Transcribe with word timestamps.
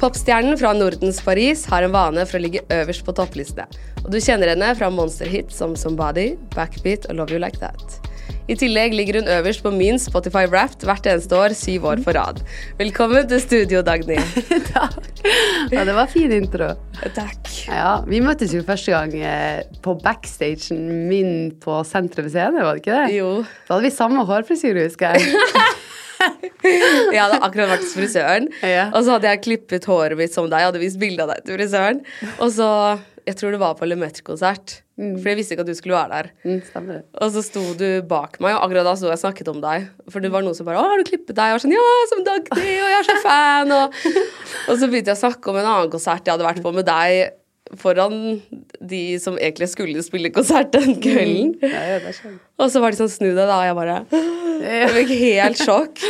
Popstjernen 0.00 0.58
fra 0.58 0.72
Nordens 0.74 1.20
Paris 1.24 1.64
har 1.70 1.84
en 1.86 1.92
vane 1.94 2.24
for 2.26 2.38
å 2.38 2.42
ligge 2.42 2.64
øverst 2.74 3.04
på 3.06 3.14
topplistene. 3.16 3.66
Og 4.04 4.10
du 4.12 4.18
kjenner 4.20 4.50
henne 4.52 4.72
fra 4.76 4.90
monsterhits 4.92 5.56
som 5.60 5.76
Somebody, 5.78 6.34
Backbeat 6.56 7.06
og 7.08 7.20
Love 7.20 7.36
You 7.36 7.40
Like 7.40 7.60
That. 7.62 8.00
I 8.44 8.56
tillegg 8.60 8.92
ligger 8.92 9.20
hun 9.20 9.28
øverst 9.38 9.62
på 9.64 9.70
min 9.72 9.96
Spotify 10.00 10.42
Wrapped 10.50 10.84
hvert 10.84 11.06
eneste 11.08 11.36
år, 11.38 11.54
syv 11.56 11.86
år 11.88 12.02
på 12.04 12.12
rad. 12.12 12.42
Velkommen 12.76 13.24
til 13.30 13.40
studio, 13.40 13.80
Dagny. 13.86 14.18
Takk. 14.74 15.22
Ja, 15.72 15.86
det 15.88 15.94
var 15.96 16.10
fin 16.12 16.32
intro. 16.36 16.74
Takk. 17.16 17.40
Ja, 17.70 17.94
Vi 18.04 18.20
møttes 18.24 18.52
jo 18.52 18.60
første 18.66 18.92
gang 18.92 19.14
eh, 19.16 19.62
på 19.84 19.96
backstagen 20.04 20.84
min 21.08 21.54
på 21.62 21.78
Sentrum 21.88 22.28
Scene, 22.28 22.60
var 22.60 22.76
det 22.76 22.84
ikke 22.84 22.98
det? 23.06 23.16
Jo. 23.16 23.30
Da 23.64 23.78
hadde 23.78 23.88
vi 23.88 23.94
samme 23.96 24.26
hårfrisyre, 24.28 24.90
husker 24.90 25.16
jeg. 25.16 25.32
Jeg 27.14 27.20
hadde 27.20 27.40
akkurat 27.44 27.68
vært 27.74 27.84
hos 27.86 27.94
frisøren, 27.96 28.48
Ja. 28.62 28.90
og 28.94 29.02
så 29.04 29.16
hadde 29.16 29.28
jeg 29.32 29.42
klippet 29.46 29.84
håret 29.90 30.16
mitt 30.18 30.32
som 30.34 30.48
deg. 30.50 30.60
Jeg 30.62 30.70
hadde 30.72 30.80
vist 30.82 30.98
bilde 31.02 31.22
av 31.26 31.28
deg 31.34 31.44
til 31.44 31.58
frisøren. 31.58 32.00
Og 32.38 32.50
så 32.54 32.68
Jeg 33.24 33.38
tror 33.40 33.54
det 33.54 33.58
var 33.62 33.72
på 33.78 33.86
Lemaitre-konsert, 33.88 34.82
for 35.00 35.28
jeg 35.30 35.36
visste 35.38 35.54
ikke 35.54 35.62
at 35.64 35.68
du 35.70 35.74
skulle 35.78 35.96
være 35.96 36.10
der. 36.12 36.26
Mm. 36.44 36.90
Og 37.24 37.30
så 37.32 37.40
sto 37.46 37.62
du 37.80 38.02
bak 38.04 38.36
meg, 38.44 38.52
og 38.52 38.66
akkurat 38.66 38.84
da 38.84 38.92
sto 39.00 39.06
jeg 39.08 39.16
og 39.16 39.22
snakket 39.22 39.48
om 39.48 39.62
deg. 39.64 39.86
For 40.12 40.20
det 40.20 40.28
var 40.34 40.44
noen 40.44 40.54
som 40.54 40.66
bare 40.68 40.76
'Å, 40.76 40.90
har 40.90 40.98
du 41.00 41.08
klippet 41.08 41.32
deg?' 41.32 41.40
Og 41.40 41.48
jeg 41.48 41.56
var 41.56 41.64
sånn 41.64 41.72
'Ja, 41.72 41.86
som 42.10 42.20
Dagny, 42.26 42.74
og 42.84 42.90
jeg 42.92 42.98
er 43.00 43.08
så 43.08 43.16
fan', 43.24 43.72
og, 43.72 43.94
og 44.68 44.74
så 44.76 44.90
begynte 44.92 45.08
jeg 45.08 45.16
å 45.16 45.24
snakke 45.24 45.48
om 45.48 45.56
en 45.56 45.64
annen 45.72 45.90
konsert 45.90 46.20
jeg 46.26 46.32
hadde 46.36 46.44
vært 46.50 46.62
på 46.62 46.74
med 46.74 46.84
deg 46.84 47.32
foran 47.80 48.42
de 48.84 49.18
som 49.18 49.38
egentlig 49.40 49.70
skulle 49.72 50.02
spille 50.04 50.28
konsert 50.30 50.70
den 50.76 51.00
kvelden. 51.00 51.56
Ja, 51.64 51.96
ja, 51.96 51.98
jeg. 52.04 52.38
Og 52.60 52.68
så 52.70 52.78
var 52.84 52.90
de 52.92 53.00
sånn 53.00 53.08
'Snu 53.08 53.32
deg', 53.32 53.48
da, 53.48 53.56
og 53.56 53.64
jeg 53.64 53.74
bare 53.80 54.04
Jeg 54.62 54.90
fikk 54.94 55.12
helt 55.18 55.60
sjokk. 55.60 56.02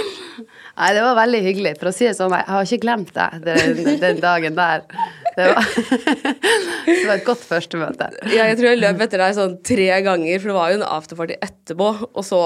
Nei, 0.74 0.88
det 0.96 1.02
var 1.04 1.14
veldig 1.20 1.40
hyggelig. 1.44 1.72
For 1.78 1.90
å 1.90 1.94
si 1.94 2.06
det 2.08 2.16
sånn, 2.18 2.34
jeg 2.34 2.50
har 2.50 2.66
ikke 2.66 2.82
glemt 2.82 3.12
deg 3.14 3.44
den, 3.46 3.98
den 4.02 4.20
dagen 4.22 4.56
der. 4.58 4.82
Det 5.36 5.46
var, 5.50 5.68
det 6.88 7.04
var 7.06 7.14
et 7.14 7.26
godt 7.26 7.44
førstemøte. 7.46 8.10
Ja, 8.32 8.48
jeg 8.50 8.58
tror 8.58 8.72
jeg 8.72 8.82
løp 8.82 9.04
etter 9.06 9.22
deg 9.22 9.36
sånn 9.38 9.56
tre 9.66 9.88
ganger, 10.06 10.40
for 10.42 10.50
det 10.50 10.56
var 10.58 10.72
jo 10.72 10.80
en 10.80 10.88
afterparty 10.96 11.38
etterpå. 11.46 11.90
Og 12.10 12.26
så 12.26 12.42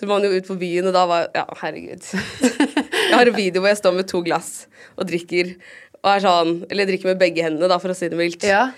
dro 0.00 0.08
man 0.14 0.24
jo 0.24 0.32
ut 0.32 0.48
på 0.48 0.56
byen, 0.60 0.88
og 0.88 0.96
da 0.96 1.04
var 1.10 1.28
Ja, 1.36 1.44
herregud. 1.60 2.08
Jeg 2.40 3.16
har 3.18 3.28
en 3.28 3.36
video 3.36 3.60
hvor 3.60 3.72
jeg 3.72 3.80
står 3.82 3.96
med 3.98 4.08
to 4.08 4.22
glass 4.24 4.52
og 4.96 5.08
drikker. 5.10 5.52
Og 6.00 6.14
er 6.14 6.22
sånn, 6.24 6.54
eller 6.72 6.88
drikker 6.88 7.12
med 7.12 7.20
begge 7.20 7.44
hendene, 7.44 7.68
da, 7.68 7.76
for 7.82 7.92
å 7.92 7.96
si 7.96 8.08
det 8.08 8.16
mildt. 8.16 8.46
Ja, 8.48 8.70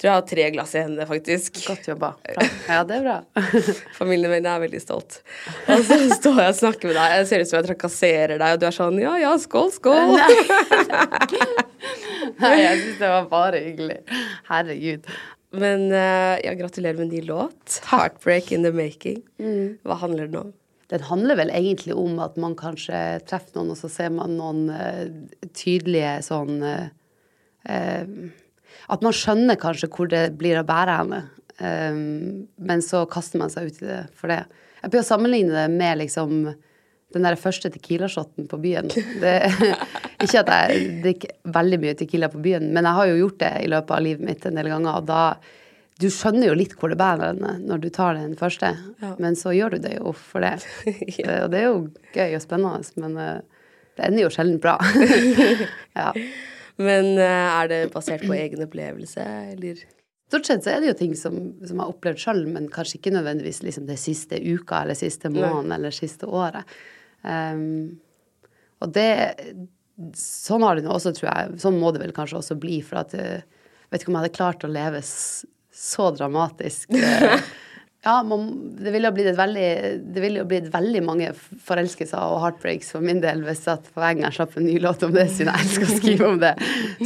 Tror 0.00 0.08
jeg 0.08 0.16
har 0.16 0.22
tre 0.24 0.44
glass 0.54 0.70
i 0.72 0.80
hendene, 0.80 1.04
faktisk. 1.04 1.58
godt 1.66 1.88
jobba. 1.90 2.14
Bra. 2.24 2.44
Ja, 2.70 2.78
det 2.88 2.94
er 2.96 3.02
bra. 3.04 3.16
Familien 3.98 4.32
min 4.32 4.46
er 4.48 4.62
veldig 4.62 4.80
stolt. 4.80 5.18
Og 5.68 5.82
så 5.84 5.98
står 6.14 6.40
jeg 6.40 6.54
og 6.54 6.56
snakker 6.62 6.88
med 6.88 6.96
deg, 6.96 7.16
jeg 7.18 7.26
ser 7.28 7.44
ut 7.44 7.50
som 7.50 7.58
jeg 7.58 7.66
trakasserer 7.66 8.40
deg, 8.40 8.54
og 8.54 8.62
du 8.62 8.64
er 8.70 8.76
sånn 8.78 8.96
ja, 9.02 9.12
ja, 9.20 9.34
skål, 9.42 9.68
skål. 9.74 10.14
Nei, 12.40 12.54
jeg 12.64 12.80
syns 12.80 12.96
det 13.02 13.12
var 13.12 13.28
bare 13.28 13.60
hyggelig. 13.66 13.98
Herregud. 14.48 15.12
Men 15.60 15.86
eh, 15.92 16.40
ja, 16.46 16.56
gratulerer 16.56 17.02
med 17.02 17.12
ny 17.12 17.20
låt. 17.28 17.82
'Heartbreak 17.90 18.52
in 18.56 18.64
the 18.64 18.72
Making'. 18.72 19.20
Hva 19.84 20.00
handler 20.00 20.32
den 20.32 20.40
om? 20.46 20.52
Den 20.90 21.04
handler 21.06 21.36
vel 21.38 21.52
egentlig 21.54 21.94
om 21.94 22.18
at 22.24 22.40
man 22.40 22.56
kanskje 22.58 23.20
treffer 23.28 23.60
noen, 23.60 23.74
og 23.74 23.78
så 23.78 23.90
ser 23.92 24.10
man 24.14 24.38
noen 24.40 24.64
uh, 24.72 25.06
tydelige 25.54 26.16
sånn 26.26 26.56
uh, 26.64 26.88
eh, 27.68 28.08
At 28.90 29.04
man 29.06 29.14
skjønner 29.14 29.58
kanskje 29.60 29.90
hvor 29.92 30.10
det 30.10 30.24
blir 30.40 30.58
å 30.60 30.66
bære 30.66 30.96
henne, 31.02 31.20
eh, 31.58 32.00
men 32.70 32.82
så 32.84 33.04
kaster 33.10 33.42
man 33.42 33.52
seg 33.52 33.70
ut 33.70 33.84
i 33.84 33.88
det 33.88 34.02
for 34.18 34.32
det. 34.32 34.42
Jeg 34.80 34.90
prøver 34.90 35.04
å 35.04 35.10
sammenligne 35.12 35.54
det 35.54 35.68
med 35.74 36.00
liksom 36.00 36.42
den 37.14 37.26
der 37.26 37.38
første 37.38 37.70
Tequila-shoten 37.74 38.46
på 38.50 38.58
byen. 38.62 38.90
Det, 38.90 39.34
ikke 40.24 40.42
at 40.44 40.52
jeg 40.54 40.84
drikker 41.04 41.54
veldig 41.56 41.78
mye 41.82 41.96
Tequila 41.98 42.30
på 42.30 42.42
byen, 42.42 42.68
men 42.74 42.86
jeg 42.86 42.98
har 42.98 43.10
jo 43.10 43.18
gjort 43.24 43.40
det 43.42 43.54
i 43.64 43.70
løpet 43.72 43.96
av 43.96 44.04
livet 44.06 44.26
mitt 44.28 44.46
en 44.46 44.60
del 44.60 44.70
ganger. 44.70 45.00
Og 45.00 45.10
da 45.10 45.22
Du 46.00 46.06
skjønner 46.08 46.48
jo 46.48 46.54
litt 46.56 46.72
hvor 46.80 46.88
det 46.88 46.96
bærer 46.96 47.34
henne 47.34 47.58
når 47.68 47.80
du 47.82 47.90
tar 47.92 48.14
den 48.16 48.32
første, 48.32 48.70
men 49.20 49.34
så 49.36 49.52
gjør 49.52 49.74
du 49.74 49.82
det 49.84 49.98
jo 49.98 50.14
for 50.16 50.40
det. 50.40 50.54
ja. 51.20 51.42
Og 51.44 51.50
det 51.52 51.58
er 51.60 51.66
jo 51.66 51.90
gøy 52.14 52.38
og 52.38 52.40
spennende, 52.40 52.94
men 53.02 53.18
eh, 53.20 53.66
det 53.98 54.06
ender 54.06 54.24
jo 54.24 54.30
sjelden 54.32 54.62
bra. 54.62 54.78
ja. 56.00 56.14
Men 56.80 57.14
eh, 57.18 57.48
er 57.60 57.70
det 57.70 57.80
basert 57.94 58.24
på 58.26 58.36
egen 58.36 58.64
opplevelse, 58.64 59.24
eller? 59.54 59.82
Stort 60.30 60.46
sett 60.46 60.62
så 60.64 60.72
er 60.72 60.82
det 60.82 60.92
jo 60.92 60.98
ting 61.00 61.16
som, 61.18 61.36
som 61.58 61.74
jeg 61.74 61.82
har 61.82 61.90
opplevd 61.90 62.22
sjøl, 62.22 62.44
men 62.54 62.70
kanskje 62.72 63.00
ikke 63.00 63.12
nødvendigvis 63.16 63.64
liksom 63.66 63.88
det 63.88 63.98
siste 63.98 64.38
uka 64.38 64.84
eller 64.84 64.98
siste 64.98 65.30
måneden 65.32 65.74
eller 65.74 65.94
siste 65.94 66.28
året. 66.30 66.78
Um, 67.26 68.00
og 68.80 68.94
det 68.96 69.10
Sånn 70.16 70.62
har 70.64 70.78
det 70.78 70.86
nå 70.86 70.94
også, 70.94 71.10
tror 71.12 71.26
jeg. 71.28 71.56
Sånn 71.60 71.74
må 71.76 71.90
det 71.92 72.00
vel 72.00 72.14
kanskje 72.16 72.38
også 72.38 72.54
bli, 72.56 72.78
for 72.80 73.02
at 73.02 73.12
eh, 73.12 73.42
jeg 73.42 73.90
vet 73.92 74.00
ikke 74.00 74.08
om 74.08 74.14
jeg 74.16 74.22
hadde 74.22 74.36
klart 74.38 74.62
å 74.64 74.70
leve 74.72 75.02
så 75.04 76.06
dramatisk. 76.16 76.94
Ja, 78.02 78.22
man, 78.24 78.76
det 78.80 78.90
ville 78.94 79.10
blitt 79.12 79.36
ville 80.16 80.44
blitt 80.48 80.68
veldig 80.72 81.02
mange 81.04 81.32
forelskelser 81.36 82.16
og 82.32 82.38
heartbreaks 82.40 82.94
for 82.94 83.04
min 83.04 83.20
del 83.20 83.42
hvis 83.44 83.66
at 83.68 83.90
for 83.90 84.00
hver 84.00 84.14
gang 84.16 84.24
jeg 84.30 84.38
slapp 84.38 84.56
en 84.56 84.64
ny 84.64 84.78
låt 84.80 85.04
om 85.04 85.12
det, 85.12 85.26
siden 85.28 85.52
jeg 85.52 85.66
elsker 85.66 85.84
å 85.84 85.98
skrive 85.98 86.30
om 86.30 86.38
det, 86.40 86.54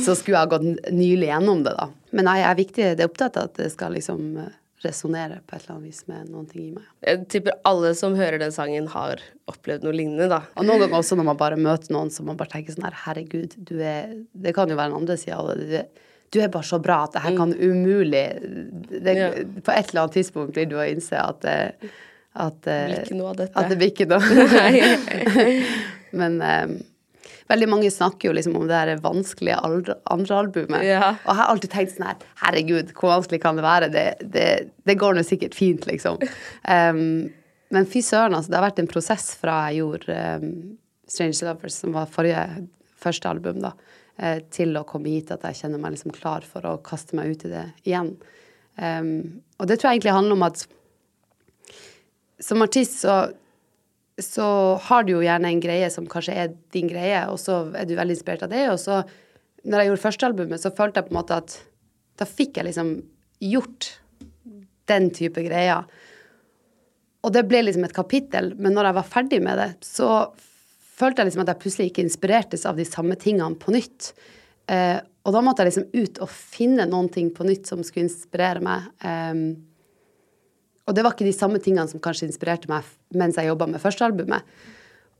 så 0.05 0.15
skulle 0.15 0.37
jeg 0.37 0.45
ha 0.45 0.53
gått 0.53 0.93
nylig 0.95 1.33
gjennom 1.33 1.65
det, 1.67 1.75
da. 1.81 1.89
Men 2.15 2.31
jeg 2.31 2.47
er 2.47 2.61
viktig, 2.61 2.87
det 2.95 3.03
er 3.03 3.11
opptatt 3.11 3.41
av 3.41 3.51
at 3.51 3.59
det 3.59 3.73
skal 3.75 3.97
liksom 3.99 4.23
eh, 4.45 4.55
resonnere 4.85 5.41
på 5.43 5.57
et 5.57 5.65
eller 5.65 5.75
annet 5.75 5.91
vis 5.91 6.05
med 6.13 6.31
noen 6.31 6.47
ting 6.53 6.69
i 6.69 6.73
meg. 6.77 6.87
Jeg 7.09 7.27
tipper 7.33 7.59
alle 7.67 7.91
som 7.99 8.15
hører 8.19 8.39
den 8.45 8.55
sangen, 8.55 8.87
har 8.95 9.23
opplevd 9.51 9.89
noe 9.89 9.97
lignende, 9.97 10.31
da. 10.31 10.45
Og 10.55 10.69
noen 10.69 10.85
ganger 10.85 11.01
også 11.01 11.19
når 11.19 11.31
man 11.33 11.43
bare 11.43 11.59
møter 11.59 11.95
noen 11.97 12.15
som 12.15 12.31
man 12.31 12.39
bare 12.39 12.55
tenker 12.55 12.77
sånn 12.77 12.87
her, 12.87 13.03
herregud, 13.09 13.59
du 13.59 13.77
er 13.83 14.15
Det 14.31 14.55
kan 14.55 14.71
jo 14.71 14.79
være 14.79 14.93
den 14.93 15.01
andre 15.03 15.19
sida 15.19 15.43
av 15.43 15.51
det. 15.59 15.67
Du 15.67 15.79
er, 15.81 16.11
du 16.35 16.41
er 16.43 16.51
bare 16.53 16.67
så 16.67 16.81
bra 16.83 17.05
at 17.07 17.15
det 17.15 17.23
her 17.25 17.37
kan 17.39 17.55
umulig 17.55 18.25
det, 18.91 19.15
Ja. 19.15 19.31
På 19.63 19.73
et 19.73 19.93
eller 19.93 20.05
annet 20.05 20.19
tidspunkt 20.19 20.57
blir 20.57 20.67
du 20.71 20.77
å 20.81 20.89
innse 20.89 21.21
at 21.21 21.47
at, 22.35 22.67
eh, 22.67 23.05
noe 23.15 23.31
av 23.31 23.37
dette. 23.39 23.55
At 23.55 23.71
det 23.71 23.79
blir 23.79 23.93
ikke 23.93 24.09
noe. 24.11 24.25
Men 26.19 26.41
um, 26.43 26.75
veldig 27.51 27.69
mange 27.71 27.93
snakker 27.95 28.31
jo 28.31 28.35
liksom 28.35 28.57
om 28.59 28.67
det 28.71 28.81
her 28.81 29.03
vanskelige 29.05 29.61
andre, 29.63 29.97
albumet. 30.35 30.83
Ja. 30.87 31.15
Og 31.23 31.31
jeg 31.31 31.41
har 31.41 31.53
alltid 31.53 31.75
tenkt 31.75 31.95
sånn 31.95 32.09
her 32.09 32.27
Herregud, 32.43 32.91
hvor 32.99 33.15
vanskelig 33.15 33.43
kan 33.45 33.59
det 33.59 33.67
være? 33.67 33.91
Det, 33.95 34.07
det, 34.35 34.49
det 34.83 34.99
går 34.99 35.15
nå 35.15 35.25
sikkert 35.27 35.57
fint, 35.59 35.89
liksom. 35.91 36.19
Um, 36.75 37.31
men 37.75 37.87
fy 37.91 38.01
søren, 38.05 38.35
altså. 38.37 38.51
Det 38.51 38.59
har 38.59 38.67
vært 38.67 38.81
en 38.83 38.91
prosess 38.91 39.33
fra 39.39 39.65
jeg 39.69 39.83
gjorde 39.83 40.19
um, 40.41 40.51
Strange 41.11 41.47
Lovers, 41.47 41.77
som 41.83 41.95
var 41.95 42.11
forrige 42.11 42.43
første 43.05 43.29
album, 43.29 43.61
da, 43.63 43.75
eh, 43.75 43.94
til 44.55 44.77
å 44.79 44.85
komme 44.87 45.11
hit 45.11 45.33
at 45.35 45.43
jeg 45.49 45.65
kjenner 45.65 45.81
meg 45.83 45.97
liksom 45.97 46.13
klar 46.15 46.45
for 46.47 46.67
å 46.69 46.77
kaste 46.87 47.17
meg 47.19 47.33
ut 47.33 47.47
i 47.49 47.51
det 47.51 47.65
igjen. 47.83 48.13
Um, 48.79 49.43
og 49.59 49.67
det 49.67 49.79
tror 49.79 49.91
jeg 49.91 49.99
egentlig 49.99 50.15
handler 50.15 50.39
om 50.39 50.45
at 50.47 50.63
som 52.43 52.63
artist 52.63 53.01
så, 53.03 53.17
så 54.19 54.47
har 54.87 55.05
du 55.07 55.15
jo 55.15 55.25
gjerne 55.25 55.51
en 55.51 55.63
greie 55.63 55.91
som 55.93 56.07
kanskje 56.11 56.37
er 56.45 56.55
din 56.75 56.91
greie, 56.91 57.25
og 57.31 57.39
så 57.43 57.61
er 57.75 57.89
du 57.89 57.95
veldig 57.99 58.17
inspirert 58.17 58.47
av 58.47 58.55
det. 58.55 58.65
Og 58.73 58.79
så, 58.83 59.03
når 59.65 59.81
jeg 59.81 59.91
gjorde 59.91 60.05
førstealbumet, 60.05 60.63
så 60.63 60.75
følte 60.75 61.01
jeg 61.01 61.09
på 61.09 61.15
en 61.15 61.21
måte 61.21 61.43
at 61.43 61.59
da 62.21 62.29
fikk 62.29 62.59
jeg 62.59 62.69
liksom 62.69 62.97
gjort 63.43 63.91
den 64.91 65.09
type 65.17 65.43
greier. 65.47 65.87
Og 67.25 67.33
det 67.35 67.47
ble 67.49 67.63
liksom 67.65 67.87
et 67.87 67.97
kapittel, 67.97 68.53
men 68.59 68.77
når 68.77 68.91
jeg 68.91 68.99
var 68.99 69.13
ferdig 69.15 69.41
med 69.45 69.59
det, 69.61 69.71
så 69.87 70.11
følte 70.95 71.23
jeg 71.23 71.31
liksom 71.31 71.45
at 71.45 71.53
jeg 71.53 71.63
plutselig 71.65 71.91
ikke 71.91 72.05
inspirertes 72.07 72.65
av 72.71 72.79
de 72.79 72.87
samme 72.89 73.17
tingene 73.21 73.59
på 73.61 73.75
nytt. 73.75 74.13
Eh, 74.71 74.99
og 75.25 75.33
da 75.35 75.41
måtte 75.45 75.65
jeg 75.65 75.73
liksom 75.73 76.05
ut 76.05 76.21
og 76.25 76.33
finne 76.33 76.87
noen 76.89 77.09
ting 77.13 77.31
på 77.35 77.47
nytt 77.49 77.71
som 77.71 77.83
skulle 77.85 78.09
inspirere 78.09 78.61
meg. 78.65 78.91
Um, 79.01 79.45
og 80.85 80.97
det 80.97 81.05
var 81.05 81.15
ikke 81.15 81.27
de 81.27 81.33
samme 81.33 81.61
tingene 81.65 81.89
som 81.89 82.03
kanskje 82.05 82.29
inspirerte 82.29 82.69
meg 82.69 82.85
mens 83.17 83.39
jeg 83.41 83.49
jobba 83.49 83.71
med 83.73 83.81
førstealbumet. 83.81 84.57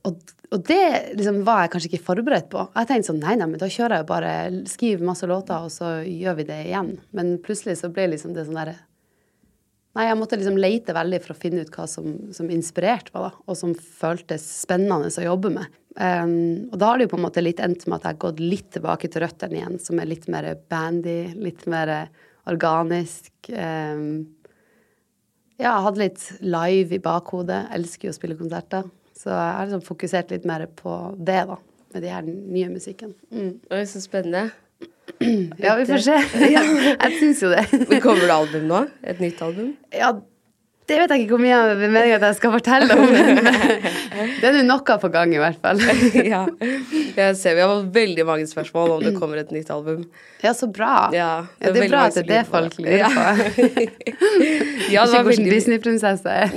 Og, 0.05 0.19
og 0.53 0.61
det 0.69 1.15
liksom 1.17 1.39
var 1.47 1.63
jeg 1.63 1.71
kanskje 1.73 1.89
ikke 1.89 2.05
forberedt 2.05 2.51
på. 2.51 2.67
Jeg 2.75 2.89
tenkte 2.91 3.09
sånn, 3.09 3.23
nei, 3.23 3.33
nei, 3.39 3.47
men 3.49 3.61
da 3.61 3.69
kjører 3.71 3.97
jeg 3.97 4.05
jo 4.05 4.09
bare, 4.11 4.33
skriver 4.69 5.07
masse 5.09 5.29
låter, 5.29 5.65
og 5.65 5.73
så 5.73 5.95
gjør 6.05 6.37
vi 6.37 6.45
det 6.51 6.59
igjen. 6.67 6.91
Men 7.17 7.39
plutselig 7.41 7.79
så 7.81 7.89
ble 7.93 8.11
liksom 8.13 8.35
det 8.35 8.45
sånn 8.45 8.59
derre 8.59 8.77
Nei, 9.95 10.09
jeg 10.09 10.19
måtte 10.19 10.35
liksom 10.35 10.57
lete 10.59 10.93
veldig 10.95 11.21
for 11.23 11.31
å 11.31 11.39
finne 11.39 11.63
ut 11.63 11.71
hva 11.71 11.85
som, 11.87 12.07
som 12.35 12.49
inspirerte 12.51 13.13
meg, 13.15 13.29
da, 13.29 13.43
og 13.47 13.57
som 13.59 13.71
føltes 13.75 14.43
spennende 14.65 15.07
å 15.07 15.27
jobbe 15.29 15.53
med. 15.55 15.77
Um, 15.95 16.65
og 16.73 16.79
da 16.81 16.89
har 16.89 16.99
det 16.99 17.05
jo 17.05 17.13
på 17.13 17.19
en 17.21 17.23
måte 17.23 17.43
litt 17.43 17.61
endt 17.63 17.85
med 17.87 18.01
at 18.01 18.09
jeg 18.09 18.17
har 18.17 18.23
gått 18.25 18.41
litt 18.43 18.67
tilbake 18.75 19.07
til 19.07 19.23
røttene 19.23 19.61
igjen, 19.61 19.77
som 19.79 20.01
er 20.03 20.09
litt 20.11 20.27
mer 20.31 20.49
bandy, 20.71 21.19
litt 21.39 21.63
mer 21.71 21.93
organisk. 22.51 23.31
Um, 23.47 24.35
ja, 25.55 25.69
jeg 25.69 25.85
hadde 25.87 26.03
litt 26.03 26.27
live 26.43 26.97
i 26.97 27.03
bakhodet. 27.03 27.61
Elsker 27.77 28.09
jo 28.09 28.11
å 28.13 28.17
spille 28.19 28.35
konserter. 28.39 28.91
Så 29.15 29.31
jeg 29.31 29.55
har 29.55 29.69
liksom 29.69 29.85
fokusert 29.87 30.35
litt 30.35 30.47
mer 30.47 30.67
på 30.75 30.97
det, 31.15 31.39
da. 31.47 31.55
Med 31.95 32.03
de 32.03 32.11
her 32.11 32.27
nye 32.27 32.67
musikken. 32.67 33.15
Mm. 33.31 33.53
Oi, 33.71 33.83
så 33.87 34.03
spennende. 34.03 34.49
Ja, 35.65 35.75
vi 35.79 35.85
får 35.87 36.01
se. 36.03 36.15
Jeg 36.53 37.17
syns 37.19 37.43
jo 37.43 37.51
det. 37.53 37.65
Men 37.71 38.01
Kommer 38.03 38.25
det 38.27 38.35
album 38.35 38.65
nå? 38.71 38.85
Et 39.03 39.21
nytt 39.23 39.41
album? 39.45 39.75
Ja, 39.95 40.11
det 40.85 40.97
vet 40.99 41.09
jeg 41.15 41.23
ikke 41.23 41.33
hvor 41.33 41.41
mye 41.41 41.55
jeg 41.55 41.89
mener 41.89 42.11
at 42.13 42.23
jeg 42.27 42.35
skal 42.37 42.51
fortelle 42.53 42.93
om. 42.93 43.07
Det 44.41 44.45
er 44.51 44.53
nå 44.53 44.61
noe 44.67 44.97
på 45.01 45.09
gang, 45.09 45.31
i 45.33 45.39
hvert 45.41 45.57
fall. 45.63 45.79
ja. 46.33 46.43
Jeg 46.61 47.37
ser 47.39 47.55
vi 47.57 47.63
har 47.63 47.71
fått 47.71 47.87
veldig 47.95 48.25
mange 48.27 48.45
spørsmål 48.47 48.93
om 48.97 49.01
det 49.01 49.15
kommer 49.17 49.41
et 49.41 49.49
nytt 49.55 49.71
album. 49.73 50.03
Ja, 50.43 50.53
så 50.53 50.69
bra. 50.69 51.09
Ja, 51.15 51.31
Ja, 51.57 51.71
det 51.73 51.87
er 51.87 51.89
bra 51.89 52.03
at 52.05 52.19
det 52.19 52.25
er 52.27 52.29
det 52.29 52.43
folk 52.51 52.77
lurer 52.77 53.17
på. 53.17 53.25
Ja, 54.93 55.07
det 55.07 55.15
var 55.15 55.25
veldig 55.25 55.49
Disney-prinsesse 55.55 56.35
er. 56.43 56.53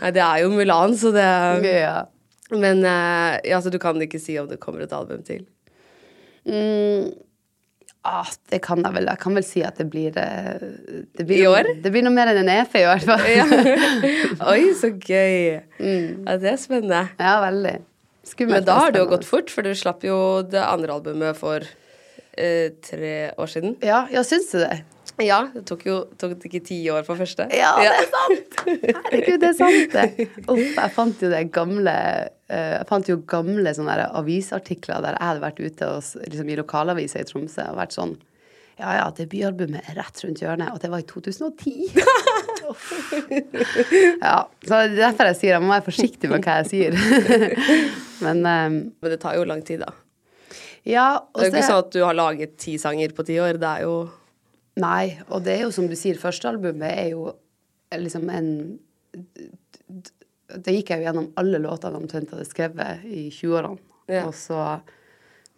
Nei, 0.00 0.12
det 0.12 0.22
er 0.26 0.42
jo 0.44 0.52
Mulan, 0.52 0.96
så 1.00 1.14
det 1.16 1.26
Ja. 1.72 2.02
Men 2.50 2.84
eh, 2.84 3.40
ja, 3.46 3.62
så 3.62 3.70
du 3.72 3.78
kan 3.80 3.96
ikke 4.02 4.18
si 4.20 4.36
om 4.40 4.48
det 4.50 4.60
kommer 4.60 4.84
et 4.84 4.92
album 4.92 5.22
til? 5.24 5.46
Mm, 6.50 7.10
ah, 8.10 8.26
det 8.50 8.60
kan 8.64 8.82
jeg 8.82 8.94
vel. 8.96 9.06
Jeg 9.12 9.20
kan 9.22 9.36
vel 9.38 9.46
si 9.46 9.62
at 9.66 9.78
det 9.78 9.86
blir, 9.92 10.16
eh, 10.18 10.58
det 11.18 11.26
blir 11.28 11.42
I 11.42 11.44
noe- 11.46 11.60
år? 11.60 11.70
Det 11.84 11.92
blir 11.94 12.02
noe 12.06 12.14
mer 12.16 12.32
enn 12.32 12.42
en 12.42 12.52
EP, 12.58 12.74
i 12.80 12.86
hvert 12.88 13.06
fall. 13.06 13.26
Ja. 13.30 13.46
Ja, 13.46 14.50
Oi, 14.54 14.72
så 14.78 14.90
gøy. 14.96 15.60
Ja, 15.80 16.36
det 16.40 16.54
er 16.56 16.60
spennende. 16.60 17.04
veldig. 17.18 17.76
Skummelt. 18.30 18.52
Men 18.60 18.64
da 18.68 18.74
har 18.78 18.92
det 18.94 19.00
jo 19.02 19.08
gått 19.10 19.24
fort, 19.28 19.50
for 19.50 19.62
du 19.66 19.72
slapp 19.74 20.02
jo 20.06 20.16
det 20.42 20.60
andre 20.62 20.92
albumet 20.98 21.36
for 21.38 21.64
eh, 22.36 22.68
tre 22.84 23.14
år 23.38 23.48
siden. 23.50 23.76
Ja, 23.82 24.04
ja 24.12 24.22
syns 24.26 24.50
det? 24.52 24.82
Ja, 25.24 25.40
det 25.54 25.62
tok 25.68 25.84
jo 25.86 25.96
tok 26.20 26.36
det 26.38 26.48
ikke 26.48 26.62
ti 26.64 26.78
år 26.92 27.04
på 27.06 27.16
første. 27.18 27.46
Ja, 27.56 27.74
det 27.80 27.90
er 27.90 28.08
sant! 28.12 28.56
Herregud, 28.66 29.38
det 29.42 29.50
er 29.50 29.56
sant, 29.58 29.94
det. 29.94 30.28
Uff, 30.46 30.62
jeg 30.76 30.94
fant 30.96 31.22
jo 31.24 31.30
det 31.32 31.42
gamle 31.54 31.94
eh, 32.48 32.74
Jeg 32.78 32.88
fant 32.88 33.08
jo 33.10 33.18
gamle 33.28 33.74
sånne 33.76 33.96
der 34.00 34.16
avisartikler 34.20 35.02
der 35.04 35.16
jeg 35.18 35.28
hadde 35.30 35.44
vært 35.44 35.60
ute 35.60 35.88
og, 35.96 36.10
liksom, 36.26 36.50
i 36.50 36.58
lokalavisa 36.60 37.20
i 37.22 37.28
Tromsø 37.28 37.66
og 37.72 37.80
vært 37.80 37.96
sånn 37.96 38.16
Ja 38.80 38.94
ja, 38.96 39.08
debutalbumet 39.12 39.90
er 39.90 39.98
rett 40.00 40.22
rundt 40.24 40.40
hjørnet. 40.40 40.72
Og 40.72 40.80
det 40.80 40.88
var 40.92 41.02
i 41.02 41.08
2010. 41.08 41.90
Ja, 44.20 44.36
så 44.62 44.76
det 44.86 44.92
er 44.92 44.96
derfor 45.00 45.26
jeg 45.30 45.38
sier 45.40 45.56
jeg 45.56 45.64
må 45.64 45.72
være 45.72 45.86
forsiktig 45.88 46.30
med 46.30 46.44
hva 46.44 46.60
jeg 46.60 46.68
sier. 46.70 46.94
Men 48.24 48.44
um, 48.44 48.78
Men 49.02 49.12
det 49.14 49.18
tar 49.22 49.34
jo 49.38 49.46
lang 49.48 49.62
tid, 49.66 49.82
da. 49.82 49.90
ja. 50.86 51.08
Og 51.18 51.40
Det 51.40 51.48
er 51.48 51.50
jo 51.50 51.56
ikke 51.56 51.66
sånn 51.66 51.82
at 51.84 51.92
du 51.96 52.00
har 52.04 52.16
laget 52.16 52.56
ti 52.62 52.76
sanger 52.80 53.14
på 53.16 53.26
ti 53.26 53.40
år. 53.42 53.58
Det 53.60 53.72
er 53.80 53.86
jo 53.88 53.94
Nei, 54.78 55.18
og 55.28 55.42
det 55.44 55.56
er 55.56 55.64
jo 55.66 55.74
som 55.74 55.88
du 55.90 55.96
sier, 55.98 56.18
førstealbumet 56.20 56.86
er 56.92 57.08
jo 57.12 57.26
liksom 57.98 58.28
en 58.30 58.50
Da 60.50 60.70
gikk 60.70 60.92
jeg 60.92 61.00
jo 61.00 61.08
gjennom 61.08 61.32
alle 61.40 61.58
låtene 61.62 61.98
omtrent 61.98 62.30
hadde 62.30 62.46
skrevet 62.46 63.02
i 63.10 63.26
20-årene. 63.34 63.82
Ja. 64.10 64.26
Og 64.28 64.34
så 64.38 64.80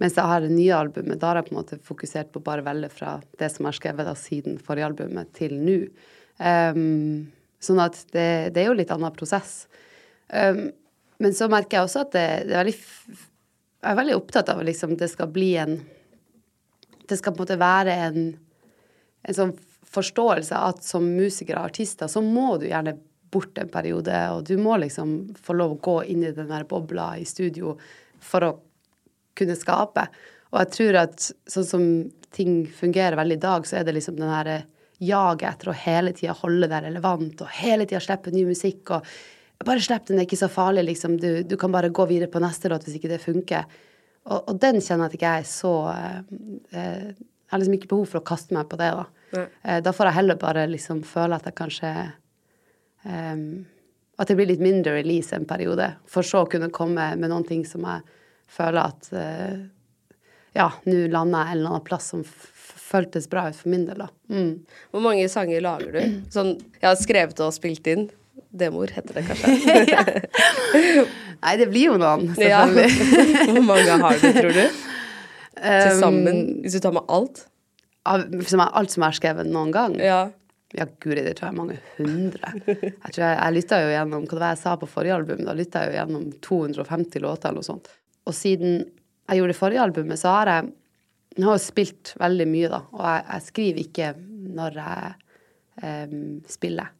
Mens 0.00 0.16
jeg 0.18 0.26
har 0.26 0.42
det 0.42 0.50
nye 0.50 0.74
albumet, 0.74 1.20
da 1.20 1.28
har 1.28 1.38
jeg 1.38 1.46
på 1.46 1.52
en 1.52 1.60
måte 1.60 1.76
fokusert 1.86 2.32
på 2.34 2.40
bare 2.42 2.64
å 2.64 2.66
velge 2.66 2.88
fra 2.90 3.12
det 3.38 3.46
som 3.52 3.62
jeg 3.62 3.68
har 3.68 3.76
skrevet 3.76 4.08
da 4.08 4.14
siden 4.18 4.56
forrige 4.58 4.88
albumet, 4.88 5.30
til 5.36 5.52
nå. 5.62 5.76
Um, 6.42 7.28
sånn 7.62 7.78
at 7.84 8.00
det, 8.10 8.50
det 8.56 8.64
er 8.64 8.70
jo 8.70 8.78
litt 8.80 8.90
annen 8.90 9.14
prosess. 9.14 9.68
Um, 10.26 10.72
men 11.22 11.36
så 11.38 11.46
merker 11.52 11.78
jeg 11.78 11.86
også 11.86 12.02
at 12.02 12.16
det, 12.16 12.26
det 12.48 12.56
er 12.56 12.64
veldig 12.64 12.74
Jeg 12.74 13.90
er 13.92 13.98
veldig 14.00 14.16
opptatt 14.16 14.50
av 14.50 14.62
at 14.62 14.66
liksom, 14.66 14.96
det 14.98 15.10
skal 15.12 15.30
bli 15.30 15.52
en 15.60 15.76
Det 17.06 17.18
skal 17.20 17.36
på 17.36 17.42
en 17.42 17.44
måte 17.44 17.60
være 17.60 17.96
en 18.08 18.18
en 19.22 19.36
sånn 19.36 19.54
forståelse 19.92 20.58
at 20.70 20.84
som 20.86 21.06
musiker 21.16 21.58
og 21.58 21.70
artister, 21.70 22.08
så 22.08 22.22
må 22.24 22.56
du 22.60 22.68
gjerne 22.70 22.96
bort 23.32 23.58
en 23.60 23.70
periode, 23.72 24.16
og 24.34 24.44
du 24.48 24.56
må 24.60 24.76
liksom 24.80 25.32
få 25.40 25.56
lov 25.56 25.76
å 25.76 25.80
gå 25.84 25.96
inn 26.12 26.24
i 26.26 26.34
den 26.36 26.50
der 26.52 26.66
bobla 26.68 27.14
i 27.20 27.26
studio 27.28 27.76
for 28.20 28.44
å 28.44 28.52
kunne 29.38 29.56
skape. 29.56 30.06
Og 30.52 30.58
jeg 30.60 30.72
tror 30.76 30.98
at 31.00 31.30
sånn 31.48 31.68
som 31.68 31.86
ting 32.32 32.62
fungerer 32.68 33.16
veldig 33.16 33.38
i 33.38 33.44
dag, 33.44 33.68
så 33.68 33.78
er 33.80 33.86
det 33.88 33.96
liksom 33.96 34.18
den 34.20 34.32
her 34.32 34.52
jaget 35.02 35.48
etter 35.48 35.72
å 35.72 35.76
hele 35.76 36.12
tida 36.16 36.36
holde 36.38 36.68
deg 36.70 36.84
relevant, 36.86 37.40
og 37.40 37.56
hele 37.60 37.88
tida 37.88 38.02
slippe 38.04 38.32
ny 38.34 38.44
musikk, 38.48 38.92
og 38.96 39.08
bare 39.66 39.82
slipp 39.82 40.06
den, 40.08 40.18
det 40.18 40.24
er 40.24 40.28
ikke 40.28 40.42
så 40.42 40.50
farlig, 40.50 40.84
liksom. 40.90 41.16
Du, 41.22 41.42
du 41.46 41.56
kan 41.60 41.72
bare 41.72 41.92
gå 41.94 42.06
videre 42.10 42.30
på 42.30 42.42
neste 42.42 42.70
låt 42.72 42.86
hvis 42.86 42.98
ikke 42.98 43.12
det 43.12 43.20
funker. 43.22 43.68
Og, 44.26 44.38
og 44.50 44.56
den 44.62 44.80
kjenner 44.82 45.06
at 45.06 45.14
ikke 45.16 45.34
jeg 45.36 45.44
er 45.44 45.48
så 45.50 45.74
eh, 45.92 46.18
eh, 46.78 47.12
Jeg 47.52 47.58
har 47.58 47.60
liksom 47.60 47.74
ikke 47.76 47.90
behov 47.90 48.06
for 48.08 48.22
å 48.22 48.24
kaste 48.24 48.54
meg 48.56 48.64
på 48.70 48.78
det, 48.80 48.88
da. 48.96 49.04
Eh, 49.36 49.82
da 49.84 49.92
får 49.92 50.08
jeg 50.08 50.16
heller 50.22 50.38
bare 50.40 50.64
liksom 50.72 51.02
føle 51.04 51.36
at 51.36 51.44
jeg 51.48 51.56
kanskje 51.56 51.90
um, 53.04 53.44
At 54.20 54.28
det 54.28 54.36
blir 54.36 54.48
litt 54.48 54.60
mindre 54.64 54.94
release 54.98 55.36
en 55.36 55.44
periode, 55.48 55.90
for 56.08 56.24
så 56.24 56.44
å 56.44 56.48
kunne 56.48 56.70
komme 56.72 57.10
med 57.16 57.32
noen 57.32 57.44
ting 57.48 57.64
som 57.68 57.84
jeg 57.88 58.04
føler 58.52 58.80
at 58.82 59.08
uh, 59.12 59.60
Ja, 60.56 60.70
nå 60.88 61.06
lander 61.12 61.44
jeg 61.44 61.52
en 61.52 61.58
eller 61.58 61.74
annen 61.74 61.86
plass 61.86 62.08
som 62.12 62.24
føltes 62.24 63.28
bra 63.28 63.46
ut 63.48 63.56
for 63.56 63.72
min 63.72 63.84
del, 63.88 64.00
da. 64.04 64.08
Mm. 64.32 64.64
Hvor 64.92 65.04
mange 65.04 65.28
sanger 65.32 65.64
lager 65.64 65.96
du? 65.96 66.18
Sånn, 66.32 66.54
jeg 66.76 66.88
har 66.88 66.98
skrevet 67.00 67.40
og 67.44 67.52
spilt 67.56 67.88
inn. 67.88 68.08
Demoer 68.52 68.92
heter 68.92 69.16
det 69.16 69.26
kanskje. 69.28 69.52
Nei, 71.42 71.54
det 71.60 71.68
blir 71.72 71.88
jo 71.88 72.00
noen, 72.00 72.34
Ja. 72.40 72.64
Hvor 73.48 73.64
mange 73.64 74.00
har 74.04 74.20
du, 74.20 74.28
tror 74.36 74.56
du? 74.56 74.64
Til 75.62 75.98
sammen, 76.00 76.38
Um, 76.42 76.62
hvis 76.64 76.76
du 76.76 76.80
tar 76.84 76.94
med 76.96 77.08
alt? 77.08 77.46
av, 78.04 78.24
som 78.50 78.60
er 78.64 78.70
alt 78.74 78.90
som 78.90 79.04
har 79.06 79.14
skrevet 79.14 79.46
noen 79.46 79.70
gang. 79.74 79.92
Ja. 80.02 80.22
Ja, 80.74 80.86
guri, 81.04 81.20
det 81.22 81.34
tror 81.36 81.50
jeg 81.50 81.52
er 81.52 81.58
mange 81.58 81.76
hundre. 81.98 82.52
Jeg 82.66 83.10
tror 83.12 83.22
jeg, 83.26 83.36
jeg 83.36 83.54
lytta 83.58 83.78
jo 83.82 83.90
gjennom 83.92 84.22
hva 84.24 84.32
det 84.32 84.40
var 84.40 84.54
jeg 84.54 84.60
sa 84.62 84.72
på 84.80 84.88
forrige 84.88 85.18
album, 85.20 85.42
da 85.44 85.52
lytta 85.54 85.82
jeg 85.84 85.92
jo 85.92 85.98
gjennom 86.00 86.24
250 86.40 87.20
låter 87.22 87.50
eller 87.50 87.60
noe 87.60 87.66
sånt. 87.68 87.90
Og 88.26 88.34
siden 88.34 88.78
jeg 88.80 89.38
gjorde 89.38 89.52
det 89.52 89.58
forrige 89.58 89.84
albumet, 89.84 90.18
så 90.22 90.32
har 90.38 90.50
jeg 90.50 90.70
jeg 91.36 91.46
har 91.48 91.60
spilt 91.64 92.10
veldig 92.20 92.46
mye, 92.48 92.68
da. 92.68 92.80
Og 92.92 93.04
jeg, 93.08 93.22
jeg 93.30 93.44
skriver 93.46 93.82
ikke 93.86 94.08
når 94.58 94.74
jeg 94.82 95.12
um, 96.12 96.24
spiller. 96.50 96.90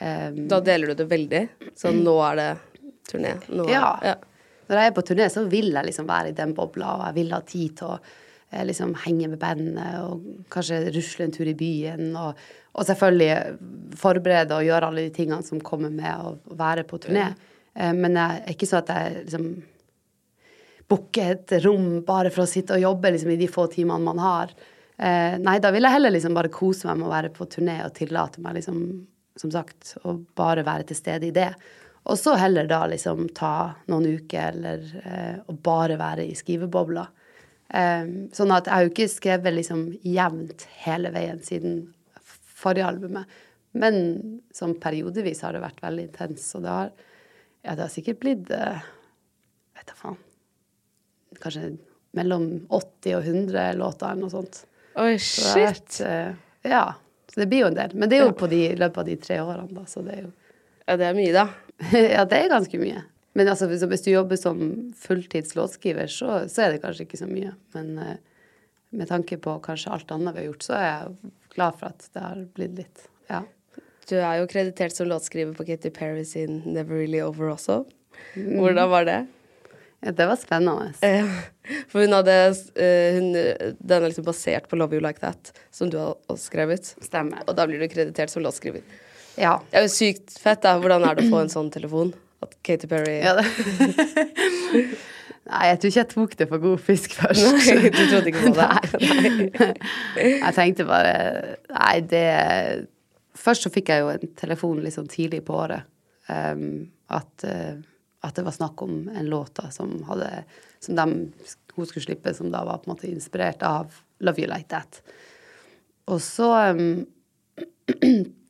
Um, 0.00 0.40
Da 0.50 0.58
deler 0.66 0.90
du 0.90 1.02
det 1.02 1.06
veldig. 1.10 1.42
Så 1.78 1.92
nå 1.94 2.16
er 2.26 2.40
det 2.40 2.48
turné. 3.10 3.36
Nå 3.52 3.66
er, 3.68 3.74
Ja. 3.76 3.90
ja. 4.02 4.14
Når 4.72 4.80
jeg 4.80 4.90
er 4.90 4.96
på 4.96 5.04
turné, 5.04 5.28
så 5.28 5.44
vil 5.52 5.68
jeg 5.74 5.84
liksom 5.84 6.08
være 6.08 6.32
i 6.32 6.36
den 6.36 6.54
bobla, 6.56 6.96
og 6.96 7.06
jeg 7.10 7.18
vil 7.20 7.32
ha 7.36 7.40
tid 7.44 7.74
til 7.76 7.90
å 7.92 7.96
eh, 8.00 8.62
liksom 8.64 8.94
henge 9.04 9.28
med 9.28 9.40
bandet 9.42 9.98
og 10.00 10.46
kanskje 10.52 10.86
rusle 10.94 11.28
en 11.28 11.34
tur 11.34 11.50
i 11.50 11.56
byen. 11.58 12.06
Og, 12.16 12.40
og 12.72 12.88
selvfølgelig 12.88 13.96
forberede 14.00 14.56
og 14.56 14.64
gjøre 14.64 14.88
alle 14.88 15.04
de 15.04 15.12
tingene 15.18 15.44
som 15.44 15.60
kommer 15.60 15.92
med 15.92 16.24
å 16.24 16.56
være 16.56 16.86
på 16.88 17.02
turné. 17.04 17.28
Eh, 17.76 17.92
men 17.92 18.16
det 18.16 18.24
er 18.24 18.56
ikke 18.56 18.70
så 18.70 18.80
at 18.80 18.94
jeg 18.96 19.26
liksom 19.26 19.50
booker 20.88 21.36
et 21.36 21.56
rom 21.64 22.00
bare 22.06 22.32
for 22.32 22.44
å 22.44 22.50
sitte 22.50 22.76
og 22.76 22.84
jobbe 22.84 23.12
liksom, 23.14 23.32
i 23.32 23.40
de 23.40 23.48
få 23.50 23.68
timene 23.72 24.08
man 24.08 24.20
har. 24.24 24.56
Eh, 24.96 25.38
nei, 25.40 25.58
da 25.62 25.72
vil 25.74 25.84
jeg 25.84 25.96
heller 25.96 26.14
liksom 26.14 26.36
bare 26.36 26.52
kose 26.52 26.88
meg 26.88 27.00
med 27.00 27.08
å 27.08 27.14
være 27.14 27.32
på 27.34 27.48
turné 27.50 27.78
og 27.84 27.94
tillate 27.96 28.42
meg 28.44 28.58
liksom, 28.58 28.82
som 29.40 29.52
sagt, 29.54 29.94
å 30.04 30.18
bare 30.38 30.64
være 30.66 30.88
til 30.90 30.98
stede 30.98 31.30
i 31.30 31.34
det. 31.34 31.50
Og 32.10 32.18
så 32.18 32.34
heller 32.34 32.66
da 32.66 32.80
liksom 32.90 33.28
ta 33.36 33.74
noen 33.90 34.08
uker 34.18 34.56
eller 34.56 34.86
eh, 35.04 35.36
og 35.46 35.60
bare 35.62 35.98
være 36.00 36.24
i 36.26 36.34
skrivebobla. 36.34 37.04
Eh, 37.72 38.08
sånn 38.34 38.54
at 38.54 38.66
jeg 38.66 38.74
har 38.74 38.86
jo 38.86 38.90
ikke 38.92 39.08
skrevet 39.12 39.54
liksom 39.54 39.84
jevnt 40.02 40.66
hele 40.82 41.12
veien 41.14 41.38
siden 41.46 41.84
forrige 42.62 42.88
albumet. 42.88 43.30
Men 43.78 43.96
sånn 44.54 44.74
periodevis 44.82 45.40
har 45.46 45.54
det 45.56 45.62
vært 45.62 45.80
veldig 45.84 46.08
intens. 46.10 46.50
Og 46.58 46.66
det 46.66 46.74
har, 46.74 46.90
ja, 47.62 47.76
det 47.78 47.86
har 47.86 47.94
sikkert 47.94 48.20
blitt 48.24 48.50
eh, 48.52 48.82
Vet 49.78 49.88
da 49.88 49.96
faen. 49.98 50.18
Kanskje 51.42 51.70
mellom 52.18 52.44
80 52.68 53.14
og 53.16 53.24
100 53.30 53.72
låter 53.80 54.10
eller 54.10 54.26
noe 54.26 54.34
sånt. 54.34 54.64
Oi, 55.00 55.14
Så 55.16 55.54
shit. 55.54 55.64
vært, 55.64 56.00
eh, 56.04 56.68
ja. 56.74 56.84
Så 57.32 57.40
det 57.40 57.46
blir 57.48 57.62
jo 57.64 57.70
en 57.70 57.78
del. 57.78 57.94
Men 57.96 58.10
det 58.10 58.18
er 58.18 58.26
jo 58.26 58.34
på 58.36 58.50
de, 58.50 58.58
i 58.74 58.76
løpet 58.76 58.98
av 59.00 59.08
de 59.08 59.16
tre 59.16 59.38
årene, 59.40 59.72
da. 59.72 59.86
Så 59.88 60.02
det 60.04 60.18
er 60.18 60.24
jo 60.26 60.32
Ja, 60.82 60.96
det 60.98 61.06
er 61.06 61.14
mye, 61.16 61.32
da. 61.32 61.46
Ja, 61.92 62.24
det 62.28 62.38
er 62.38 62.52
ganske 62.52 62.78
mye. 62.80 63.02
Men 63.32 63.48
altså, 63.48 63.66
hvis, 63.66 64.04
du 64.04 64.10
jobber 64.12 64.36
som 64.36 64.60
fulltids 64.98 65.54
låtskriver, 65.56 66.10
så, 66.12 66.42
så 66.52 66.66
er 66.66 66.74
det 66.74 66.82
kanskje 66.82 67.06
ikke 67.06 67.20
så 67.22 67.28
mye. 67.30 67.54
Men 67.76 67.94
uh, 67.96 68.14
med 68.92 69.08
tanke 69.08 69.38
på 69.40 69.56
kanskje 69.64 69.92
alt 69.94 70.12
annet 70.12 70.36
vi 70.36 70.42
har 70.42 70.50
gjort, 70.50 70.66
så 70.66 70.76
er 70.76 70.86
jeg 70.86 71.32
glad 71.56 71.78
for 71.80 71.88
at 71.88 72.08
det 72.12 72.24
har 72.26 72.42
blitt 72.58 72.74
litt. 72.82 73.06
Ja. 73.32 73.40
Du 74.10 74.16
er 74.18 74.40
jo 74.40 74.48
kreditert 74.50 74.96
som 74.96 75.08
låtskriver 75.08 75.56
på 75.56 75.64
Katy 75.64 75.92
Perry 75.96 76.26
sin 76.28 76.60
Never 76.66 77.00
Really 77.00 77.22
Over 77.24 77.54
også. 77.54 77.82
Hvordan 78.34 78.90
var 78.92 79.08
det? 79.08 79.20
ja 80.02 80.12
det 80.12 80.26
var 80.26 80.36
spennende. 80.36 80.92
For 81.90 82.02
hun 82.02 82.12
hadde 82.16 82.34
eh, 82.74 83.14
hun, 83.14 83.28
Den 83.78 83.96
er 83.96 84.08
liksom 84.08 84.26
basert 84.26 84.66
på 84.68 84.76
Love 84.76 84.98
You 84.98 85.04
Like 85.04 85.22
That, 85.22 85.52
som 85.70 85.90
du 85.90 85.96
har 86.00 86.36
skrevet. 86.36 86.94
Stemmer. 87.00 87.44
Og 87.46 87.56
da 87.56 87.68
blir 87.70 87.80
du 87.80 87.88
kreditert 87.88 88.32
som 88.32 88.42
låtskriver. 88.42 88.82
Ja. 89.40 89.56
Det 89.70 89.80
er 89.80 89.86
jo 89.86 89.92
sykt 89.92 90.36
fett, 90.40 90.62
da. 90.64 90.76
Hvordan 90.80 91.06
er 91.08 91.16
det 91.16 91.26
å 91.26 91.32
få 91.32 91.42
en 91.44 91.52
sånn 91.52 91.70
telefon? 91.72 92.12
At 92.42 92.54
Katy 92.66 92.88
Perry 92.90 93.20
ja 93.22 93.36
det. 93.38 93.46
Nei, 95.52 95.62
jeg 95.72 95.78
tror 95.82 95.90
ikke 95.90 96.00
jeg 96.00 96.10
tok 96.12 96.34
det 96.38 96.46
for 96.50 96.62
god 96.62 96.82
fisk 96.82 97.14
først. 97.18 97.42
Nei, 97.42 97.90
du 97.90 98.00
trodde 98.00 98.30
ikke 98.30 98.44
på 98.46 98.52
det? 98.56 98.68
Nei. 100.16 100.26
Jeg 100.38 100.54
tenkte 100.58 100.86
bare 100.88 101.14
Nei, 101.72 101.94
det 102.12 102.26
Først 103.42 103.64
så 103.64 103.72
fikk 103.72 103.88
jeg 103.90 104.04
jo 104.04 104.10
en 104.12 104.34
telefon 104.38 104.82
litt 104.84 104.94
sånn 104.94 105.08
tidlig 105.10 105.40
på 105.46 105.56
året. 105.56 105.88
Um, 106.28 106.92
at, 107.10 107.46
uh, 107.48 107.80
at 108.22 108.36
det 108.36 108.44
var 108.44 108.54
snakk 108.54 108.84
om 108.84 109.08
en 109.08 109.30
låt 109.32 109.56
da, 109.56 109.70
som, 109.72 109.94
hadde, 110.06 110.28
som 110.84 110.98
de, 110.98 111.06
hun 111.74 111.88
skulle 111.88 112.04
slippe, 112.04 112.34
som 112.36 112.52
da 112.52 112.60
var 112.68 112.82
på 112.82 112.86
en 112.86 112.92
måte 112.92 113.08
inspirert 113.08 113.64
av 113.66 113.96
Love 114.22 114.44
You 114.44 114.50
Like 114.52 114.68
That. 114.70 115.00
Og 116.12 116.20
så 116.22 116.50
um, 116.76 117.06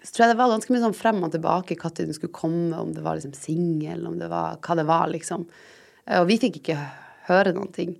så 0.00 0.14
tror 0.14 0.24
jeg 0.24 0.32
det 0.32 0.40
var 0.40 0.52
ganske 0.54 0.72
mye 0.72 0.82
sånn 0.86 0.96
frem 0.96 1.18
og 1.26 1.32
tilbake 1.34 1.76
når 1.76 1.96
den 1.98 2.16
skulle 2.16 2.36
komme, 2.36 2.76
om 2.78 2.94
det 2.96 3.04
var 3.04 3.18
liksom 3.18 3.34
singel, 3.36 4.06
om 4.08 4.16
det 4.20 4.30
var 4.32 4.56
hva 4.64 4.76
det 4.78 4.86
var, 4.88 5.10
liksom. 5.12 5.44
Eh, 6.06 6.20
Og 6.22 6.28
vi 6.30 6.38
fikk 6.40 6.62
ikke 6.62 6.78
høre 7.28 7.52
noen 7.56 7.72
ting. 7.74 7.94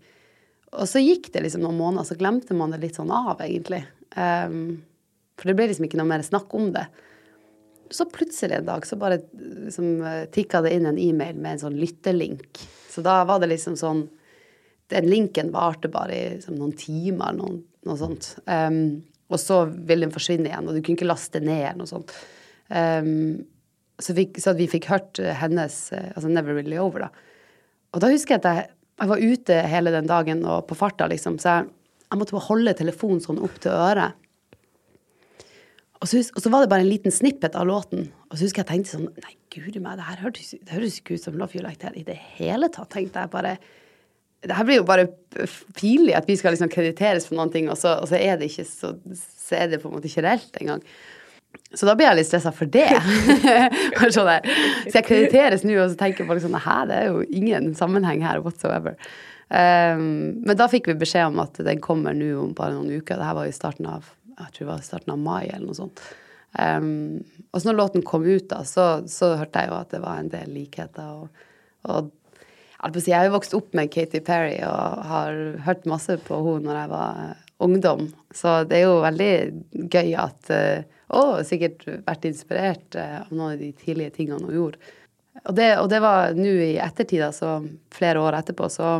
Og 0.73 0.87
så 0.89 1.03
gikk 1.03 1.33
det 1.35 1.43
liksom 1.45 1.65
noen 1.65 1.79
måneder, 1.81 2.07
så 2.09 2.17
glemte 2.19 2.57
man 2.57 2.73
det 2.73 2.81
litt 2.85 2.97
sånn 2.97 3.11
av, 3.13 3.41
egentlig. 3.43 3.83
Um, 4.15 4.81
for 5.39 5.51
det 5.51 5.57
ble 5.59 5.69
liksom 5.71 5.87
ikke 5.87 5.99
noe 6.01 6.09
mer 6.09 6.25
snakk 6.25 6.53
om 6.57 6.71
det. 6.75 6.87
Så 7.91 8.07
plutselig 8.07 8.61
en 8.61 8.69
dag 8.69 8.87
så 8.87 8.97
bare 9.01 9.19
liksom, 9.35 10.05
tikka 10.35 10.63
det 10.63 10.77
inn 10.77 10.87
en 10.87 11.01
e-mail 11.01 11.37
med 11.37 11.57
en 11.57 11.63
sånn 11.65 11.79
lyttelink. 11.81 12.63
Så 12.91 13.03
da 13.03 13.21
var 13.27 13.43
det 13.43 13.51
liksom 13.53 13.77
sånn 13.79 14.09
Den 14.91 15.07
linken 15.07 15.53
varte 15.55 15.87
bare 15.87 16.15
i 16.17 16.23
liksom, 16.35 16.57
noen 16.59 16.73
timer, 16.75 17.37
noen, 17.39 17.61
noe 17.87 17.95
sånt. 17.95 18.33
Um, 18.51 19.05
og 19.31 19.41
så 19.41 19.63
vil 19.71 20.05
den 20.05 20.13
forsvinne 20.15 20.51
igjen, 20.51 20.69
og 20.69 20.77
du 20.77 20.83
kunne 20.83 20.99
ikke 20.99 21.09
laste 21.09 21.43
ned 21.43 21.63
eller 21.63 21.81
noe 21.81 21.91
sånt. 21.91 22.13
Um, 22.71 23.41
så, 24.01 24.15
fikk, 24.17 24.39
så 24.43 24.53
at 24.53 24.61
vi 24.61 24.69
fikk 24.71 24.89
hørt 24.91 25.21
hennes 25.41 25.77
eh, 25.93 26.11
altså 26.15 26.31
Never 26.31 26.57
Really 26.57 26.79
Over, 26.81 27.07
da. 27.07 27.27
Og 27.95 28.03
da 28.03 28.11
husker 28.13 28.37
jeg 28.37 28.43
at 28.43 28.49
jeg, 28.49 28.71
jeg 29.03 29.11
var 29.11 29.23
ute 29.33 29.61
hele 29.73 29.93
den 29.95 30.09
dagen 30.09 30.43
og 30.49 30.65
på 30.71 30.79
farta, 30.79 31.09
liksom, 31.11 31.39
så 31.43 31.59
jeg, 31.59 31.71
jeg 32.07 32.21
måtte 32.21 32.37
bare 32.37 32.49
holde 32.49 32.77
telefonen 32.79 33.23
sånn 33.23 33.43
opp 33.45 33.59
til 33.63 33.75
øret. 33.75 34.17
Og 36.01 36.09
så, 36.09 36.23
og 36.23 36.41
så 36.41 36.53
var 36.53 36.65
det 36.65 36.71
bare 36.73 36.85
en 36.87 36.89
liten 36.89 37.13
snippet 37.13 37.57
av 37.59 37.67
låten. 37.69 38.07
Og 38.31 38.39
så 38.39 38.47
husker 38.47 38.63
jeg 38.63 38.65
jeg 38.65 38.71
tenkte 38.71 38.95
sånn 38.95 39.09
Nei, 39.21 39.35
guri 39.53 39.83
meg, 39.83 39.99
det 40.01 40.07
her 40.07 40.23
hørtes 40.25 40.55
det 40.57 40.73
høres 40.73 40.97
ikke 40.97 41.19
ut 41.19 41.27
som 41.27 41.37
Love 41.37 41.59
You 41.59 41.65
Like 41.67 41.83
That 41.83 41.99
i 42.01 42.07
det 42.07 42.17
hele 42.39 42.71
tatt. 42.73 42.89
tenkte 42.95 43.21
jeg 43.21 43.33
bare. 43.35 43.59
Det 44.41 44.57
her 44.57 44.67
blir 44.67 44.81
jo 44.81 44.89
bare 44.89 45.07
pinlig 45.77 46.15
at 46.17 46.29
vi 46.29 46.37
skal 46.41 46.55
liksom 46.55 46.71
krediteres 46.73 47.27
for 47.29 47.37
noen 47.39 47.53
ting, 47.53 47.69
og 47.69 47.79
så, 47.79 47.99
og 48.01 48.09
så 48.09 48.17
er 48.17 48.39
det 48.41 48.51
ikke 48.51 48.67
så, 48.69 48.95
så 49.15 49.59
er 49.59 49.73
det 49.73 49.83
på 49.83 49.91
en 49.91 49.97
måte 49.99 50.09
ikke 50.09 50.25
reelt 50.25 50.61
engang. 50.63 50.85
Så 51.75 51.87
da 51.87 51.97
blir 51.99 52.09
jeg 52.09 52.19
litt 52.19 52.29
stressa 52.29 52.53
for 52.55 52.71
det. 52.71 52.89
Sånn. 54.15 54.31
Så 54.87 54.95
jeg 54.95 55.07
krediteres 55.07 55.67
nå, 55.67 55.77
og 55.83 55.93
så 55.93 55.99
tenker 55.99 56.29
bare 56.29 56.43
sånn 56.43 56.57
Hæ, 56.59 56.79
det 56.91 56.97
er 56.97 57.11
jo 57.11 57.27
ingen 57.27 57.73
sammenheng 57.79 58.25
her 58.27 58.41
whatsoever. 58.43 58.97
Um, 59.51 60.41
men 60.47 60.55
da 60.59 60.69
fikk 60.71 60.89
vi 60.91 60.99
beskjed 60.99 61.33
om 61.33 61.41
at 61.43 61.59
den 61.67 61.83
kommer 61.83 62.15
nå 62.15 62.33
om 62.39 62.55
bare 62.59 62.77
noen 62.77 63.01
uker. 63.03 63.19
Det 63.19 63.29
her 63.29 63.39
var 63.39 63.51
i 63.51 63.55
starten 63.55 63.91
av 63.91 64.09
jeg 64.41 64.55
tror 64.55 64.65
det 64.65 64.71
var 64.73 64.81
i 64.81 64.89
starten 64.89 65.13
av 65.13 65.21
mai 65.21 65.45
eller 65.51 65.67
noe 65.67 65.77
sånt. 65.77 66.03
Um, 66.57 67.21
og 67.51 67.61
så 67.61 67.69
når 67.69 67.79
låten 67.79 68.07
kom 68.07 68.25
ut, 68.27 68.49
da, 68.51 68.63
så, 68.67 68.87
så 69.11 69.35
hørte 69.39 69.63
jeg 69.63 69.71
jo 69.71 69.77
at 69.77 69.93
det 69.95 70.03
var 70.03 70.21
en 70.21 70.31
del 70.33 70.55
likheter. 70.55 71.11
Og, 71.21 71.45
og 71.91 72.11
jeg 72.81 73.17
har 73.17 73.29
jo 73.29 73.35
vokst 73.37 73.57
opp 73.57 73.75
med 73.77 73.91
Katy 73.93 74.23
Perry 74.25 74.57
og 74.65 75.03
har 75.11 75.41
hørt 75.67 75.89
masse 75.91 76.17
på 76.25 76.39
henne 76.47 76.65
når 76.69 76.79
jeg 76.79 76.93
var 76.93 77.19
eh, 77.25 77.43
ungdom. 77.61 78.07
Så 78.33 78.63
det 78.69 78.79
er 78.79 78.87
jo 78.87 79.03
veldig 79.05 79.35
gøy 79.93 80.15
at 80.17 80.55
eh, 80.55 80.89
Og 81.11 81.43
sikkert 81.43 81.85
vært 82.07 82.25
inspirert 82.29 82.97
eh, 82.97 83.21
av 83.21 83.33
noen 83.35 83.57
av 83.57 83.61
de 83.61 83.73
tidlige 83.75 84.15
tingene 84.15 84.47
hun 84.47 84.57
gjorde. 84.57 84.97
Og 85.49 85.55
det, 85.57 85.69
og 85.81 85.89
det 85.91 86.01
var 86.03 86.35
nå 86.37 86.53
i 86.63 86.77
ettertid, 86.83 87.23
altså 87.25 87.61
flere 87.95 88.21
år 88.21 88.39
etterpå, 88.41 88.69
så, 88.71 88.99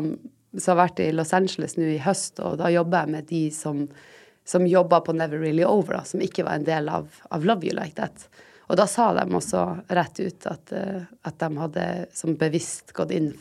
så 0.57 0.71
har 0.71 0.77
jeg 0.77 0.81
vært 0.81 1.03
i 1.05 1.11
Los 1.15 1.35
Angeles 1.37 1.77
nå 1.77 1.89
i 1.91 2.01
høst, 2.01 2.41
og 2.41 2.57
da 2.61 2.71
jobber 2.73 3.05
jeg 3.05 3.15
med 3.17 3.29
de 3.31 3.43
som 3.55 3.85
som 4.51 4.67
jobba 4.67 4.99
på 5.05 5.13
Never 5.13 5.39
Really 5.39 5.65
Over, 5.65 6.01
da, 6.01 6.05
som 6.05 6.23
ikke 6.25 6.43
var 6.47 6.59
en 6.59 6.65
del 6.67 6.89
av, 6.91 7.07
av 7.31 7.45
Love 7.47 7.69
You 7.69 7.77
Like 7.77 7.95
That. 8.01 8.25
Og 8.71 8.79
da 8.79 8.87
sa 8.91 9.11
de 9.15 9.27
også 9.35 9.61
rett 9.95 10.21
ut 10.21 10.47
at, 10.51 10.73
eh, 10.75 11.07
at 11.27 11.39
de 11.39 11.51
hadde 11.59 11.87
som 12.15 12.35
bevisst 12.39 12.95
gått 12.97 13.15
inn 13.15 13.33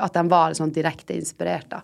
At 0.00 0.16
de 0.16 0.24
var 0.30 0.56
sånn 0.58 0.72
direkte 0.74 1.16
inspirert, 1.16 1.70
da. 1.70 1.82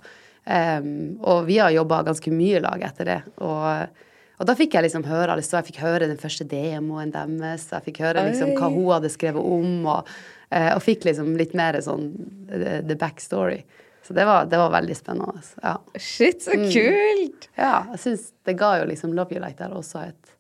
Um, 0.51 1.19
og 1.21 1.45
vi 1.47 1.59
har 1.61 1.71
jobba 1.71 2.01
ganske 2.07 2.33
mye 2.33 2.59
i 2.59 2.63
lag 2.65 2.83
etter 2.83 3.07
det. 3.07 3.19
Og, 3.45 4.01
og 4.41 4.49
da 4.49 4.57
fikk 4.59 4.75
jeg 4.75 4.87
liksom 4.87 5.05
høre 5.07 5.35
alle 5.35 5.45
Jeg 5.45 5.69
fikk 5.69 5.83
høre 5.83 6.09
den 6.09 6.19
første 6.19 6.47
demoen 6.49 7.13
deres. 7.15 7.69
Jeg 7.71 7.87
fikk 7.91 8.01
høre 8.07 8.25
liksom 8.31 8.57
hva 8.57 8.73
hun 8.73 8.89
hadde 8.95 9.13
skrevet 9.13 9.45
om, 9.45 9.87
og, 9.93 10.11
eh, 10.49 10.73
og 10.73 10.83
fikk 10.83 11.07
liksom 11.11 11.37
litt 11.39 11.55
mer 11.59 11.79
sånn 11.85 12.11
the, 12.49 12.81
the 12.89 12.97
backstory. 12.99 13.63
Så 14.07 14.17
det 14.17 14.25
var, 14.27 14.49
det 14.51 14.59
var 14.59 14.73
veldig 14.73 14.97
spennende. 14.97 15.45
Ja. 15.63 15.77
Shit, 15.95 16.43
så 16.43 16.57
kult! 16.57 17.51
Ja, 17.55 17.85
jeg 17.93 18.01
synes 18.03 18.31
det 18.49 18.57
ga 18.59 18.73
jo 18.81 18.89
liksom 18.91 19.13
Love 19.15 19.37
You 19.37 19.45
Like 19.45 19.61
der 19.61 19.77
også 19.77 20.09
et 20.09 20.35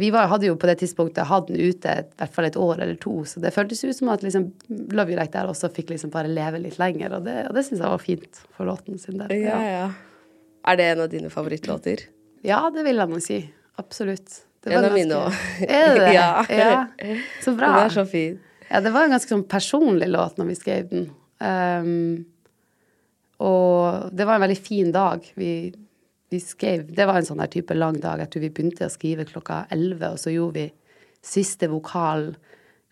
Vi 0.00 0.08
var, 0.10 0.30
hadde 0.30 0.48
jo 0.48 0.54
på 0.56 0.68
det 0.68 0.78
tidspunktet 0.80 1.28
hatt 1.28 1.50
den 1.50 1.60
ute 1.60 1.90
et, 1.92 2.08
i 2.14 2.22
hvert 2.22 2.32
fall 2.32 2.46
et 2.48 2.56
år 2.56 2.80
eller 2.80 2.96
to, 3.00 3.18
så 3.28 3.42
det 3.42 3.52
føltes 3.52 3.82
ut 3.84 3.96
som 3.98 4.08
at 4.14 4.24
liksom 4.24 4.46
Love 4.96 5.12
You 5.12 5.18
Like 5.18 5.34
der 5.34 5.50
også 5.50 5.68
fikk 5.76 5.92
liksom 5.92 6.12
bare 6.14 6.30
leve 6.30 6.62
litt 6.62 6.78
lenger, 6.80 7.18
og 7.18 7.26
det, 7.28 7.36
og 7.50 7.58
det 7.58 7.66
syns 7.66 7.82
jeg 7.82 7.92
var 7.92 8.00
fint 8.00 8.40
for 8.56 8.70
låten 8.70 8.96
sin 9.02 9.20
Der. 9.20 9.34
Ja, 9.36 9.60
ja. 9.60 9.84
Er 10.64 10.80
det 10.80 10.88
en 10.94 11.04
av 11.04 11.12
dine 11.12 11.28
favorittlåter? 11.32 12.06
Ja, 12.44 12.62
det 12.72 12.86
vil 12.86 12.96
jeg 12.96 13.12
nok 13.12 13.24
si. 13.24 13.42
Absolutt. 13.80 14.40
Det 14.64 14.72
En 14.72 14.86
av 14.88 14.96
mine 14.96 15.20
òg. 15.26 15.40
Er 15.68 15.90
det 15.92 16.00
det? 16.06 16.12
Ja. 16.16 16.30
ja. 16.48 17.16
Så 17.44 17.52
bra. 17.52 17.68
Den 17.74 17.90
er 17.90 17.92
så 17.92 18.06
fin. 18.08 18.38
Ja, 18.70 18.80
det 18.80 18.94
var 18.94 19.04
en 19.04 19.12
ganske 19.12 19.28
sånn 19.28 19.44
personlig 19.48 20.08
låt 20.08 20.40
når 20.40 20.48
vi 20.48 20.56
skrev 20.56 20.88
den. 20.88 21.10
Um, 21.44 22.24
og 23.44 24.08
det 24.16 24.24
var 24.24 24.38
en 24.38 24.46
veldig 24.46 24.60
fin 24.64 24.92
dag. 24.94 25.26
Vi, 25.36 25.50
vi 26.32 26.40
skrev 26.40 26.86
Det 26.94 27.06
var 27.06 27.20
en 27.20 27.28
sånn 27.28 27.42
type 27.52 27.74
lang 27.76 27.98
dag. 28.00 28.22
Jeg 28.24 28.32
tror 28.32 28.42
vi 28.46 28.50
begynte 28.54 28.88
å 28.88 28.92
skrive 28.92 29.26
klokka 29.28 29.64
elleve, 29.74 30.14
og 30.14 30.20
så 30.20 30.32
gjorde 30.32 30.62
vi 30.62 30.66
siste 31.24 31.68
vokal 31.72 32.32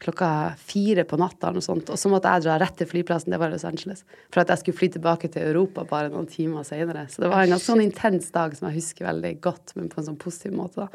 klokka 0.02 0.28
fire 0.58 1.04
på 1.06 1.18
natta 1.20 1.52
noe 1.54 1.62
sånt. 1.64 1.90
Og 1.92 1.98
så 2.00 2.10
måtte 2.10 2.30
jeg 2.32 2.46
dra 2.46 2.58
rett 2.60 2.74
til 2.80 2.88
flyplassen, 2.90 3.32
det 3.34 3.38
var 3.40 3.52
Los 3.52 3.66
Angeles, 3.68 4.02
for 4.32 4.42
at 4.42 4.50
jeg 4.50 4.62
skulle 4.62 4.78
fly 4.80 4.88
tilbake 4.96 5.30
til 5.32 5.46
Europa 5.52 5.84
bare 5.88 6.10
noen 6.12 6.26
timer 6.30 6.66
senere. 6.66 7.06
Så 7.12 7.22
det 7.22 7.30
var 7.32 7.46
en 7.46 7.62
sånn 7.62 7.84
intens 7.84 8.32
dag 8.34 8.56
som 8.58 8.68
jeg 8.68 8.80
husker 8.80 9.06
veldig 9.06 9.36
godt, 9.44 9.76
men 9.78 9.90
på 9.92 10.00
en 10.02 10.10
sånn 10.10 10.18
positiv 10.20 10.56
måte, 10.58 10.86
da. 10.86 10.90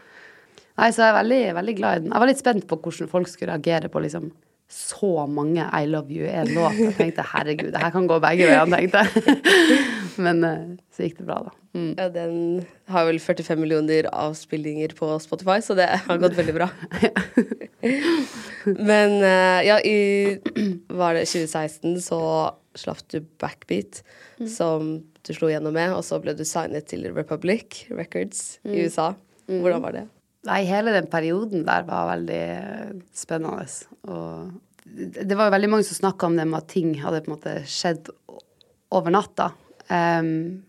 Nei, 0.78 0.92
så 0.94 1.02
jeg 1.02 1.10
er 1.10 1.16
veldig, 1.18 1.44
veldig 1.58 1.74
glad 1.80 1.96
i 1.96 2.02
den. 2.04 2.12
Jeg 2.12 2.22
var 2.22 2.30
litt 2.30 2.44
spent 2.44 2.68
på 2.70 2.78
hvordan 2.84 3.10
folk 3.10 3.32
skulle 3.32 3.56
reagere 3.56 3.90
på 3.90 4.02
liksom 4.04 4.28
så 4.70 5.24
mange 5.32 5.64
I 5.64 5.88
love 5.88 6.12
you 6.12 6.28
er 6.28 6.50
låt. 6.52 6.76
Jeg 6.76 6.98
tenkte 6.98 7.24
herregud, 7.24 7.72
det 7.74 7.82
her 7.82 7.94
kan 7.96 8.10
gå 8.10 8.20
begge 8.22 8.50
veier, 8.50 8.68
tenkte 8.68 9.06
jeg. 9.08 9.38
Men 10.26 10.44
eh, 10.44 10.76
så 10.92 11.08
gikk 11.08 11.22
det 11.22 11.30
bra, 11.30 11.40
da. 11.48 11.56
Mm. 11.78 11.92
Ja, 11.98 12.08
den 12.10 12.38
har 12.90 13.06
vel 13.06 13.20
45 13.22 13.60
millioner 13.62 14.08
avspillinger 14.10 14.96
på 14.98 15.12
Spotify, 15.22 15.60
så 15.62 15.76
det 15.78 15.88
har 16.08 16.22
gått 16.22 16.38
veldig 16.38 16.56
bra. 16.56 16.70
Men 18.90 19.20
eh, 19.22 19.60
ja, 19.68 19.78
i 19.86 20.00
var 20.90 21.18
det 21.18 21.28
2016 21.30 22.00
så 22.02 22.22
slapp 22.78 23.04
du 23.14 23.20
Backbeat, 23.42 24.02
som 24.50 24.98
du 25.22 25.34
slo 25.34 25.50
gjennom 25.52 25.76
med, 25.76 25.94
og 25.94 26.04
så 26.06 26.20
ble 26.22 26.34
du 26.38 26.46
signet 26.48 26.90
til 26.90 27.08
Republic 27.14 27.86
Records 27.94 28.60
i 28.66 28.86
USA. 28.86 29.12
Hvordan 29.48 29.84
var 29.86 29.96
det? 29.96 30.06
Nei, 30.48 30.62
hele 30.68 30.94
den 30.96 31.10
perioden 31.12 31.66
der 31.68 31.86
var 31.88 32.10
veldig 32.14 32.44
eh, 32.48 32.96
spennende. 33.16 33.68
Og 34.08 34.56
det 34.88 35.28
det 35.28 35.38
var 35.38 35.50
jo 35.50 35.58
veldig 35.58 35.70
mange 35.72 35.86
som 35.88 36.00
snakka 36.00 36.30
om 36.30 36.38
det 36.40 36.48
med 36.48 36.62
at 36.62 36.72
ting 36.72 36.94
hadde 37.04 37.22
på 37.26 37.32
en 37.32 37.36
måte 37.36 37.56
skjedd 37.70 38.10
over 38.96 39.14
natta. 39.14 39.52
Um, 39.92 40.64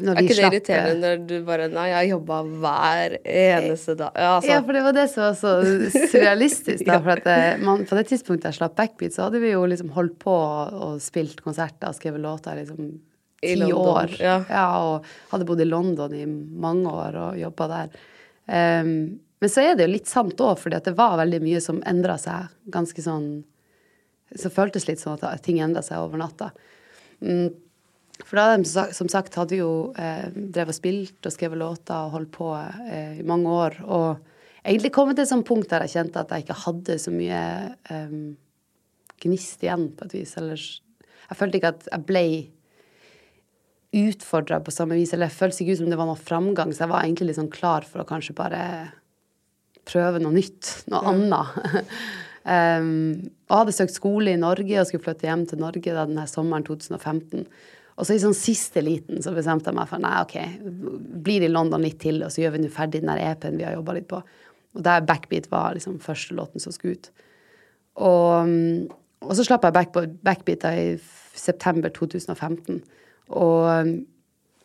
når 0.00 0.16
Er 0.16 0.22
vi 0.22 0.28
ikke 0.30 0.36
det 0.38 0.48
irriterende 0.48 0.94
når 1.02 1.24
du 1.28 1.34
bare 1.44 1.66
Nei, 1.68 1.86
jeg 1.90 2.12
jobba 2.14 2.38
hver 2.62 3.16
eneste 3.20 3.96
dag. 3.98 4.14
Ja, 4.16 4.30
altså. 4.38 4.48
Ja, 4.48 4.60
for 4.64 4.76
det 4.76 4.82
var 4.86 4.94
det 4.96 5.06
som 5.12 5.24
var 5.26 5.34
så 5.36 5.52
surrealistisk. 5.92 6.84
da, 6.88 6.96
for 7.04 7.12
at 7.18 7.28
eh, 7.28 7.60
man, 7.60 7.82
På 7.88 7.98
det 7.98 8.06
tidspunktet 8.08 8.48
jeg 8.48 8.60
slapp 8.60 8.76
Backbeat, 8.78 9.12
så 9.12 9.26
hadde 9.26 9.42
vi 9.42 9.52
jo 9.52 9.66
liksom 9.68 9.90
holdt 9.96 10.16
på 10.22 10.32
og 10.32 10.94
spilt 11.04 11.42
konserter 11.44 11.90
og 11.90 11.98
skrevet 11.98 12.24
låter 12.24 12.56
liksom 12.62 12.94
ti 13.42 13.72
år. 13.74 14.14
ja. 14.22 14.38
og 14.80 15.04
hadde 15.32 15.46
bodd 15.48 15.60
i 15.60 15.66
London 15.68 16.14
i 16.14 16.24
mange 16.26 16.88
år 16.88 17.18
og 17.26 17.40
jobba 17.40 17.68
der. 17.72 18.00
Um, 18.46 18.94
men 19.42 19.50
så 19.50 19.64
er 19.64 19.74
det 19.74 19.88
jo 19.88 19.92
litt 19.96 20.10
sant 20.10 20.38
òg, 20.40 20.54
fordi 20.62 20.78
at 20.78 20.86
det 20.86 20.94
var 20.98 21.18
veldig 21.18 21.40
mye 21.42 21.60
som 21.62 21.82
endra 21.88 22.14
seg 22.20 22.48
ganske 22.70 23.02
sånn 23.02 23.42
Så 24.38 24.48
føltes 24.54 24.86
litt 24.88 25.02
sånn 25.02 25.18
at 25.20 25.42
ting 25.44 25.58
endra 25.60 25.82
seg 25.84 26.00
over 26.00 26.16
natta. 26.22 26.52
Mm. 27.20 27.50
For 28.20 28.36
da 28.38 28.56
de 28.56 28.68
sa- 28.68 28.90
som 28.92 29.08
sagt 29.08 29.34
hadde 29.40 29.56
jo 29.58 29.70
eh, 29.96 30.28
drevet 30.34 30.74
og 30.74 30.78
spilt 30.78 31.26
og 31.26 31.32
skrevet 31.34 31.58
låter 31.58 31.96
og 31.96 32.14
holdt 32.18 32.32
på 32.34 32.52
eh, 32.54 33.18
i 33.20 33.26
mange 33.26 33.50
år. 33.50 33.80
Og 33.82 34.20
egentlig 34.62 34.92
kommet 34.94 35.16
til 35.16 35.24
et 35.26 35.32
sånt 35.32 35.48
punkt 35.48 35.70
der 35.72 35.86
jeg 35.86 35.96
kjente 35.96 36.20
at 36.20 36.30
jeg 36.30 36.44
ikke 36.44 36.60
hadde 36.66 36.98
så 37.00 37.14
mye 37.14 37.42
eh, 37.90 38.16
gnist 39.24 39.64
igjen, 39.64 39.88
på 39.96 40.06
et 40.06 40.16
vis. 40.20 40.36
Eller 40.38 40.60
jeg 40.60 41.38
følte 41.38 41.58
ikke 41.58 41.74
at 41.74 41.88
jeg 41.88 42.06
ble 42.08 42.26
utfordra 43.92 44.60
på 44.64 44.72
samme 44.74 44.96
vis. 44.98 45.12
Eller 45.12 45.28
jeg 45.30 45.38
føltes 45.38 45.62
ikke 45.62 45.76
ut 45.76 45.82
som 45.82 45.92
det 45.92 46.00
var 46.00 46.08
noe 46.08 46.20
framgang, 46.20 46.72
så 46.72 46.86
jeg 46.86 46.92
var 46.94 47.04
egentlig 47.04 47.30
litt 47.30 47.40
sånn 47.40 47.52
klar 47.52 47.86
for 47.88 48.02
å 48.02 48.08
kanskje 48.08 48.36
bare 48.38 48.62
prøve 49.88 50.22
noe 50.22 50.34
nytt. 50.36 50.84
Noe 50.92 51.02
annet. 51.10 51.92
um, 52.46 52.88
og 53.50 53.58
hadde 53.60 53.76
søkt 53.76 53.96
skole 53.96 54.34
i 54.34 54.40
Norge 54.40 54.80
og 54.80 54.88
skulle 54.88 55.04
flytte 55.04 55.28
hjem 55.28 55.46
til 55.50 55.62
Norge 55.62 55.94
da 55.94 56.06
denne 56.08 56.26
sommeren 56.30 56.66
2015. 56.68 57.46
Og 57.96 58.06
så 58.08 58.16
i 58.16 58.22
sånn 58.22 58.36
siste 58.36 58.80
liten 58.84 59.20
så 59.24 59.34
bestemte 59.36 59.68
jeg 59.68 59.76
meg 59.76 59.90
for 59.90 60.00
nei, 60.02 60.14
ok, 60.22 60.36
blir 61.24 61.44
i 61.44 61.50
London 61.50 61.84
litt 61.84 61.98
til, 62.02 62.22
og 62.24 62.32
så 62.32 62.44
gjør 62.44 62.54
vi 62.56 62.62
nå 62.62 62.70
ferdig 62.72 63.02
den 63.02 63.12
der 63.12 63.20
EP-en 63.26 63.58
vi 63.60 63.66
har 63.66 63.76
jobba 63.76 63.96
litt 63.98 64.08
på. 64.10 64.22
Og 64.72 64.86
der 64.86 65.04
Backbeat 65.04 65.50
var 65.52 65.76
liksom 65.76 65.98
første 66.00 66.36
låten 66.38 66.62
som 66.62 66.72
skulle 66.72 66.96
ut. 66.96 67.10
Og, 68.00 68.48
mm, 68.48 68.86
og 69.28 69.34
så 69.36 69.44
slapp 69.44 69.66
jeg 69.68 69.76
back, 69.76 69.98
Backbeat 70.24 70.64
i 70.72 70.86
september 71.36 71.92
2015. 71.92 72.80
Og, 73.36 73.92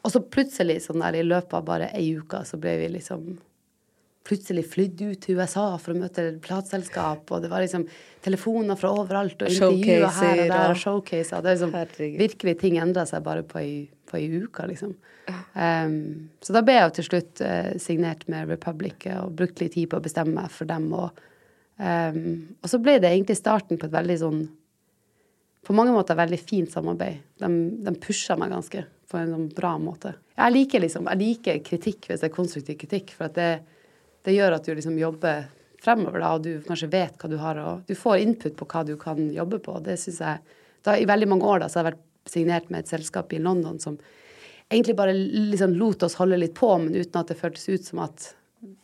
og 0.04 0.14
så 0.14 0.24
plutselig, 0.24 0.80
sånn 0.86 1.04
der 1.04 1.20
i 1.20 1.28
løpet 1.28 1.60
av 1.60 1.68
bare 1.68 1.92
ei 1.98 2.14
uke, 2.16 2.42
så 2.48 2.60
ble 2.62 2.78
vi 2.80 2.94
liksom 2.96 3.36
plutselig 4.28 4.66
flydd 4.74 5.04
ut 5.06 5.22
til 5.24 5.40
USA 5.40 5.66
for 5.80 5.94
å 5.94 6.02
møte 6.02 6.26
plateselskap, 6.44 7.30
og 7.32 7.44
det 7.44 7.52
var 7.52 7.64
liksom 7.64 7.86
telefoner 8.26 8.80
fra 8.80 8.92
overalt, 8.92 9.40
og 9.42 9.54
intervjuer 9.54 10.10
her 10.20 10.42
og 10.44 10.52
der, 10.52 10.74
og 10.74 10.82
showcaser. 10.82 11.44
Det 11.44 11.54
er 11.54 11.62
liksom, 11.62 12.18
virkelig 12.20 12.58
ting 12.64 12.80
endra 12.84 13.06
seg 13.08 13.24
bare 13.26 13.46
på 13.48 13.62
ei, 13.62 13.72
på 14.10 14.20
ei 14.20 14.28
uke, 14.44 14.68
liksom. 14.72 14.98
Um, 15.54 16.30
så 16.44 16.54
da 16.56 16.62
ble 16.64 16.78
jeg 16.78 16.86
jo 16.86 16.94
til 16.98 17.08
slutt 17.10 17.42
uh, 17.44 17.72
signert 17.84 18.28
med 18.32 18.52
Republic 18.52 19.10
og 19.16 19.34
brukte 19.40 19.66
litt 19.66 19.76
tid 19.76 19.90
på 19.92 20.00
å 20.00 20.04
bestemme 20.04 20.36
meg 20.38 20.54
for 20.54 20.70
dem. 20.70 20.88
Og, 20.96 21.24
um, 21.80 22.22
og 22.62 22.72
så 22.72 22.80
ble 22.84 22.98
det 23.04 23.12
egentlig 23.12 23.40
starten 23.40 23.80
på 23.80 23.90
et 23.90 23.96
veldig 23.96 24.22
sånn 24.24 24.46
på 25.68 25.76
mange 25.76 25.92
måter 25.92 26.16
veldig 26.16 26.38
fint 26.40 26.72
samarbeid. 26.72 27.20
De, 27.44 27.48
de 27.84 27.92
pusha 28.00 28.38
meg 28.40 28.54
ganske 28.56 28.86
på 29.12 29.20
en 29.20 29.34
sånn 29.34 29.50
bra 29.56 29.74
måte. 29.82 30.14
Jeg 30.38 30.54
liker, 30.54 30.84
liksom, 30.84 31.10
jeg 31.12 31.20
liker 31.20 31.60
kritikk 31.66 32.08
hvis 32.08 32.24
det 32.24 32.30
er 32.30 32.36
konstruktiv 32.36 32.78
kritikk, 32.80 33.12
for 33.18 33.28
at 33.28 33.36
det, 33.36 33.50
det 34.26 34.36
gjør 34.36 34.58
at 34.58 34.66
du 34.66 34.74
liksom 34.76 34.98
jobber 35.00 35.48
fremover, 35.84 36.20
da, 36.24 36.34
og 36.36 36.46
du 36.46 36.66
kanskje 36.66 36.90
vet 36.92 37.18
hva 37.22 37.30
du 37.32 37.38
har, 37.42 37.60
og 37.62 37.88
du 37.88 37.96
får 37.96 38.24
input 38.24 38.56
på 38.58 38.68
hva 38.72 38.84
du 38.88 38.96
kan 39.00 39.22
jobbe 39.34 39.60
på. 39.64 39.78
Det 39.86 39.98
synes 40.02 40.22
jeg, 40.24 40.56
da, 40.88 40.98
I 40.98 41.08
veldig 41.10 41.30
mange 41.30 41.48
år 41.48 41.64
da, 41.64 41.70
så 41.70 41.80
har 41.80 41.86
jeg 41.86 41.94
vært 41.94 42.32
signert 42.32 42.72
med 42.74 42.84
et 42.84 42.92
selskap 42.92 43.32
i 43.34 43.40
London 43.40 43.80
som 43.80 43.96
egentlig 44.68 44.98
bare 44.98 45.14
liksom 45.16 45.76
lot 45.80 46.04
oss 46.04 46.18
holde 46.20 46.40
litt 46.42 46.56
på, 46.58 46.70
men 46.82 46.96
uten 46.96 47.22
at 47.22 47.32
det 47.32 47.40
føltes 47.40 47.68
ut 47.70 47.88
som 47.88 48.04
at 48.04 48.32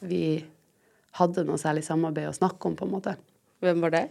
vi 0.08 0.43
hadde 1.19 1.46
noe 1.48 1.60
særlig 1.62 1.84
samarbeid 1.86 2.30
å 2.30 2.36
snakke 2.36 2.69
om, 2.69 2.78
på 2.78 2.88
en 2.88 2.93
måte. 2.93 3.15
Hvem 3.63 3.84
var 3.84 3.93
det? 3.93 4.06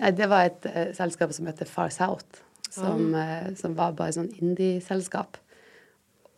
Nei, 0.00 0.14
det 0.16 0.30
var 0.30 0.48
et 0.48 0.70
uh, 0.70 0.86
selskap 0.96 1.34
som 1.36 1.48
heter 1.50 1.68
Far 1.68 1.92
South, 1.92 2.40
som, 2.70 3.10
eh, 3.18 3.50
som 3.58 3.74
var 3.76 3.96
bare 3.98 4.14
sånn 4.14 4.30
indie-selskap. 4.38 5.36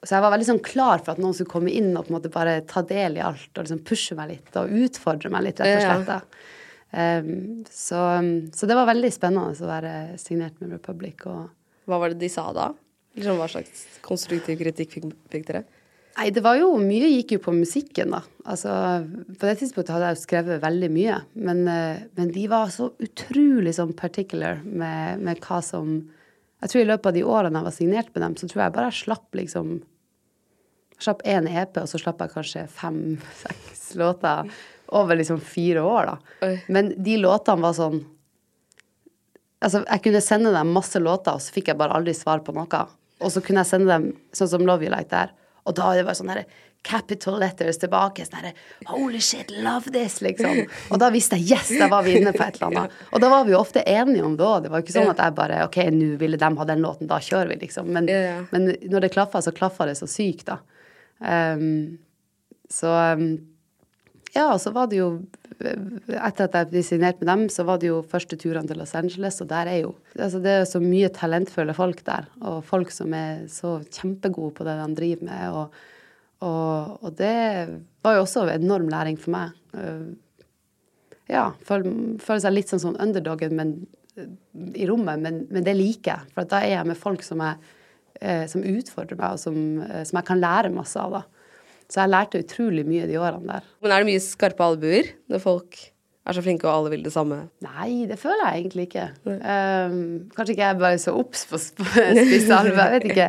Så 0.03 0.17
jeg 0.17 0.25
var 0.25 0.33
veldig 0.35 0.49
sånn 0.49 0.65
klar 0.67 1.03
for 1.05 1.15
at 1.15 1.21
noen 1.23 1.35
skulle 1.37 1.53
komme 1.53 1.71
inn 1.71 1.93
og 1.95 2.09
på 2.09 2.11
en 2.11 2.17
måte 2.17 2.33
bare 2.35 2.57
ta 2.67 2.83
del 2.87 3.21
i 3.21 3.23
alt 3.23 3.53
og 3.55 3.63
liksom 3.63 3.85
pushe 3.87 4.17
meg 4.19 4.33
litt 4.33 4.57
og 4.59 4.73
utfordre 4.83 5.31
meg 5.31 5.47
litt, 5.47 5.63
rett 5.63 5.79
og 5.79 5.85
slett. 5.87 6.09
da. 6.09 6.49
Um, 6.93 7.63
så, 7.71 8.01
så 8.53 8.69
det 8.69 8.77
var 8.77 8.91
veldig 8.91 9.09
spennende 9.15 9.55
å 9.55 9.69
være 9.69 9.93
signert 10.21 10.59
med 10.61 10.75
Republic. 10.75 11.23
og 11.31 11.87
Hva 11.89 12.01
var 12.03 12.13
det 12.13 12.19
de 12.21 12.33
sa 12.33 12.49
da? 12.57 12.73
Liksom, 13.15 13.39
hva 13.39 13.47
slags 13.53 13.85
konstruktiv 14.05 14.59
kritikk 14.61 14.97
fikk, 14.97 15.07
fikk 15.33 15.47
dere? 15.49 15.63
Nei, 16.13 16.29
det 16.35 16.43
var 16.45 16.59
jo 16.59 16.75
Mye 16.81 17.09
gikk 17.09 17.37
jo 17.37 17.45
på 17.47 17.55
musikken, 17.57 18.13
da. 18.13 18.21
Altså, 18.45 18.73
på 19.07 19.49
det 19.49 19.55
tidspunktet 19.61 19.95
hadde 19.95 20.11
jeg 20.11 20.19
jo 20.19 20.25
skrevet 20.25 20.65
veldig 20.65 20.91
mye. 20.93 21.21
Men, 21.47 21.63
eh, 21.71 22.03
men 22.19 22.35
de 22.35 22.49
var 22.53 22.75
så 22.75 22.91
utrolig 23.01 23.77
sånn 23.79 23.95
particular 23.97 24.61
med, 24.65 25.23
med 25.23 25.41
hva 25.47 25.63
som 25.65 26.03
Jeg 26.63 26.71
tror 26.71 26.83
i 26.83 26.87
løpet 26.87 27.07
av 27.09 27.15
de 27.17 27.23
årene 27.27 27.59
jeg 27.59 27.67
var 27.67 27.75
signert 27.75 28.11
med 28.15 28.23
dem, 28.23 28.35
så 28.39 28.47
tror 28.47 28.61
jeg 28.63 28.73
bare 28.77 28.91
jeg 28.93 28.99
slapp 29.01 29.35
liksom 29.35 29.71
slapp 31.03 31.23
én 31.29 31.49
EP, 31.51 31.77
og 31.83 31.91
så 31.91 32.01
slapp 32.01 32.23
jeg 32.23 32.35
kanskje 32.35 32.65
fem-seks 32.73 33.93
låter 34.01 34.51
over 34.93 35.17
liksom 35.17 35.41
fire 35.41 35.83
år, 35.83 36.13
da. 36.13 36.47
Oi. 36.47 36.57
Men 36.73 36.93
de 36.97 37.17
låtene 37.21 37.65
var 37.65 37.79
sånn 37.79 38.03
Altså, 39.63 39.85
jeg 39.87 40.03
kunne 40.03 40.19
sende 40.19 40.51
dem 40.51 40.73
masse 40.75 40.99
låter, 40.99 41.37
og 41.39 41.43
så 41.45 41.53
fikk 41.55 41.69
jeg 41.71 41.79
bare 41.79 41.95
aldri 41.95 42.11
svar 42.19 42.41
på 42.43 42.51
noe. 42.57 42.81
Og 43.23 43.31
så 43.31 43.39
kunne 43.47 43.63
jeg 43.63 43.71
sende 43.71 43.93
dem 43.93 44.09
sånn 44.35 44.51
som 44.51 44.65
Love 44.67 44.83
You 44.83 44.91
Like 44.91 45.07
der. 45.13 45.31
Og 45.63 45.77
da 45.79 45.93
det 45.95 46.03
bare 46.03 46.19
sånn 46.19 46.33
herre 46.33 46.49
capital 46.83 47.39
letters 47.39 47.79
tilbake. 47.79 48.25
Sånn 48.27 48.41
herre 48.41 48.53
Holy 48.91 49.21
shit, 49.23 49.53
love 49.63 49.93
this, 49.95 50.19
liksom. 50.25 50.65
Og 50.91 50.99
da 50.99 51.13
visste 51.15 51.39
jeg 51.39 51.55
yes, 51.55 51.71
da 51.79 51.87
var 51.93 52.03
vi 52.03 52.17
inne 52.19 52.33
på 52.35 52.43
et 52.43 52.59
eller 52.59 52.73
annet. 52.73 52.99
Og 53.13 53.23
da 53.23 53.31
var 53.31 53.47
vi 53.47 53.55
jo 53.55 53.61
ofte 53.63 53.85
enige 53.87 54.27
om 54.27 54.35
det 54.39 54.49
òg. 54.49 54.65
Det 54.65 54.73
var 54.73 54.83
jo 54.83 54.89
ikke 54.89 54.97
sånn 54.97 55.13
at 55.15 55.23
jeg 55.23 55.37
bare 55.39 55.63
OK, 55.69 55.79
nå 55.95 56.11
ville 56.19 56.43
de 56.43 56.51
ha 56.59 56.69
den 56.73 56.83
låten, 56.83 57.11
da 57.11 57.21
kjører 57.23 57.55
vi, 57.55 57.61
liksom. 57.63 57.95
Men, 57.95 58.11
men 58.51 58.73
når 58.83 59.07
det 59.07 59.15
klaffa, 59.15 59.45
så 59.47 59.55
klaffa 59.55 59.87
det 59.87 59.95
så 60.03 60.11
sykt, 60.11 60.49
da. 60.51 60.59
Um, 61.23 61.99
så 62.73 62.91
um, 63.15 63.29
ja, 64.35 64.49
og 64.49 64.59
så 64.63 64.73
var 64.75 64.91
det 64.91 65.01
jo 65.03 65.13
Etter 65.63 66.49
at 66.49 66.55
jeg 66.57 66.71
designerte 66.73 67.23
med 67.23 67.29
dem, 67.29 67.43
så 67.53 67.63
var 67.69 67.79
det 67.79 67.87
jo 67.87 68.01
første 68.09 68.35
turene 68.41 68.67
til 68.67 68.81
Los 68.81 68.97
Angeles, 68.99 69.37
og 69.45 69.51
der 69.53 69.69
er 69.71 69.77
jo 69.85 69.93
altså 70.17 70.41
Det 70.43 70.55
er 70.57 70.65
så 70.67 70.81
mye 70.83 71.11
talentfulle 71.15 71.77
folk 71.77 72.01
der, 72.09 72.27
og 72.41 72.65
folk 72.67 72.91
som 72.91 73.15
er 73.15 73.45
så 73.53 73.77
kjempegode 73.85 74.57
på 74.57 74.67
det 74.67 74.75
de 74.81 74.89
driver 74.99 75.29
med, 75.29 75.61
og, 75.61 75.77
og, 76.43 76.99
og 77.05 77.15
det 77.21 77.37
var 78.03 78.17
jo 78.17 78.25
også 78.25 78.49
en 78.49 78.65
enorm 78.65 78.91
læring 78.91 79.21
for 79.21 79.37
meg. 79.37 79.55
Uh, 79.77 80.17
Ja, 81.33 81.51
føle 81.67 82.19
føle 82.23 82.43
seg 82.43 82.55
litt 82.57 82.73
sånn 82.73 82.83
som 82.83 82.99
underdogen 83.01 83.55
men, 83.57 83.77
i 84.75 84.89
rommet, 84.89 85.23
men, 85.23 85.45
men 85.53 85.65
det 85.65 85.75
liker 85.79 86.17
jeg, 86.17 86.33
for 86.35 86.49
da 86.49 86.63
er 86.65 86.77
jeg 86.77 86.91
med 86.91 86.99
folk 86.99 87.25
som, 87.25 87.43
jeg, 87.45 87.77
som 88.51 88.65
utfordrer 88.65 89.19
meg, 89.19 89.37
og 89.37 89.41
som, 89.43 89.57
eh, 89.87 90.03
som 90.09 90.21
jeg 90.21 90.29
kan 90.29 90.43
lære 90.43 90.73
masse 90.75 90.99
av. 91.01 91.19
da. 91.19 91.23
Så 91.93 92.01
jeg 92.01 92.13
lærte 92.13 92.41
utrolig 92.41 92.85
mye 92.89 93.09
de 93.11 93.19
årene 93.21 93.59
der. 93.59 93.67
Men 93.83 93.93
er 93.93 94.03
det 94.05 94.09
mye 94.13 94.23
skarpe 94.25 94.65
albuer 94.65 95.11
når 95.29 95.43
folk 95.45 95.81
er 96.23 96.37
så 96.37 96.43
flinke 96.45 96.69
og 96.69 96.73
alle 96.73 96.93
vil 96.93 97.03
det 97.03 97.13
samme? 97.13 97.39
Nei, 97.65 98.05
det 98.07 98.17
føler 98.23 98.45
jeg 98.47 98.61
egentlig 98.63 98.85
ikke. 98.89 99.07
Um, 99.27 99.97
kanskje 100.37 100.55
ikke 100.55 100.63
jeg 100.63 100.77
er 100.77 100.79
bare 100.85 101.01
så 101.03 101.15
obs 101.19 101.43
på 101.51 101.59
sp- 101.59 101.83
spisse 102.29 102.55
albuer, 102.55 102.79
jeg 102.79 102.95
vet 102.95 103.09
ikke. 103.11 103.27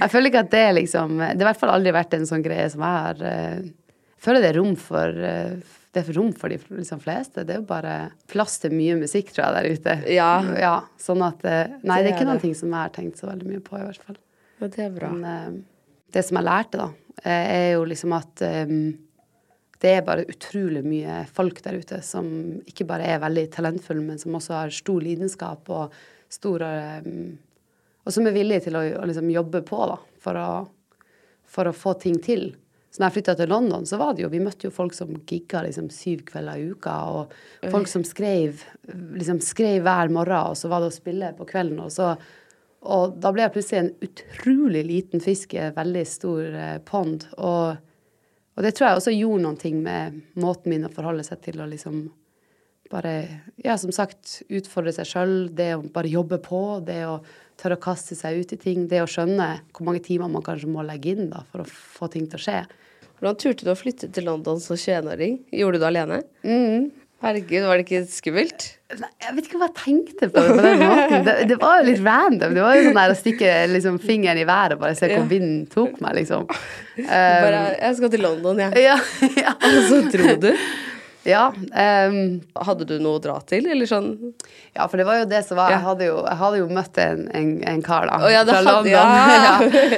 Jeg 0.00 0.12
føler 0.14 0.32
ikke 0.32 0.44
at 0.46 0.54
det 0.54 0.64
liksom 0.80 1.18
Det 1.20 1.28
har 1.28 1.42
i 1.44 1.48
hvert 1.50 1.60
fall 1.60 1.74
aldri 1.74 1.92
vært 1.94 2.16
en 2.16 2.24
sånn 2.30 2.46
greie 2.46 2.64
som 2.72 2.86
jeg 2.86 3.04
har 3.04 3.20
eh, 3.28 3.60
Jeg 3.68 4.24
føler 4.24 4.44
det 4.46 4.50
er 4.54 4.58
rom 4.58 4.72
for 4.80 5.20
eh, 5.30 5.76
det 5.90 6.04
er 6.04 6.12
rom 6.14 6.28
for 6.38 6.52
de 6.52 6.58
liksom 6.78 7.00
fleste. 7.02 7.42
Det 7.42 7.56
er 7.56 7.58
jo 7.58 7.66
bare 7.66 7.94
plass 8.30 8.60
til 8.62 8.70
mye 8.78 8.94
musikk, 9.00 9.32
tror 9.34 9.48
jeg, 9.48 9.54
der 9.56 9.74
ute. 9.74 9.94
Ja. 10.14 10.28
ja 10.54 10.74
sånn 11.02 11.24
at 11.26 11.42
eh, 11.42 11.72
Nei, 11.82 11.96
det 12.04 12.12
er 12.12 12.14
ikke 12.14 12.28
noen 12.28 12.42
ting 12.42 12.54
som 12.54 12.70
jeg 12.70 12.78
har 12.78 12.92
tenkt 12.94 13.18
så 13.18 13.26
veldig 13.26 13.48
mye 13.48 13.62
på, 13.64 13.74
i 13.78 13.86
hvert 13.88 14.04
fall. 14.06 14.18
Ja, 14.60 14.68
det 14.68 14.82
er 14.84 14.90
bra. 14.92 15.10
Men 15.16 15.24
eh, 15.24 15.60
det 16.12 16.24
som 16.26 16.38
jeg 16.38 16.46
lærte, 16.46 16.80
da, 16.80 17.16
eh, 17.24 17.52
er 17.56 17.68
jo 17.74 17.84
liksom 17.88 18.14
at 18.16 18.42
um, 18.68 18.80
det 19.80 19.92
er 19.96 20.06
bare 20.06 20.26
utrolig 20.28 20.82
mye 20.84 21.22
folk 21.32 21.62
der 21.64 21.78
ute 21.80 22.00
som 22.04 22.26
ikke 22.68 22.84
bare 22.88 23.08
er 23.08 23.22
veldig 23.22 23.46
talentfulle, 23.54 24.04
men 24.04 24.20
som 24.20 24.36
også 24.36 24.58
har 24.58 24.74
stor 24.74 25.00
lidenskap 25.04 25.70
og 25.72 25.94
stor 26.30 26.66
um, 26.66 27.38
Og 28.04 28.14
som 28.14 28.26
er 28.26 28.32
villige 28.32 28.66
til 28.66 28.76
å, 28.78 28.82
å 29.00 29.06
liksom 29.08 29.30
jobbe 29.32 29.60
på 29.66 29.78
da, 29.88 29.96
for 30.20 30.36
å, 30.40 30.50
for 31.44 31.68
å 31.68 31.76
få 31.76 31.94
ting 32.00 32.20
til. 32.22 32.50
Så 32.90 32.98
når 32.98 33.06
jeg 33.06 33.16
flytta 33.18 33.34
til 33.38 33.50
London, 33.52 33.84
så 33.86 33.98
var 34.00 34.14
det 34.16 34.24
jo 34.24 34.30
Vi 34.32 34.40
møtte 34.42 34.66
jo 34.66 34.74
folk 34.74 34.94
som 34.96 35.12
gigga 35.28 35.62
liksom 35.66 35.90
syv 35.94 36.24
kvelder 36.28 36.58
i 36.58 36.70
uka, 36.72 36.94
og 37.12 37.70
folk 37.70 37.88
som 37.88 38.04
skrev 38.04 38.64
liksom 39.16 39.40
skrev 39.44 39.84
hver 39.86 40.10
morgen, 40.12 40.52
og 40.52 40.58
så 40.58 40.68
var 40.72 40.82
det 40.82 40.90
å 40.90 40.96
spille 40.96 41.32
på 41.38 41.46
kvelden, 41.48 41.78
og 41.84 41.92
så 41.94 42.14
Og 42.80 43.18
da 43.20 43.32
ble 43.34 43.44
jeg 43.44 43.54
plutselig 43.54 43.80
en 43.82 43.92
utrolig 44.06 44.82
liten 44.88 45.20
fisk 45.20 45.52
i 45.54 45.60
en 45.66 45.76
veldig 45.76 46.04
stor 46.08 46.46
eh, 46.48 46.78
pond. 46.86 47.26
Og, 47.36 47.76
og 48.56 48.64
det 48.64 48.72
tror 48.76 48.88
jeg 48.88 49.00
også 49.00 49.14
gjorde 49.16 49.44
noen 49.44 49.60
ting 49.60 49.82
med 49.84 50.22
måten 50.40 50.72
min 50.72 50.88
å 50.88 50.92
forholde 50.94 51.26
seg 51.26 51.42
til 51.44 51.60
å 51.60 51.68
liksom 51.68 52.06
bare, 52.90 53.12
ja, 53.62 53.76
som 53.78 53.92
sagt, 53.94 54.40
utfordre 54.50 54.92
seg 54.96 55.06
sjøl. 55.06 55.34
Det 55.54 55.70
å 55.76 55.84
bare 55.94 56.10
jobbe 56.10 56.40
på, 56.42 56.80
det 56.86 57.04
å 57.06 57.20
tørre 57.60 57.76
å 57.78 57.82
kaste 57.84 58.16
seg 58.18 58.40
ut 58.40 58.54
i 58.56 58.60
ting. 58.60 58.88
Det 58.90 59.02
å 59.04 59.10
skjønne 59.10 59.50
hvor 59.70 59.86
mange 59.86 60.02
timer 60.04 60.32
man 60.32 60.44
kanskje 60.46 60.70
må 60.72 60.82
legge 60.86 61.14
inn 61.14 61.30
da, 61.30 61.44
for 61.52 61.62
å 61.62 61.68
få 61.68 62.10
ting 62.10 62.26
til 62.30 62.40
å 62.40 62.46
skje. 62.48 62.62
Hvordan 63.20 63.36
turte 63.36 63.68
du 63.68 63.70
å 63.74 63.76
flytte 63.76 64.08
til 64.08 64.24
London 64.26 64.62
som 64.64 64.78
21-åring? 64.80 65.42
Gjorde 65.52 65.76
du 65.76 65.84
det 65.84 65.90
alene? 65.90 66.22
Mm. 66.40 66.88
Herregud, 67.20 67.64
var 67.68 67.76
det 67.76 67.84
ikke 67.84 67.98
skummelt? 68.08 68.62
Nei, 68.96 69.08
Jeg 69.22 69.34
vet 69.36 69.46
ikke 69.50 69.58
hva 69.60 69.66
jeg 69.68 69.74
tenkte 69.76 70.28
på 70.32 70.40
det 70.40 70.54
på 70.56 70.62
den 70.64 70.80
måten. 70.80 71.24
Det, 71.26 71.34
det 71.50 71.58
var 71.60 71.76
jo 71.78 71.84
litt 71.90 72.00
random. 72.06 72.54
Det 72.56 72.62
var 72.64 72.78
jo 72.78 72.84
sånn 72.88 72.96
der 72.96 73.12
å 73.12 73.18
stikke 73.18 73.50
liksom, 73.70 73.98
fingeren 74.02 74.40
i 74.40 74.46
været 74.48 74.74
og 74.78 74.80
bare 74.82 74.96
se 74.98 75.06
hvor 75.10 75.20
Ja. 75.20 75.26
vinden 75.30 75.66
tok 75.70 76.00
meg, 76.00 76.16
liksom. 76.22 76.48
Bare, 76.48 77.60
Um, 77.60 77.76
jeg 77.80 77.96
skal 77.96 78.10
til 78.12 78.20
London, 78.24 78.58
jeg. 78.64 78.72
ja, 78.88 78.96
ja. 79.36 79.52
Og 79.68 79.82
så 79.90 80.00
dro 80.12 80.34
du. 80.42 80.50
Ja 81.28 81.50
um, 81.52 82.40
Hadde 82.64 82.86
du 82.88 82.94
noe 83.02 83.18
å 83.18 83.22
dra 83.22 83.36
til, 83.48 83.66
eller 83.70 83.88
sånn? 83.88 84.08
Ja, 84.72 84.86
for 84.88 85.00
det 85.00 85.04
var 85.08 85.20
jo 85.20 85.26
det 85.30 85.42
som 85.46 85.58
var 85.60 85.72
Ja. 85.72 85.76
Jeg 85.76 85.86
hadde 85.86 86.08
jo, 86.08 86.16
jeg 86.24 86.38
hadde 86.40 86.60
jo 86.62 86.66
møtt 86.72 87.00
en, 87.02 87.22
en, 87.36 87.52
en 87.72 87.84
kar, 87.84 88.08
da. 88.08 88.18
oh, 88.24 88.32
ja, 88.32 88.42
fra 88.48 88.62
London. 88.64 89.14
Ja. 89.46 89.54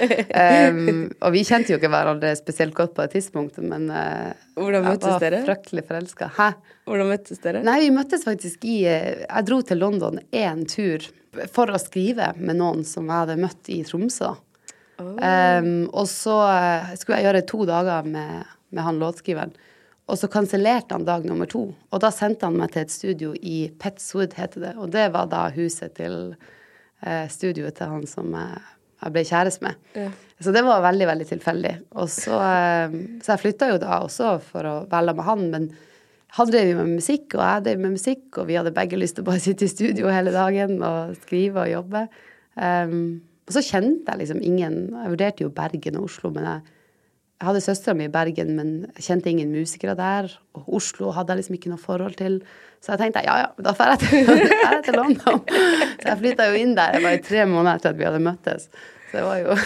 um, 0.73 1.09
og 1.23 1.35
vi 1.35 1.45
kjente 1.47 1.75
jo 1.75 1.79
ikke 1.81 1.91
hverandre 1.93 2.35
spesielt 2.39 2.75
godt 2.77 2.95
på 2.97 3.07
det 3.07 3.17
tidspunktet, 3.17 3.65
men 3.67 3.89
uh, 3.93 4.35
Hvordan 4.59 4.87
møttes 4.89 5.09
jeg 5.09 5.17
var 5.17 5.27
dere? 5.27 5.43
fryktelig 5.47 5.87
forelska. 5.89 6.31
Hæ? 6.39 6.53
Hvordan 6.91 7.11
møttes 7.13 7.43
dere? 7.43 7.65
Nei, 7.67 7.79
vi 7.85 7.91
møttes 7.95 8.27
faktisk 8.27 8.65
i 8.67 8.79
Jeg 8.85 9.47
dro 9.49 9.61
til 9.67 9.83
London 9.83 10.19
én 10.35 10.65
tur 10.69 11.07
for 11.55 11.71
å 11.73 11.79
skrive 11.81 12.33
med 12.37 12.59
noen 12.59 12.83
som 12.87 13.07
jeg 13.09 13.25
hadde 13.25 13.39
møtt 13.41 13.71
i 13.73 13.83
Tromsø. 13.87 14.35
Um, 15.03 15.89
og 15.91 16.07
så 16.11 16.35
eh, 16.47 16.93
skulle 17.01 17.19
jeg 17.19 17.27
gjøre 17.27 17.45
to 17.49 17.65
dager 17.67 18.07
med, 18.07 18.51
med 18.71 18.85
han 18.87 19.01
låtskriveren. 19.01 19.55
Og 20.11 20.19
så 20.19 20.29
kansellerte 20.31 20.97
han 20.97 21.07
dag 21.07 21.25
nummer 21.29 21.49
to. 21.51 21.69
Og 21.91 22.03
da 22.03 22.11
sendte 22.15 22.49
han 22.49 22.59
meg 22.59 22.73
til 22.75 22.83
et 22.83 22.93
studio 22.93 23.31
i 23.39 23.69
Petswood, 23.81 24.35
heter 24.37 24.67
det. 24.67 24.73
Og 24.83 24.91
det 24.93 25.07
var 25.15 25.31
da 25.31 25.47
huset 25.55 25.95
til 25.99 26.35
eh, 27.07 27.29
studioet 27.31 27.79
til 27.79 27.93
han 27.95 28.05
som 28.11 28.35
jeg, 28.35 28.65
jeg 29.05 29.15
ble 29.15 29.25
kjæreste 29.31 29.69
med. 29.69 29.87
Så 30.43 30.53
det 30.55 30.65
var 30.67 30.83
veldig, 30.83 31.07
veldig 31.13 31.29
tilfeldig. 31.31 31.73
Og 32.03 32.11
så, 32.11 32.35
eh, 32.35 32.99
så 33.23 33.35
jeg 33.35 33.45
flytta 33.45 33.71
jo 33.71 33.81
da 33.83 34.03
også 34.03 34.35
for 34.51 34.69
å 34.69 34.77
velge 34.91 35.17
med 35.19 35.29
han, 35.31 35.49
men 35.55 35.73
han 36.33 36.49
drev 36.49 36.71
jo 36.71 36.77
med 36.79 36.95
musikk, 36.97 37.35
og 37.37 37.43
jeg 37.45 37.65
drev 37.67 37.81
med 37.83 37.95
musikk, 37.99 38.27
og 38.41 38.47
vi 38.49 38.57
hadde 38.57 38.73
begge 38.75 38.97
lyst 38.97 39.19
til 39.19 39.25
å 39.27 39.29
bare 39.29 39.43
sitte 39.45 39.67
i 39.67 39.73
studio 39.73 40.09
hele 40.09 40.33
dagen 40.33 40.79
og 40.81 41.13
skrive 41.27 41.67
og 41.67 41.73
jobbe. 41.75 42.07
Um, 42.57 43.21
og 43.49 43.57
så 43.57 43.63
kjente 43.65 44.13
jeg 44.13 44.21
liksom 44.21 44.43
ingen 44.45 44.75
Jeg 44.93 45.13
vurderte 45.15 45.45
jo 45.45 45.53
Bergen 45.53 45.97
og 45.97 46.07
Oslo, 46.09 46.31
men 46.33 46.45
jeg, 46.49 46.75
jeg 47.43 47.49
hadde 47.49 47.61
søstera 47.65 47.97
mi 47.99 48.05
i 48.07 48.11
Bergen, 48.13 48.53
men 48.55 48.69
jeg 48.95 49.03
kjente 49.09 49.31
ingen 49.33 49.49
musikere 49.51 49.97
der. 49.99 50.29
Og 50.55 50.69
Oslo 50.79 51.11
hadde 51.11 51.35
jeg 51.35 51.41
liksom 51.41 51.57
ikke 51.57 51.73
noe 51.73 51.83
forhold 51.83 52.15
til. 52.21 52.37
Så 52.79 52.93
jeg 52.93 53.01
tenkte 53.01 53.25
ja, 53.27 53.35
ja, 53.43 53.49
da 53.59 53.73
drar 53.75 53.97
jeg 53.97 54.05
til, 54.05 54.29
jeg 54.63 54.83
til 54.87 54.95
London. 54.95 55.41
Så 55.51 56.07
jeg 56.07 56.21
flytta 56.21 56.47
jo 56.53 56.61
inn 56.61 56.77
der 56.79 57.01
bare 57.03 57.19
tre 57.27 57.43
måneder 57.51 57.81
etter 57.81 57.91
at 57.91 57.99
vi 57.99 58.07
hadde 58.07 58.21
møttes. 58.23 58.69
Så 59.11 59.19
det 59.19 59.25
var 59.27 59.41
jo 59.43 59.57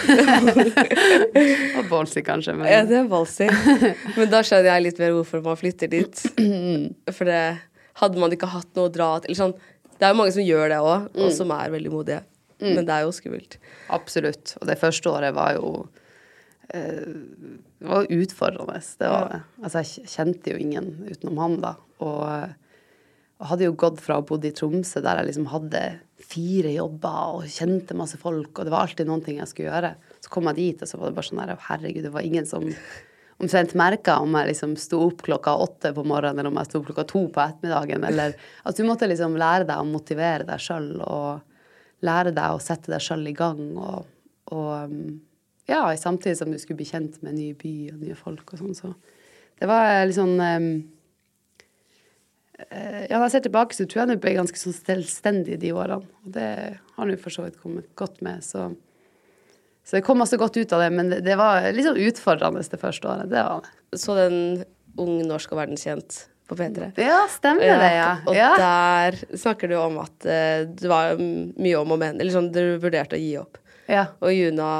var 1.76 1.90
ballsy, 1.90 2.22
kanskje. 2.24 2.54
Men 2.56 2.70
Ja, 2.72 2.80
det 2.88 2.96
er 3.02 3.10
ballsy. 3.12 3.50
Men 4.16 4.32
da 4.32 4.40
skjønner 4.40 4.70
jeg 4.72 4.86
litt 4.88 5.02
mer 5.04 5.12
hvorfor 5.18 5.44
man 5.44 5.60
flytter 5.60 5.92
dit. 5.92 6.24
For 7.16 7.28
det 7.28 7.42
hadde 8.00 8.24
man 8.24 8.32
ikke 8.34 8.48
hatt 8.56 8.72
noe 8.72 8.88
å 8.88 8.94
dra 8.96 9.10
til 9.24 9.36
sånn, 9.36 9.52
Det 9.96 10.04
er 10.08 10.16
jo 10.16 10.18
mange 10.22 10.32
som 10.32 10.44
gjør 10.48 10.72
det 10.72 10.80
òg, 10.80 11.06
og 11.16 11.30
som 11.32 11.52
er 11.60 11.76
veldig 11.76 11.92
modige. 11.92 12.22
Men 12.64 12.88
det 12.88 12.96
er 12.96 13.04
jo 13.04 13.12
skummelt. 13.12 13.60
Absolutt. 13.92 14.56
Og 14.60 14.66
det 14.68 14.80
første 14.80 15.12
året 15.12 15.36
var 15.36 15.54
jo 15.60 15.70
eh, 16.74 17.04
Det 17.78 17.88
var 17.90 18.06
utfordrende. 18.08 18.80
Det 18.98 19.08
var, 19.10 19.40
Altså, 19.62 19.82
jeg 19.82 20.08
kjente 20.08 20.52
jo 20.52 20.60
ingen 20.60 20.92
utenom 21.10 21.40
han, 21.42 21.56
da. 21.60 21.74
Og, 22.04 22.22
og 23.36 23.50
hadde 23.50 23.68
jo 23.68 23.76
gått 23.76 24.00
fra 24.00 24.20
å 24.20 24.24
bo 24.26 24.38
i 24.40 24.52
Tromsø, 24.54 25.02
der 25.04 25.20
jeg 25.20 25.30
liksom 25.30 25.50
hadde 25.52 25.82
fire 26.24 26.72
jobber 26.72 27.40
og 27.40 27.50
kjente 27.52 27.96
masse 27.96 28.16
folk, 28.20 28.54
og 28.56 28.64
det 28.64 28.72
var 28.72 28.86
alltid 28.86 29.08
noen 29.08 29.24
ting 29.24 29.42
jeg 29.42 29.50
skulle 29.50 29.68
gjøre. 29.68 29.92
Så 30.24 30.32
kom 30.32 30.48
jeg 30.50 30.58
dit, 30.60 30.80
og 30.82 30.88
så 30.88 31.00
var 31.00 31.12
det 31.12 31.18
bare 31.18 31.28
sånn 31.28 31.42
her 31.44 31.52
Herregud, 31.68 32.06
det 32.06 32.14
var 32.14 32.24
ingen 32.26 32.48
som 32.48 32.64
omtrent 33.36 33.74
merka 33.76 34.16
om 34.24 34.32
jeg 34.38 34.48
liksom 34.48 34.72
sto 34.80 35.02
opp 35.10 35.20
klokka 35.26 35.52
åtte 35.60 35.92
på 35.92 36.04
morgenen, 36.08 36.40
eller 36.40 36.48
om 36.48 36.60
jeg 36.62 36.70
sto 36.70 36.80
opp 36.80 36.88
klokka 36.88 37.04
to 37.10 37.26
på 37.32 37.42
ettermiddagen, 37.44 38.08
eller 38.08 38.36
at 38.68 38.80
du 38.80 38.86
måtte 38.88 39.08
liksom 39.10 39.36
lære 39.40 39.68
deg 39.68 39.82
å 39.82 39.88
motivere 39.90 40.48
deg 40.48 40.62
sjøl, 40.62 40.90
og 41.04 42.06
lære 42.06 42.32
deg 42.36 42.56
å 42.56 42.62
sette 42.62 42.92
deg 42.92 43.04
sjøl 43.04 43.28
i 43.28 43.36
gang, 43.36 43.62
og, 43.76 44.08
og 44.56 44.72
um, 44.88 45.18
ja, 45.70 45.80
samtidig 45.98 46.38
som 46.38 46.52
du 46.52 46.58
skulle 46.62 46.80
bli 46.80 46.88
kjent 46.88 47.20
med 47.22 47.34
en 47.34 47.40
ny 47.40 47.52
by 47.58 47.74
og 47.92 48.02
nye 48.02 48.18
folk 48.18 48.52
og 48.52 48.62
sånn, 48.62 48.76
så 48.78 48.92
det 49.56 49.68
var 49.70 50.04
litt 50.04 50.18
sånn 50.18 50.36
um, 50.36 50.70
Ja, 52.56 53.18
når 53.18 53.26
jeg 53.26 53.32
ser 53.34 53.46
tilbake, 53.46 53.76
så 53.76 53.84
tror 53.84 54.02
jeg 54.02 54.14
jeg 54.14 54.20
ble 54.22 54.34
ganske 54.38 54.60
sånn 54.60 54.76
selvstendig 54.76 55.58
de 55.60 55.74
årene, 55.76 56.00
og 56.24 56.34
det 56.36 56.50
har 56.96 57.08
nå 57.08 57.16
for 57.20 57.34
så 57.34 57.44
vidt 57.44 57.58
kommet 57.60 57.90
godt 57.98 58.22
med, 58.24 58.44
så 58.44 58.70
så 59.86 60.00
det 60.00 60.02
kom 60.02 60.18
masse 60.18 60.34
godt 60.34 60.56
ut 60.58 60.72
av 60.74 60.80
det, 60.82 60.88
men 60.90 61.10
det, 61.12 61.20
det 61.22 61.36
var 61.38 61.68
litt 61.70 61.86
sånn 61.86 62.00
utfordrende 62.08 62.64
det 62.66 62.78
første 62.80 63.06
året. 63.06 63.28
Det 63.30 63.42
var 63.46 63.60
det. 63.62 63.98
Så 64.02 64.16
den 64.18 64.40
Ung 64.96 65.18
norsk 65.28 65.52
og 65.52 65.58
verdenskjent 65.60 66.22
på 66.48 66.56
P3. 66.56 66.86
Ja, 67.04 67.18
stemmer 67.28 67.82
det, 67.82 67.90
ja. 67.98 68.12
Og 68.24 68.36
ja. 68.36 68.52
der 68.56 69.18
snakker 69.36 69.68
du 69.68 69.74
om 69.76 69.98
at 70.00 70.24
eh, 70.24 70.62
det 70.72 70.88
var 70.88 71.18
mye 71.20 71.76
om 71.76 71.92
og 71.92 72.00
men. 72.00 72.16
Eller 72.16 72.32
sånn, 72.32 72.48
du 72.54 72.78
vurderte 72.80 73.18
å 73.18 73.20
gi 73.20 73.34
opp. 73.40 73.60
ja. 73.92 74.06
Og 74.24 74.32
Juna, 74.32 74.70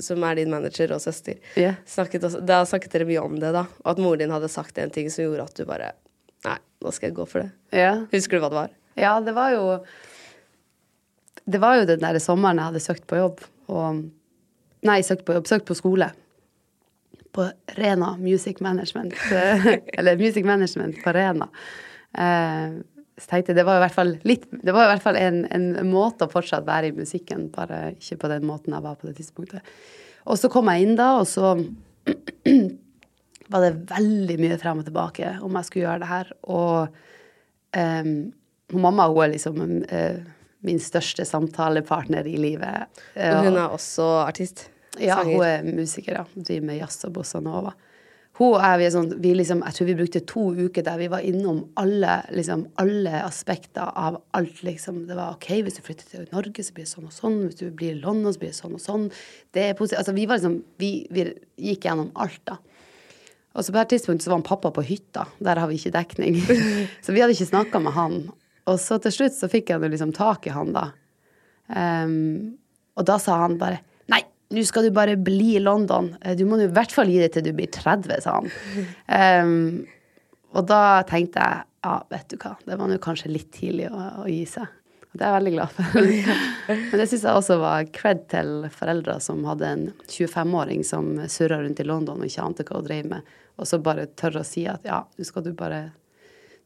som 0.00 0.22
er 0.24 0.38
din 0.38 0.50
manager 0.52 0.92
og 0.94 1.02
søster, 1.02 1.40
yeah. 1.58 1.78
snakket 1.88 2.26
også, 2.28 2.42
da 2.46 2.60
snakket 2.68 2.94
dere 2.94 3.08
mye 3.08 3.24
om 3.24 3.38
det, 3.40 3.52
da. 3.56 3.64
Og 3.82 3.90
at 3.94 4.02
moren 4.02 4.22
din 4.22 4.34
hadde 4.34 4.50
sagt 4.52 4.78
en 4.78 4.92
ting 4.94 5.10
som 5.12 5.26
gjorde 5.26 5.48
at 5.48 5.58
du 5.58 5.66
bare 5.68 5.92
Nei, 6.40 6.56
nå 6.80 6.88
skal 6.96 7.10
jeg 7.10 7.16
gå 7.18 7.26
for 7.28 7.42
det. 7.42 7.50
Yeah. 7.76 8.06
Husker 8.14 8.38
du 8.38 8.44
hva 8.44 8.48
det 8.48 8.56
var? 8.56 8.70
Ja, 8.96 9.18
det 9.20 9.34
var 9.36 9.50
jo 9.52 9.64
Det 11.44 11.60
var 11.60 11.76
jo 11.76 11.88
den 11.90 12.00
der 12.00 12.16
sommeren 12.22 12.56
jeg 12.56 12.70
hadde 12.70 12.80
søkt 12.80 13.04
på 13.10 13.18
jobb. 13.18 13.42
Og 13.68 14.06
Nei, 14.88 15.02
søkt 15.04 15.26
på 15.28 15.36
jobb, 15.36 15.48
søkt 15.50 15.68
på 15.68 15.76
skole. 15.76 16.08
På 17.36 17.50
Rena 17.76 18.14
Music 18.16 18.62
Management. 18.64 19.12
Eller 19.98 20.16
Music 20.16 20.46
Management 20.48 21.02
på 21.04 21.12
Rena. 21.12 21.50
Eh, 22.16 22.80
så 23.20 23.28
tenkte 23.28 23.52
jeg 23.52 23.60
det 23.60 23.66
var 23.68 23.78
i 23.78 23.84
hvert 23.84 23.96
fall 23.96 24.14
litt 24.26 24.46
Det 24.50 24.72
var 24.72 24.86
i 24.86 24.90
hvert 24.94 25.04
fall 25.04 25.18
en, 25.20 25.42
en 25.52 25.70
måte 25.90 26.26
å 26.26 26.32
fortsatt 26.32 26.64
være 26.66 26.90
i 26.90 26.96
musikken, 26.96 27.48
bare 27.52 27.90
ikke 27.96 28.22
på 28.22 28.30
den 28.32 28.46
måten 28.48 28.76
jeg 28.76 28.84
var 28.86 28.96
på 29.00 29.10
det 29.10 29.18
tidspunktet. 29.20 29.74
Og 30.30 30.38
så 30.40 30.50
kom 30.52 30.68
jeg 30.72 30.86
inn 30.86 30.96
da, 30.98 31.12
og 31.20 31.28
så 31.28 31.54
var 33.52 33.64
det 33.64 33.72
veldig 33.90 34.36
mye 34.40 34.58
frem 34.60 34.82
og 34.82 34.88
tilbake 34.88 35.36
om 35.44 35.56
jeg 35.58 35.68
skulle 35.68 35.86
gjøre 35.86 36.02
det 36.02 36.10
her. 36.10 36.32
Og 36.56 37.00
um, 37.76 38.12
mamma 38.80 39.08
hun 39.10 39.24
er 39.24 39.32
liksom 39.34 39.62
uh, 39.84 40.20
min 40.66 40.80
største 40.82 41.24
samtalepartner 41.28 42.28
i 42.28 42.36
livet. 42.40 43.02
Og 43.16 43.48
hun 43.48 43.56
er 43.56 43.68
også 43.68 44.08
artist. 44.26 44.68
ja, 44.98 45.20
sanger. 45.20 45.36
hun 45.36 45.46
er 45.46 45.80
musiker, 45.80 46.20
ja. 46.20 46.26
Driver 46.36 46.66
med 46.68 46.80
jazz 46.82 47.08
og 47.08 47.16
bossa 47.16 47.40
nova. 47.44 47.72
Hun 48.40 48.54
og 48.54 48.62
jeg, 48.64 48.78
vi 48.80 48.86
sånn, 48.94 49.08
vi 49.20 49.30
liksom, 49.36 49.58
jeg 49.68 49.76
tror 49.76 49.88
vi 49.90 49.94
brukte 49.98 50.20
to 50.24 50.42
uker 50.56 50.84
der 50.86 50.96
vi 50.96 51.10
var 51.12 51.24
innom 51.28 51.58
alle, 51.80 52.14
liksom, 52.32 52.62
alle 52.80 53.20
aspekter 53.20 53.90
av 53.92 54.16
alt. 54.36 54.62
liksom. 54.64 55.02
Det 55.10 55.18
var 55.18 55.34
OK, 55.34 55.50
hvis 55.66 55.76
du 55.76 55.82
flytter 55.84 56.08
til 56.08 56.24
Norge, 56.32 56.64
så 56.64 56.72
blir 56.72 56.86
det 56.86 56.92
sånn 56.94 57.10
og 57.10 57.12
sånn. 57.12 57.36
Hvis 57.44 57.60
du 57.60 57.66
blir 57.68 57.92
i 57.92 58.00
London, 58.00 58.32
så 58.32 58.40
blir 58.40 58.54
det 58.54 58.56
sånn 58.56 58.78
og 58.78 58.80
sånn. 58.80 59.04
Det 59.52 59.66
er 59.66 59.76
positivt. 59.76 60.00
Altså, 60.00 60.16
vi 60.16 60.24
var 60.30 60.40
liksom, 60.40 60.56
vi, 60.80 60.90
vi 61.12 61.26
gikk 61.68 61.84
gjennom 61.84 62.08
alt, 62.24 62.40
da. 62.48 62.56
Og 63.58 63.66
så 63.66 63.74
på 63.74 63.82
et 63.82 63.92
tidspunkt 63.92 64.24
så 64.24 64.30
var 64.30 64.38
han 64.38 64.46
pappa 64.46 64.70
på 64.72 64.86
hytta. 64.88 65.26
Der 65.42 65.60
har 65.60 65.68
vi 65.68 65.76
ikke 65.76 65.92
dekning. 65.98 66.40
så 67.04 67.12
vi 67.12 67.20
hadde 67.20 67.36
ikke 67.36 67.50
snakka 67.50 67.82
med 67.84 67.96
han. 67.98 68.18
Og 68.70 68.80
så 68.80 68.96
til 69.04 69.14
slutt 69.18 69.36
så 69.36 69.50
fikk 69.52 69.74
jeg 69.74 69.84
liksom 69.84 70.14
tak 70.16 70.48
i 70.48 70.54
han, 70.54 70.72
da. 70.76 70.86
Um, 71.68 72.56
og 72.98 73.06
da 73.06 73.20
sa 73.22 73.36
han 73.44 73.60
bare 73.60 73.78
Nei, 74.10 74.24
nå 74.50 74.64
skal 74.66 74.88
du 74.88 74.90
bare 74.94 75.14
bli 75.20 75.54
i 75.56 75.62
London. 75.62 76.12
Eh, 76.20 76.34
Du 76.38 76.44
må 76.48 76.58
i 76.60 76.66
hvert 76.70 76.92
fall 76.94 77.10
gi 77.12 77.20
det 77.22 77.32
til 77.36 77.46
du 77.46 77.52
blir 77.56 77.70
30, 77.70 78.20
sa 78.24 78.40
han. 78.40 78.50
Um, 79.20 79.86
og 80.50 80.66
da 80.66 81.02
tenkte 81.06 81.38
jeg 81.38 81.66
ja, 81.86 81.94
vet 82.10 82.28
du 82.32 82.36
hva, 82.42 82.56
det 82.66 82.76
var 82.76 82.90
nå 82.90 82.98
kanskje 83.00 83.30
litt 83.30 83.50
tidlig 83.54 83.86
å, 83.88 84.00
å 84.24 84.26
gi 84.28 84.42
seg. 84.50 84.66
Og 85.10 85.18
det 85.18 85.24
er 85.26 85.30
jeg 85.30 85.36
veldig 85.38 85.52
glad 85.54 85.76
for. 85.76 86.08
Men 86.90 87.00
det 87.00 87.06
syns 87.10 87.24
jeg 87.26 87.38
også 87.38 87.56
var 87.62 87.86
cred 87.94 88.26
til 88.30 88.50
foreldre 88.74 89.16
som 89.24 89.40
hadde 89.48 89.70
en 89.70 89.86
25-åring 90.10 90.82
som 90.86 91.12
surra 91.30 91.60
rundt 91.62 91.80
i 91.82 91.86
London 91.86 92.20
og 92.20 92.28
ikke 92.28 92.44
ante 92.44 92.66
hva 92.66 92.78
hun 92.78 92.86
drev 92.90 93.08
med, 93.14 93.32
og 93.58 93.70
så 93.70 93.80
bare 93.82 94.08
tørre 94.18 94.42
å 94.44 94.46
si 94.46 94.66
at 94.70 94.86
ja, 94.86 95.00
nå 95.02 95.26
skal 95.26 95.46
du 95.46 95.50
bare, 95.56 95.80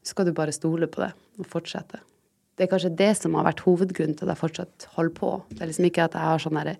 skal 0.05 0.27
du 0.29 0.33
bare 0.37 0.53
stole 0.55 0.89
på 0.91 1.01
det 1.05 1.13
og 1.41 1.49
fortsette. 1.53 2.01
Det 2.55 2.65
er 2.67 2.71
kanskje 2.71 2.93
det 2.97 3.11
som 3.19 3.33
har 3.35 3.47
vært 3.49 3.63
hovedgrunnen 3.65 4.17
til 4.19 4.29
at 4.29 4.35
jeg 4.35 4.41
fortsatt 4.43 4.85
holder 4.95 5.15
på. 5.17 5.31
Det 5.51 5.63
er 5.63 5.71
liksom 5.71 5.89
ikke 5.89 6.05
at 6.05 6.13
jeg 6.15 6.29
har 6.31 6.43
sånn 6.45 6.59
derre 6.59 6.77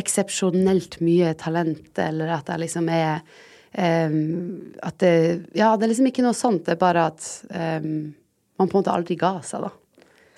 eksepsjonelt 0.00 1.00
mye 1.04 1.34
talent, 1.40 1.90
eller 1.98 2.32
at 2.38 2.48
jeg 2.48 2.62
liksom 2.64 2.88
er 2.92 3.20
um, 3.76 4.72
At 4.82 4.98
det 5.02 5.12
Ja, 5.58 5.74
det 5.76 5.84
er 5.86 5.92
liksom 5.92 6.08
ikke 6.10 6.24
noe 6.24 6.36
sånt. 6.36 6.64
Det 6.66 6.76
er 6.76 6.80
bare 6.80 7.06
at 7.12 7.28
um, 7.50 8.14
man 8.58 8.68
på 8.68 8.76
en 8.78 8.82
måte 8.82 8.92
aldri 8.94 9.16
ga 9.20 9.34
seg, 9.44 9.66
da. 9.68 9.72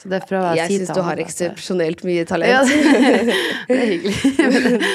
Så 0.01 0.11
det 0.11 0.25
prøver 0.29 0.57
jeg, 0.57 0.59
jeg 0.59 0.65
å 0.67 0.71
si 0.73 0.79
syns 0.81 0.97
du 0.97 1.03
har 1.07 1.21
eksepsjonelt 1.23 2.03
mye 2.05 2.23
Ja, 2.25 2.29
talent. 2.29 2.73
det 3.69 3.77
er 3.79 3.87
hyggelig. 3.95 4.89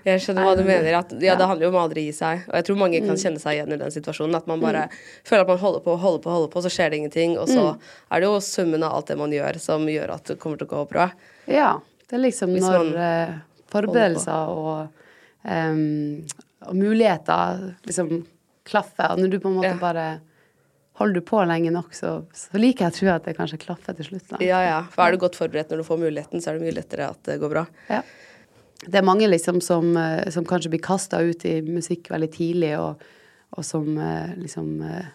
Jeg 0.00 0.22
skjønner 0.24 0.46
hva 0.46 0.52
du 0.56 0.62
mener. 0.64 0.94
At, 0.96 1.10
ja, 1.20 1.34
det 1.36 1.44
handler 1.44 1.66
jo 1.66 1.70
om 1.74 1.76
å 1.76 1.80
aldri 1.84 2.06
gi 2.06 2.12
seg. 2.16 2.46
Og 2.48 2.54
jeg 2.56 2.64
tror 2.64 2.78
mange 2.80 3.02
Mm. 3.02 3.08
kan 3.10 3.18
kjenne 3.20 3.40
seg 3.42 3.58
igjen 3.58 3.74
i 3.74 3.76
den 3.82 3.90
situasjonen. 3.92 4.34
At 4.38 4.46
man 4.48 4.62
bare 4.62 4.86
føler 5.28 5.42
at 5.44 5.50
man 5.52 5.58
holder 5.60 5.82
på, 5.84 5.96
holder 6.00 6.22
på, 6.24 6.30
holder 6.32 6.48
på, 6.54 6.62
så 6.64 6.70
skjer 6.72 6.88
det 6.88 6.96
ingenting. 7.02 7.34
Og 7.36 7.48
så 7.52 7.66
Mm. 7.74 7.80
er 8.10 8.20
det 8.20 8.24
jo 8.30 8.38
summen 8.40 8.82
av 8.82 8.94
alt 8.96 9.06
det 9.12 9.18
man 9.20 9.30
gjør, 9.30 9.58
som 9.60 9.84
gjør 9.84 10.14
at 10.14 10.24
det 10.24 10.38
kommer 10.40 10.56
til 10.56 10.66
å 10.68 10.70
gå 10.72 10.88
bra. 10.88 11.10
Ja. 11.46 11.74
Det 12.08 12.16
er 12.16 12.22
liksom 12.24 12.56
når 12.56 12.78
man 12.78 12.96
eh, 12.96 13.34
forberedelser 13.72 14.54
og, 14.54 15.06
um, 15.44 16.26
og 16.66 16.76
muligheter 16.76 17.70
liksom 17.88 18.26
klaffer, 18.68 19.14
og 19.14 19.22
når 19.22 19.32
du 19.32 19.38
på 19.40 19.48
en 19.50 19.56
måte 19.60 19.72
Ja. 19.74 19.78
bare 19.80 20.08
holder 21.00 21.16
du 21.16 21.24
på 21.24 21.40
lenge 21.48 21.70
nok, 21.72 21.94
så, 21.96 22.10
så 22.36 22.60
liker 22.60 22.84
jeg 22.84 22.92
å 22.92 22.96
tro 22.98 23.08
at 23.14 23.24
det 23.24 23.36
kanskje 23.38 23.58
klaffer 23.62 23.96
til 23.96 24.10
slutt. 24.10 24.26
Da. 24.34 24.40
Ja, 24.44 24.58
ja. 24.66 24.80
For 24.92 25.06
er 25.06 25.14
du 25.16 25.22
godt 25.22 25.38
forberedt 25.38 25.70
når 25.72 25.80
du 25.80 25.86
får 25.86 26.00
muligheten, 26.02 26.42
så 26.42 26.50
er 26.50 26.58
det 26.58 26.66
mye 26.66 26.76
lettere 26.76 27.06
at 27.08 27.22
det 27.24 27.38
går 27.40 27.54
bra. 27.54 27.62
Ja. 27.88 28.02
Det 28.84 29.00
er 29.00 29.04
mange 29.04 29.28
liksom 29.28 29.62
som, 29.64 29.96
eh, 29.96 30.28
som 30.32 30.44
kanskje 30.44 30.72
blir 30.74 30.82
kasta 30.84 31.22
ut 31.24 31.44
i 31.48 31.60
musikk 31.64 32.10
veldig 32.12 32.28
tidlig, 32.36 32.74
og, 32.80 33.00
og 33.56 33.64
som 33.64 33.88
eh, 33.96 34.36
liksom 34.40 34.82
eh, 34.84 35.08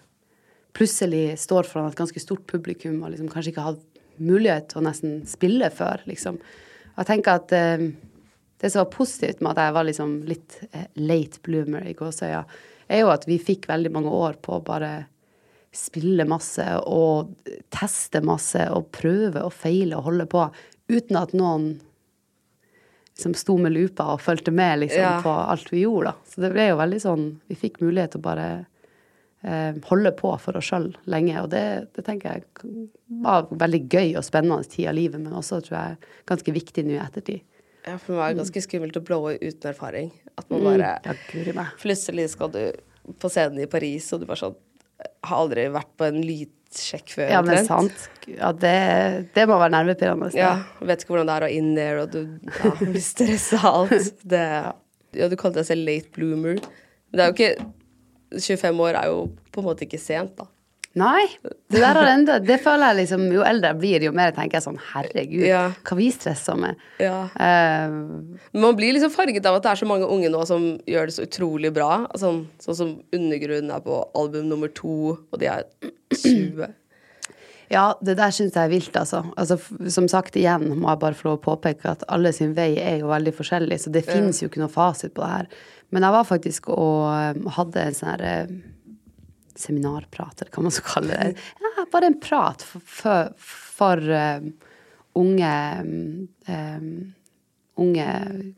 plutselig 0.76 1.38
står 1.42 1.70
foran 1.70 1.94
et 1.94 2.02
ganske 2.02 2.22
stort 2.22 2.46
publikum 2.50 2.98
og 3.04 3.14
liksom 3.14 3.30
kanskje 3.30 3.54
ikke 3.54 3.68
har 3.68 3.76
hatt 3.76 4.02
mulighet 4.18 4.72
til 4.72 4.82
å 4.82 4.86
nesten 4.88 5.16
spille 5.30 5.70
før, 5.74 6.02
liksom. 6.10 6.42
Jeg 6.96 7.10
tenker 7.10 7.42
at 7.42 7.54
det 8.66 8.72
som 8.74 8.82
var 8.82 8.90
positivt 8.96 9.44
med 9.46 9.52
at 9.54 9.60
jeg 9.62 9.74
var 9.76 9.86
liksom 9.86 10.14
litt 10.26 10.56
eh, 10.72 10.88
late 10.98 11.42
bloomer 11.46 11.86
i 11.86 11.94
gåsøya, 11.94 12.40
er 12.90 13.04
jo 13.04 13.12
at 13.14 13.28
vi 13.30 13.38
fikk 13.38 13.68
veldig 13.70 13.92
mange 13.94 14.10
år 14.10 14.40
på 14.42 14.56
å 14.58 14.64
bare 14.66 14.94
spille 15.76 16.26
masse 16.26 16.66
og 16.90 17.36
teste 17.74 18.24
masse 18.26 18.64
og 18.74 18.88
prøve 18.96 19.44
og 19.46 19.54
feile 19.54 20.00
og 20.00 20.08
holde 20.10 20.26
på 20.32 20.48
uten 20.90 21.20
at 21.20 21.34
noen 21.38 21.68
liksom 23.14 23.36
sto 23.38 23.58
med 23.62 23.76
lupa 23.76 24.10
og 24.16 24.22
fulgte 24.26 24.54
med 24.56 24.80
liksom, 24.82 25.02
Ja. 25.04 25.22
på 25.22 25.30
alt 25.30 25.70
vi 25.72 25.84
gjorde. 25.86 26.16
Da. 26.16 26.30
Så 26.32 26.42
det 26.42 26.54
ble 26.56 26.70
jo 26.72 26.80
veldig 26.82 27.02
sånn 27.04 27.26
Vi 27.48 27.56
fikk 27.60 27.82
mulighet 27.86 28.16
til 28.16 28.24
å 28.24 28.28
bare 28.28 28.48
eh, 29.46 29.78
holde 29.92 30.12
på 30.18 30.34
for 30.42 30.58
oss 30.58 30.72
sjøl 30.72 30.90
lenge. 31.06 31.38
Og 31.44 31.50
det, 31.54 31.66
det 31.96 32.06
tenker 32.08 32.34
jeg 32.34 32.88
var 33.22 33.46
veldig 33.52 33.84
gøy 33.88 34.16
og 34.18 34.26
spennende 34.26 34.64
tid 34.66 34.90
av 34.90 34.98
livet, 34.98 35.22
men 35.22 35.38
også 35.38 35.62
tror 35.62 35.78
jeg 35.78 35.98
ganske 36.26 36.56
viktig 36.64 36.86
nå 36.88 36.98
i 36.98 37.04
ettertid. 37.04 37.46
Ja, 37.86 37.98
for 38.02 38.16
det 38.16 38.20
var 38.20 38.38
ganske 38.40 38.62
skummelt 38.66 38.98
å 38.98 39.04
blowe 39.06 39.36
uten 39.38 39.70
erfaring. 39.70 40.12
At 40.36 40.50
man 40.50 40.62
Mm. 40.62 40.66
bare 40.72 41.16
mm. 41.54 41.60
Plutselig 41.82 42.30
skal 42.34 42.50
du 42.52 42.62
på 43.22 43.30
scenen 43.30 43.62
i 43.62 43.68
Paris, 43.70 44.12
og 44.14 44.22
du 44.22 44.26
bare 44.26 44.42
sånn 44.42 44.56
Har 45.28 45.42
aldri 45.44 45.68
vært 45.70 45.92
på 46.00 46.06
en 46.08 46.22
lydsjekk 46.24 47.10
før. 47.18 47.30
Ja, 47.30 47.42
men 47.44 47.66
sant. 47.68 48.06
Ja, 48.32 48.54
det, 48.56 49.28
det 49.36 49.44
må 49.50 49.58
være 49.60 49.74
nervepirrende. 49.74 50.30
Ja, 50.34 50.64
vet 50.80 51.04
ikke 51.04 51.14
hvordan 51.14 51.28
det 51.28 51.36
er 51.36 51.46
å 51.46 51.50
in 51.52 51.76
there, 51.76 52.06
og 52.06 52.14
du 52.14 52.22
ja, 52.64 52.72
blir 52.80 53.04
stressa 53.04 53.60
alt. 53.68 54.14
Det, 54.24 54.44
ja, 55.20 55.28
du 55.28 55.36
kalte 55.36 55.60
deg 55.60 55.68
selv 55.68 55.86
late 55.86 56.10
bloomer. 56.16 56.62
Men 57.12 57.20
det 57.20 57.26
er 57.26 57.28
jo 57.28 57.36
ikke 57.36 58.40
25 58.40 58.80
år 58.88 59.02
er 59.02 59.12
jo 59.12 59.20
på 59.52 59.62
en 59.62 59.68
måte 59.68 59.86
ikke 59.86 60.00
sent, 60.02 60.38
da. 60.40 60.48
Nei, 60.96 61.26
det 61.44 61.82
der 61.82 61.98
har 61.98 62.08
enda 62.08 62.38
Det 62.40 62.56
føler 62.64 62.94
jeg 62.94 63.02
liksom 63.02 63.26
Jo 63.34 63.42
eldre 63.44 63.74
jeg 63.74 63.80
blir, 63.82 64.04
jo 64.08 64.14
mer 64.16 64.32
tenker 64.32 64.62
jeg 64.62 64.64
sånn 64.64 64.78
Herregud, 64.94 65.44
Ja. 65.44 65.66
hva 65.84 65.98
vi 66.00 66.08
stresser 66.16 66.56
med. 66.56 66.80
Ja. 67.04 67.26
Uh, 67.36 68.38
man 68.56 68.78
blir 68.80 68.96
liksom 68.96 69.12
farget 69.12 69.46
av 69.46 69.58
at 69.58 69.66
det 69.66 69.74
er 69.74 69.82
så 69.82 69.90
mange 69.90 70.08
unge 70.08 70.32
nå 70.32 70.46
som 70.48 70.70
gjør 70.88 71.10
det 71.12 71.18
så 71.18 71.28
utrolig 71.28 71.74
bra. 71.76 72.06
Sånn, 72.16 72.46
sånn 72.64 72.80
som 72.80 72.96
Undergrunn 73.16 73.74
er 73.76 73.84
på 73.84 74.00
album 74.16 74.48
nummer 74.54 74.72
to, 74.72 75.18
og 75.20 75.40
de 75.42 75.52
er 75.52 75.68
20. 76.16 76.72
Ja, 77.74 77.86
det 78.06 78.16
der 78.20 78.34
syns 78.36 78.54
jeg 78.56 78.68
er 78.68 78.72
vilt, 78.72 78.96
altså. 78.96 79.24
altså. 79.36 79.58
Som 79.92 80.08
sagt 80.12 80.38
igjen 80.38 80.68
må 80.78 80.92
jeg 80.92 81.02
bare 81.02 81.18
få 81.18 81.32
lov 81.32 81.40
å 81.40 81.46
påpeke 81.48 81.90
at 81.96 82.06
alle 82.14 82.32
sin 82.36 82.54
vei 82.58 82.76
er 82.78 83.00
jo 83.02 83.10
veldig 83.10 83.34
forskjellig, 83.36 83.80
så 83.82 83.92
det 83.94 84.06
finnes 84.06 84.40
jo 84.42 84.48
ikke 84.52 84.62
noe 84.62 84.72
fasit 84.72 85.16
på 85.16 85.26
det 85.26 85.32
her. 85.32 85.50
Men 85.96 86.06
jeg 86.06 86.16
var 86.16 86.28
faktisk 86.30 86.70
og 86.74 87.10
eh, 87.10 87.42
hadde 87.58 87.84
en 87.88 87.98
sånn 87.98 88.12
her 88.14 88.26
eh, 88.30 88.56
seminarprat, 89.60 90.42
eller 90.42 90.54
hva 90.54 90.64
man 90.66 90.74
skal 90.76 90.90
kalle 90.94 91.20
det. 91.20 91.44
Ja, 91.64 91.86
bare 91.92 92.10
en 92.12 92.20
prat 92.24 92.64
for, 92.66 92.84
for, 92.86 93.36
for 93.40 94.02
um, 94.16 94.50
unge 95.16 95.52
um, 96.48 96.90
unge 97.76 98.08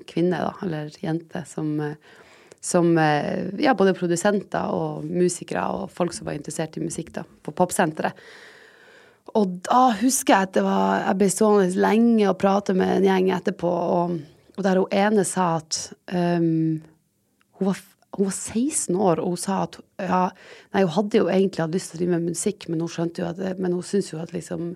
kvinner, 0.05 0.43
da, 0.45 0.65
eller 0.65 0.91
jenter, 1.01 1.43
som, 1.49 1.79
eh, 1.81 1.95
som 2.61 2.91
ja, 3.57 3.73
både 3.73 3.95
produsenter 3.97 4.69
og 4.73 5.05
musikere 5.09 5.63
og 5.73 5.91
folk 5.93 6.13
som 6.13 6.27
var 6.29 6.37
interessert 6.37 6.77
i 6.77 6.83
musikk 6.83 7.13
da, 7.15 7.23
på 7.25 7.53
Popsenteret. 7.57 8.17
Og 9.35 9.59
da 9.67 9.89
husker 9.99 10.33
jeg 10.33 10.47
at 10.47 10.55
det 10.55 10.63
var, 10.65 11.01
jeg 11.03 11.19
ble 11.19 11.29
stående 11.33 11.81
lenge 11.81 12.29
og 12.29 12.37
prate 12.41 12.75
med 12.77 12.95
en 12.95 13.07
gjeng 13.09 13.31
etterpå, 13.35 13.73
og, 13.97 14.15
og 14.55 14.65
der 14.65 14.81
hun 14.81 14.95
ene 14.95 15.25
sa 15.27 15.49
at 15.59 15.81
um, 16.13 16.77
hun, 17.59 17.67
var, 17.67 17.81
hun 18.17 18.27
var 18.27 18.33
16 18.35 18.95
år, 18.97 19.21
og 19.21 19.35
hun 19.35 19.39
sa 19.41 19.61
at 19.67 19.79
ja, 20.01 20.23
nei, 20.73 20.83
hun 20.83 20.93
hadde 20.95 21.21
jo 21.21 21.29
egentlig 21.29 21.63
hatt 21.63 21.75
lyst 21.77 21.93
til 21.93 21.99
å 21.99 22.01
drive 22.01 22.17
med 22.17 22.33
musikk, 22.33 22.67
men 22.71 22.83
hun 22.83 22.91
skjønte 22.91 23.23
jo 23.23 23.29
at 23.29 23.61
men 23.61 23.75
hun 23.77 23.85
syntes 23.85 24.13
jo 24.13 24.21
at 24.23 24.33
liksom 24.35 24.75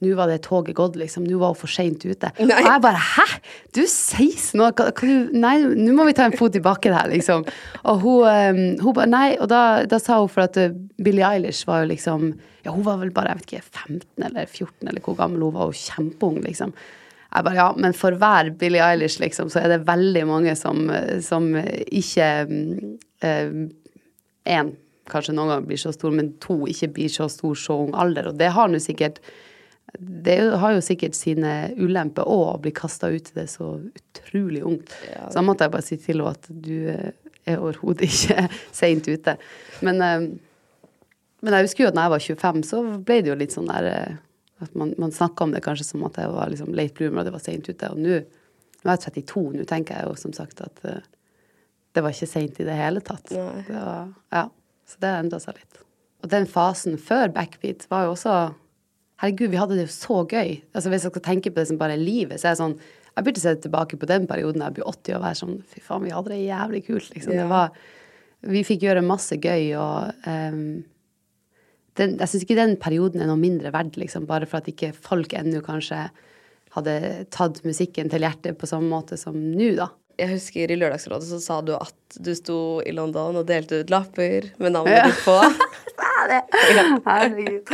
nå 0.00 0.14
var 0.16 0.30
det 0.30 0.38
toget 0.46 0.76
gått, 0.78 0.94
liksom. 0.96 1.26
Nå 1.28 1.36
var 1.40 1.52
hun 1.52 1.58
for 1.60 1.68
seint 1.68 2.04
ute. 2.08 2.30
Nei. 2.40 2.56
Og 2.56 2.68
jeg 2.70 2.82
bare 2.86 3.00
Hæ? 3.04 3.26
Du 3.76 3.82
er 3.82 3.90
16 3.90 4.62
år? 4.64 4.72
Kan, 4.78 4.94
kan 4.96 5.10
du 5.10 5.34
Nei, 5.36 5.58
nå 5.60 5.92
må 5.96 6.06
vi 6.08 6.14
ta 6.16 6.24
en 6.28 6.36
fot 6.40 6.56
i 6.56 6.62
bakken 6.64 6.96
her, 6.96 7.10
liksom. 7.12 7.44
Og 7.84 8.00
hun, 8.06 8.24
um, 8.24 8.62
hun 8.80 8.96
bare 8.96 9.10
Nei. 9.12 9.26
Og 9.36 9.50
da, 9.52 9.82
da 9.90 9.98
sa 10.00 10.22
hun 10.22 10.32
for 10.32 10.46
at 10.46 10.56
uh, 10.56 10.72
Billie 11.04 11.26
Eilish 11.26 11.68
var 11.68 11.84
jo 11.84 11.90
liksom 11.92 12.30
Ja, 12.64 12.72
hun 12.72 12.84
var 12.86 12.96
vel 13.02 13.12
bare 13.12 13.34
jeg 13.34 13.42
vet 13.42 13.52
ikke, 13.52 13.84
15 13.84 14.24
eller 14.30 14.48
14 14.48 14.88
eller 14.88 15.04
hvor 15.04 15.20
gammel 15.20 15.44
hun 15.44 15.54
var. 15.58 15.68
Var 15.68 15.84
kjempeung, 15.84 16.40
liksom. 16.48 16.72
Jeg 17.30 17.46
bare, 17.46 17.58
ja, 17.60 17.68
men 17.78 17.94
for 17.94 18.16
hver 18.18 18.50
Billie 18.58 18.82
Eilish, 18.82 19.20
liksom, 19.22 19.50
så 19.52 19.62
er 19.62 19.70
det 19.70 19.84
veldig 19.86 20.24
mange 20.26 20.56
som, 20.58 20.88
som 21.22 21.52
ikke 21.60 22.30
Én 24.50 24.70
kanskje 25.10 25.34
noen 25.34 25.52
ganger 25.52 25.68
blir 25.68 25.80
så 25.80 25.92
stor, 25.94 26.14
men 26.14 26.32
to 26.42 26.62
ikke 26.70 26.90
blir 26.96 27.12
så 27.12 27.28
stor 27.30 27.56
så 27.58 27.76
ung 27.84 27.94
alder. 27.98 28.30
Og 28.30 28.38
det 28.40 28.52
har 28.54 28.70
nå 28.70 28.80
sikkert 28.82 29.20
det 29.98 30.36
har 30.62 30.76
jo 30.76 30.82
sikkert 30.84 31.16
sine 31.18 31.72
ulemper 31.74 32.28
òg, 32.28 32.44
å 32.52 32.60
bli 32.62 32.70
kasta 32.74 33.08
ut 33.10 33.32
i 33.32 33.34
det 33.40 33.48
så 33.50 33.72
utrolig 33.80 34.62
ungt. 34.62 34.92
Så 34.92 35.34
da 35.34 35.42
måtte 35.42 35.66
jeg 35.66 35.74
bare 35.74 35.86
si 35.86 35.98
til 35.98 36.20
henne 36.20 36.30
at 36.30 36.46
du 36.50 36.76
eh, 36.92 37.08
er 37.48 37.58
overhodet 37.58 38.06
ikke 38.06 38.44
seint 38.80 39.08
ute. 39.10 39.34
Men, 39.82 39.98
eh, 40.06 40.28
men 41.42 41.56
jeg 41.56 41.66
husker 41.66 41.84
jo 41.84 41.90
at 41.90 41.98
når 41.98 42.06
jeg 42.06 42.14
var 42.14 42.26
25, 42.28 42.62
så 42.70 42.84
ble 43.02 43.18
det 43.18 43.32
jo 43.32 43.38
litt 43.40 43.56
sånn 43.56 43.70
der 43.72 43.90
eh, 43.90 44.20
at 44.60 44.76
man, 44.78 44.92
man 45.00 45.14
snakka 45.14 45.46
om 45.46 45.54
det 45.54 45.64
kanskje 45.64 45.88
som 45.88 46.04
at 46.08 46.18
jeg 46.20 46.30
var 46.32 46.52
liksom 46.52 46.74
late 46.76 46.96
bloomer, 46.98 47.22
og 47.22 47.28
det 47.28 47.34
var 47.34 47.42
seint 47.44 47.68
ute. 47.68 47.90
Og 47.90 48.00
nå 48.00 48.20
nå 48.80 48.88
er 48.88 48.96
jeg 48.96 49.26
32, 49.26 49.42
nå 49.58 49.66
tenker 49.68 49.98
jeg 49.98 50.08
jo 50.08 50.16
som 50.16 50.32
sagt 50.36 50.62
at 50.64 50.80
uh, 50.88 51.02
det 51.94 52.04
var 52.04 52.14
ikke 52.14 52.30
seint 52.30 52.60
i 52.62 52.66
det 52.66 52.76
hele 52.78 53.02
tatt. 53.04 53.26
Det 53.28 53.76
var, 53.76 54.08
ja, 54.32 54.46
så 54.88 55.02
det 55.02 55.12
endra 55.18 55.40
seg 55.42 55.58
litt. 55.58 55.82
Og 56.24 56.32
den 56.32 56.46
fasen 56.48 56.96
før 57.00 57.32
backbeat 57.34 57.86
var 57.92 58.08
jo 58.08 58.16
også 58.16 58.40
Herregud, 59.20 59.50
vi 59.52 59.58
hadde 59.60 59.76
det 59.76 59.82
jo 59.84 59.92
så 59.92 60.14
gøy. 60.24 60.54
Altså 60.72 60.88
Hvis 60.88 61.02
jeg 61.04 61.12
skal 61.12 61.22
tenke 61.26 61.50
på 61.52 61.60
det 61.60 61.66
som 61.68 61.76
bare 61.80 61.92
er 61.92 62.00
livet, 62.00 62.40
så 62.40 62.46
er 62.46 62.54
jeg 62.54 62.60
sånn 62.62 62.76
Jeg 62.80 63.24
begynte 63.26 63.40
å 63.40 63.44
se 63.44 63.52
tilbake 63.66 63.98
på 64.00 64.08
den 64.08 64.24
perioden 64.30 64.64
jeg 64.64 64.76
blir 64.78 64.88
80 64.88 65.16
og 65.18 65.24
være 65.26 65.38
sånn 65.42 65.58
Fy 65.68 65.82
faen, 65.84 66.06
vi 66.06 66.14
hadde 66.14 66.32
det 66.32 66.38
jævlig 66.40 66.80
kult, 66.86 67.10
liksom. 67.12 67.34
Ja. 67.36 67.42
Det 67.42 67.50
var 67.50 67.74
Vi 68.54 68.62
fikk 68.64 68.86
gjøre 68.86 69.04
masse 69.04 69.36
gøy, 69.36 69.74
og 69.76 70.24
ehm, 70.30 70.62
den, 72.00 72.16
Jeg 72.20 72.32
syns 72.32 72.44
ikke 72.46 72.58
den 72.58 72.74
perioden 72.80 73.22
er 73.22 73.28
noe 73.30 73.38
mindre 73.40 73.70
verdt, 73.74 73.96
liksom, 74.00 74.26
bare 74.28 74.48
for 74.50 74.60
at 74.62 74.68
ikke 74.72 74.92
folk 74.96 75.32
ennå 75.38 75.62
kanskje 75.66 76.06
hadde 76.74 76.94
tatt 77.34 77.62
musikken 77.66 78.10
til 78.12 78.22
hjertet 78.22 78.58
på 78.60 78.68
samme 78.70 78.88
måte 78.92 79.16
som 79.20 79.34
nå, 79.36 79.72
da. 79.78 79.88
Jeg 80.20 80.34
husker 80.34 80.68
i 80.70 80.76
Lørdagsrådet 80.76 81.26
så 81.30 81.38
sa 81.40 81.60
du 81.64 81.72
at 81.78 82.18
du 82.20 82.34
sto 82.36 82.56
i 82.84 82.92
London 82.92 83.38
og 83.40 83.46
delte 83.48 83.78
ut 83.80 83.90
lapper 83.92 84.50
med 84.60 84.74
navnet 84.76 84.98
Ja. 84.98 85.06
ditt 85.08 85.22
på. 85.24 85.38
Herregud. 87.06 87.70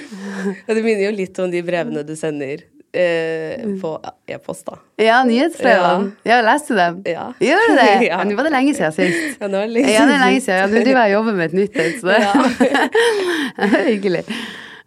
Og 0.66 0.72
det 0.74 0.82
minner 0.84 1.04
jo 1.06 1.12
litt 1.14 1.38
om 1.42 1.52
de 1.52 1.62
brevene 1.64 2.02
du 2.06 2.14
sender 2.18 2.64
eh, 2.94 3.64
på 3.82 3.90
e-post, 4.30 4.64
da. 4.68 4.78
Ja, 5.02 5.18
nyhetsbrevene. 5.28 6.12
Ja, 6.24 6.38
ja, 6.38 6.40
leste 6.46 6.76
dem. 6.78 7.00
Ja. 7.10 7.26
Gjør 7.42 7.64
du 7.68 7.74
det? 7.80 7.88
Ja. 8.10 8.22
Nå 8.24 8.36
var 8.38 8.48
det 8.48 8.54
lenge 8.56 8.74
siden 8.78 8.94
sist. 8.96 9.38
Ja, 9.42 9.48
nå 9.50 9.60
er 9.62 9.68
det 9.68 9.76
lenge 9.78 9.94
Ja, 9.94 10.04
det 10.08 10.16
er 10.18 10.24
lenge 10.26 10.42
siden. 10.46 10.58
Ja, 10.62 10.66
Nå 10.72 10.82
driver 10.88 11.04
og 11.06 11.14
jobber 11.18 11.38
med 11.40 11.46
et 11.50 11.56
nytt 11.60 11.80
et, 11.84 11.96
så 12.00 12.10
det 12.10 12.18
er 13.68 13.86
hyggelig. 13.92 14.24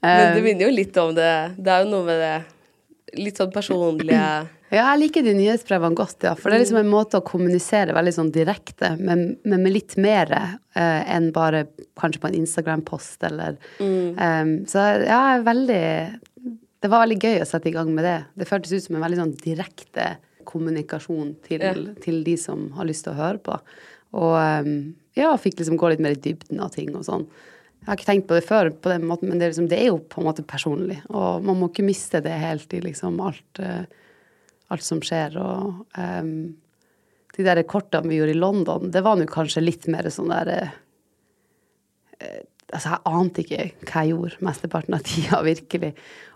Men 0.01 0.35
det 0.37 0.43
minner 0.45 0.69
jo 0.69 0.75
litt 0.77 0.97
om 1.01 1.15
det. 1.17 1.31
Det 1.57 1.73
er 1.73 1.83
jo 1.83 1.89
noe 1.95 2.05
med 2.07 2.21
det 2.21 2.35
litt 3.23 3.39
sånn 3.39 3.51
personlige 3.55 4.21
Ja, 4.67 4.81
jeg 4.91 4.99
liker 5.05 5.23
de 5.23 5.31
nyhetsbrevene 5.37 5.95
godt, 5.95 6.25
ja. 6.27 6.33
For 6.35 6.51
det 6.51 6.57
er 6.57 6.61
liksom 6.65 6.81
en 6.81 6.89
måte 6.91 7.21
å 7.21 7.23
kommunisere 7.23 7.93
veldig 7.95 8.11
sånn 8.17 8.31
direkte, 8.35 8.89
men, 8.99 9.21
men 9.47 9.61
med 9.63 9.71
litt 9.71 9.93
mer 9.95 10.27
eh, 10.35 11.05
enn 11.15 11.29
bare 11.31 11.61
kanskje 11.95 12.19
på 12.19 12.27
en 12.27 12.35
Instagram-post 12.41 13.23
eller 13.29 13.55
Mm. 13.79 14.17
um, 14.19 14.51
Så 14.67 14.83
ja, 14.83 14.97
jeg 15.07 15.37
er 15.37 15.45
veldig 15.47 15.79
Det 16.81 16.89
var 16.91 17.05
veldig 17.05 17.17
gøy 17.23 17.41
å 17.41 17.49
sette 17.49 17.69
i 17.71 17.73
gang 17.75 17.89
med 17.95 18.05
det. 18.05 18.17
Det 18.37 18.47
føltes 18.49 18.73
ut 18.75 18.85
som 18.85 18.97
en 18.97 19.03
veldig 19.05 19.19
sånn 19.21 19.35
direkte 19.41 20.07
kommunikasjon 20.47 21.35
til, 21.43 21.63
Ja. 21.65 21.73
til 22.03 22.23
de 22.23 22.37
som 22.37 22.71
har 22.77 22.85
lyst 22.85 23.03
til 23.07 23.13
å 23.13 23.19
høre 23.19 23.41
på. 23.43 23.57
Og 24.13 24.35
um, 24.65 24.95
ja, 25.17 25.33
fikk 25.41 25.57
liksom 25.59 25.77
gå 25.79 25.89
litt 25.91 26.03
mer 26.03 26.15
i 26.15 26.21
dybden 26.21 26.61
av 26.63 26.71
ting 26.75 26.93
og 26.95 27.03
sånn. 27.07 27.25
Jeg 27.81 27.89
har 27.89 27.97
ikke 27.97 28.09
tenkt 28.09 28.27
på 28.29 28.37
det 28.37 28.45
før, 28.47 28.69
på 28.71 28.91
den 28.91 29.05
måten, 29.07 29.29
men 29.29 29.39
det 29.39 29.47
er, 29.47 29.51
liksom, 29.53 29.69
det 29.71 29.79
er 29.79 29.89
jo 29.89 29.99
på 30.11 30.21
en 30.21 30.27
måte 30.27 30.45
personlig. 30.47 30.99
Og 31.09 31.43
man 31.45 31.59
må 31.59 31.69
ikke 31.71 31.85
miste 31.87 32.21
det 32.23 32.35
helt 32.41 32.73
i 32.75 32.81
liksom 32.83 33.19
alt, 33.23 33.61
eh, 33.63 33.85
alt 34.73 34.83
som 34.83 34.99
skjer. 35.03 35.37
Og 35.39 35.85
um, 35.97 36.33
de 37.37 37.45
der 37.45 37.61
kortene 37.69 38.09
vi 38.09 38.19
gjorde 38.19 38.35
i 38.35 38.39
London, 38.39 38.91
det 38.91 39.03
var 39.05 39.17
nå 39.19 39.27
kanskje 39.29 39.63
litt 39.63 39.87
mer 39.91 40.09
sånn 40.13 40.33
der 40.33 40.53
eh, 40.55 40.77
eh, 42.19 42.43
Altså, 42.75 42.91
jeg 42.91 43.15
ante 43.15 43.43
ikke 43.45 43.65
hva 43.87 44.01
jeg 44.03 44.11
gjorde 44.11 44.43
mesteparten 44.43 44.97
av 44.97 45.03
tida, 45.07 45.39
virkelig. 45.51 45.93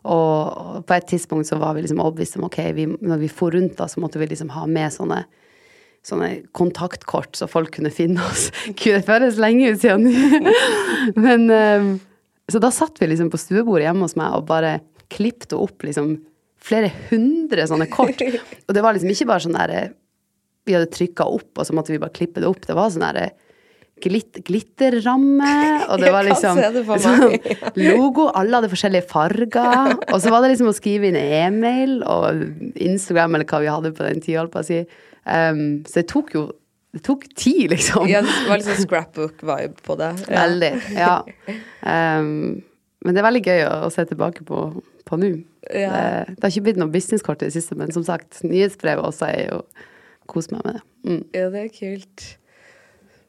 Og, 0.08 0.16
og 0.16 0.86
på 0.88 0.96
et 0.96 1.10
tidspunkt 1.12 1.50
så 1.50 1.60
var 1.62 1.76
vi 1.76 1.84
liksom 1.84 2.00
overbevist 2.00 2.40
om 2.40 2.48
ok, 2.48 2.60
vi, 2.78 2.88
når 3.02 3.24
vi 3.26 3.32
for 3.32 3.56
rundt 3.56 3.76
da, 3.80 3.90
så 3.92 4.04
måtte 4.04 4.22
vi 4.22 4.30
liksom 4.32 4.54
ha 4.56 4.66
med 4.70 4.94
sånne 4.96 5.26
sånne 6.06 6.30
kontaktkort 6.58 7.38
så 7.38 7.48
folk 7.50 7.76
kunne 7.76 7.92
finne 7.94 8.24
oss. 8.26 8.50
Gud, 8.80 8.96
det 8.96 9.06
føles 9.06 9.38
lenge 9.42 9.74
ut 9.74 9.84
siden. 9.84 10.08
Men 11.26 11.50
ehm, 11.54 11.92
Så 12.52 12.60
da 12.60 12.72
satt 12.74 12.98
vi 13.00 13.08
liksom 13.08 13.30
på 13.32 13.40
stuebordet 13.40 13.86
hjemme 13.86 14.08
hos 14.08 14.18
meg 14.20 14.34
og 14.36 14.48
bare 14.50 14.80
klippte 15.14 15.60
opp 15.60 15.86
liksom 15.86 16.16
flere 16.62 16.90
hundre 17.10 17.68
sånne 17.70 17.88
kort. 17.92 18.22
Og 18.22 18.74
det 18.76 18.84
var 18.84 18.96
liksom 18.96 19.14
ikke 19.14 19.30
bare 19.30 19.46
sånn 19.46 19.58
derre 19.58 19.84
Vi 20.68 20.76
hadde 20.76 20.92
trykka 20.94 21.26
opp, 21.26 21.56
og 21.58 21.66
så 21.66 21.74
måtte 21.74 21.94
vi 21.94 22.02
bare 22.02 22.14
klippe 22.14 22.42
det 22.42 22.50
opp. 22.50 22.66
Det 22.68 22.76
var 22.78 22.92
sånn 22.94 23.06
derre 23.06 23.32
Glitt, 24.02 24.40
glitterramme, 24.48 25.52
og 25.88 26.02
det 26.02 26.12
var 26.16 26.26
liksom 26.28 26.58
sånn 27.04 27.36
logo. 27.90 28.30
Alle 28.38 28.60
hadde 28.60 28.72
forskjellige 28.72 29.08
farger. 29.12 29.94
Og 30.10 30.18
så 30.24 30.34
var 30.34 30.44
det 30.44 30.54
liksom 30.54 30.72
å 30.72 30.76
skrive 30.76 31.12
inn 31.12 31.20
e-mail 31.20 32.00
og 32.08 32.42
Instagram, 32.76 33.38
eller 33.38 33.50
hva 33.50 33.62
vi 33.64 33.70
hadde 33.72 33.94
på 33.98 34.08
den 34.08 34.24
tida, 34.24 34.42
holdt 34.42 34.56
på 34.56 34.64
å 34.64 34.68
si. 34.68 34.82
Um, 35.26 35.82
så 35.86 36.02
det 36.02 36.10
tok 36.10 36.34
jo 36.34 36.48
Det 36.92 37.00
tok 37.06 37.22
tid, 37.40 37.70
liksom. 37.72 38.04
Ja, 38.12 38.20
det 38.20 38.50
var 38.50 38.60
sånn 38.66 38.82
scrapbook-vibe 38.82 39.80
på 39.86 39.96
det. 39.96 40.10
Ja. 40.26 40.42
Veldig. 40.42 40.72
Ja. 40.92 41.14
Um, 41.88 42.66
men 43.02 43.16
det 43.16 43.22
er 43.22 43.28
veldig 43.30 43.42
gøy 43.46 43.62
å, 43.64 43.70
å 43.86 43.92
se 43.96 44.04
tilbake 44.10 44.44
på, 44.44 44.66
på 45.08 45.20
nå. 45.22 45.30
Ja. 45.72 45.94
Det, 45.94 46.36
det 46.36 46.44
har 46.44 46.52
ikke 46.52 46.66
blitt 46.68 46.82
noe 46.82 46.92
businesskort 46.92 47.42
i 47.42 47.48
det 47.48 47.56
siste, 47.56 47.78
men 47.80 47.94
som 47.96 48.04
sagt, 48.04 48.42
nyhetsbrevet 48.44 49.08
også 49.08 49.30
er 49.30 49.48
jo 49.54 49.62
Kos 50.32 50.48
meg 50.52 50.62
med 50.64 50.78
det. 50.78 50.82
Mm. 51.04 51.24
ja, 51.36 51.48
det 51.52 51.62
er 51.66 51.72
kult. 51.76 52.28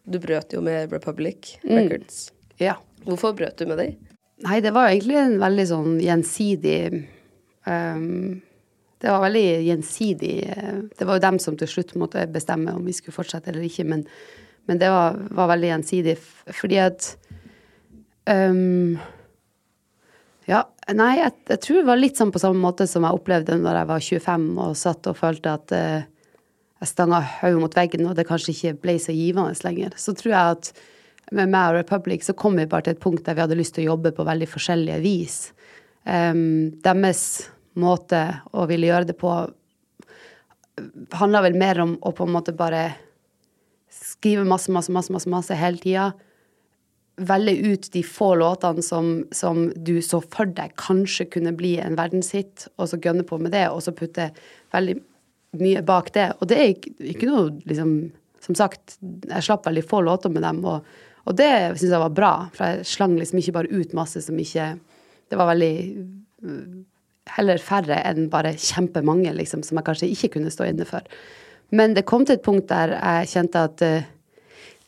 Du 0.05 0.19
brøt 0.23 0.55
jo 0.55 0.63
med 0.65 0.93
Republic 0.93 1.57
Records. 1.63 2.33
Ja. 2.59 2.77
Hvorfor 3.07 3.35
brøt 3.39 3.59
du 3.59 3.67
med 3.67 3.79
dem? 3.79 3.99
Nei, 4.43 4.59
det 4.63 4.73
var 4.75 4.91
egentlig 4.91 5.19
en 5.21 5.37
veldig 5.43 5.67
sånn 5.71 5.99
gjensidig 6.03 6.79
um, 7.67 8.41
Det 9.03 9.11
var 9.11 9.23
veldig 9.23 9.47
gjensidig 9.69 10.35
eh, 10.51 10.79
Det 10.99 11.07
var 11.07 11.19
jo 11.19 11.25
dem 11.27 11.39
som 11.43 11.59
til 11.59 11.71
slutt 11.71 11.95
måtte 12.01 12.25
bestemme 12.31 12.75
om 12.75 12.87
vi 12.87 12.95
skulle 12.97 13.15
fortsette 13.15 13.53
eller 13.53 13.67
ikke, 13.69 13.87
men, 13.87 14.03
men 14.71 14.83
det 14.83 14.91
var, 14.91 15.19
var 15.31 15.53
veldig 15.53 15.71
gjensidig 15.71 16.17
fordi 16.59 16.81
at 16.83 17.13
um, 18.27 18.99
Ja, 20.51 20.65
nei, 20.91 21.13
jeg, 21.21 21.37
jeg 21.53 21.63
tror 21.63 21.79
det 21.79 21.91
var 21.93 22.03
litt 22.03 22.19
sånn 22.19 22.35
på 22.35 22.43
samme 22.43 22.63
måte 22.63 22.89
som 22.91 23.07
jeg 23.07 23.21
opplevde 23.21 23.61
når 23.63 23.83
jeg 23.83 23.91
var 23.93 24.09
25 24.09 24.49
og 24.67 24.79
satt 24.81 25.13
og 25.13 25.21
følte 25.23 25.55
at 25.55 25.77
eh, 25.77 26.09
jeg 26.83 26.91
stanga 26.91 27.21
hodet 27.41 27.63
mot 27.63 27.77
veggen, 27.77 28.09
og 28.11 28.17
det 28.19 28.27
kanskje 28.27 28.55
ikke 28.55 28.75
ble 28.83 28.97
så 29.01 29.15
givende 29.15 29.55
lenger. 29.63 29.95
Så 30.01 30.17
tror 30.19 30.35
jeg 30.35 30.57
at 30.57 30.73
med 31.33 31.53
meg 31.53 31.71
og 31.71 31.79
Republic 31.79 32.27
så 32.27 32.35
kom 32.37 32.59
vi 32.59 32.69
bare 32.69 32.89
til 32.89 32.97
et 32.97 33.03
punkt 33.03 33.25
der 33.25 33.37
vi 33.39 33.45
hadde 33.45 33.59
lyst 33.59 33.77
til 33.77 33.87
å 33.87 33.93
jobbe 33.95 34.13
på 34.17 34.27
veldig 34.27 34.49
forskjellige 34.51 35.01
vis. 35.05 35.37
Um, 36.03 36.73
deres 36.83 37.23
måte 37.79 38.25
å 38.53 38.67
ville 38.69 38.91
gjøre 38.91 39.13
det 39.13 39.17
på 39.21 39.31
handla 41.21 41.43
vel 41.45 41.57
mer 41.61 41.81
om 41.85 41.95
å 42.01 42.13
på 42.17 42.27
en 42.27 42.35
måte 42.35 42.55
bare 42.57 42.91
skrive 43.93 44.45
masse, 44.49 44.73
masse, 44.73 44.93
masse, 44.93 45.13
masse, 45.13 45.31
masse 45.31 45.57
hele 45.57 45.81
tida. 45.83 46.11
Velge 47.23 47.55
ut 47.69 47.89
de 47.93 48.03
få 48.07 48.33
låtene 48.41 48.83
som, 48.85 49.13
som 49.37 49.67
du 49.77 49.99
så 50.03 50.23
for 50.33 50.49
deg 50.49 50.75
kanskje 50.81 51.29
kunne 51.37 51.53
bli 51.57 51.77
en 51.83 51.97
verdenshit, 51.99 52.67
og 52.79 52.91
så 52.91 53.01
gønne 53.03 53.27
på 53.29 53.39
med 53.39 53.53
det, 53.55 53.67
og 53.71 53.83
så 53.85 53.95
putte 53.97 54.31
veldig 54.75 54.99
mye 55.61 55.83
bak 55.85 56.13
det. 56.15 56.29
Og 56.41 56.49
det 56.51 56.59
er 56.59 56.75
ikke, 56.75 56.95
ikke 57.15 57.31
noe 57.31 57.49
liksom 57.69 57.95
Som 58.43 58.57
sagt, 58.59 58.97
jeg 58.99 59.45
slapp 59.47 59.69
veldig 59.69 59.85
få 59.87 60.01
låter 60.03 60.33
med 60.35 60.43
dem, 60.43 60.65
og, 60.67 60.83
og 61.31 61.37
det 61.39 61.77
syns 61.77 61.93
jeg 61.93 62.03
var 62.03 62.15
bra. 62.17 62.31
For 62.57 62.67
jeg 62.67 62.89
slang 62.91 63.13
liksom 63.15 63.39
ikke 63.39 63.55
bare 63.55 63.71
ut 63.71 63.93
masse 63.95 64.19
som 64.25 64.39
ikke 64.43 64.73
Det 65.31 65.39
var 65.39 65.53
veldig 65.53 65.77
øh, 66.43 66.81
Heller 67.37 67.63
færre 67.63 68.01
enn 68.03 68.27
bare 68.33 68.51
kjempemange, 68.59 69.31
liksom, 69.39 69.63
som 69.63 69.79
jeg 69.79 69.87
kanskje 69.87 70.09
ikke 70.11 70.33
kunne 70.35 70.51
stå 70.51 70.67
inne 70.67 70.83
for. 70.89 71.07
Men 71.71 71.95
det 71.95 72.03
kom 72.11 72.27
til 72.27 72.35
et 72.35 72.43
punkt 72.43 72.67
der 72.73 72.97
jeg 72.97 73.31
kjente 73.31 73.63
at 73.63 73.85
øh, 73.87 74.09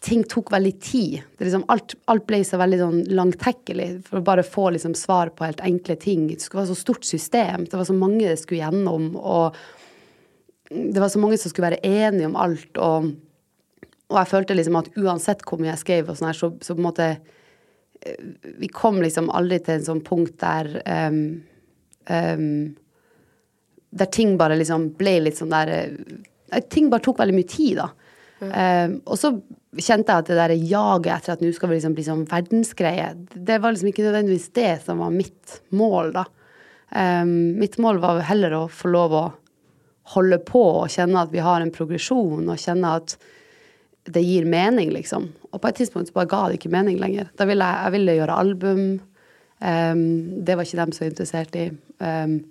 ting 0.05 0.25
tok 0.29 0.53
veldig 0.53 0.73
tid. 0.83 1.23
Det 1.39 1.47
liksom, 1.47 1.65
alt, 1.73 1.95
alt 2.11 2.27
ble 2.29 2.43
så 2.45 2.59
veldig 2.61 2.81
sånn 2.81 2.99
langtekkelig 3.17 3.89
for 4.09 4.21
å 4.21 4.27
bare 4.27 4.45
få 4.47 4.69
liksom, 4.75 4.97
svar 4.99 5.33
på 5.33 5.47
helt 5.47 5.63
enkle 5.65 5.97
ting. 6.01 6.27
Det 6.29 6.43
skulle 6.43 6.65
være 6.65 6.75
så 6.75 6.81
stort 6.83 7.09
system. 7.09 7.65
Det 7.65 7.79
var 7.79 7.89
så 7.89 7.97
mange 7.97 8.27
det 8.27 8.37
skulle 8.43 8.61
gjennom. 8.61 9.15
Og 9.17 9.57
det 10.71 11.01
var 11.01 11.09
så 11.09 11.19
mange 11.19 11.39
som 11.39 11.53
skulle 11.53 11.71
være 11.71 11.85
enige 11.85 12.29
om 12.29 12.37
alt. 12.41 12.79
Og, 12.81 13.11
og 14.11 14.21
jeg 14.21 14.31
følte 14.31 14.57
liksom 14.57 14.79
at 14.81 14.93
uansett 15.01 15.43
hvor 15.47 15.61
mye 15.61 15.73
jeg 15.73 15.83
skrev, 15.83 16.09
og 16.09 16.19
sånn 16.19 16.31
her, 16.31 16.39
så, 16.39 16.53
så 16.65 16.77
på 16.77 16.83
en 16.83 16.89
måte 16.89 17.09
eh, 17.11 18.31
Vi 18.61 18.71
kom 18.73 19.03
liksom 19.03 19.31
aldri 19.35 19.61
til 19.65 19.79
en 19.79 19.89
sånn 19.89 20.05
punkt 20.07 20.39
der 20.43 20.71
um, 20.85 21.19
um, 22.09 22.47
Der 23.95 24.11
ting 24.13 24.39
bare 24.41 24.59
liksom 24.61 24.93
ble 24.99 25.19
litt 25.27 25.41
sånn 25.41 25.53
der 25.53 25.75
eh, 25.75 26.63
Ting 26.71 26.89
bare 26.93 27.05
tok 27.05 27.21
veldig 27.21 27.37
mye 27.37 27.51
tid, 27.51 27.83
da. 27.83 27.91
Um, 28.45 28.99
og 29.09 29.17
så 29.17 29.31
kjente 29.81 30.13
jeg 30.13 30.23
at 30.23 30.29
det 30.29 30.37
der 30.37 30.53
jaget 30.55 31.15
etter 31.15 31.33
at 31.33 31.41
nå 31.43 31.49
skal 31.57 31.71
vi 31.71 31.79
liksom 31.79 31.95
bli 31.97 32.05
sånn 32.07 32.27
verdensgreie, 32.29 33.07
det 33.33 33.57
var 33.63 33.73
liksom 33.73 33.89
ikke 33.91 34.05
nødvendigvis 34.05 34.51
det 34.55 34.75
som 34.85 35.01
var 35.03 35.15
mitt 35.15 35.57
mål, 35.75 36.13
da. 36.15 36.27
Mitt 37.25 37.79
mål 37.83 37.99
var 38.05 38.21
heller 38.29 38.55
å 38.55 38.61
få 38.71 38.93
lov 38.93 39.17
å 39.19 39.25
holde 40.13 40.39
på 40.45 40.63
og 40.83 40.93
kjenne 40.93 41.23
at 41.25 41.33
vi 41.33 41.43
har 41.45 41.63
en 41.65 41.73
progresjon, 41.73 42.45
og 42.45 42.61
kjenne 42.61 42.93
at 43.01 43.17
det 44.13 44.21
gir 44.21 44.45
mening, 44.45 44.91
liksom. 44.93 45.31
Og 45.53 45.63
på 45.63 45.71
et 45.71 45.81
tidspunkt 45.81 46.11
så 46.11 46.19
bare 46.19 46.29
ga 46.29 46.43
det 46.49 46.59
ikke 46.59 46.73
mening 46.75 46.99
lenger. 47.01 47.31
Da 47.39 47.47
ville 47.49 47.65
jeg, 47.65 47.87
jeg 47.87 47.95
ville 47.97 48.17
gjøre 48.19 48.39
album. 48.43 48.83
Um, 49.65 50.05
det 50.45 50.59
var 50.59 50.67
ikke 50.67 50.83
dem 50.83 50.93
så 50.93 51.07
interessert 51.09 51.57
i. 51.57 51.71
Um, 52.05 52.43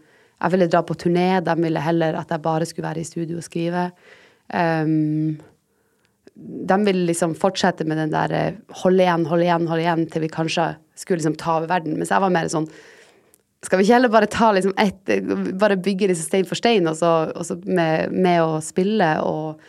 jeg 0.41 0.55
ville 0.55 0.69
dra 0.71 0.81
på 0.81 0.97
turné. 0.97 1.27
De 1.45 1.55
ville 1.61 1.83
heller 1.83 2.17
at 2.17 2.33
jeg 2.33 2.41
bare 2.41 2.65
skulle 2.65 2.87
være 2.87 3.03
i 3.03 3.07
studio 3.07 3.37
og 3.37 3.45
skrive. 3.45 3.85
Um, 4.49 5.37
de 6.33 6.79
ville 6.87 7.05
liksom 7.05 7.35
fortsette 7.37 7.85
med 7.85 8.01
den 8.01 8.15
der 8.15 8.57
hold 8.81 8.97
igjen, 8.97 9.27
hold 9.29 9.45
igjen, 9.45 9.69
hold 9.69 9.83
igjen 9.83 10.07
til 10.09 10.25
vi 10.25 10.33
kanskje 10.33 10.71
skulle 10.97 11.21
liksom 11.21 11.37
ta 11.37 11.59
over 11.59 11.69
verden. 11.69 11.99
Mens 11.99 12.09
jeg 12.09 12.23
var 12.23 12.33
mer 12.33 12.49
sånn 12.49 12.65
skal 13.63 13.79
vi 13.79 13.85
ikke 13.85 13.95
heller 13.95 14.11
bare 14.11 14.27
ta 14.31 14.51
liksom 14.55 14.73
ett 14.81 15.11
Bare 15.59 15.79
bygge 15.79 16.09
disse 16.11 16.25
stein 16.27 16.47
for 16.47 16.59
stein, 16.59 16.87
og 16.89 16.97
så, 16.99 17.13
og 17.31 17.47
så 17.47 17.57
med, 17.63 18.11
med 18.11 18.41
å 18.43 18.59
spille 18.63 19.15
og 19.23 19.61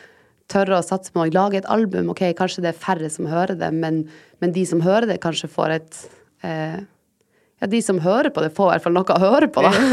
tørre 0.51 0.79
å 0.79 0.85
satse 0.85 1.13
på 1.15 1.23
å 1.23 1.31
lage 1.33 1.61
et 1.61 1.69
album. 1.73 2.11
Ok, 2.13 2.27
kanskje 2.37 2.65
det 2.65 2.75
er 2.75 2.81
færre 2.81 3.09
som 3.13 3.29
hører 3.31 3.57
det, 3.61 3.71
men, 3.73 4.03
men 4.45 4.53
de 4.57 4.65
som 4.69 4.83
hører 4.85 5.09
det, 5.09 5.23
kanskje 5.23 5.51
får 5.53 5.79
et 5.79 6.03
eh, 6.47 6.83
Ja, 7.63 7.69
de 7.71 7.81
som 7.87 8.03
hører 8.03 8.35
på 8.35 8.43
det, 8.45 8.51
får 8.57 8.67
i 8.67 8.75
hvert 8.75 8.85
fall 8.85 8.97
noe 8.97 9.15
å 9.15 9.23
høre 9.23 9.49
på, 9.49 9.65
da. 9.65 9.73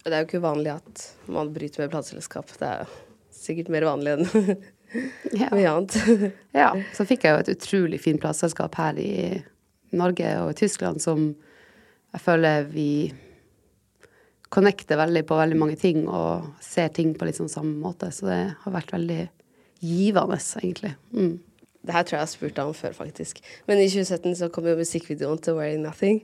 Det 0.00 0.16
er 0.16 0.22
jo 0.22 0.26
ikke 0.30 0.40
uvanlig 0.40 0.70
at 0.72 1.02
man 1.28 1.50
bryter 1.52 1.82
med 1.82 1.90
plateselskap. 1.92 2.48
Det 2.56 2.64
er 2.66 2.92
sikkert 3.36 3.68
mer 3.72 3.84
vanlig 3.84 4.14
enn 4.14 4.24
ja. 5.42 5.50
mye 5.52 5.68
annet. 5.68 6.32
ja. 6.56 6.70
Så 6.96 7.04
fikk 7.08 7.26
jeg 7.26 7.34
jo 7.34 7.42
et 7.42 7.50
utrolig 7.52 8.00
fint 8.00 8.20
plateselskap 8.22 8.78
her 8.80 8.96
i 9.00 9.12
Norge 9.92 10.32
og 10.40 10.54
i 10.54 10.58
Tyskland 10.62 11.04
som 11.04 11.34
jeg 12.10 12.22
føler 12.24 12.64
vi 12.70 12.90
connecter 14.50 14.98
veldig 14.98 15.22
på 15.28 15.38
veldig 15.38 15.58
mange 15.58 15.76
ting 15.78 16.08
og 16.08 16.48
ser 16.64 16.90
ting 16.94 17.12
på 17.14 17.28
litt 17.28 17.38
sånn 17.38 17.52
samme 17.52 17.76
måte. 17.78 18.10
Så 18.14 18.26
det 18.26 18.40
har 18.64 18.74
vært 18.74 18.90
veldig 18.96 19.22
givende, 19.80 20.40
egentlig. 20.60 20.96
Mm. 21.14 21.38
Det 21.80 21.94
her 21.96 22.04
tror 22.04 22.12
jeg 22.12 22.18
jeg 22.18 22.26
har 22.26 22.32
spurt 22.34 22.56
deg 22.58 22.68
om 22.68 22.76
før, 22.76 22.96
faktisk. 22.98 23.38
Men 23.70 23.78
i 23.80 23.86
2017 23.88 24.34
så 24.42 24.48
kom 24.52 24.66
jo 24.68 24.76
musikkvideoen 24.76 25.38
til 25.40 25.56
'Wearing 25.56 25.86
Nothing'. 25.86 26.18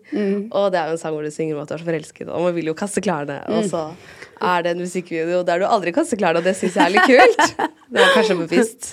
Og 0.53 0.73
det 0.73 0.81
er 0.81 0.91
jo 0.91 0.97
en 0.97 1.01
sang 1.01 1.15
hvor 1.15 1.25
du 1.25 1.31
synger 1.33 1.57
om 1.57 1.63
at 1.63 1.69
du 1.69 1.75
er 1.75 1.81
så 1.81 1.89
forelsket, 1.89 2.29
og 2.29 2.43
man 2.43 2.55
vil 2.55 2.67
jo 2.67 2.75
kaste 2.75 3.01
klærne. 3.01 3.39
Og 3.49 3.65
så 3.71 3.95
er 4.43 4.63
det 4.63 4.75
en 4.75 4.85
musikkvideo 4.85 5.43
der 5.43 5.59
du 5.59 5.65
aldri 5.65 5.95
kaster 5.97 6.21
klærne, 6.21 6.43
og 6.43 6.45
det 6.45 6.57
syns 6.57 6.77
jeg 6.77 6.85
er 6.85 6.93
litt 6.93 7.09
kult. 7.09 7.57
Det 7.87 8.03
var 8.03 8.17
kanskje 8.19 8.35
bevisst. 8.35 8.89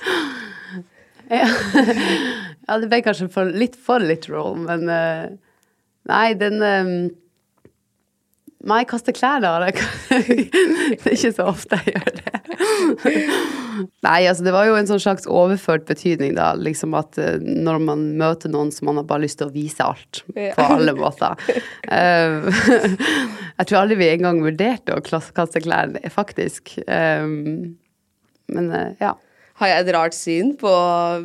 Ja. 1.32 1.48
ja, 2.68 2.76
det 2.78 2.90
ble 2.92 3.00
kanskje 3.02 3.28
for, 3.34 3.50
litt 3.50 3.74
for 3.76 4.00
literal, 4.00 4.54
men, 4.56 4.86
eh, 4.86 5.34
Nei, 6.10 6.34
den 6.40 6.62
um, 6.62 6.96
Nei, 8.64 8.86
kaste 8.88 9.12
klær, 9.12 9.42
da. 9.44 9.58
Det 9.68 11.02
er 11.04 11.16
ikke 11.18 11.34
så 11.36 11.50
ofte 11.52 11.76
jeg 11.84 11.98
gjør 11.98 12.14
det. 12.16 12.38
Nei, 14.06 14.22
altså 14.30 14.46
det 14.46 14.54
var 14.56 14.70
jo 14.70 14.78
en 14.80 14.88
sånn 14.88 15.02
slags 15.04 15.28
overført 15.28 15.84
betydning, 15.90 16.38
da. 16.38 16.54
Liksom 16.56 16.96
at 16.96 17.20
uh, 17.20 17.36
når 17.44 17.82
man 17.84 18.06
møter 18.22 18.54
noen 18.54 18.72
som 18.72 18.88
man 18.88 19.02
har 19.02 19.08
bare 19.10 19.26
lyst 19.26 19.42
til 19.42 19.50
å 19.50 19.54
vise 19.54 19.84
alt 19.84 20.24
på 20.32 20.64
alle 20.78 20.96
måter. 20.96 21.36
Uh, 21.90 22.48
jeg 23.60 23.68
tror 23.68 23.82
aldri 23.82 24.00
vi 24.00 24.12
engang 24.14 24.40
vurderte 24.46 24.96
å 24.96 25.04
kaste 25.04 25.64
klær, 25.66 25.92
faktisk. 26.16 26.78
Um, 26.88 27.76
men 28.48 28.72
uh, 28.72 28.90
ja. 29.04 29.18
Har 29.60 29.70
jeg 29.70 29.84
et 29.84 29.94
rart 29.94 30.16
syn 30.18 30.56
på 30.58 30.72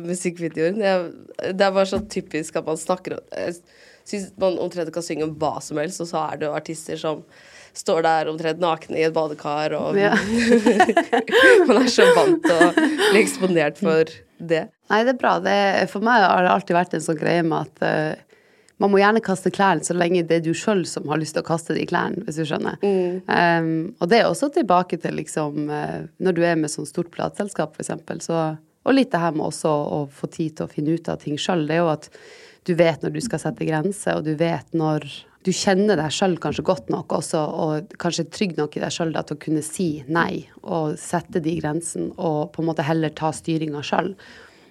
musikkvideoen? 0.03 0.83
Det 0.83 1.63
er 1.65 1.71
bare 1.71 1.87
så 1.89 2.03
typisk 2.03 2.59
at 2.59 2.67
man 2.67 2.77
snakker 2.77 3.15
om 3.15 3.23
syns 4.09 4.33
man 4.41 4.59
omtrent 4.61 4.91
kan 4.93 5.05
synge 5.05 5.27
om 5.27 5.35
hva 5.39 5.57
som 5.63 5.79
helst, 5.81 6.01
og 6.03 6.09
så 6.11 6.25
er 6.27 6.39
det 6.39 6.49
jo 6.49 6.57
artister 6.57 6.99
som 6.99 7.23
står 7.77 8.03
der 8.05 8.29
omtrent 8.31 8.61
nakne 8.61 8.97
i 8.97 9.05
et 9.07 9.13
badekar, 9.15 9.75
og 9.77 9.99
ja. 9.99 10.15
man 11.69 11.83
er 11.83 11.91
så 11.93 12.07
vant 12.17 12.41
til 12.43 12.55
å 12.55 12.71
bli 12.73 13.21
eksponert 13.21 13.77
for 13.81 14.09
det. 14.39 14.65
Nei, 14.89 15.03
det 15.05 15.13
er 15.13 15.19
bra. 15.21 15.35
Det, 15.43 15.59
for 15.91 16.05
meg 16.05 16.23
har 16.25 16.43
det 16.45 16.55
alltid 16.55 16.77
vært 16.77 16.97
en 16.97 17.05
sånn 17.05 17.19
greie 17.19 17.45
med 17.45 17.69
at 17.69 17.85
uh, 17.85 18.25
man 18.79 18.93
må 18.93 19.01
gjerne 19.01 19.21
kaste 19.23 19.51
klærne 19.53 19.85
så 19.85 19.95
lenge 19.97 20.23
det 20.27 20.39
er 20.39 20.45
du 20.45 20.53
sjøl 20.57 20.85
som 20.87 21.09
har 21.11 21.19
lyst 21.21 21.35
til 21.37 21.43
å 21.43 21.49
kaste 21.49 21.75
de 21.77 21.85
klærne, 21.89 22.23
hvis 22.25 22.39
du 22.39 22.45
skjønner. 22.47 22.79
Mm. 22.81 23.21
Um, 23.27 23.71
og 23.99 24.11
det 24.11 24.21
er 24.21 24.29
også 24.29 24.51
tilbake 24.55 24.99
til 25.03 25.19
liksom 25.19 25.69
uh, 25.69 26.07
Når 26.17 26.37
du 26.37 26.43
er 26.47 26.59
med 26.59 26.71
sånn 26.73 26.89
stort 26.89 27.11
plateselskap, 27.13 27.77
eksempel, 27.79 28.23
så 28.23 28.55
Og 28.87 28.95
litt 28.95 29.11
det 29.11 29.21
her 29.21 29.35
med 29.35 29.49
også 29.49 29.69
å 29.69 30.03
få 30.07 30.31
tid 30.31 30.57
til 30.57 30.65
å 30.65 30.71
finne 30.71 30.95
ut 30.95 31.09
av 31.11 31.19
ting 31.21 31.37
sjøl, 31.37 31.67
det 31.67 31.77
er 31.77 31.83
jo 31.83 31.91
at 31.91 32.07
du 32.67 32.75
vet 32.77 33.01
når 33.03 33.15
du 33.15 33.21
skal 33.23 33.41
sette 33.41 33.67
grenser, 33.67 34.19
og 34.19 34.27
du 34.27 34.35
vet 34.39 34.67
når 34.77 35.07
du 35.47 35.51
kjenner 35.55 35.95
deg 35.99 36.11
sjøl 36.11 36.35
kanskje 36.41 36.65
godt 36.67 36.91
nok 36.91 37.13
også, 37.15 37.39
og 37.39 37.95
kanskje 38.01 38.27
trygg 38.33 38.57
nok 38.59 38.75
i 38.75 38.83
deg 38.83 38.91
sjøl 38.91 39.15
til 39.15 39.37
å 39.37 39.41
kunne 39.41 39.63
si 39.63 39.87
nei 40.11 40.43
og 40.61 40.97
sette 40.99 41.41
de 41.43 41.55
grensene, 41.61 42.11
og 42.17 42.51
på 42.53 42.63
en 42.63 42.69
måte 42.69 42.85
heller 42.85 43.13
ta 43.15 43.31
styringa 43.35 43.83
sjøl. 43.85 44.13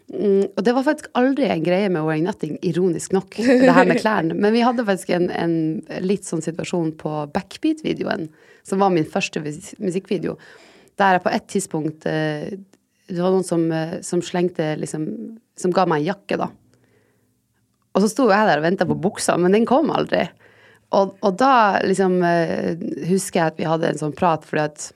Mm, 0.09 0.45
og 0.57 0.61
det 0.65 0.73
var 0.73 0.87
faktisk 0.87 1.11
aldri 1.21 1.49
en 1.53 1.65
greie 1.65 1.89
med 1.93 2.05
Wearing 2.05 2.25
Nothing, 2.25 2.57
ironisk 2.65 3.13
nok, 3.17 3.37
det 3.41 3.75
her 3.77 3.89
med 3.89 4.01
klærne. 4.01 4.37
Men 4.37 4.55
vi 4.57 4.65
hadde 4.65 4.87
faktisk 4.89 5.13
en, 5.17 5.29
en 5.33 5.57
litt 6.05 6.29
sånn 6.29 6.45
situasjon 6.45 6.95
på 7.01 7.15
Backbeat-videoen, 7.35 8.29
som 8.69 8.81
var 8.85 8.93
min 8.93 9.09
første 9.09 9.43
musikkvideo, 9.43 10.37
der 11.01 11.17
jeg 11.17 11.25
på 11.25 11.33
et 11.33 11.45
tidspunkt 11.53 12.09
eh, 12.11 12.57
Det 13.09 13.21
var 13.23 13.31
noen 13.31 13.47
som, 13.47 13.63
eh, 13.73 14.01
som 14.03 14.19
slengte 14.19 14.73
liksom 14.81 15.05
Som 15.55 15.71
ga 15.71 15.85
meg 15.87 16.03
en 16.03 16.09
jakke, 16.09 16.37
da. 16.41 16.49
Og 17.99 18.05
så 18.05 18.13
sto 18.13 18.29
jeg 18.31 18.47
der 18.47 18.61
og 18.61 18.69
venta 18.69 18.87
på 18.87 18.95
buksa, 18.95 19.35
men 19.43 19.57
den 19.57 19.67
kom 19.67 19.91
aldri. 19.91 20.29
Og, 20.95 21.17
og, 21.19 21.33
da 21.37 21.81
liksom 21.83 22.21
eh, 22.25 22.79
husker 23.11 23.41
jeg 23.41 23.53
at 23.53 23.59
vi 23.59 23.67
hadde 23.67 23.91
en 23.91 23.99
sånn 23.99 24.15
prat, 24.17 24.47
fordi 24.47 24.69
at 24.69 24.87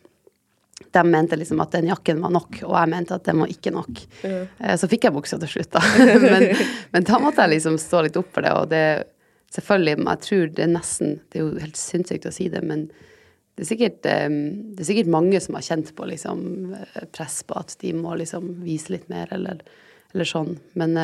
de 0.93 1.03
mente 1.09 1.37
liksom 1.39 1.61
at 1.65 1.75
den 1.75 1.89
jakken 1.91 2.21
var 2.23 2.33
nok, 2.35 2.61
og 2.69 2.77
jeg 2.77 2.91
mente 2.93 3.17
at 3.17 3.27
den 3.27 3.43
var 3.43 3.51
ikke 3.51 3.73
nok. 3.75 4.01
Mm. 4.23 4.47
Så 4.79 4.89
fikk 4.93 5.09
jeg 5.09 5.15
buksa 5.17 5.39
til 5.41 5.51
slutt, 5.51 5.73
da. 5.75 5.83
men, 6.25 6.47
men, 6.93 7.07
da 7.09 7.21
måtte 7.23 7.45
jeg 7.45 7.57
liksom 7.57 7.79
stå 7.81 8.05
litt 8.07 8.19
opp 8.21 8.31
for 8.35 8.45
det, 8.45 8.55
og 8.55 8.71
det 8.71 8.85
selvfølgelig, 9.57 9.97
jeg 10.05 10.23
tror 10.27 10.53
det 10.57 10.65
er 10.65 10.71
nesten 10.73 11.15
Det 11.29 11.39
er 11.39 11.43
jo 11.43 11.63
helt 11.63 11.81
sinnssykt 11.81 12.29
å 12.29 12.33
si 12.35 12.49
det, 12.53 12.63
men 12.67 12.87
det 12.89 13.65
er, 13.67 13.69
sikkert, 13.69 14.09
eh, 14.09 14.29
det 14.77 14.85
er 14.85 14.91
sikkert 14.93 15.13
mange 15.13 15.41
som 15.45 15.57
har 15.59 15.67
kjent 15.67 15.95
på 15.97 16.09
liksom 16.09 16.43
press 17.17 17.43
på 17.45 17.57
at 17.61 17.77
de 17.83 17.93
må 17.97 18.17
liksom 18.21 18.49
vise 18.65 18.95
litt 18.95 19.09
mer, 19.13 19.33
eller, 19.33 19.61
eller 20.13 20.29
sånn. 20.29 20.55
Men 20.79 20.97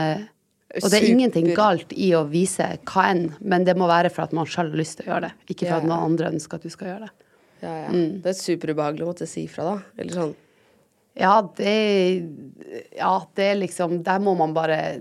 og 0.69 0.91
det 0.93 0.99
er 0.99 1.07
ingenting 1.09 1.47
galt 1.57 1.93
i 1.97 2.11
å 2.17 2.27
vise 2.29 2.67
hva 2.91 3.07
enn, 3.09 3.31
men 3.41 3.65
det 3.65 3.73
må 3.79 3.87
være 3.89 4.11
for 4.13 4.27
at 4.27 4.35
man 4.37 4.49
sjøl 4.49 4.69
har 4.69 4.81
lyst 4.81 4.99
til 4.99 5.09
å 5.09 5.15
gjøre 5.15 5.31
det. 5.31 5.47
Ikke 5.49 5.65
for 5.65 5.71
ja, 5.71 5.79
ja. 5.79 5.81
at 5.81 5.89
noen 5.89 6.11
andre 6.11 6.29
ønsker 6.35 6.61
at 6.61 6.67
du 6.67 6.73
skal 6.75 6.91
gjøre 6.91 7.09
det. 7.09 7.15
Ja, 7.63 7.73
ja. 7.73 7.89
Mm. 7.89 8.21
Det 8.23 8.31
er 8.31 8.37
superubehagelig 8.39 9.07
å 9.07 9.09
måtte 9.09 9.29
si 9.31 9.47
fra, 9.51 9.65
da. 9.73 9.79
Eller 9.99 10.21
sånn. 10.21 10.37
Ja, 11.19 11.33
det 11.59 11.73
Ja, 12.95 13.15
det 13.35 13.47
er 13.49 13.57
liksom 13.59 14.05
Der 14.07 14.21
må 14.23 14.37
man 14.39 14.53
bare 14.55 15.01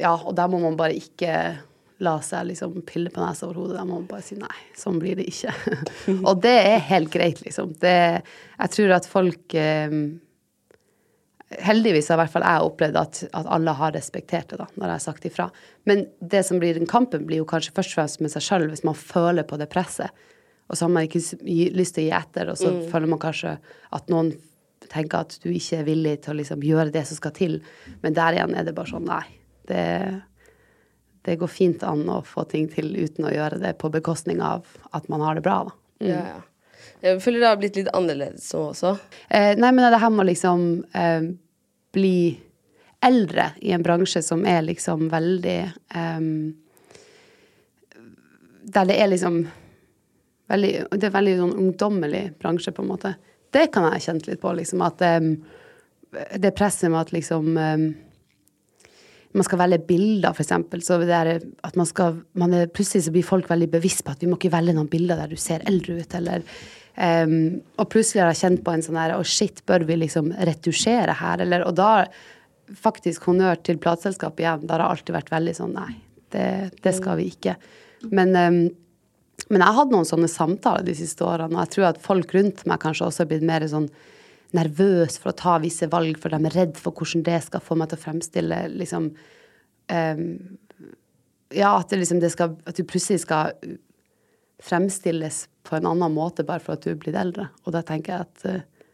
Ja, 0.00 0.14
og 0.14 0.32
der 0.38 0.48
må 0.48 0.62
man 0.62 0.78
bare 0.78 0.96
ikke 0.96 1.58
la 2.02 2.16
seg 2.24 2.48
liksom 2.48 2.80
pille 2.88 3.12
på 3.14 3.20
nesa 3.22 3.46
over 3.46 3.60
hodet. 3.60 3.76
Der 3.76 3.86
må 3.86 4.00
man 4.00 4.08
bare 4.08 4.24
si 4.26 4.34
nei, 4.34 4.56
sånn 4.74 4.96
blir 4.98 5.20
det 5.20 5.28
ikke. 5.30 5.52
og 6.28 6.40
det 6.42 6.54
er 6.56 6.80
helt 6.88 7.12
greit, 7.12 7.38
liksom. 7.44 7.76
Det, 7.78 7.92
jeg 8.56 8.72
tror 8.74 8.94
at 8.96 9.06
folk 9.06 9.54
eh, 9.54 9.94
Heldigvis 11.60 12.08
har 12.08 12.16
i 12.16 12.22
hvert 12.22 12.32
fall 12.32 12.44
jeg 12.46 12.66
opplevd 12.68 12.98
at, 13.00 13.22
at, 13.30 13.48
alle 13.56 13.74
har 13.76 13.94
respektert 13.96 14.52
det 14.52 14.60
da, 14.60 14.68
når 14.76 14.86
jeg 14.86 14.94
har 14.94 15.04
sagt 15.04 15.26
ifra. 15.28 15.48
Men 15.88 16.06
det 16.20 16.44
som 16.48 16.60
blir 16.62 16.78
den 16.78 16.88
kampen, 16.90 17.26
blir 17.28 17.42
jo 17.42 17.48
kanskje 17.48 17.74
først 17.76 17.92
og 17.92 18.00
fremst 18.00 18.22
med 18.24 18.32
seg 18.32 18.46
sjøl, 18.46 18.68
hvis 18.70 18.84
man 18.86 18.98
føler 18.98 19.46
på 19.48 19.58
det 19.60 19.68
presset. 19.72 20.10
Og 20.70 20.78
så 20.78 20.86
har 20.86 20.94
man 20.94 21.08
ikke 21.08 21.20
lyst 21.76 21.96
til 21.96 22.04
å 22.04 22.06
gi 22.06 22.14
etter, 22.16 22.52
og 22.52 22.58
så 22.60 22.70
mm. 22.72 22.82
føler 22.92 23.10
man 23.12 23.20
kanskje 23.22 23.56
at 23.92 24.12
noen 24.12 24.32
tenker 24.92 25.24
at 25.26 25.36
du 25.42 25.50
ikke 25.52 25.80
er 25.80 25.88
villig 25.88 26.14
til 26.24 26.34
å 26.34 26.38
liksom 26.40 26.62
gjøre 26.64 26.92
det 26.94 27.04
som 27.08 27.18
skal 27.18 27.34
til. 27.36 27.58
Men 28.04 28.16
der 28.16 28.38
igjen 28.38 28.54
er 28.56 28.66
det 28.66 28.76
bare 28.76 28.92
sånn, 28.92 29.08
nei. 29.08 29.24
Det, 29.68 29.82
det 31.28 31.36
går 31.38 31.50
fint 31.50 31.84
an 31.86 32.06
å 32.10 32.22
få 32.26 32.46
ting 32.50 32.70
til 32.72 32.90
uten 32.96 33.28
å 33.28 33.34
gjøre 33.34 33.60
det 33.62 33.76
på 33.82 33.92
bekostning 33.92 34.42
av 34.42 34.66
at 34.96 35.06
man 35.12 35.22
har 35.24 35.38
det 35.38 35.44
bra, 35.44 35.60
da. 35.68 35.76
Mm. 36.02 36.08
Ja, 36.08 36.24
ja. 36.34 36.40
Jeg 37.02 37.18
føler 37.22 37.42
det 37.42 37.48
har 37.48 37.58
blitt 37.58 37.76
litt 37.78 37.90
annerledes 37.94 38.48
nå 38.54 38.60
også. 38.72 38.96
Eh, 39.28 39.52
nei, 39.58 39.70
men 39.74 39.86
det 39.90 40.00
her 40.02 40.10
med 40.10 40.24
å 40.24 40.28
liksom 40.28 40.62
eh, 40.98 41.28
bli 41.92 42.40
eldre 43.02 43.50
i 43.60 43.72
en 43.74 43.82
bransje 43.82 44.22
som 44.22 44.44
er 44.46 44.62
liksom 44.62 45.08
veldig 45.10 45.58
um, 45.94 46.52
Der 48.62 48.86
det 48.86 49.00
er 49.00 49.10
liksom 49.10 49.42
veldig, 50.48 50.72
Det 50.92 51.08
er 51.08 51.16
veldig 51.16 51.34
sånn 51.40 51.58
ungdommelig 51.64 52.22
bransje, 52.38 52.72
på 52.72 52.84
en 52.84 52.92
måte. 52.92 53.14
Det 53.52 53.70
kan 53.72 53.88
jeg 53.88 53.96
ha 53.96 54.04
kjent 54.06 54.28
litt 54.28 54.40
på, 54.40 54.52
liksom. 54.54 54.84
At 54.86 55.02
um, 55.02 55.34
det 56.38 56.54
presset 56.56 56.90
med 56.90 57.00
at 57.00 57.12
liksom 57.12 57.56
um, 57.56 57.86
man 59.32 59.46
skal 59.46 59.62
velge 59.62 59.80
bilder, 59.88 60.36
f.eks. 60.36 60.52
Så 60.84 60.98
det 61.00 61.16
er 61.16 61.32
at 61.40 61.78
man 61.78 61.88
skal 61.88 62.20
man 62.38 62.54
er, 62.56 62.68
Plutselig 62.68 63.06
så 63.06 63.14
blir 63.14 63.26
folk 63.26 63.48
veldig 63.50 63.70
bevisst 63.72 64.04
på 64.04 64.12
at 64.12 64.22
vi 64.22 64.28
må 64.28 64.38
ikke 64.38 64.52
velge 64.52 64.76
noen 64.76 64.90
bilder 64.92 65.22
der 65.22 65.32
du 65.32 65.40
ser 65.40 65.64
eldre 65.68 66.02
ut, 66.02 66.16
eller 66.20 66.44
um, 66.96 67.62
Og 67.80 67.88
plutselig 67.92 68.22
har 68.22 68.32
jeg 68.32 68.42
kjent 68.42 68.62
på 68.66 68.74
en 68.74 68.84
sånn 68.84 69.00
her 69.00 69.16
oh 69.16 69.24
shit, 69.26 69.64
bør 69.68 69.86
vi 69.88 69.98
liksom 70.02 70.32
retusjere 70.48 71.16
her, 71.20 71.44
eller 71.44 71.66
Og 71.68 71.76
da 71.78 72.06
faktisk 72.78 73.26
honnør 73.28 73.58
til 73.60 73.80
plateselskapet 73.82 74.44
igjen. 74.44 74.62
Da 74.64 74.76
har 74.76 74.84
det 74.84 74.90
alltid 74.92 75.16
vært 75.18 75.32
veldig 75.34 75.56
sånn 75.58 75.74
Nei, 75.76 75.90
det, 76.32 76.46
det 76.84 76.94
skal 76.96 77.18
vi 77.20 77.28
ikke. 77.32 77.56
Men 78.10 78.36
um, 78.38 78.62
men 79.50 79.60
jeg 79.60 79.68
har 79.68 79.78
hatt 79.80 79.92
noen 79.92 80.06
sånne 80.06 80.30
samtaler 80.30 80.84
de 80.86 80.94
siste 80.96 81.24
årene, 81.26 81.56
og 81.56 81.64
jeg 81.64 81.72
tror 81.74 81.88
at 81.90 82.00
folk 82.04 82.34
rundt 82.36 82.62
meg 82.68 82.80
kanskje 82.82 83.08
også 83.08 83.24
har 83.24 83.30
blitt 83.32 83.46
mer 83.48 83.64
sånn 83.68 83.88
nervøs 84.56 85.18
for 85.20 85.32
å 85.32 85.38
ta 85.38 85.56
visse 85.62 85.88
valg, 85.92 86.18
for 86.20 86.32
de 86.32 86.38
er 86.48 86.56
redd 86.56 86.80
for 86.80 86.94
hvordan 86.96 87.24
det 87.26 87.38
skal 87.46 87.64
få 87.64 87.76
meg 87.80 87.90
til 87.90 88.00
å 88.00 88.04
fremstille 88.04 88.60
liksom 88.74 89.10
um, 89.12 90.26
Ja, 91.52 91.74
at, 91.74 91.90
det 91.90 92.00
liksom, 92.00 92.22
skal, 92.32 92.54
at 92.68 92.78
du 92.78 92.84
plutselig 92.88 93.24
skal 93.26 93.52
fremstilles 94.62 95.46
på 95.66 95.76
en 95.76 95.88
annen 95.90 96.14
måte 96.14 96.46
bare 96.46 96.62
for 96.62 96.76
at 96.76 96.84
du 96.84 96.92
er 96.92 97.00
blitt 97.00 97.18
eldre. 97.18 97.48
Og 97.66 97.74
da 97.76 97.82
tenker 97.86 98.14
jeg 98.14 98.28
at 98.28 98.46
uh, 98.46 98.88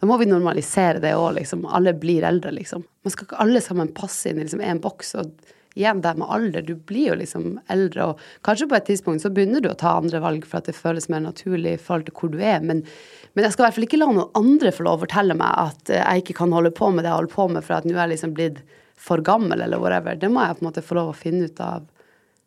da 0.00 0.08
må 0.10 0.18
vi 0.20 0.28
normalisere 0.28 1.00
det 1.00 1.14
òg, 1.16 1.38
liksom. 1.38 1.64
Alle 1.72 1.94
blir 1.96 2.26
eldre, 2.28 2.52
liksom. 2.52 2.84
Man 3.04 3.12
skal 3.14 3.28
ikke 3.28 3.42
alle 3.44 3.62
sammen 3.64 3.92
passe 3.96 4.28
inn 4.28 4.40
i 4.40 4.44
liksom 4.44 4.64
én 4.64 4.82
boks. 4.84 5.14
og 5.22 5.52
igjen 5.74 6.04
det 6.04 6.12
med 6.14 6.30
alder, 6.30 6.62
du 6.62 6.76
blir 6.76 7.08
jo 7.08 7.14
liksom 7.18 7.56
eldre, 7.72 8.04
og 8.12 8.20
kanskje 8.46 8.68
på 8.70 8.76
et 8.76 8.84
tidspunkt 8.86 9.24
så 9.24 9.30
begynner 9.34 9.58
du 9.64 9.72
å 9.72 9.78
ta 9.78 9.96
andre 9.98 10.20
valg 10.22 10.44
for 10.46 10.60
at 10.60 10.68
det 10.70 10.76
føles 10.78 11.08
mer 11.10 11.24
naturlig 11.24 11.72
i 11.74 11.80
forhold 11.82 12.06
til 12.06 12.14
hvor 12.14 12.30
du 12.30 12.38
er, 12.38 12.60
men 12.62 12.84
men 13.34 13.46
jeg 13.46 13.54
skal 13.54 13.64
i 13.64 13.66
hvert 13.66 13.76
fall 13.76 13.86
ikke 13.88 13.98
la 13.98 14.10
noen 14.14 14.36
andre 14.38 14.70
få 14.70 14.84
lov 14.86 15.00
å 15.00 15.02
fortelle 15.02 15.34
meg 15.34 15.54
at 15.58 15.90
eh, 15.90 16.02
jeg 16.02 16.22
ikke 16.22 16.36
kan 16.38 16.52
holde 16.54 16.70
på 16.74 16.90
med 16.94 17.02
det 17.02 17.10
jeg 17.10 17.18
holder 17.18 17.34
på 17.34 17.46
med 17.50 17.66
for 17.66 17.76
at 17.76 17.88
nå 17.88 17.96
er 17.96 18.04
jeg 18.04 18.12
liksom 18.14 18.34
blitt 18.36 18.60
for 19.04 19.22
gammel, 19.26 19.60
eller 19.60 19.80
whatever. 19.82 20.14
Det 20.14 20.30
må 20.30 20.44
jeg 20.44 20.54
på 20.54 20.62
en 20.62 20.68
måte 20.68 20.84
få 20.86 20.96
lov 21.00 21.10
å 21.10 21.16
finne 21.18 21.48
ut 21.50 21.58
av 21.60 21.88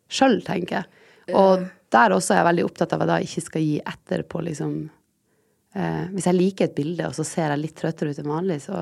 sjøl, 0.08 0.40
tenker 0.48 0.80
jeg. 0.80 0.88
Og 1.36 1.66
der 1.94 2.14
også 2.16 2.34
er 2.34 2.42
jeg 2.42 2.50
veldig 2.50 2.68
opptatt 2.68 2.94
av 2.96 3.04
at 3.06 3.16
jeg 3.16 3.30
ikke 3.30 3.46
skal 3.46 3.64
gi 3.66 3.76
etter 3.94 4.24
på 4.28 4.42
liksom 4.44 4.74
eh, 5.78 6.06
Hvis 6.12 6.28
jeg 6.28 6.36
liker 6.36 6.68
et 6.68 6.76
bilde, 6.76 7.08
og 7.08 7.16
så 7.16 7.26
ser 7.28 7.54
jeg 7.54 7.62
litt 7.62 7.78
trøttere 7.80 8.12
ut 8.12 8.22
enn 8.22 8.32
vanlig, 8.32 8.60
så, 8.66 8.78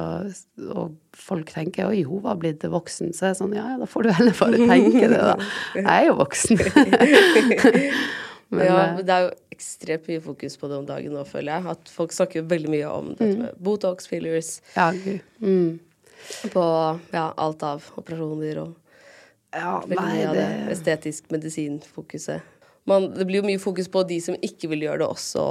og 0.73 0.95
folk 1.15 1.53
tenker 1.53 1.89
'oi, 1.89 2.03
hun 2.07 2.23
var 2.25 2.39
blitt 2.41 2.65
voksen', 2.65 3.13
så 3.13 3.27
er 3.27 3.33
jeg 3.33 3.41
sånn 3.43 3.55
ja, 3.57 3.65
ja, 3.73 3.79
da 3.81 3.89
får 3.89 4.07
du 4.07 4.13
heller 4.17 4.37
bare 4.39 4.69
tenke 4.73 5.09
det, 5.11 5.21
da. 5.21 5.35
Jeg 5.79 5.89
er 5.93 6.07
jo 6.09 6.19
voksen. 6.21 6.63
Men, 8.49 8.65
ja, 8.65 8.73
eh, 8.77 8.95
men 8.95 9.05
det 9.07 9.13
er 9.13 9.23
jo 9.25 9.29
ekstremt 9.55 10.07
mye 10.09 10.21
fokus 10.21 10.57
på 10.61 10.69
det 10.69 10.77
om 10.77 10.85
dagen 10.85 11.15
nå, 11.17 11.23
føler 11.25 11.55
jeg. 11.55 11.75
At 11.75 11.91
folk 11.91 12.13
snakker 12.13 12.45
veldig 12.45 12.71
mye 12.71 12.91
om 12.93 13.07
dette 13.15 13.31
mm. 13.31 13.39
med 13.41 13.61
Botox, 13.65 14.05
fillers 14.07 14.59
ja, 14.75 14.91
mm. 15.41 15.79
På 16.53 16.65
ja, 17.13 17.25
alt 17.31 17.65
av 17.65 17.87
operasjoner 17.97 18.61
og 18.61 18.75
ja, 19.55 19.79
veldig 19.87 20.05
mye 20.05 20.27
av 20.29 20.37
det, 20.37 20.45
det 20.67 20.75
estetisk 20.75 21.29
medisinfokuset. 21.33 22.54
Man, 22.89 23.09
det 23.15 23.25
blir 23.25 23.41
jo 23.41 23.47
mye 23.47 23.61
fokus 23.61 23.89
på 23.91 24.03
de 24.09 24.19
som 24.21 24.37
ikke 24.45 24.69
vil 24.71 24.85
gjøre 24.85 25.01
det 25.01 25.07
også. 25.07 25.45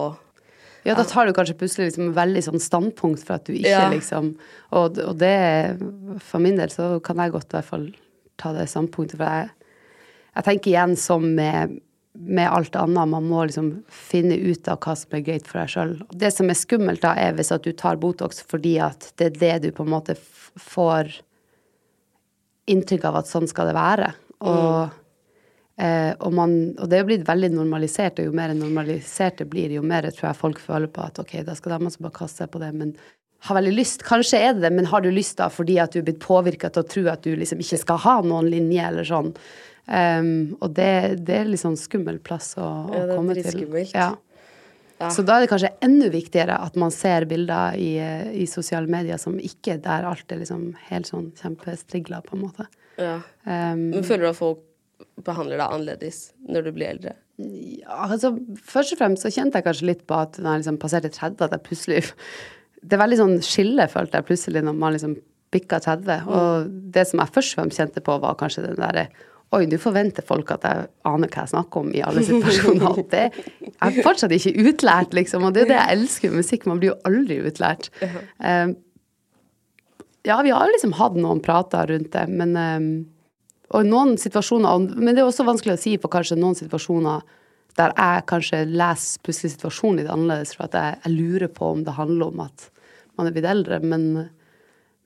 Ja, 0.85 0.95
da 0.99 1.07
tar 1.09 1.26
du 1.26 1.32
kanskje 1.35 1.57
plutselig 1.59 1.89
liksom 1.89 2.12
veldig 2.16 2.43
sånn 2.45 2.61
standpunkt 2.61 3.24
for 3.24 3.39
at 3.39 3.47
du 3.49 3.55
ikke 3.55 3.72
ja. 3.72 3.87
liksom 3.89 4.35
og, 4.68 4.99
og, 5.01 5.14
det 5.16 5.32
For 6.26 6.45
min 6.45 6.59
del 6.61 6.68
så 6.68 6.99
kan 7.05 7.22
jeg 7.22 7.32
godt 7.32 7.49
i 7.49 7.57
hvert 7.57 7.70
fall 7.70 7.87
ta 8.37 8.53
det 8.53 8.66
standpunktet, 8.68 9.16
for 9.16 9.24
jeg, 9.24 9.49
jeg 10.35 10.47
tenker 10.51 10.72
igjen 10.74 10.97
som 11.01 11.24
med 11.39 11.78
med 12.14 12.47
alt 12.47 12.76
annet. 12.78 13.09
Man 13.09 13.26
må 13.26 13.45
liksom 13.45 13.70
finne 13.91 14.37
ut 14.39 14.68
av 14.70 14.78
hva 14.85 14.95
som 14.99 15.16
er 15.16 15.24
greit 15.26 15.49
for 15.51 15.61
deg 15.61 15.72
sjøl. 15.72 15.95
Det 16.14 16.30
som 16.30 16.51
er 16.51 16.59
skummelt, 16.59 17.03
da, 17.03 17.14
er 17.18 17.35
hvis 17.35 17.51
at 17.55 17.66
du 17.66 17.72
tar 17.74 17.99
Botox 17.99 18.43
fordi 18.47 18.76
at 18.82 19.11
det 19.18 19.32
er 19.32 19.41
det 19.41 19.55
du 19.64 19.70
på 19.74 19.87
en 19.87 19.95
måte 19.97 20.14
får 20.14 21.11
inntrykk 22.70 23.09
av 23.11 23.18
at 23.20 23.30
sånn 23.30 23.49
skal 23.51 23.70
det 23.70 23.76
være. 23.76 24.12
Og, 24.47 24.95
eh, 25.81 26.12
og, 26.18 26.31
man, 26.37 26.55
og 26.79 26.89
det 26.91 26.99
er 26.99 27.05
jo 27.05 27.11
blitt 27.11 27.29
veldig 27.29 27.53
normalisert, 27.57 28.20
og 28.20 28.31
jo 28.31 28.37
mer 28.37 28.55
normalisert 28.59 29.43
det 29.43 29.49
blir, 29.53 29.75
jo 29.75 29.83
mer 29.87 30.09
tror 30.11 30.31
jeg 30.31 30.41
folk 30.41 30.62
føler 30.62 30.91
på 30.93 31.05
at 31.05 31.20
ok, 31.22 31.37
da 31.47 31.57
skal 31.59 31.77
de 31.77 31.91
også 31.91 32.07
bare 32.07 32.18
kaste 32.20 32.45
seg 32.45 32.55
på 32.55 32.62
det. 32.62 32.72
men 32.77 32.97
har 33.45 33.59
veldig 33.59 33.75
lyst. 33.77 34.03
Kanskje 34.07 34.41
er 34.41 34.55
det 34.57 34.64
det, 34.64 34.72
men 34.72 34.89
har 34.89 35.05
du 35.05 35.11
lyst 35.12 35.37
da 35.37 35.51
fordi 35.53 35.77
at 35.83 35.93
du 35.93 36.01
er 36.01 36.07
blitt 36.07 36.22
påvirka 36.22 36.70
til 36.72 36.85
å 36.85 36.89
tro 36.89 37.07
at 37.12 37.25
du 37.27 37.35
liksom 37.37 37.61
ikke 37.61 37.81
skal 37.83 38.01
ha 38.05 38.18
noen 38.25 38.49
linje 38.49 38.87
eller 38.89 39.09
sånn? 39.09 39.33
Um, 39.85 40.55
og 40.64 40.72
det, 40.79 40.93
det, 41.29 41.43
er 41.43 41.51
litt 41.51 41.61
sånn 41.61 41.77
skummel 41.77 42.22
plass 42.25 42.55
å, 42.57 42.64
å 42.64 43.03
ja, 43.03 43.09
komme 43.12 43.37
til. 43.37 43.66
Ja. 43.93 44.14
Ja. 45.03 45.11
Så 45.12 45.25
da 45.27 45.37
er 45.37 45.45
det 45.45 45.51
kanskje 45.51 45.75
enda 45.85 46.09
viktigere 46.09 46.57
at 46.62 46.77
man 46.81 46.93
ser 46.95 47.27
bilder 47.29 47.75
i, 47.77 47.99
i 48.39 48.47
sosiale 48.49 48.89
medier 48.89 49.18
som 49.20 49.35
ikke 49.43 49.77
der 49.83 50.07
alt 50.09 50.31
er 50.33 50.41
liksom 50.41 50.68
helt 50.89 51.11
sånn 51.11 51.33
kjempestrigla, 51.37 52.22
på 52.25 52.39
en 52.39 52.45
måte. 52.47 52.68
Ja. 52.97 53.18
Um, 53.43 53.91
Men 53.91 54.07
føler 54.07 54.29
du 54.29 54.31
at 54.31 54.39
folk 54.39 54.62
behandler 55.25 55.61
deg 55.61 55.67
annerledes 55.67 56.25
når 56.49 56.67
du 56.67 56.73
blir 56.77 56.93
eldre? 56.95 57.15
Ja, 57.43 58.05
altså 58.07 58.35
først 58.63 58.95
og 58.95 59.01
fremst 59.01 59.27
så 59.27 59.33
kjente 59.35 59.59
jeg 59.59 59.67
kanskje 59.67 59.91
litt 59.91 60.03
på 60.07 60.19
at 60.19 60.39
når 60.39 60.51
jeg 60.51 60.65
liksom 60.65 60.81
passerte 60.83 61.11
30, 61.15 61.47
at 61.47 61.57
jeg 61.57 61.67
plutselig 61.69 62.03
Det 62.85 62.99
er 62.99 63.01
veldig 63.01 63.17
sånn 63.17 63.39
skille, 63.41 63.87
følte 63.89 64.19
jeg 64.21 64.27
plutselig, 64.29 64.61
når 64.61 64.75
man 64.77 64.93
liksom 64.93 65.15
bikka 65.55 65.79
30. 65.81 66.27
Mm. 66.27 66.33
Og 66.37 66.67
det 66.93 67.07
som 67.09 67.23
jeg 67.23 67.33
først 67.33 67.55
og 67.55 67.61
fremst 67.63 67.81
kjente 67.81 68.03
på, 68.05 68.17
var 68.21 68.37
kanskje 68.37 68.67
den 68.67 68.77
derre 68.77 69.07
Oi, 69.55 69.63
nå 69.71 69.79
forventer 69.79 70.25
folk 70.27 70.49
at 70.51 70.65
jeg 70.67 70.87
aner 71.07 71.31
hva 71.31 71.45
jeg 71.45 71.53
snakker 71.53 71.85
om 71.85 71.93
i 71.95 72.01
alle 72.03 72.25
situasjoner. 72.27 72.97
Det, 73.13 73.23
jeg 73.63 73.77
er 73.87 73.99
fortsatt 74.03 74.33
ikke 74.35 74.53
utlært, 74.67 75.15
liksom. 75.15 75.45
Og 75.47 75.55
det 75.55 75.63
er 75.63 75.71
det 75.71 75.77
jeg 75.77 75.97
elsker 75.99 76.33
med 76.33 76.43
musikk. 76.43 76.67
Man 76.67 76.81
blir 76.83 76.91
jo 76.91 76.97
aldri 77.07 77.39
utlært. 77.47 77.91
Ja, 80.25 80.39
vi 80.43 80.55
har 80.57 80.73
liksom 80.73 80.97
hatt 80.99 81.17
noen 81.21 81.43
prater 81.45 81.93
rundt 81.93 82.11
det, 82.17 82.25
men 82.33 82.57
um, 82.57 82.89
Og 83.73 83.87
noen 83.89 84.19
situasjoner 84.21 84.93
Men 84.93 85.15
det 85.15 85.23
er 85.23 85.29
også 85.29 85.47
vanskelig 85.47 85.77
å 85.77 85.81
si 85.81 85.97
på 85.99 86.11
kanskje 86.12 86.37
noen 86.37 86.59
situasjoner 86.59 87.25
der 87.79 87.91
jeg 87.99 88.27
kanskje 88.31 88.61
leser 88.71 89.23
plutselig 89.27 89.57
situasjonen 89.57 89.97
litt 89.99 90.11
annerledes, 90.12 90.53
for 90.55 90.69
at 90.69 90.77
jeg, 90.79 90.99
jeg, 91.03 91.15
lurer 91.17 91.51
på 91.51 91.73
om 91.75 91.83
det 91.83 91.97
handler 91.97 92.31
om 92.31 92.45
at 92.45 92.69
man 93.19 93.27
er 93.27 93.35
blitt 93.35 93.49
eldre. 93.51 93.81
Men, 93.83 94.05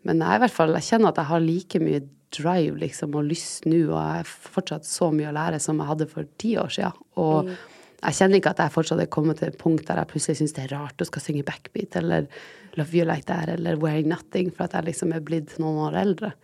men 0.04 0.20
jeg, 0.20 0.36
i 0.36 0.42
hvert 0.42 0.52
fall, 0.52 0.74
jeg 0.76 0.88
kjenner 0.90 1.14
at 1.14 1.20
jeg 1.22 1.30
har 1.30 1.44
like 1.44 1.80
mye 1.80 2.02
drive 2.36 2.76
liksom, 2.82 3.16
og 3.16 3.28
lyst 3.30 3.64
nå, 3.68 3.86
og 3.86 3.96
jeg 3.96 4.20
har 4.20 4.28
fortsatt 4.28 4.84
så 4.88 5.08
mye 5.14 5.30
å 5.30 5.36
lære 5.36 5.60
som 5.64 5.80
jeg 5.80 5.90
hadde 5.90 6.08
for 6.10 6.28
ti 6.40 6.54
år 6.60 6.74
siden. 6.74 7.06
Og 7.20 7.48
mm. 7.48 7.54
jeg 8.02 8.18
kjenner 8.18 8.40
ikke 8.42 8.52
at 8.52 8.60
jeg 8.64 8.74
fortsatt 8.74 9.00
er 9.04 9.12
kommet 9.16 9.40
til 9.40 9.48
et 9.48 9.60
punkt 9.60 9.88
der 9.88 10.02
jeg 10.02 10.10
plutselig 10.12 10.42
syns 10.42 10.56
det 10.58 10.66
er 10.66 10.74
rart 10.76 11.00
å 11.00 11.08
skal 11.08 11.24
synge 11.24 11.46
backbeat 11.48 11.96
eller 12.02 12.28
Love 12.76 12.94
You 12.94 13.08
Like 13.08 13.26
That 13.30 13.54
eller 13.54 13.80
Wearing 13.80 14.12
Nothing, 14.12 14.52
for 14.52 14.68
at 14.68 14.76
jeg 14.76 14.90
liksom 14.90 15.16
er 15.16 15.24
blitt 15.24 15.56
noen 15.62 15.80
år 15.88 15.98
eldre. 16.04 16.34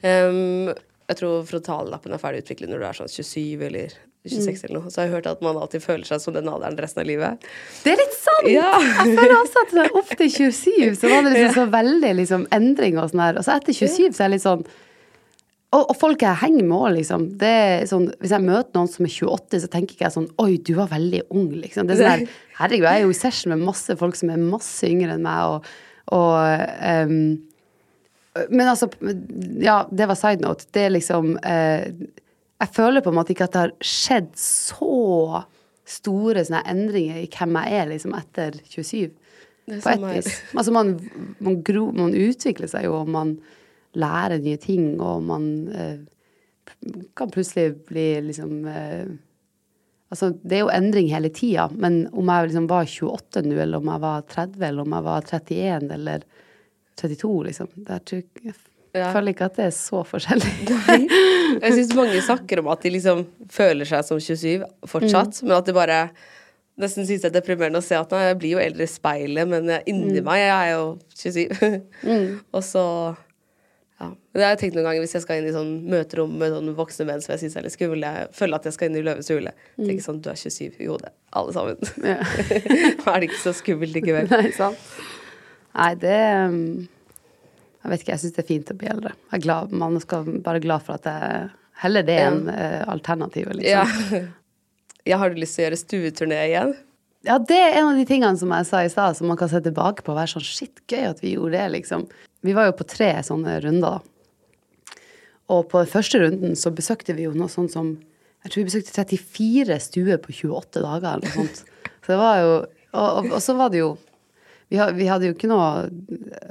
Um, 0.00 0.72
jeg 1.10 1.18
tror 1.18 1.44
frontallappen 1.48 2.14
er 2.14 2.22
ferdig 2.22 2.44
utviklet 2.44 2.70
når 2.70 2.82
du 2.82 2.86
er 2.88 2.98
sånn 3.00 3.10
27 3.10 3.64
eller 3.68 3.96
26 4.28 4.46
mm. 4.46 4.60
eller 4.68 4.76
noe. 4.78 4.92
Så 4.92 5.00
har 5.00 5.08
jeg 5.08 5.14
hørt 5.16 5.28
at 5.32 5.42
man 5.44 5.58
alltid 5.58 5.82
føler 5.82 6.06
seg 6.06 6.22
som 6.22 6.36
den 6.36 6.50
alderen 6.50 6.78
resten 6.78 7.02
av 7.02 7.08
livet. 7.08 7.50
Det 7.82 7.94
er 7.94 7.98
litt 7.98 8.14
sant! 8.14 8.48
Ja. 8.52 8.70
jeg 9.02 9.16
føler 9.18 9.34
også 9.40 9.64
at 9.66 9.98
opp 9.98 10.14
til 10.20 10.32
27 10.52 11.00
så 11.00 11.10
var 11.10 11.26
det 11.26 11.34
liksom 11.34 11.56
så 11.60 11.66
veldig 11.74 12.14
liksom 12.22 12.46
endring 12.54 13.02
og 13.02 13.10
sånn 13.10 13.26
her. 13.26 13.40
Og 13.40 13.46
så 13.46 13.58
etter 13.58 13.76
27 13.76 14.14
så 14.14 14.22
er 14.22 14.28
jeg 14.28 14.34
litt 14.36 14.46
sånn 14.46 14.64
og, 15.72 15.86
og, 15.86 15.94
folk 15.96 16.20
jeg 16.20 16.36
henger 16.36 16.66
med 16.68 16.74
òg, 16.76 16.90
liksom. 16.98 17.22
Det 17.40 17.52
sånn, 17.88 18.10
hvis 18.20 18.34
jeg 18.34 18.44
møter 18.44 18.76
noen 18.76 18.90
som 18.92 19.06
er 19.06 19.14
28, 19.14 19.60
så 19.62 19.70
tenker 19.72 19.96
ikke 19.96 20.04
jeg 20.04 20.14
sånn 20.18 20.26
Oi, 20.42 20.58
du 20.60 20.74
var 20.76 20.90
veldig 20.90 21.22
ung, 21.32 21.46
liksom. 21.62 21.88
Det 21.88 21.96
er 21.96 22.02
sånn 22.02 22.10
her, 22.10 22.42
Herregud, 22.58 22.84
jeg 22.84 23.00
er 23.00 23.06
jo 23.06 23.14
i 23.14 23.16
session 23.16 23.54
med 23.54 23.64
masse 23.70 23.96
folk 23.96 24.18
som 24.18 24.34
er 24.34 24.42
masse 24.42 24.84
yngre 24.84 25.16
enn 25.16 25.24
meg, 25.24 25.54
og, 25.54 25.70
og 26.12 26.36
um, 27.08 27.16
Men 28.48 28.68
altså 28.68 28.88
Ja, 29.60 29.82
det 29.90 30.08
var 30.08 30.18
side 30.18 30.44
note. 30.44 30.68
Det 30.72 30.86
er 30.86 30.94
liksom 30.94 31.34
eh, 31.44 31.88
Jeg 32.62 32.74
føler 32.74 33.04
på 33.04 33.12
en 33.12 33.18
måte 33.18 33.34
ikke 33.34 33.48
at 33.48 33.56
det 33.56 33.64
har 33.66 33.74
skjedd 33.84 34.30
så 34.40 35.42
store 35.92 36.44
sånne 36.46 36.62
endringer 36.70 37.18
i 37.20 37.26
hvem 37.28 37.58
jeg 37.58 37.80
er, 37.80 37.88
liksom, 37.90 38.14
etter 38.14 38.54
27. 38.70 39.10
På 39.66 39.90
et 39.90 40.04
vis. 40.06 40.28
Altså, 40.54 40.72
man, 40.74 40.94
man, 41.42 41.58
gro, 41.66 41.88
man 41.96 42.14
utvikler 42.14 42.70
seg 42.70 42.86
jo, 42.86 43.00
og 43.02 43.10
man 43.10 43.34
lærer 43.98 44.38
nye 44.40 44.60
ting, 44.62 44.94
og 45.02 45.26
man 45.26 45.48
eh, 45.74 45.98
kan 47.18 47.34
plutselig 47.34 47.74
bli 47.90 48.08
liksom 48.30 48.64
eh, 48.70 49.12
Altså, 50.12 50.28
det 50.44 50.58
er 50.58 50.60
jo 50.66 50.68
endring 50.68 51.06
hele 51.08 51.30
tida, 51.32 51.70
men 51.72 52.02
om 52.12 52.28
jeg 52.28 52.50
liksom 52.50 52.66
var 52.68 52.84
28 52.84 53.40
nå, 53.46 53.54
eller 53.62 53.80
om 53.80 53.86
jeg 53.88 54.02
var 54.02 54.26
30, 54.28 54.64
eller 54.68 54.84
om 54.84 54.92
jeg 54.92 55.04
var 55.06 55.22
31 55.24 55.86
eller 55.96 56.26
32, 57.00 57.32
liksom 57.48 57.72
der 57.88 58.02
tror 58.04 58.20
jeg, 58.20 58.54
jeg 58.92 59.08
føler 59.14 59.32
ikke 59.32 59.48
at 59.48 59.56
det 59.56 59.64
er 59.70 59.72
så 59.72 60.02
forskjellig. 60.04 60.50
jeg 61.64 61.74
syns 61.78 61.94
mange 61.96 62.20
snakker 62.20 62.60
om 62.60 62.68
at 62.74 62.84
de 62.84 62.92
liksom 62.92 63.24
føler 63.52 63.88
seg 63.88 64.04
som 64.04 64.20
27 64.20 64.66
fortsatt, 64.88 65.40
mm. 65.40 65.48
men 65.48 65.56
at 65.56 65.68
det 65.68 65.74
bare 65.76 65.98
nesten 66.82 67.06
synes 67.08 67.24
det 67.24 67.30
er 67.30 67.38
deprimerende 67.38 67.80
å 67.80 67.84
se 67.84 67.96
at 67.96 68.12
jeg 68.12 68.38
blir 68.40 68.56
jo 68.56 68.62
eldre 68.62 68.84
i 68.84 68.92
speilet, 68.92 69.48
men 69.48 69.70
inni 69.88 70.20
mm. 70.20 70.26
meg 70.28 70.42
jeg 70.42 70.54
er 70.56 70.72
jo 70.74 70.86
27. 71.16 71.78
mm. 72.10 72.26
Og 72.56 72.64
så 72.68 72.86
ja. 74.02 74.10
Det 74.34 74.42
har 74.42 74.54
jeg 74.56 74.60
tenkt 74.64 74.76
noen 74.76 74.88
ganger 74.88 75.04
hvis 75.04 75.14
jeg 75.14 75.24
skal 75.24 75.40
inn 75.40 75.48
i 75.48 75.54
sånn 75.54 75.72
møterom 75.88 76.32
med 76.40 76.52
sånne 76.52 76.72
voksne 76.76 77.06
menn 77.08 77.22
som 77.22 77.32
jeg 77.36 77.44
syns 77.44 77.56
er 77.56 77.64
litt 77.68 77.76
skumle. 77.76 78.12
Jeg 78.18 78.30
føler 78.34 78.58
at 78.58 78.66
jeg 78.66 78.76
skal 78.76 78.90
inn 78.90 78.98
i 78.98 79.04
Løvens 79.06 79.30
hule. 79.30 79.52
Mm. 79.76 79.84
Tenker 79.86 80.04
sånn, 80.04 80.20
du 80.24 80.30
er 80.32 80.40
27 80.40 80.80
i 80.82 80.88
hodet, 80.90 81.12
alle 81.38 81.54
sammen. 81.54 81.92
Ja. 82.02 82.18
er 82.18 83.22
det 83.22 83.30
ikke 83.30 83.42
så 83.44 83.54
skummelt 83.56 83.94
likevel? 83.94 84.28
Nei, 84.32 84.50
sant. 84.56 84.90
Nei, 85.72 85.92
det 85.96 86.20
um, 86.48 86.60
Jeg 87.82 87.90
vet 87.90 88.04
ikke, 88.04 88.12
jeg 88.14 88.22
syns 88.22 88.36
det 88.36 88.44
er 88.44 88.50
fint 88.50 88.70
å 88.72 88.78
bli 88.78 88.90
eldre. 88.92 89.14
Jeg 89.30 89.40
er 89.40 89.44
glad, 89.46 89.74
Man 89.74 89.98
skal 90.02 90.28
være 90.44 90.62
glad 90.64 90.86
for 90.86 91.00
at 91.00 91.08
jeg 91.08 91.50
heller 91.82 92.06
det 92.06 92.18
enn 92.22 92.44
uh, 92.50 92.82
alternativet, 92.92 93.58
liksom. 93.58 94.14
Ja. 94.14 94.22
ja. 95.10 95.18
Har 95.18 95.32
du 95.32 95.40
lyst 95.40 95.58
til 95.58 95.64
å 95.64 95.68
gjøre 95.68 95.80
stueturné 95.80 96.42
igjen? 96.50 96.76
Ja, 97.26 97.38
det 97.38 97.58
er 97.58 97.76
en 97.78 97.92
av 97.92 97.98
de 97.98 98.06
tingene 98.06 98.38
som 98.38 98.50
jeg 98.54 98.68
sa 98.68 98.82
i 98.82 98.90
stad, 98.90 99.16
som 99.18 99.28
man 99.30 99.38
kan 99.38 99.50
se 99.50 99.60
tilbake 99.62 100.02
på 100.02 100.14
og 100.14 100.18
være 100.18 100.34
sånn 100.34 100.46
shit, 100.46 100.82
gøy 100.90 101.08
at 101.10 101.22
vi 101.22 101.36
gjorde 101.36 101.54
det, 101.54 101.66
liksom. 101.76 102.06
Vi 102.42 102.54
var 102.56 102.66
jo 102.66 102.78
på 102.78 102.86
tre 102.90 103.12
sånne 103.26 103.60
runder, 103.62 104.00
da. 104.00 104.12
Og 105.52 105.66
på 105.70 105.82
den 105.82 105.90
første 105.90 106.20
runden 106.22 106.56
så 106.58 106.72
besøkte 106.74 107.14
vi 107.16 107.26
jo 107.26 107.34
noe 107.36 107.50
sånt 107.52 107.74
som 107.74 107.94
Jeg 108.42 108.50
tror 108.50 108.62
vi 108.62 108.68
besøkte 108.70 108.94
34 108.96 109.76
stuer 109.82 110.18
på 110.22 110.32
28 110.34 110.82
dager 110.82 111.12
eller 111.12 111.28
noe 111.28 111.34
sånt. 111.34 111.60
Så 112.02 112.14
det 112.14 112.18
var 112.18 112.38
jo 112.42 112.54
Og, 112.92 113.06
og, 113.06 113.28
og 113.36 113.40
så 113.40 113.54
var 113.54 113.70
det 113.72 113.78
jo 113.78 113.92
vi, 114.72 115.06
hadde 115.10 115.28
jo 115.28 115.36
ikke 115.36 115.50
noe 115.50 115.88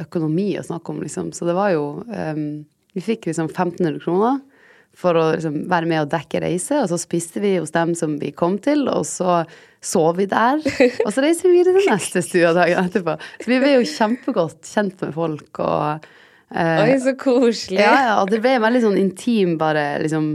økonomi 0.04 0.52
å 0.60 0.66
snakke 0.66 0.94
om, 0.94 1.02
liksom. 1.02 1.32
Så 1.34 1.48
det 1.48 1.56
var 1.58 1.72
jo 1.74 1.86
um, 2.06 2.46
Vi 2.94 3.04
fikk 3.04 3.30
liksom 3.30 3.50
1500 3.50 4.02
kroner 4.04 4.40
for 4.98 5.16
å 5.16 5.26
liksom 5.34 5.62
være 5.72 5.88
med 5.88 6.04
og 6.04 6.10
dekke 6.12 6.42
reise, 6.44 6.82
og 6.82 6.90
så 6.92 6.98
spiste 7.00 7.42
vi 7.44 7.56
hos 7.56 7.72
dem 7.72 7.94
som 7.96 8.18
vi 8.20 8.34
kom 8.36 8.58
til, 8.64 8.84
og 8.92 9.06
så 9.08 9.42
sov 9.82 10.20
vi 10.20 10.28
der. 10.30 10.60
Og 11.06 11.10
så 11.10 11.24
reiser 11.24 11.50
vi 11.50 11.56
videre 11.58 11.80
til 11.80 11.90
neste 11.90 12.22
stue 12.22 12.52
dagen 12.54 12.86
etterpå. 12.86 13.16
Så 13.42 13.50
vi 13.50 13.58
ble 13.64 13.72
jo 13.78 13.88
kjempegodt 13.88 14.68
kjent 14.70 15.00
med 15.02 15.16
folk 15.16 15.62
og 15.64 16.04
uh, 16.06 16.82
Oi, 16.84 17.00
så 17.02 17.16
koselig. 17.18 17.80
Ja, 17.82 17.96
ja, 18.06 18.14
og 18.22 18.30
det 18.30 18.44
ble 18.44 18.60
veldig 18.62 18.84
sånn 18.84 19.00
intim, 19.02 19.56
bare 19.62 19.96
liksom 20.04 20.28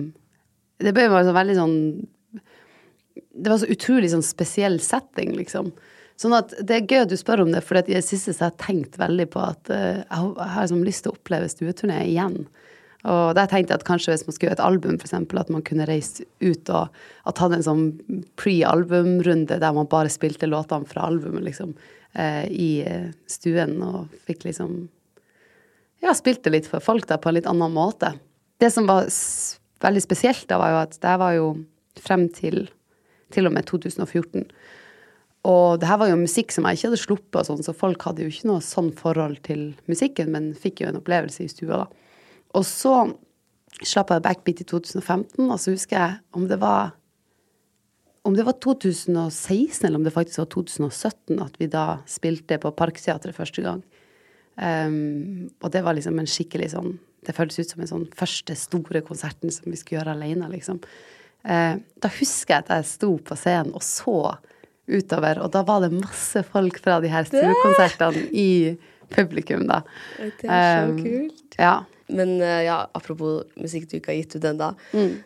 Det 0.83 0.93
ble 0.97 1.07
bare 1.13 1.29
så 1.29 1.37
veldig 1.37 1.57
sånn 1.61 1.77
Det 3.37 3.53
var 3.53 3.61
så 3.63 3.71
utrolig 3.71 4.11
sånn 4.17 4.27
spesiell 4.27 4.81
setting, 4.83 5.37
liksom. 5.39 5.71
Sånn 6.17 6.33
at 6.37 6.55
det 6.65 6.79
er 6.79 6.87
gøy 6.87 7.03
at 7.05 7.11
du 7.13 7.17
spør 7.21 7.45
om 7.45 7.51
det, 7.53 7.61
for 7.65 7.77
i 7.77 7.85
det 7.89 8.05
siste 8.05 8.33
så 8.33 8.47
har 8.47 8.55
jeg 8.55 8.63
tenkt 8.65 8.95
veldig 9.01 9.27
på 9.35 9.43
at 9.45 9.69
uh, 9.69 10.01
jeg 10.01 10.47
har 10.55 10.63
liksom 10.65 10.87
lyst 10.87 11.05
til 11.05 11.13
å 11.13 11.19
oppleve 11.19 11.51
stueturné 11.53 11.99
igjen. 12.07 12.39
Og 13.07 13.37
der 13.39 13.47
tenkte 13.51 13.75
jeg 13.75 13.83
at 13.83 13.87
kanskje 13.87 14.15
hvis 14.15 14.25
man 14.27 14.35
skulle 14.35 14.49
gjøre 14.49 14.59
et 14.59 14.67
album, 14.67 14.97
f.eks., 14.99 15.15
at 15.15 15.53
man 15.53 15.65
kunne 15.67 15.87
reist 15.87 16.23
ut 16.43 16.73
og, 16.75 16.97
at 17.29 17.43
hadde 17.43 17.61
en 17.61 17.67
sånn 17.67 17.85
pre-albumrunde 18.41 19.61
der 19.63 19.77
man 19.77 19.91
bare 19.93 20.11
spilte 20.11 20.49
låtene 20.49 20.89
fra 20.91 21.05
albumet, 21.07 21.45
liksom, 21.47 21.77
eh, 22.19 22.49
i 22.51 22.71
eh, 22.83 23.13
stuen, 23.31 23.77
og 23.85 24.17
fikk 24.27 24.49
liksom 24.49 24.87
Ja, 26.03 26.13
spilte 26.17 26.51
litt 26.53 26.67
for 26.69 26.83
folk 26.85 27.07
der 27.09 27.21
på 27.23 27.31
en 27.31 27.39
litt 27.39 27.47
annen 27.49 27.73
måte. 27.73 28.11
Det 28.61 28.69
som 28.75 28.89
var 28.89 29.07
veldig 29.85 30.03
spesielt 30.03 30.49
da, 30.51 30.59
var 30.61 30.75
jo 30.75 30.83
at 30.83 30.99
det 31.03 31.15
var 31.23 31.37
jo 31.37 31.47
frem 32.03 32.27
til 32.33 32.67
til 33.35 33.49
og 33.49 33.55
med 33.57 33.67
2014. 33.67 34.45
Og 35.47 35.79
det 35.79 35.87
her 35.87 36.01
var 36.01 36.11
jo 36.11 36.19
musikk 36.19 36.51
som 36.55 36.67
jeg 36.67 36.79
ikke 36.79 36.89
hadde 36.91 37.03
sluppet, 37.03 37.47
sånn, 37.47 37.63
så 37.63 37.75
folk 37.77 38.03
hadde 38.09 38.25
jo 38.25 38.33
ikke 38.33 38.49
noe 38.51 38.65
sånn 38.65 38.91
forhold 38.99 39.39
til 39.47 39.69
musikken, 39.91 40.33
men 40.35 40.51
fikk 40.59 40.83
jo 40.83 40.91
en 40.91 40.99
opplevelse 40.99 41.45
i 41.45 41.51
stua, 41.53 41.85
da. 41.85 42.23
Og 42.57 42.65
så 42.67 42.95
slapp 43.85 44.11
jeg 44.11 44.25
backbeat 44.25 44.63
i 44.65 44.69
2015, 44.69 45.45
og 45.45 45.59
så 45.61 45.75
husker 45.75 45.99
jeg 46.01 46.19
om 46.37 46.47
det 46.51 46.59
var 46.63 46.95
om 48.27 48.35
det 48.35 48.43
var 48.43 48.57
2016 48.59 49.87
eller 49.87 50.01
om 50.01 50.05
det 50.05 50.11
faktisk 50.11 50.41
var 50.41 50.49
2017 50.51 51.43
at 51.45 51.61
vi 51.61 51.69
da 51.71 51.85
spilte 52.11 52.59
på 52.59 52.73
Parkteatret 52.75 53.37
første 53.37 53.63
gang. 53.63 53.85
Um, 54.57 55.47
og 55.63 55.71
det 55.71 55.85
var 55.87 55.95
liksom 55.95 56.17
en 56.19 56.31
skikkelig 56.31 56.71
sånn 56.73 56.95
Det 57.27 57.35
føltes 57.37 57.59
ut 57.61 57.73
som 57.75 57.83
en 57.83 57.91
sånn 57.91 58.05
første 58.17 58.55
store 58.57 59.03
konserten 59.05 59.51
som 59.53 59.67
vi 59.69 59.77
skulle 59.77 59.99
gjøre 59.99 60.15
alene, 60.15 60.47
liksom. 60.49 60.79
Uh, 61.47 61.77
da 62.03 62.11
husker 62.19 62.55
jeg 62.55 62.65
at 62.65 62.71
jeg 62.73 62.89
sto 62.89 63.11
på 63.19 63.37
scenen 63.39 63.75
og 63.75 63.83
så 63.85 64.17
utover, 64.89 65.41
og 65.43 65.51
da 65.55 65.63
var 65.67 65.83
det 65.83 65.93
masse 65.97 66.43
folk 66.47 66.79
fra 66.83 67.01
de 67.03 67.09
her 67.11 67.27
stuekonsertene 67.27 68.27
i 68.37 68.77
publikum, 69.15 69.67
da. 69.71 69.81
Det 70.19 70.47
er 70.47 70.87
så 70.87 70.93
Um, 70.93 70.97
kult. 71.03 71.59
Ja. 71.59 71.75
Men 72.09 72.37
eh, 72.41 72.63
ja, 72.69 72.77
apropos 72.95 73.43
musikk 73.59 73.89
du 73.91 73.97
ikke 73.99 74.13
har 74.13 74.21
gitt 74.21 74.37
ut 74.39 74.45
ennå, 74.47 74.69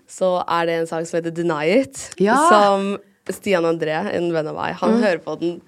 så 0.08 0.30
er 0.48 0.66
det 0.70 0.78
en 0.80 0.86
sang 0.88 1.04
som 1.08 1.18
heter 1.20 1.34
Deny 1.36 1.66
It. 1.82 2.06
Ja. 2.24 2.38
Som 2.48 2.94
Stian 3.30 3.66
André, 3.68 3.98
en 4.16 4.30
venn 4.32 4.48
av 4.48 4.56
meg, 4.56 4.78
han 4.80 4.96
hører 5.02 5.20
på 5.24 5.36
den. 5.42 5.58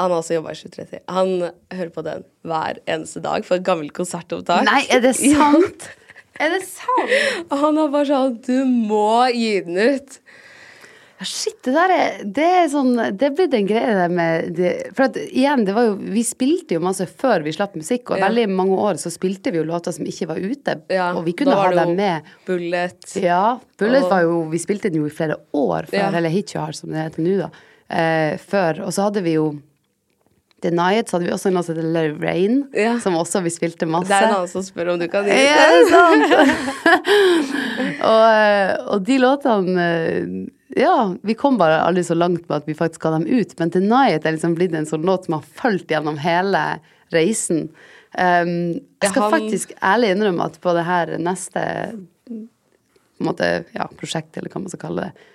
Han 0.00 0.10
har 0.10 0.18
også 0.22 0.34
jobba 0.38 0.50
i 0.54 0.58
730. 0.58 1.02
Han 1.14 1.32
hører 1.70 1.90
på 1.94 2.02
den 2.06 2.24
hver 2.48 2.78
eneste 2.90 3.20
dag 3.22 3.44
for 3.46 3.60
et 3.60 3.66
gammelt 3.66 3.92
konsertopptak. 3.94 4.64
Nei, 4.66 4.82
er 4.90 5.02
det 5.04 5.14
sant? 5.20 5.86
er 6.42 6.54
det 6.56 6.62
sant? 6.66 7.12
Og 7.52 7.58
han 7.60 7.78
er 7.78 7.90
bare 7.92 8.08
sånn 8.08 8.38
Du 8.42 8.64
må 8.66 9.28
gi 9.30 9.60
den 9.66 9.76
ut. 9.78 10.16
Shit, 11.24 11.58
det 11.64 11.72
der 11.74 11.90
er 11.94 12.22
Det 12.24 12.44
er 12.44 12.68
sånn 12.72 12.92
Det 13.18 13.28
blir 13.36 13.48
den 13.52 13.66
greia 13.68 13.94
der 14.02 14.08
med 14.12 14.54
det, 14.56 14.72
For 14.96 15.04
at 15.08 15.16
igjen, 15.22 15.64
det 15.68 15.74
var 15.76 15.84
jo 15.90 15.94
Vi 15.96 16.22
spilte 16.26 16.76
jo 16.76 16.80
masse 16.84 17.06
før 17.06 17.42
vi 17.44 17.52
slapp 17.54 17.74
musikk, 17.78 18.10
og 18.10 18.18
Ja. 18.18 18.28
veldig 18.28 18.48
mange 18.50 18.76
år 18.76 18.94
så 19.02 19.10
spilte 19.12 19.50
vi 19.52 19.58
jo 19.58 19.64
låter 19.64 19.92
som 19.92 20.04
ikke 20.04 20.26
var 20.28 20.36
ute, 20.42 20.76
Ja, 20.90 21.12
og 21.14 21.24
vi 21.24 21.32
kunne 21.32 21.52
da 21.52 21.56
var 21.56 21.64
ha 21.64 21.70
det 21.70 21.80
dem 21.82 21.88
jo 21.90 21.96
med. 21.96 22.22
Bullet. 22.46 23.16
Ja. 23.22 23.58
Bullet 23.78 24.02
Og- 24.04 24.10
var 24.10 24.22
jo 24.22 24.42
Vi 24.50 24.58
spilte 24.58 24.90
den 24.90 25.00
jo 25.02 25.06
i 25.06 25.10
flere 25.10 25.36
år 25.54 25.86
før, 25.90 25.98
Ja. 25.98 26.10
eller 26.16 26.28
Hitchhard, 26.30 26.74
som 26.74 26.90
det 26.90 26.98
heter 26.98 27.22
nå, 27.22 27.38
da. 27.38 27.50
Eh, 27.90 28.36
før. 28.38 28.80
Og 28.86 28.92
så 28.92 29.02
hadde 29.10 29.22
vi 29.22 29.34
jo 29.34 29.60
The 30.62 30.70
Night, 30.70 31.08
så 31.08 31.18
hadde 31.18 31.26
vi 31.26 31.32
også 31.34 31.46
en 31.46 31.54
låt 31.54 31.64
som 31.66 31.74
het 31.76 31.84
Let 31.84 32.20
Rain, 32.22 32.68
Ja. 32.72 32.98
som 33.00 33.14
også 33.14 33.42
vi 33.42 33.50
spilte 33.50 33.84
masse. 33.84 34.06
Det 34.06 34.14
er 34.14 34.28
en 34.28 34.34
annen 34.34 34.48
som 34.48 34.62
spør 34.62 34.92
om 34.92 34.98
du 35.00 35.08
kan 35.08 35.24
gi 35.24 35.30
Ja, 35.30 35.66
det 35.66 35.82
er 35.82 35.88
sant! 35.90 36.32
og, 38.02 38.22
eh, 38.30 38.76
og 38.92 39.02
de 39.04 39.18
låtene 39.18 39.86
eh, 39.88 40.46
Ja, 40.76 41.14
vi 41.22 41.34
kom 41.36 41.58
bare 41.60 41.82
aldri 41.84 42.04
så 42.06 42.14
langt 42.16 42.46
med 42.48 42.62
at 42.62 42.68
vi 42.68 42.74
faktisk 42.76 43.02
ga 43.04 43.10
dem 43.18 43.26
ut, 43.28 43.52
men 43.58 43.70
'Tonight' 43.70 44.24
er 44.26 44.32
liksom 44.36 44.54
blitt 44.56 44.74
en 44.74 44.88
sånn 44.88 45.04
låt 45.04 45.26
som 45.26 45.34
har 45.36 45.42
fulgt 45.60 45.92
gjennom 45.92 46.16
hele 46.18 46.80
reisen. 47.12 47.68
Um, 48.16 48.80
jeg 49.00 49.10
skal 49.12 49.30
faktisk 49.32 49.72
ærlig 49.84 50.14
innrømme 50.14 50.44
at 50.48 50.58
på 50.60 50.72
det 50.76 50.84
her 50.84 51.12
neste 51.20 51.62
på 52.28 53.28
måte, 53.28 53.64
ja, 53.76 53.86
prosjekt, 54.00 54.36
eller 54.36 54.50
hva 54.50 54.60
man 54.64 54.72
skal 54.72 54.80
kalle 54.82 55.04
det, 55.06 55.28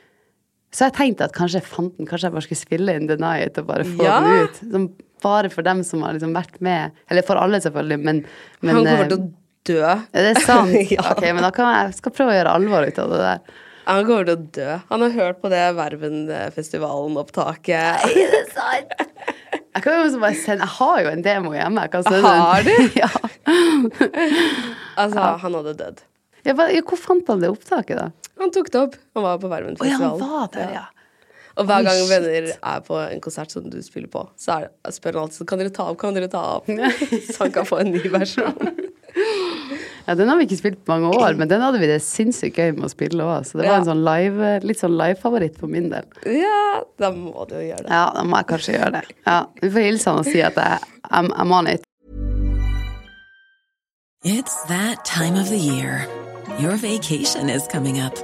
så 0.76 0.88
jeg 0.90 0.98
tenkte 0.98 1.26
at 1.30 1.36
kanskje 1.36 1.62
jeg 1.62 1.70
fant 1.70 1.94
den, 1.98 2.08
kanskje 2.10 2.28
jeg 2.28 2.36
bare 2.36 2.46
skulle 2.46 2.60
spille 2.60 2.96
inn 3.00 3.08
Deny 3.08 3.46
It 3.46 3.58
og 3.62 3.70
bare 3.70 3.86
få 3.88 4.04
Ja. 4.04 4.18
den 4.20 4.44
ut. 4.44 4.58
Som 4.72 4.88
bare 5.24 5.50
for 5.50 5.64
dem 5.66 5.84
som 5.84 6.04
har 6.04 6.14
liksom 6.14 6.34
vært 6.36 6.60
med. 6.62 6.92
Eller 7.10 7.24
for 7.26 7.40
alle, 7.40 7.62
selvfølgelig, 7.64 8.00
men, 8.04 8.26
men 8.62 8.76
Han 8.76 8.86
kommer 8.86 9.06
eh, 9.06 9.08
til 9.08 9.18
å 9.18 9.32
dø. 9.66 9.80
er 10.14 10.28
det 10.28 10.44
sant? 10.44 10.76
Ja. 10.92 11.14
Ok, 11.14 11.24
men 11.24 11.42
da 11.42 11.52
kan 11.56 11.72
jeg, 11.72 11.88
jeg 11.88 11.98
skal 12.02 12.12
prøve 12.20 12.34
å 12.34 12.38
gjøre 12.38 12.54
alvor 12.60 12.88
ut 12.88 13.00
av 13.00 13.10
det 13.16 13.22
der. 13.24 13.56
Han 13.88 14.04
kommer 14.08 14.26
til 14.28 14.36
å 14.36 14.40
dø. 14.58 14.72
Han 14.90 15.02
har 15.06 15.12
hørt 15.16 15.38
på 15.44 15.48
det 15.52 15.66
Verven-festivalen-opptaket. 15.78 17.88
Nei, 18.04 18.14
det 18.34 18.44
sant? 18.52 18.90
Jeg 19.78 19.84
kan 19.86 19.94
jo 20.02 20.20
bare 20.20 20.36
sende 20.36 20.66
Jeg 20.66 20.74
har 20.74 20.98
jo 21.06 21.10
en 21.14 21.24
demo 21.24 21.52
hjemme. 21.54 21.82
Jeg 21.86 21.92
kan 21.94 22.04
sende 22.08 22.28
Har 22.28 22.62
du? 22.66 22.76
ja. 23.04 23.12
Altså, 24.98 25.22
han 25.44 25.54
hadde 25.60 25.74
dødd. 25.80 26.00
Ja, 26.48 26.52
hvor 26.58 26.98
fant 27.00 27.28
han 27.32 27.42
det 27.44 27.50
opptaket, 27.54 27.96
da? 28.00 28.08
Han 28.42 28.50
tok 28.54 28.68
det 28.74 28.80
opp. 28.88 28.96
Han 29.18 29.24
var 29.26 29.34
på 29.42 29.46
Å 29.48 29.50
ja, 29.50 29.54
han 29.54 29.56
Verven-festivalen. 29.56 30.22
var 30.24 30.46
der, 30.56 30.70
ja. 30.82 30.86
Og 31.58 31.64
hver 31.66 31.82
gang 31.88 32.00
oh, 32.04 32.10
venner 32.12 32.44
er 32.54 32.80
på 32.86 32.94
en 33.02 33.22
konsert 33.24 33.50
som 33.54 33.64
du 33.66 33.78
spiller 33.82 34.10
på, 34.14 34.22
så 34.38 34.48
er, 34.60 34.64
spør 34.94 35.14
han 35.18 35.24
alltid 35.26 35.48
kan 35.50 35.60
dere 35.62 35.74
ta 35.74 35.84
opp, 35.90 35.98
kan 36.04 36.14
dere 36.14 36.30
ta 36.30 36.42
opp? 36.60 36.66
Så 37.32 37.38
han 37.42 37.52
kan 37.56 37.66
få 37.66 37.76
en 37.82 37.92
ny 37.96 38.04
versjon. 38.14 38.58
Ja, 40.08 40.16
Den 40.16 40.30
har 40.30 40.38
vi 40.40 40.46
ikke 40.48 40.58
spilt 40.60 40.86
på 40.86 40.94
mange 40.96 41.10
år, 41.18 41.36
men 41.40 41.48
den 41.52 41.62
hadde 41.62 41.80
vi 41.82 41.88
det 41.90 42.00
sinnssykt 42.06 42.56
gøy 42.58 42.72
med 42.78 42.86
å 42.88 42.92
spille 42.94 43.24
òg. 43.26 43.44
Så 43.48 43.58
det 43.60 43.66
var 43.68 43.74
Ja. 43.74 43.80
en 43.82 43.90
sånn 43.90 44.04
live, 44.06 44.52
litt 44.64 44.80
sånn 44.80 44.96
live-favoritt 44.98 45.58
for 45.60 45.68
min 45.68 45.90
del. 45.90 46.06
Ja, 46.26 46.84
da 46.98 47.12
må 47.12 47.48
du 47.50 47.56
jo 47.56 47.66
gjøre 47.72 47.84
det. 47.84 47.92
Ja, 47.92 48.06
da 48.16 48.24
må 48.24 48.38
jeg 48.40 48.48
kanskje 48.54 48.78
gjøre 48.78 48.92
det. 49.00 49.04
Ja, 49.28 49.40
Vi 49.62 49.70
får 49.70 49.86
hilse 49.90 50.10
han 50.10 50.20
og 50.20 50.26
si 50.26 50.42
at 50.42 50.56
jeg, 50.56 50.80
I'm, 51.12 51.32
I'm 51.36 51.52
on 51.52 51.68
it. 51.68 51.84
It's 54.24 54.56
that 54.68 55.06
time 55.06 55.36
of 55.36 55.50
the 55.50 55.58
year. 55.60 56.08
Your 56.60 56.76
vacation 56.76 57.50
is 57.50 57.68
coming 57.68 58.00
up. 58.00 58.16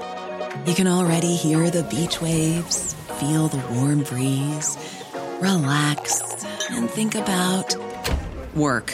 You 0.65 0.73
can 0.73 0.87
already 0.87 1.35
hear 1.35 1.69
the 1.69 1.83
beach 1.83 2.21
waves, 2.21 2.95
feel 3.19 3.47
the 3.47 3.61
warm 3.75 4.03
breeze, 4.03 4.77
relax, 5.41 6.21
and 6.71 6.89
think 6.89 7.15
about 7.15 7.75
work. 8.55 8.93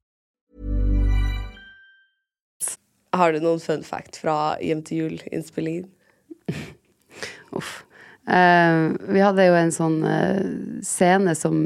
Har 3.15 3.33
du 3.33 3.41
noen 3.43 3.59
fun 3.59 3.83
fact 3.83 4.21
fra 4.21 4.55
Hjem 4.63 4.83
til 4.87 5.03
jul-innspillingen? 5.03 5.89
Uff. 7.57 7.81
Uh, 8.21 8.93
vi 9.11 9.19
hadde 9.19 9.47
jo 9.47 9.57
en 9.57 9.73
sånn 9.75 9.97
uh, 10.05 10.39
scene 10.85 11.33
som, 11.35 11.57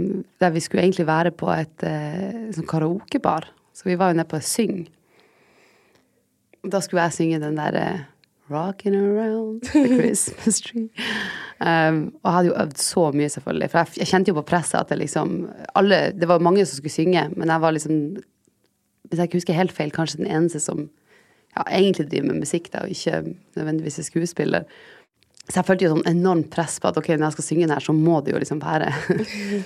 der 0.41 0.53
vi 0.55 0.63
skulle 0.63 0.85
egentlig 0.85 1.05
være 1.09 1.33
på 1.35 1.51
et 1.53 1.85
uh, 1.85 2.49
sånn 2.55 2.69
karaokebar. 2.69 3.49
Så 3.75 3.89
vi 3.89 3.97
var 3.99 4.11
jo 4.11 4.17
nede 4.17 4.31
på 4.31 4.41
Syng. 4.41 4.85
Da 6.65 6.81
skulle 6.81 7.05
jeg 7.05 7.17
synge 7.19 7.41
den 7.43 7.59
derre 7.59 7.85
Rockin' 8.49 8.95
around 8.95 9.61
the 9.63 9.85
Christmas 9.99 10.61
tree. 10.61 10.89
Um, 11.59 12.15
og 12.21 12.29
jeg 12.29 12.35
hadde 12.35 12.49
jo 12.49 12.57
øvd 12.63 12.77
så 12.81 13.05
mye, 13.13 13.29
selvfølgelig. 13.29 13.69
For 13.71 13.81
jeg, 13.81 13.99
jeg 14.01 14.09
kjente 14.11 14.31
jo 14.31 14.37
på 14.39 14.47
presset 14.49 14.79
at 14.79 14.89
det 14.89 14.99
liksom 15.01 15.35
alle, 15.77 16.11
Det 16.13 16.29
var 16.29 16.43
mange 16.43 16.65
som 16.65 16.77
skulle 16.77 16.93
synge, 16.93 17.29
men 17.35 17.49
jeg 17.49 17.61
var 17.61 17.71
liksom 17.71 17.95
Hvis 19.05 19.19
jeg 19.19 19.27
ikke 19.27 19.37
husker 19.37 19.53
helt 19.53 19.71
feil, 19.71 19.91
kanskje 19.91 20.23
den 20.23 20.31
eneste 20.31 20.59
som 20.59 20.87
ja, 21.55 21.63
egentlig 21.71 22.09
driver 22.11 22.27
med 22.33 22.43
musikk, 22.43 22.69
da, 22.73 22.83
og 22.85 22.91
ikke 22.91 23.21
nødvendigvis 23.55 23.99
er 24.01 24.07
skuespiller. 24.09 24.65
Så 25.45 25.59
jeg 25.59 25.67
følte 25.67 25.85
jo 25.85 25.91
sånn 25.93 26.07
enormt 26.09 26.47
press 26.49 26.79
på 26.81 26.89
at 26.89 26.97
ok, 26.97 27.11
når 27.13 27.27
jeg 27.27 27.35
skal 27.35 27.45
synge 27.45 27.65
den 27.67 27.73
her, 27.75 27.83
så 27.85 27.93
må 27.93 28.17
det 28.25 28.33
jo 28.33 28.39
liksom 28.41 28.59
være 28.63 28.87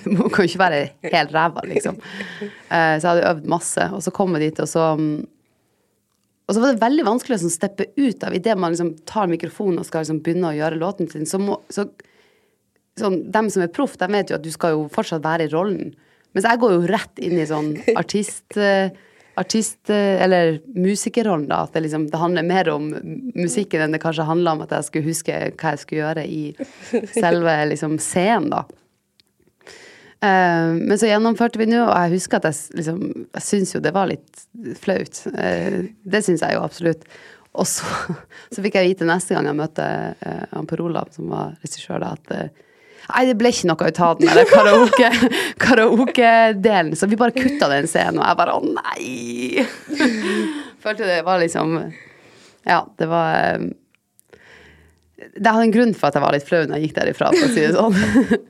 Det 0.04 0.12
må- 0.18 0.28
kan 0.28 0.44
jo 0.44 0.50
ikke 0.52 0.60
være 0.66 0.80
helt 1.14 1.32
ræva, 1.32 1.64
liksom. 1.70 2.00
Eh, 2.44 2.96
så 3.00 3.00
jeg 3.00 3.10
hadde 3.14 3.30
øvd 3.30 3.48
masse. 3.56 3.86
Og 3.96 4.04
så 4.04 4.12
kom 4.12 4.36
jeg 4.36 4.50
dit, 4.50 4.60
og 4.66 4.68
så 4.68 4.90
mm, 5.00 5.14
Og 6.50 6.56
så 6.56 6.62
var 6.64 6.74
det 6.74 6.82
veldig 6.82 7.06
vanskelig 7.08 7.38
å 7.38 7.42
sånn, 7.46 7.54
steppe 7.54 7.86
ut 7.96 8.24
av 8.28 8.34
idet 8.36 8.58
man 8.58 8.74
liksom 8.74 8.92
tar 9.08 9.28
mikrofonen 9.30 9.80
og 9.80 9.86
skal 9.88 10.02
liksom 10.04 10.20
begynne 10.26 10.50
å 10.52 10.58
gjøre 10.58 10.80
låten 10.82 11.10
sin. 11.12 11.26
Så 11.30 11.38
må 11.40 11.60
så, 11.70 11.86
sånn, 13.00 13.20
Dem 13.32 13.50
som 13.54 13.62
er 13.64 13.70
proff, 13.72 13.96
de 14.02 14.08
vet 14.12 14.32
jo 14.34 14.36
at 14.40 14.44
du 14.44 14.50
skal 14.52 14.74
jo 14.76 14.88
fortsatt 14.92 15.24
være 15.24 15.46
i 15.48 15.52
rollen. 15.54 15.94
Mens 16.36 16.46
jeg 16.50 16.60
går 16.62 16.74
jo 16.76 16.88
rett 16.92 17.22
inn 17.24 17.38
i 17.40 17.46
sånn 17.50 17.72
artist... 17.98 18.60
artist, 19.40 19.90
eh, 19.90 20.22
eller 20.24 20.60
musikerrollen, 20.76 21.48
da. 21.48 21.64
At 21.64 21.74
det, 21.74 21.86
liksom, 21.86 22.10
det 22.12 22.18
handler 22.18 22.44
mer 22.48 22.70
om 22.74 22.90
musikken 23.36 23.86
enn 23.86 23.96
det 23.96 24.02
kanskje 24.04 24.28
handler 24.28 24.58
om 24.58 24.66
at 24.66 24.76
jeg 24.76 24.88
skulle 24.90 25.10
huske 25.10 25.40
hva 25.56 25.74
jeg 25.74 25.82
skulle 25.84 26.04
gjøre 26.04 26.26
i 26.28 26.44
selve 27.16 27.56
liksom, 27.72 27.98
scenen, 28.04 28.52
da. 28.54 28.64
Eh, 30.20 30.70
men 30.76 31.00
så 31.00 31.08
gjennomførte 31.08 31.62
vi 31.62 31.70
nå, 31.72 31.82
og 31.86 31.96
jeg 31.96 32.18
husker 32.18 32.42
at 32.42 32.50
jeg 32.50 32.80
liksom 32.82 33.04
Jeg 33.24 33.44
syns 33.46 33.76
jo 33.76 33.84
det 33.84 33.96
var 33.96 34.10
litt 34.12 34.48
flaut. 34.82 35.22
Eh, 35.34 35.86
det 36.04 36.26
syns 36.26 36.44
jeg 36.44 36.58
jo 36.58 36.64
absolutt. 36.66 37.08
Og 37.60 37.68
så, 37.68 37.88
så 38.54 38.66
fikk 38.66 38.80
jeg 38.80 38.92
vite 38.92 39.08
neste 39.08 39.38
gang 39.38 39.48
jeg 39.48 39.62
møtte 39.62 39.86
han 40.52 40.68
Per 40.68 40.84
Olav, 40.84 41.14
som 41.16 41.32
var 41.32 41.56
regissør, 41.64 42.04
da, 42.04 42.16
at 42.20 42.66
Nei, 43.10 43.24
det 43.26 43.36
ble 43.40 43.50
ikke 43.54 43.70
noe 43.72 43.90
ut 43.90 44.00
av 44.06 44.20
den 44.20 44.30
eller 44.30 44.46
karaoke- 44.50 45.30
karaoke-delen, 45.66 46.94
så 46.96 47.10
vi 47.10 47.18
bare 47.18 47.34
kutta 47.34 47.70
den 47.72 47.88
scenen, 47.90 48.20
og 48.22 48.28
jeg 48.28 48.40
bare 48.40 48.56
å 48.56 48.62
nei! 48.66 49.66
Følte 50.84 51.08
det 51.10 51.22
var 51.28 51.42
liksom 51.42 51.74
Ja, 52.70 52.84
det 53.02 53.08
var 53.12 53.34
eh, 53.40 53.66
Det 55.36 55.50
hadde 55.50 55.66
en 55.66 55.74
grunn 55.74 55.96
for 55.98 56.08
at 56.10 56.20
jeg 56.20 56.24
var 56.24 56.38
litt 56.38 56.48
flau 56.48 56.62
når 56.64 56.78
jeg 56.78 56.88
gikk 56.88 57.00
derifra, 57.00 57.32
for 57.36 57.50
å 57.50 57.54
si 57.56 57.66
det 57.66 57.74
sånn. 57.76 57.98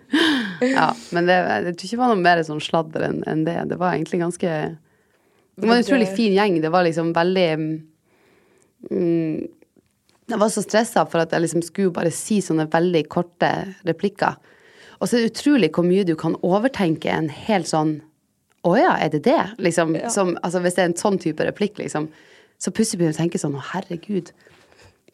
ja, 0.76 0.89
men 1.16 1.30
det, 1.30 1.38
jeg 1.39 1.64
tror 1.72 1.88
ikke 1.88 1.95
det 1.95 2.01
var 2.03 2.12
noe 2.14 2.26
mer 2.26 2.43
sånn 2.45 2.62
sladder 2.64 3.07
enn 3.07 3.22
en 3.32 3.45
det. 3.47 3.55
Det 3.72 3.80
var 3.80 3.95
egentlig 3.95 4.20
ganske 4.22 4.51
Det 4.76 5.66
var 5.66 5.80
en 5.80 5.86
utrolig 5.88 6.12
fin 6.14 6.36
gjeng. 6.36 6.60
Det 6.62 6.72
var 6.74 6.86
liksom 6.86 7.10
veldig 7.16 7.47
mm, 8.91 9.39
Jeg 10.30 10.39
var 10.41 10.51
så 10.53 10.63
stressa 10.63 11.05
for 11.09 11.23
at 11.23 11.34
jeg 11.34 11.45
liksom 11.45 11.63
skulle 11.65 11.93
bare 11.95 12.11
si 12.13 12.39
sånne 12.45 12.67
veldig 12.71 13.03
korte 13.11 13.49
replikker. 13.88 14.38
Og 14.99 15.07
så 15.07 15.17
er 15.17 15.25
det 15.25 15.34
utrolig 15.34 15.71
hvor 15.75 15.88
mye 15.88 16.05
du 16.07 16.15
kan 16.19 16.36
overtenke 16.45 17.11
en 17.13 17.32
helt 17.32 17.69
sånn 17.69 17.99
Å 18.67 18.73
ja, 18.75 18.97
er 18.99 19.13
det 19.13 19.21
det? 19.23 19.39
Liksom, 19.63 19.93
som, 20.11 20.34
altså 20.43 20.59
hvis 20.59 20.75
det 20.75 20.82
er 20.84 20.89
en 20.89 20.99
sånn 20.99 21.17
type 21.23 21.45
replikk, 21.47 21.77
liksom, 21.80 22.09
så 22.59 22.73
plutselig 22.75 22.99
begynner 22.99 23.15
du 23.15 23.19
å 23.21 23.21
tenke 23.21 23.39
sånn 23.39 23.55
Å, 23.55 23.61
herregud. 23.69 24.34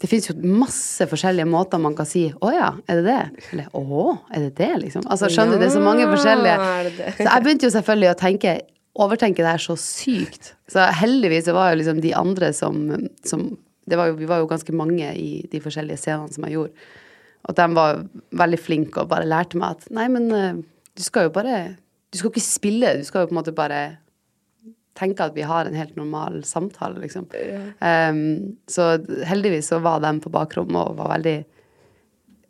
Det 0.02 0.10
fins 0.10 0.26
jo 0.28 0.34
masse 0.42 1.06
forskjellige 1.08 1.48
måter 1.48 1.80
man 1.80 1.94
kan 1.96 2.10
si 2.10 2.26
'Å 2.34 2.50
ja, 2.52 2.72
er 2.90 3.00
det 3.00 3.06
det?' 3.06 3.52
Eller 3.54 3.68
'Å, 3.70 4.08
er 4.34 4.48
det 4.48 4.56
det?' 4.58 4.80
liksom. 4.82 5.06
Altså, 5.06 5.30
skjønner 5.30 5.56
du, 5.56 5.60
det 5.62 5.70
er 5.70 5.78
så 5.78 5.84
mange 5.86 6.10
forskjellige? 6.10 6.58
Så 7.22 7.30
jeg 7.30 7.44
begynte 7.46 7.70
jo 7.70 7.76
selvfølgelig 7.78 8.10
å 8.12 8.18
tenke 8.20 8.56
overtenke 8.96 9.44
det 9.44 9.54
her 9.54 9.62
så 9.62 9.76
sykt. 9.80 10.54
Så 10.72 10.84
heldigvis 11.00 11.48
var 11.54 11.72
jo 11.72 11.80
liksom 11.82 12.02
de 12.02 12.14
andre 12.18 12.52
som, 12.56 13.08
som 13.28 13.46
var 13.94 14.10
jo, 14.10 14.16
Vi 14.18 14.30
var 14.30 14.42
jo 14.42 14.50
ganske 14.50 14.74
mange 14.74 15.12
i 15.14 15.46
de 15.52 15.62
forskjellige 15.62 16.02
scenene 16.02 16.34
som 16.34 16.48
jeg 16.48 16.58
gjorde. 16.58 16.88
Og 17.46 17.58
de 17.58 17.68
var 17.78 18.00
veldig 18.34 18.60
flinke 18.62 19.04
og 19.04 19.12
bare 19.12 19.30
lærte 19.30 19.60
meg 19.62 19.78
at 19.78 19.92
nei, 19.94 20.08
men 20.10 20.32
eh, 20.34 20.64
du 20.98 21.04
skal 21.06 21.28
jo 21.28 21.36
bare 21.36 21.76
Du 22.10 22.18
skal 22.18 22.32
ikke 22.32 22.42
spille, 22.42 22.96
du 22.98 23.06
skal 23.06 23.24
jo 23.24 23.30
på 23.30 23.36
en 23.36 23.42
måte 23.42 23.54
bare 23.56 23.84
tenke 24.96 25.26
at 25.26 25.36
vi 25.36 25.44
har 25.44 25.68
en 25.68 25.76
helt 25.76 25.98
normal 26.00 26.40
samtale, 26.48 27.02
liksom. 27.04 27.26
Um, 27.84 28.56
så 28.72 28.94
heldigvis 29.28 29.68
så 29.74 29.82
var 29.84 30.00
de 30.00 30.14
på 30.24 30.32
bakrommet 30.32 30.80
og 30.80 30.96
var 31.02 31.12
veldig 31.18 31.42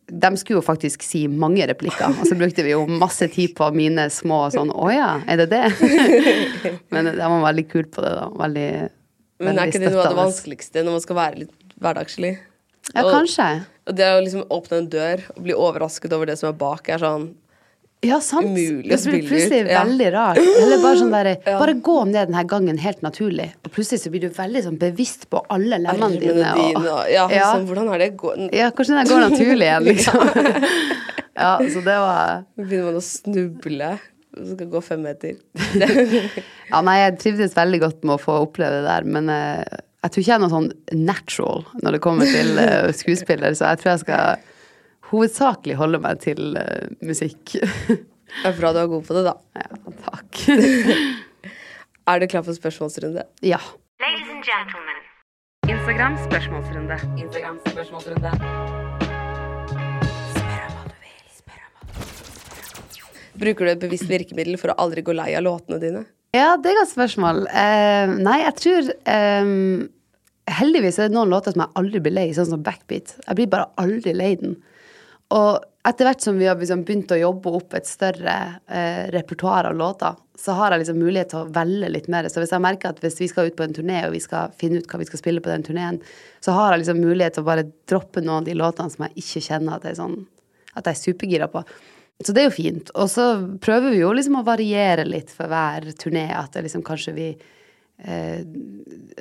de 0.06 0.38
skulle 0.38 0.60
jo 0.60 0.66
faktisk 0.66 1.02
si 1.02 1.24
mange 1.26 1.66
replikker, 1.66 2.14
og 2.14 2.28
så 2.30 2.38
brukte 2.38 2.62
vi 2.62 2.76
jo 2.76 2.84
masse 2.86 3.26
tid 3.34 3.56
på 3.58 3.72
mine 3.74 4.06
små 4.14 4.44
sånn 4.54 4.70
Å 4.70 4.90
ja, 4.94 5.08
er 5.26 5.42
det 5.42 5.48
det? 5.50 5.64
Men 6.94 7.10
de 7.10 7.16
var 7.18 7.42
veldig 7.48 7.66
kule 7.72 7.90
på 7.90 8.04
det, 8.06 8.12
da. 8.14 8.28
Veldig, 8.44 8.68
Men 9.40 9.58
er 9.60 9.68
ikke 9.72 9.82
det 9.84 9.92
noe 9.92 10.04
av 10.06 10.14
det 10.16 10.20
vanskeligste 10.24 10.84
når 10.86 10.92
man 11.00 11.02
skal 11.04 11.16
være 11.20 11.40
litt 11.44 11.56
hverdagslig? 11.82 12.38
Ja, 12.94 13.02
Og- 13.04 13.12
kanskje. 13.14 13.66
Og 13.88 13.96
det 13.96 14.06
å 14.06 14.22
liksom 14.24 14.46
åpne 14.50 14.78
en 14.78 14.88
dør 14.90 15.24
og 15.36 15.42
bli 15.44 15.54
overrasket 15.54 16.14
over 16.14 16.26
det 16.30 16.38
som 16.40 16.50
er 16.50 16.54
bak, 16.58 16.88
er 16.90 16.98
sånn 17.00 17.34
Ja, 18.06 18.20
sant. 18.20 18.46
Umulig 18.46 18.92
å 18.94 18.98
Det 19.02 19.10
blir 19.10 19.24
plutselig 19.26 19.62
ut, 19.66 19.70
ja. 19.72 19.84
veldig 19.84 20.10
rart. 20.14 20.38
Eller 20.38 20.78
bare 20.84 20.98
sånn 21.00 21.12
der, 21.12 21.30
bare 21.58 21.74
gå 21.82 22.06
ned 22.06 22.28
denne 22.28 22.44
gangen 22.46 22.78
helt 22.78 23.02
naturlig, 23.02 23.48
og 23.66 23.72
plutselig 23.72 24.00
så 24.04 24.12
blir 24.12 24.22
du 24.22 24.30
veldig 24.30 24.62
sånn 24.64 24.78
bevisst 24.78 25.28
på 25.32 25.42
alle 25.50 25.80
lemmene 25.80 26.20
dine. 26.20 26.54
dine 26.54 26.76
Og, 26.76 27.10
Ja, 27.10 27.28
Ja. 27.34 27.56
sånn, 27.56 27.66
hvordan 27.66 27.90
er 27.96 27.98
det 28.04 28.18
gå 28.18 28.36
ja, 28.54 28.70
kanskje 28.70 29.00
den 29.00 29.08
går 29.10 29.30
naturlig 29.30 29.66
igjen, 29.66 29.84
liksom. 29.90 30.22
Ja, 31.36 31.58
så 31.60 31.82
det 31.84 31.98
var 32.00 32.46
begynner 32.58 32.86
man 32.92 32.96
å 33.02 33.02
snuble 33.04 34.00
og 34.36 34.48
skal 34.54 34.70
gå 34.72 34.82
fem 34.84 35.04
meter. 35.06 35.38
Ja, 36.66 36.80
nei, 36.82 36.96
jeg 36.98 37.20
trivdes 37.22 37.54
veldig 37.54 37.80
godt 37.84 38.06
med 38.08 38.16
å 38.16 38.22
få 38.22 38.40
oppleve 38.42 38.80
det 38.82 38.88
der, 38.88 39.06
men 39.06 39.30
uh, 39.30 39.62
jeg 40.02 40.12
tror 40.12 40.22
ikke 40.24 40.32
jeg 40.32 40.36
er 40.36 40.42
noe 40.42 40.54
sånn 40.54 40.72
natural 40.98 41.62
når 41.84 41.96
det 41.96 42.02
kommer 42.02 42.32
til 42.34 42.58
uh, 42.58 42.90
skuespiller, 43.02 43.54
så 43.54 43.70
jeg 43.70 43.84
tror 43.84 43.92
jeg 43.92 44.02
skal 44.02 44.48
hovedsakelig 45.12 45.78
holde 45.78 46.02
meg 46.02 46.24
til 46.26 46.58
uh, 46.58 46.90
musikk. 47.06 47.56
Det 48.36 48.50
er 48.50 48.56
bra 48.58 48.72
du 48.74 48.80
er 48.82 48.90
god 48.90 49.04
på 49.06 49.16
det, 49.16 49.22
da. 49.30 49.36
ja, 49.62 49.94
takk. 50.10 50.40
Er 52.10 52.20
du 52.20 52.26
klar 52.28 52.44
for 52.44 52.58
spørsmålsrunde? 52.58 53.24
ja. 53.46 53.62
Ladies 54.02 54.28
and 54.34 54.44
gentlemen. 54.44 55.06
Instagram 55.70 56.18
spørsmålsrunde. 56.26 57.00
Instagram 57.22 57.60
spørsmålsrunde. 57.70 58.85
Bruker 63.40 63.68
du 63.68 63.72
et 63.74 63.82
bevisst 63.82 64.08
virkemiddel 64.10 64.60
for 64.62 64.72
å 64.72 64.78
aldri 64.86 65.04
gå 65.06 65.16
lei 65.16 65.34
av 65.36 65.44
låtene 65.46 65.80
dine? 65.82 66.06
Ja, 66.36 66.56
det 66.60 66.72
er 66.72 66.82
et 66.82 66.92
spørsmål. 66.92 67.46
Uh, 67.48 68.16
nei, 68.20 68.40
jeg 68.44 68.56
tror 68.60 68.90
um, 69.08 69.86
Heldigvis 70.52 71.00
er 71.00 71.10
det 71.10 71.16
noen 71.16 71.32
låter 71.32 71.56
som 71.56 71.64
jeg 71.64 71.80
aldri 71.80 72.02
blir 72.04 72.16
lei, 72.16 72.28
sånn 72.36 72.50
som 72.50 72.64
Backbeat. 72.64 73.16
Jeg 73.22 73.38
blir 73.40 73.48
bare 73.52 73.72
aldri 73.82 74.14
lei 74.14 74.36
den. 74.42 74.60
Og 75.34 75.64
etter 75.86 76.08
hvert 76.08 76.22
som 76.22 76.38
vi 76.38 76.48
har 76.50 76.58
liksom 76.60 76.84
begynt 76.86 77.14
å 77.14 77.18
jobbe 77.18 77.54
opp 77.58 77.74
et 77.78 77.88
større 77.90 78.36
uh, 78.68 79.04
repertoar 79.16 79.72
av 79.72 79.80
låter, 79.80 80.20
så 80.38 80.56
har 80.58 80.74
jeg 80.74 80.84
liksom 80.84 81.00
mulighet 81.00 81.32
til 81.32 81.42
å 81.42 81.50
velge 81.56 81.90
litt 81.94 82.08
mer. 82.12 82.28
Så 82.30 82.44
hvis 82.44 82.54
jeg 82.54 82.64
merker 82.64 82.92
at 82.92 83.02
hvis 83.02 83.18
vi 83.22 83.30
skal 83.32 83.50
ut 83.50 83.58
på 83.58 83.66
en 83.66 83.76
turné, 83.76 84.04
og 84.06 84.16
vi 84.16 84.22
skal 84.24 84.54
finne 84.60 84.82
ut 84.82 84.92
hva 84.92 85.00
vi 85.02 85.08
skal 85.10 85.22
spille 85.22 85.44
på 85.44 85.52
den 85.52 85.66
turneen, 85.66 86.02
så 86.44 86.56
har 86.58 86.74
jeg 86.74 86.84
liksom 86.84 87.04
mulighet 87.04 87.38
til 87.38 87.46
å 87.46 87.50
bare 87.50 87.68
droppe 87.90 88.24
noen 88.24 88.44
av 88.44 88.50
de 88.50 88.58
låtene 88.60 88.94
som 88.94 89.08
jeg 89.08 89.24
ikke 89.24 89.46
kjenner 89.48 89.78
at 89.78 89.88
jeg 89.88 89.96
er, 89.96 90.02
sånn, 90.02 90.18
at 90.76 90.90
jeg 90.90 90.94
er 90.94 91.04
supergira 91.06 91.50
på. 91.54 91.64
Så 92.24 92.32
det 92.32 92.46
er 92.46 92.48
jo 92.48 92.56
fint. 92.56 92.92
Og 92.96 93.10
så 93.12 93.26
prøver 93.62 93.92
vi 93.92 94.00
jo 94.00 94.14
liksom 94.16 94.40
å 94.40 94.46
variere 94.48 95.04
litt 95.08 95.34
for 95.36 95.52
hver 95.52 95.90
turné. 96.00 96.30
At 96.32 96.56
det 96.56 96.64
liksom 96.66 96.84
kanskje 96.88 97.14
vi 97.18 97.30
eh, 97.36 98.46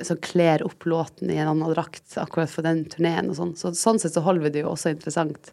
så 0.05 0.15
kler 0.23 0.63
opp 0.65 0.87
låten 0.87 1.31
i 1.31 1.39
en 1.41 1.51
annen 1.51 1.73
drakt 1.73 2.15
akkurat 2.21 2.51
for 2.51 2.65
den 2.67 2.85
turneen 2.91 3.33
og 3.33 3.39
sånn. 3.39 3.55
Så 3.59 3.73
sånn 3.75 3.99
sett 3.99 4.15
så 4.15 4.23
holder 4.23 4.47
vi 4.47 4.53
det 4.55 4.63
jo 4.63 4.71
også 4.71 4.93
interessant. 4.95 5.51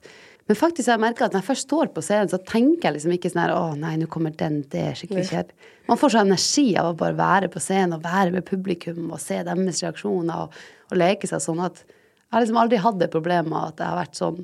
Men 0.51 0.59
faktisk 0.59 0.89
har 0.91 0.99
jeg 0.99 1.05
merket 1.05 1.25
at 1.27 1.35
når 1.35 1.43
jeg 1.43 1.49
først 1.51 1.67
står 1.69 1.91
på 1.95 2.03
scenen, 2.03 2.31
så 2.31 2.39
tenker 2.47 2.89
jeg 2.89 2.97
liksom 2.97 3.15
ikke 3.15 3.31
sånn 3.31 3.43
her 3.45 3.55
Å 3.55 3.65
nei, 3.79 3.93
nå 3.99 4.09
kommer 4.11 4.35
den, 4.39 4.63
det 4.71 4.87
er 4.89 4.99
skikkelig 4.99 5.27
kjedelig. 5.29 5.69
Man 5.91 5.99
får 5.99 6.15
så 6.15 6.23
energi 6.23 6.67
av 6.79 6.91
å 6.91 6.97
bare 6.99 7.19
være 7.19 7.51
på 7.51 7.63
scenen 7.63 7.97
og 7.99 8.07
være 8.07 8.35
med 8.35 8.47
publikum 8.47 9.11
og 9.11 9.23
se 9.23 9.39
deres 9.47 9.83
reaksjoner 9.85 10.47
og, 10.47 10.57
og 10.91 10.99
leke 10.99 11.31
seg 11.31 11.43
sånn 11.43 11.63
at 11.63 11.83
jeg 11.87 12.39
har 12.39 12.45
liksom 12.47 12.59
aldri 12.63 12.81
hatt 12.81 12.99
det 13.01 13.11
problemet 13.13 13.53
at 13.53 13.83
jeg 13.83 13.91
har 13.91 13.99
vært 13.99 14.19
sånn 14.19 14.39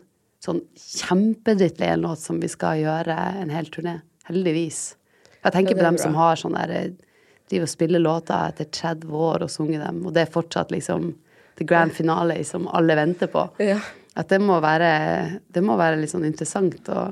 sånn 0.44 0.60
kjempedrittlei 0.78 1.88
en 1.94 2.04
låt 2.06 2.20
som 2.22 2.38
vi 2.40 2.48
skal 2.52 2.78
gjøre 2.82 3.16
en 3.42 3.50
hel 3.50 3.66
turné. 3.74 3.96
Heldigvis. 4.28 4.80
Jeg 5.42 5.52
tenker 5.54 5.72
Ja, 5.74 5.78
på 5.80 5.86
dem 5.88 5.96
bra. 5.98 6.02
som 6.02 6.14
har 6.18 6.36
sånn 6.36 6.56
der 6.58 6.70
eh, 6.70 6.90
Driver 7.48 7.64
og 7.64 7.70
spiller 7.72 8.02
låter 8.04 8.50
etter 8.50 8.66
30 8.76 9.08
år 9.16 9.42
og 9.46 9.48
sunget 9.48 9.80
dem, 9.80 10.02
og 10.04 10.12
det 10.12 10.26
er 10.26 10.32
fortsatt 10.34 10.68
liksom 10.74 11.14
the 11.56 11.64
grand 11.64 11.94
finale 11.96 12.34
som 12.44 12.66
alle 12.68 12.92
venter 12.98 13.30
på. 13.32 13.46
Ja. 13.64 13.78
At 14.20 14.28
det 14.28 14.36
må 14.44 14.58
være 14.60 15.40
Det 15.48 15.62
må 15.64 15.76
være 15.80 15.96
litt 15.96 16.10
sånn 16.12 16.26
interessant 16.28 16.90
å, 16.92 17.06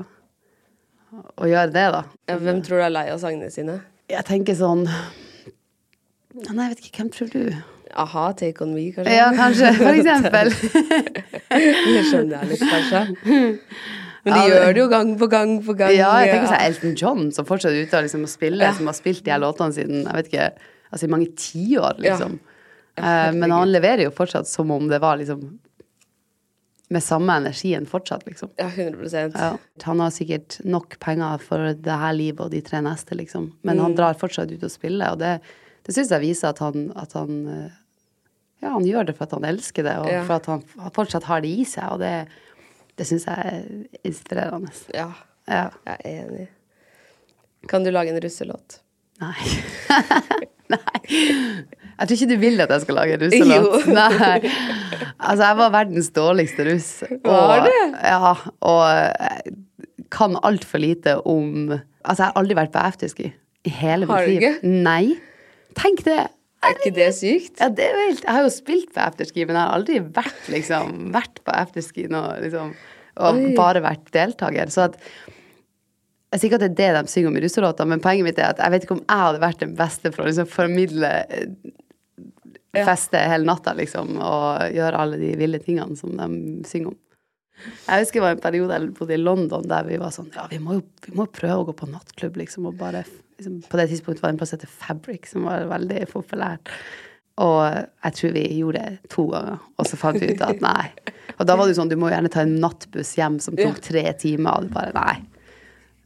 å 1.40 1.48
gjøre 1.48 1.72
det, 1.72 1.86
da. 1.94 2.02
Ja, 2.28 2.36
Hvem 2.36 2.60
tror 2.66 2.82
du 2.82 2.84
er 2.84 2.92
lei 2.92 3.06
av 3.14 3.18
sangene 3.22 3.48
sine? 3.50 3.78
Jeg 4.12 4.24
tenker 4.28 4.54
sånn 4.58 4.84
Nei, 6.36 6.66
jeg 6.66 6.74
vet 6.74 6.84
ikke. 6.84 6.96
Hvem 7.00 7.10
tror 7.14 7.30
du? 7.32 7.42
A-ha, 8.02 8.24
Take 8.38 8.62
On 8.64 8.72
Me, 8.76 8.86
kanskje? 8.94 9.14
Ja, 9.16 9.28
kanskje. 9.36 9.70
For 9.78 9.96
eksempel. 10.00 10.52
jeg 11.50 12.04
skjønner 12.10 12.42
det 12.42 12.50
litt, 12.52 12.64
kanskje. 12.70 13.02
Men 14.26 14.34
de 14.34 14.40
Ja, 14.40 14.46
gjør 14.50 14.72
det 14.74 14.80
jo 14.82 14.88
gang 14.90 15.12
på 15.20 15.28
gang 15.30 15.52
på 15.64 15.76
gang. 15.78 15.92
Ja, 15.94 16.10
jeg 16.24 16.34
tenker 16.34 16.50
seg 16.50 16.64
Elton 16.66 16.96
John, 16.98 17.28
som 17.34 17.46
fortsatt 17.46 17.72
er 17.76 17.84
ute 17.86 18.00
og 18.00 18.08
liksom, 18.08 18.24
å 18.26 18.30
spille, 18.30 18.72
som 18.74 18.90
har 18.90 18.96
spilt 18.98 19.22
de 19.26 19.30
her 19.34 19.42
låtene 19.42 19.76
siden 19.76 20.02
jeg 20.02 20.16
vet 20.18 20.30
ikke, 20.32 20.48
altså 20.90 21.06
i 21.06 21.12
mange 21.14 21.30
tiår, 21.38 22.02
liksom. 22.02 22.38
Ja. 22.96 23.30
men 23.36 23.52
han 23.52 23.68
leverer 23.68 24.06
jo 24.06 24.12
fortsatt 24.16 24.48
som 24.48 24.70
om 24.72 24.86
det 24.88 25.02
var 25.02 25.18
liksom 25.20 25.42
med 26.88 27.02
samme 27.02 27.34
energien 27.42 27.86
fortsatt, 27.86 28.22
liksom. 28.26 28.50
Ja, 28.56 28.68
100 28.70 29.32
Ja. 29.34 29.56
Han 29.82 30.00
har 30.00 30.10
sikkert 30.14 30.60
nok 30.64 30.98
penger 31.02 31.38
for 31.42 31.72
det 31.74 31.96
her 31.98 32.12
livet 32.14 32.40
og 32.44 32.50
de 32.54 32.60
tre 32.62 32.80
neste, 32.80 33.14
liksom. 33.18 33.52
Men 33.66 33.78
han 33.82 33.94
drar 33.98 34.14
fortsatt 34.14 34.50
ut 34.52 34.62
og 34.62 34.70
spiller, 34.70 35.12
og 35.12 35.18
det, 35.18 35.40
det 35.86 35.94
syns 35.96 36.10
jeg 36.14 36.22
viser 36.22 36.52
at 36.54 36.62
han, 36.62 36.92
at 36.96 37.12
han 37.18 37.40
eh, 37.50 37.74
Ja, 38.62 38.70
han 38.72 38.84
gjør 38.88 39.06
det 39.10 39.16
for 39.18 39.26
at 39.28 39.34
han 39.36 39.44
elsker 39.44 39.84
det, 39.84 39.96
og 40.00 40.08
Ja. 40.10 40.22
for 40.24 40.34
at 40.40 40.46
han 40.46 40.62
fortsatt 40.96 41.24
har 41.28 41.40
det 41.44 41.50
i 41.52 41.64
seg, 41.68 41.90
og 41.92 42.00
det, 42.00 42.26
det 42.96 43.06
syns 43.06 43.26
jeg 43.28 43.36
er 43.52 43.62
inspirerende. 44.08 44.72
Ja, 44.94 45.10
Ja. 45.48 45.68
jeg 45.86 45.96
er 46.04 46.24
enig. 46.24 46.48
Kan 47.68 47.84
du 47.84 47.90
lage 47.90 48.10
en 48.14 48.20
russelåt? 48.22 48.80
Nei. 49.20 49.34
Nei. 50.72 51.00
Jeg 51.96 52.08
tror 52.08 52.16
ikke 52.16 52.28
du 52.32 52.36
vil 52.42 52.60
at 52.60 52.72
jeg 52.74 52.82
skal 52.84 52.94
lage 52.98 53.14
en 53.16 53.22
russelåt. 53.26 53.86
Jo. 53.86 53.92
Nei. 53.94 54.50
Altså, 55.16 55.42
jeg 55.46 55.56
var 55.60 55.70
verdens 55.72 56.10
dårligste 56.16 56.66
russ. 56.68 56.90
Var 57.24 57.62
det? 57.66 57.76
Ja, 58.02 58.34
og 58.60 59.52
kan 60.12 60.36
altfor 60.46 60.78
lite 60.82 61.16
om 61.26 61.70
Altså, 62.06 62.20
jeg 62.22 62.26
har 62.30 62.36
aldri 62.38 62.54
vært 62.54 62.70
på 62.74 62.78
afterski 62.86 63.32
i 63.66 63.70
hele 63.80 64.06
mitt 64.06 64.10
liv. 64.10 64.14
Har 64.14 64.26
du 64.26 64.34
ikke? 64.36 64.82
Nei. 64.86 65.16
Tenk 65.74 66.04
det. 66.06 66.20
Er 66.66 66.76
ikke 66.76 66.94
det 66.96 67.08
sykt? 67.16 67.60
Ja, 67.62 67.70
det 67.72 67.86
er 67.86 67.94
jo 67.94 68.02
helt 68.02 68.26
Jeg 68.26 68.36
har 68.36 68.44
jo 68.44 68.52
spilt 68.52 68.92
på 68.94 69.02
afterski, 69.04 69.46
men 69.46 69.58
jeg 69.58 69.62
har 69.62 69.78
aldri 69.78 70.02
vært, 70.18 70.42
liksom, 70.52 70.92
vært 71.14 71.40
på 71.46 71.54
afterski 71.54 72.06
nå, 72.12 72.22
liksom, 72.44 72.74
og 73.16 73.40
Oi. 73.40 73.54
bare 73.56 73.82
vært 73.84 74.10
deltaker. 74.14 74.72
Så 74.72 74.88
at 74.90 75.00
jeg 76.34 76.42
sier 76.42 76.50
ikke 76.50 76.58
at 76.58 76.66
det 76.66 76.84
er 76.84 76.96
det 76.98 77.06
de 77.06 77.12
synger 77.12 77.30
om 77.30 77.38
i 77.38 77.42
russelåta, 77.44 77.86
men 77.88 78.02
poenget 78.04 78.26
mitt 78.26 78.38
er 78.42 78.52
at 78.52 78.60
jeg 78.60 78.74
vet 78.74 78.86
ikke 78.86 78.96
om 78.98 79.04
jeg 79.04 79.22
hadde 79.22 79.42
vært 79.46 79.62
den 79.62 79.74
beste 79.78 80.12
for 80.12 80.24
å 80.24 80.28
liksom 80.28 80.48
formidle 80.50 81.12
eh, 81.32 81.46
feste 82.76 83.20
hele 83.22 83.48
natta, 83.48 83.72
liksom, 83.78 84.16
og 84.20 84.74
gjøre 84.76 85.02
alle 85.02 85.20
de 85.22 85.32
ville 85.38 85.60
tingene 85.62 85.96
som 85.96 86.12
de 86.18 86.66
synger 86.68 86.92
om. 86.92 86.98
Jeg 87.86 88.02
husker 88.02 88.20
det 88.20 88.26
var 88.26 88.34
en 88.34 88.42
periode 88.42 88.76
jeg 88.76 88.90
bodde 88.98 89.14
i 89.16 89.22
London 89.22 89.62
der 89.70 89.86
vi 89.88 89.96
var 89.96 90.10
sånn 90.12 90.26
Ja, 90.34 90.42
vi 90.50 90.58
må 90.60 90.74
jo 90.76 90.82
vi 91.06 91.14
må 91.16 91.24
prøve 91.32 91.62
å 91.62 91.68
gå 91.70 91.74
på 91.78 91.88
nattklubb, 91.88 92.36
liksom, 92.42 92.66
og 92.68 92.76
bare 92.76 93.06
liksom, 93.38 93.58
På 93.70 93.76
det 93.80 93.88
tidspunktet 93.90 94.22
var 94.22 94.30
det 94.30 94.34
en 94.36 94.40
plass 94.42 94.52
som 94.54 94.58
heter 94.60 94.72
Fabric, 94.72 95.28
som 95.32 95.44
var 95.48 95.66
veldig 95.70 96.06
populært. 96.12 96.72
Og 97.42 97.60
jeg 97.68 98.16
tror 98.16 98.32
vi 98.32 98.42
gjorde 98.56 98.80
det 98.82 99.10
to 99.12 99.26
ganger, 99.28 99.58
og 99.76 99.88
så 99.90 99.98
fant 100.00 100.16
vi 100.22 100.30
ut 100.32 100.40
at 100.46 100.62
nei. 100.64 100.86
Og 101.36 101.44
da 101.44 101.56
var 101.58 101.66
det 101.68 101.74
jo 101.74 101.82
sånn, 101.82 101.90
du 101.92 101.98
må 102.00 102.08
gjerne 102.08 102.30
ta 102.32 102.40
en 102.46 102.54
nattbuss 102.62 103.10
hjem 103.18 103.36
som 103.44 103.58
tok 103.58 103.82
tre 103.84 104.04
timer, 104.16 104.56
og 104.56 104.68
du 104.70 104.72
bare 104.72 104.94
nei. 104.96 105.16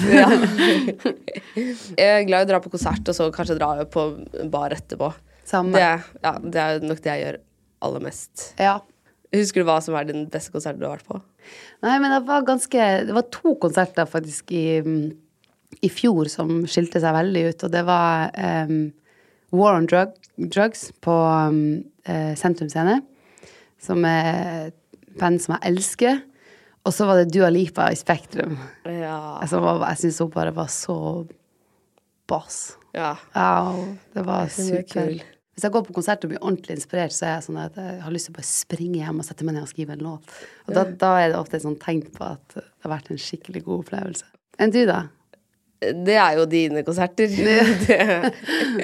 Jeg 1.99 2.09
er 2.09 2.27
glad 2.29 2.45
i 2.45 2.47
å 2.47 2.51
dra 2.53 2.61
på 2.63 2.71
konsert, 2.73 3.05
og 3.11 3.17
så 3.17 3.27
kanskje 3.35 3.59
dra 3.59 3.73
på 3.91 4.05
bar 4.53 4.73
etterpå. 4.77 5.11
Samme. 5.49 5.75
Det, 5.75 6.21
ja, 6.25 6.33
det 6.45 6.61
er 6.63 6.85
nok 6.85 7.01
det 7.05 7.09
jeg 7.09 7.23
gjør 7.25 7.39
aller 7.89 8.03
mest. 8.05 8.51
Ja. 8.61 8.75
Husker 9.33 9.61
du 9.65 9.69
hva 9.69 9.79
som 9.85 9.97
er 9.97 10.05
din 10.09 10.27
beste 10.33 10.53
konsert 10.53 10.77
du 10.81 10.85
har 10.87 10.99
vært 10.99 11.09
på? 11.09 11.21
Nei, 11.85 11.95
men 12.01 12.13
det 12.13 12.19
var 12.29 12.45
ganske 12.49 12.85
Det 13.09 13.15
var 13.17 13.25
to 13.33 13.55
konserter 13.61 14.09
faktisk 14.09 14.53
i, 14.57 14.65
i 15.85 15.91
fjor 15.93 16.31
som 16.33 16.63
skilte 16.71 17.01
seg 17.03 17.15
veldig 17.15 17.45
ut, 17.51 17.65
og 17.67 17.75
det 17.75 17.85
var 17.87 18.33
um, 18.69 18.89
War 19.55 19.77
on 19.79 19.87
Drug, 19.89 20.15
Drugs 20.39 20.89
på 21.05 21.15
um, 21.15 21.61
eh, 22.09 22.35
Sentrum 22.39 22.71
Scene, 22.73 22.99
som 23.83 24.05
er 24.09 24.69
et 24.69 25.17
band 25.19 25.41
som 25.43 25.57
jeg 25.57 25.73
elsker. 25.73 26.21
Og 26.87 26.95
så 26.95 27.07
var 27.09 27.21
det 27.21 27.33
Dua 27.35 27.51
Lipa 27.53 27.91
i 27.93 27.99
Spektrum. 27.99 28.57
Ja. 28.89 29.39
Altså, 29.43 29.61
jeg 29.61 30.01
syns 30.03 30.21
hun 30.25 30.31
bare 30.33 30.55
var 30.57 30.71
så 30.73 30.99
boss. 32.29 32.79
ja. 32.97 33.17
Ja, 33.35 33.75
det 34.15 34.25
var 34.25 34.47
Jeg 34.47 34.55
synes 34.57 34.71
hun 34.71 34.79
er 34.79 34.87
super. 34.89 35.35
Hvis 35.59 35.65
jeg 35.67 35.75
går 35.75 35.83
på 35.89 35.95
konsert 35.97 36.23
og 36.23 36.31
blir 36.31 36.39
ordentlig 36.39 36.77
inspirert, 36.77 37.11
så 37.11 37.25
er 37.27 37.33
jeg 37.33 37.45
sånn 37.49 37.57
at 37.59 37.79
jeg 37.83 37.95
har 38.05 38.13
lyst 38.15 38.29
til 38.29 38.35
å 38.37 38.39
bare 38.39 38.47
springe 38.47 39.01
hjem 39.01 39.17
og 39.19 39.27
sette 39.27 39.47
meg 39.47 39.57
ned 39.57 39.65
og 39.65 39.71
skrive 39.73 39.97
en 39.97 40.05
låt. 40.07 40.35
Og 40.69 40.77
da, 40.77 40.85
da 41.01 41.09
er 41.19 41.33
det 41.33 41.41
ofte 41.41 41.59
et 41.59 41.65
sånt 41.65 41.81
tegn 41.83 42.05
på 42.15 42.29
at 42.29 42.55
det 42.55 42.63
har 42.85 42.93
vært 42.93 43.11
en 43.11 43.19
skikkelig 43.19 43.65
god 43.67 43.81
opplevelse. 43.83 44.29
Enn 44.63 44.71
du, 44.71 44.79
da? 44.87 45.01
Det 45.79 46.17
er 46.19 46.39
jo 46.41 46.45
dine 46.51 46.83
konserter. 46.87 47.31
Det 47.31 47.59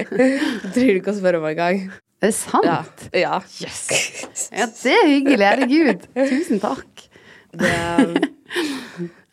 trenger 0.74 0.92
du 0.94 1.00
ikke 1.00 1.12
å 1.14 1.16
spørre 1.16 1.40
om 1.40 1.46
engang. 1.48 1.88
Er 2.22 2.30
det 2.30 2.36
sant? 2.38 3.08
Ja. 3.12 3.40
ja. 3.40 3.40
Ja, 4.54 4.68
det 4.70 4.94
er 4.94 5.08
hyggelig. 5.10 5.44
Herregud. 5.44 6.06
Tusen 6.14 6.62
takk. 6.62 7.04
Det, 7.54 7.72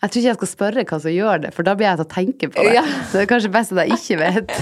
Jeg 0.01 0.09
tror 0.09 0.17
ikke 0.17 0.27
jeg 0.31 0.37
skal 0.39 0.49
spørre 0.49 0.83
hva 0.89 0.97
som 1.03 1.13
gjør 1.13 1.43
det, 1.45 1.51
for 1.53 1.65
da 1.67 1.75
blir 1.77 1.87
jeg 1.87 1.99
til 1.99 2.07
å 2.07 2.11
tenke 2.15 2.49
på 2.51 2.65
det. 2.65 2.73
Ja. 2.79 2.83
Så 3.05 3.19
det 3.19 3.27
er 3.27 3.29
kanskje 3.29 3.53
best 3.53 3.75
at 3.75 3.83
jeg 3.83 3.99
ikke 3.99 4.17
vet. 4.23 4.55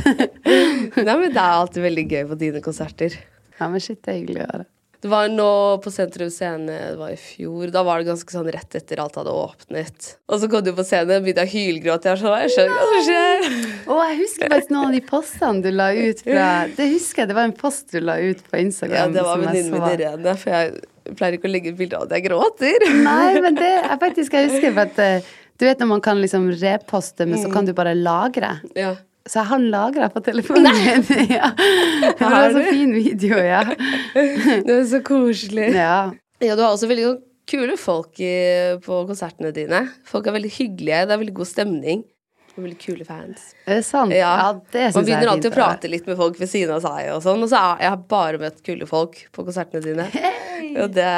nei, 1.08 1.16
men 1.16 1.30
det 1.32 1.40
er 1.40 1.54
alltid 1.56 1.86
veldig 1.88 2.06
gøy 2.12 2.26
på 2.34 2.40
dine 2.44 2.64
konserter. 2.66 3.16
Ja, 3.60 3.72
men 3.72 3.80
shit, 3.84 4.02
det 4.04 4.12
er 4.12 4.20
hyggelig 4.20 4.44
å 4.44 4.50
høre. 4.52 4.68
Det 5.02 5.08
var 5.08 5.30
nå 5.32 5.48
på 5.80 5.92
Sentrum 5.96 6.28
Scene, 6.30 6.66
det 6.92 6.98
var 7.00 7.14
i 7.14 7.16
fjor. 7.16 7.70
Da 7.72 7.86
var 7.88 8.02
det 8.02 8.10
ganske 8.10 8.34
sånn 8.36 8.50
rett 8.52 8.76
etter 8.76 9.00
alt 9.00 9.16
hadde 9.16 9.32
åpnet. 9.32 10.10
Og 10.28 10.42
så 10.42 10.50
kom 10.52 10.66
du 10.66 10.74
på 10.76 10.84
scenen, 10.84 11.24
begynte 11.24 11.46
jeg 11.46 11.50
å 11.50 11.54
hylgråte. 11.54 12.12
Jeg 12.12 12.20
sånn, 12.20 12.36
jeg 12.44 12.52
skjønner 12.56 12.76
hva 12.76 12.90
som 12.90 13.06
skjer. 13.08 13.48
Og 13.94 14.02
jeg 14.04 14.18
husker 14.20 14.52
faktisk 14.52 14.74
noen 14.76 14.90
av 14.90 14.98
de 14.98 15.02
postene 15.08 15.64
du 15.64 15.70
la 15.72 15.88
ut 15.96 16.24
fra 16.26 16.50
Det 16.76 16.90
husker 16.92 17.24
jeg, 17.24 17.32
det 17.32 17.38
var 17.40 17.48
en 17.48 17.56
post 17.64 17.96
du 17.96 18.00
la 18.04 18.18
ut 18.20 18.44
på 18.52 18.60
Instagram. 18.60 19.00
Ja, 19.00 19.08
det 19.16 19.24
var 19.30 19.40
venninnen 19.46 19.72
min. 19.78 19.90
Irene, 19.96 20.36
for 20.44 20.52
jeg 20.58 21.16
pleier 21.16 21.40
ikke 21.40 21.48
å 21.48 21.54
legge 21.56 21.72
ut 21.72 21.80
bilder 21.80 22.02
av 22.02 22.10
at 22.10 22.18
jeg 22.20 22.28
gråter. 22.28 22.88
Nei, 23.08 23.40
men 23.48 23.56
det 23.58 23.72
er 23.80 23.96
faktisk 24.04 24.36
jeg 24.36 24.52
husker, 24.52 24.76
for 24.76 24.84
at 24.84 25.00
eh, 25.06 25.32
du 25.60 25.66
vet 25.68 25.80
når 25.82 25.90
man 25.96 26.04
kan 26.04 26.20
liksom 26.22 26.52
reposte, 26.60 27.24
men 27.26 27.40
Mm. 27.40 27.44
så 27.48 27.54
kan 27.56 27.66
du 27.66 27.72
bare 27.76 27.96
lagre. 27.96 28.58
Ja. 28.76 28.98
Så 29.30 29.38
jeg 29.44 29.50
har 29.52 29.62
lagra 29.62 30.10
på 30.10 30.22
telefonen 30.26 30.74
min. 30.74 31.04
Ja. 31.38 31.52
Det 32.02 32.14
var 32.20 32.34
Har 32.34 32.48
en 32.50 32.56
så 32.56 32.64
fin 32.72 32.94
video, 32.96 33.38
ja. 33.38 33.62
Det 34.14 34.74
er 34.74 34.86
så 34.90 35.04
koselig. 35.06 35.70
ja. 35.76 36.12
Ja, 36.40 36.56
du 36.56 36.62
har 36.64 36.72
også 36.72 36.88
veldig 36.88 37.04
sånn 37.04 37.18
kule 37.50 37.76
folk 37.82 38.20
i, 38.24 38.32
på 38.86 39.02
konsertene 39.10 39.50
dine. 39.52 39.82
Folk 40.08 40.30
er 40.30 40.36
veldig 40.38 40.52
hyggelige, 40.56 41.02
det 41.10 41.16
er 41.16 41.20
veldig 41.20 41.34
god 41.42 41.50
stemning. 41.50 42.04
Og 42.56 42.62
veldig 42.64 42.78
kule 42.80 43.06
fans. 43.08 43.50
Er 43.66 43.82
det 43.82 43.86
sant? 43.88 44.14
Ja, 44.16 44.32
det 44.72 44.86
Man 44.86 44.94
syns 44.94 45.00
jeg 45.02 45.06
begynner 45.10 45.28
er 45.28 45.32
alltid 45.34 45.52
å 45.52 45.58
prate 45.58 45.92
litt 45.92 46.08
med 46.08 46.18
folk 46.22 46.40
ved 46.40 46.52
siden 46.52 46.78
av 46.78 46.86
seg, 46.86 47.10
og 47.14 47.20
sånn, 47.26 47.44
og 47.44 47.52
så 47.52 47.60
har 47.66 47.84
jeg 47.84 48.00
bare 48.14 48.40
møtt 48.42 48.64
kule 48.66 48.88
folk 48.90 49.20
på 49.36 49.46
konsertene 49.50 49.84
dine. 49.84 50.08
Og 50.80 50.96
det, 50.96 51.10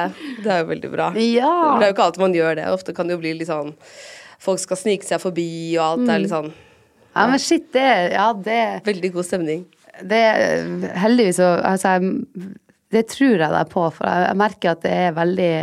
det 0.41 0.55
er 0.55 0.63
jo 0.63 0.71
veldig 0.71 0.91
bra. 0.95 1.11
Ja. 1.21 1.53
Det 1.77 1.85
er 1.85 1.91
jo 1.91 1.95
ikke 1.95 2.09
alltid 2.09 2.25
man 2.25 2.35
gjør 2.39 2.59
det. 2.63 2.67
Ofte 2.73 2.97
kan 2.97 3.07
det 3.07 3.17
jo 3.19 3.21
bli 3.23 3.35
litt 3.37 3.51
sånn 3.51 3.75
Folk 4.41 4.57
skal 4.57 4.79
snike 4.79 5.05
seg 5.05 5.21
forbi, 5.21 5.49
og 5.77 5.83
alt 5.85 6.09
er 6.09 6.23
litt 6.23 6.31
sånn 6.33 6.49
ja, 7.13 7.27
men 7.27 7.39
shit, 7.43 7.69
det 7.75 7.87
Ja, 8.13 8.31
det 8.33 8.81
Veldig 8.85 9.13
god 9.13 9.27
stemning. 9.27 9.65
det 10.01 10.23
heldigvis 10.97 11.39
så 11.41 11.53
altså, 11.59 11.97
jeg, 11.97 12.51
Det 12.91 13.05
tror 13.11 13.37
jeg 13.37 13.55
deg 13.55 13.69
på, 13.71 13.85
for 13.95 14.07
jeg, 14.07 14.27
jeg 14.29 14.39
merker 14.41 14.73
at 14.73 14.83
det 14.85 14.95
er 15.05 15.15
veldig 15.15 15.53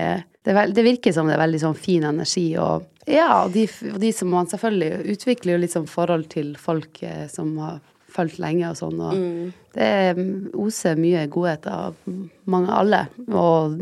det, 0.45 0.55
er 0.55 0.73
det 0.73 0.85
virker 0.87 1.13
som 1.13 1.29
det 1.29 1.35
er 1.37 1.43
veldig 1.43 1.61
sånn 1.61 1.77
fin 1.77 2.07
energi, 2.09 2.47
og 2.61 2.87
ja, 3.09 3.45
og 3.45 3.53
de, 3.55 3.65
de 4.01 4.11
som 4.13 4.31
man 4.33 4.49
selvfølgelig 4.49 5.15
utvikler 5.15 5.55
jo 5.55 5.61
litt 5.63 5.75
sånn 5.75 5.89
forhold 5.89 6.29
til 6.33 6.55
folk 6.61 7.03
eh, 7.05 7.25
som 7.33 7.55
har 7.61 7.79
fulgt 8.13 8.39
lenge 8.41 8.69
og 8.71 8.77
sånn, 8.79 9.01
og 9.05 9.19
det 9.77 9.91
oser 10.57 10.97
mye 11.01 11.27
godhet 11.33 11.69
av 11.69 11.97
mange 12.49 12.73
alle, 12.73 13.05
og 13.29 13.77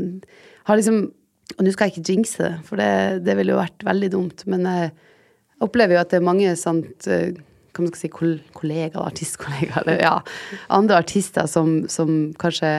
har 0.66 0.78
liksom 0.78 1.06
Og 1.56 1.62
nå 1.62 1.70
skal 1.70 1.86
jeg 1.86 2.00
ikke 2.00 2.10
jinxe 2.10 2.42
det, 2.42 2.54
for 2.66 2.80
det, 2.80 3.22
det 3.22 3.36
ville 3.38 3.52
jo 3.54 3.60
vært 3.60 3.84
veldig 3.86 4.08
dumt, 4.10 4.42
men 4.50 4.64
jeg 4.66 4.88
opplever 5.62 5.94
jo 5.94 6.00
at 6.00 6.10
det 6.10 6.18
er 6.18 6.24
mange 6.26 6.54
sånt 6.58 7.06
eh, 7.06 7.38
hva 7.76 7.86
man 7.86 7.92
skal 7.92 8.02
si, 8.02 8.12
kol 8.12 8.36
kollegaer, 8.56 9.02
artistkollegaer, 9.04 9.82
eller 9.84 10.02
ja, 10.02 10.14
andre 10.72 11.00
artister 11.02 11.48
som, 11.50 11.82
som 11.92 12.32
kanskje 12.40 12.72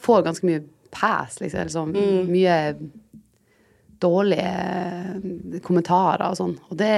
får 0.00 0.26
ganske 0.26 0.48
mye 0.48 0.64
pass, 0.94 1.38
liksom, 1.40 1.60
eller 1.60 1.74
sånn 1.74 2.30
mye 2.30 2.56
dårlige 4.00 5.60
kommentarer 5.66 6.30
og 6.30 6.38
sånn. 6.38 6.56
Og 6.70 6.78
det 6.80 6.94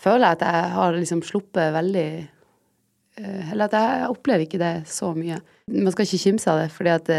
føler 0.00 0.26
jeg 0.26 0.38
at 0.38 0.46
jeg 0.46 0.72
har 0.74 0.96
liksom 0.96 1.22
sluppet 1.26 1.74
veldig 1.76 2.08
eh, 3.20 3.52
Eller 3.52 3.68
at 3.68 3.76
jeg 3.76 4.08
opplever 4.10 4.46
ikke 4.46 4.60
det 4.62 4.74
så 4.90 5.12
mye. 5.16 5.38
Man 5.70 5.94
skal 5.94 6.08
ikke 6.08 6.24
kimse 6.24 6.50
av 6.50 6.62
det, 6.64 6.70
fordi 6.74 6.94
at 6.96 7.12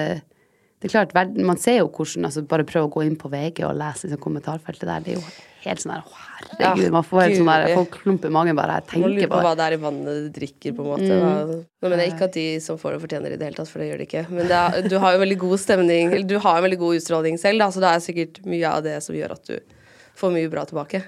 det, 0.81 0.89
det 0.89 0.97
er 0.97 1.07
klart, 1.13 1.37
Man 1.37 1.59
ser 1.61 1.77
jo 1.77 1.87
hvordan 1.93 2.25
altså 2.25 2.41
Bare 2.49 2.65
prøv 2.65 2.87
å 2.87 2.91
gå 2.91 3.05
inn 3.05 3.17
på 3.19 3.29
VG 3.29 3.63
og 3.67 3.77
lese 3.77 4.07
liksom, 4.07 4.21
kommentarfeltet 4.23 4.89
der. 4.89 5.03
Det 5.05 5.13
er 5.13 5.19
jo 5.19 5.25
helt 5.61 5.83
sånn 5.83 5.93
der 5.93 6.07
Å, 6.07 6.21
herregud. 6.25 6.63
Ja, 6.63 6.93
man 6.95 7.05
får 7.05 7.21
helt 7.21 7.37
sånn 7.37 7.51
der 7.51 7.65
gud. 7.67 7.75
Folk 7.77 7.97
klumper 8.01 8.31
i 8.31 8.35
magen 8.37 8.57
bare 8.57 8.79
jeg 8.79 8.87
tenker 8.95 9.17
på 9.21 9.35
på 9.35 9.41
hva 9.45 9.51
det. 9.51 9.59
det 9.59 9.67
er 9.67 9.75
i 9.75 9.81
vannet 9.83 10.17
du 10.17 10.31
drikker, 10.39 10.73
på 10.77 10.85
en 10.85 10.89
måte. 10.89 11.19
Mm. 11.21 11.51
Nå 11.61 11.91
mener 11.91 12.03
jeg 12.03 12.15
ikke 12.15 12.29
at 12.31 12.39
de 12.39 12.47
som 12.65 12.79
får 12.81 12.95
det, 12.95 13.01
fortjener 13.05 13.29
det 13.29 13.37
i 13.37 13.41
det 13.43 13.49
hele 13.51 13.59
tatt, 13.59 13.69
for 13.69 13.83
det 13.83 13.91
gjør 13.91 14.01
de 14.01 14.07
ikke. 14.09 14.25
Men 14.31 14.49
det 14.49 14.57
er, 14.61 14.89
du 14.89 14.97
har 15.03 15.13
jo 15.13 15.21
veldig 15.21 15.37
god 15.45 15.61
stemning, 15.61 16.15
eller 16.15 16.27
du 16.31 16.35
har 16.41 16.57
en 16.57 16.65
veldig 16.65 16.81
god 16.81 16.97
utstråling 16.97 17.37
selv, 17.41 17.61
da, 17.61 17.69
så 17.69 17.83
det 17.85 17.91
er 17.91 18.03
sikkert 18.07 18.41
mye 18.49 18.73
av 18.73 18.81
det 18.87 18.97
som 19.05 19.17
gjør 19.17 19.37
at 19.37 19.53
du 19.53 19.77
får 20.21 20.33
mye 20.33 20.49
bra 20.49 20.65
tilbake. 20.69 21.03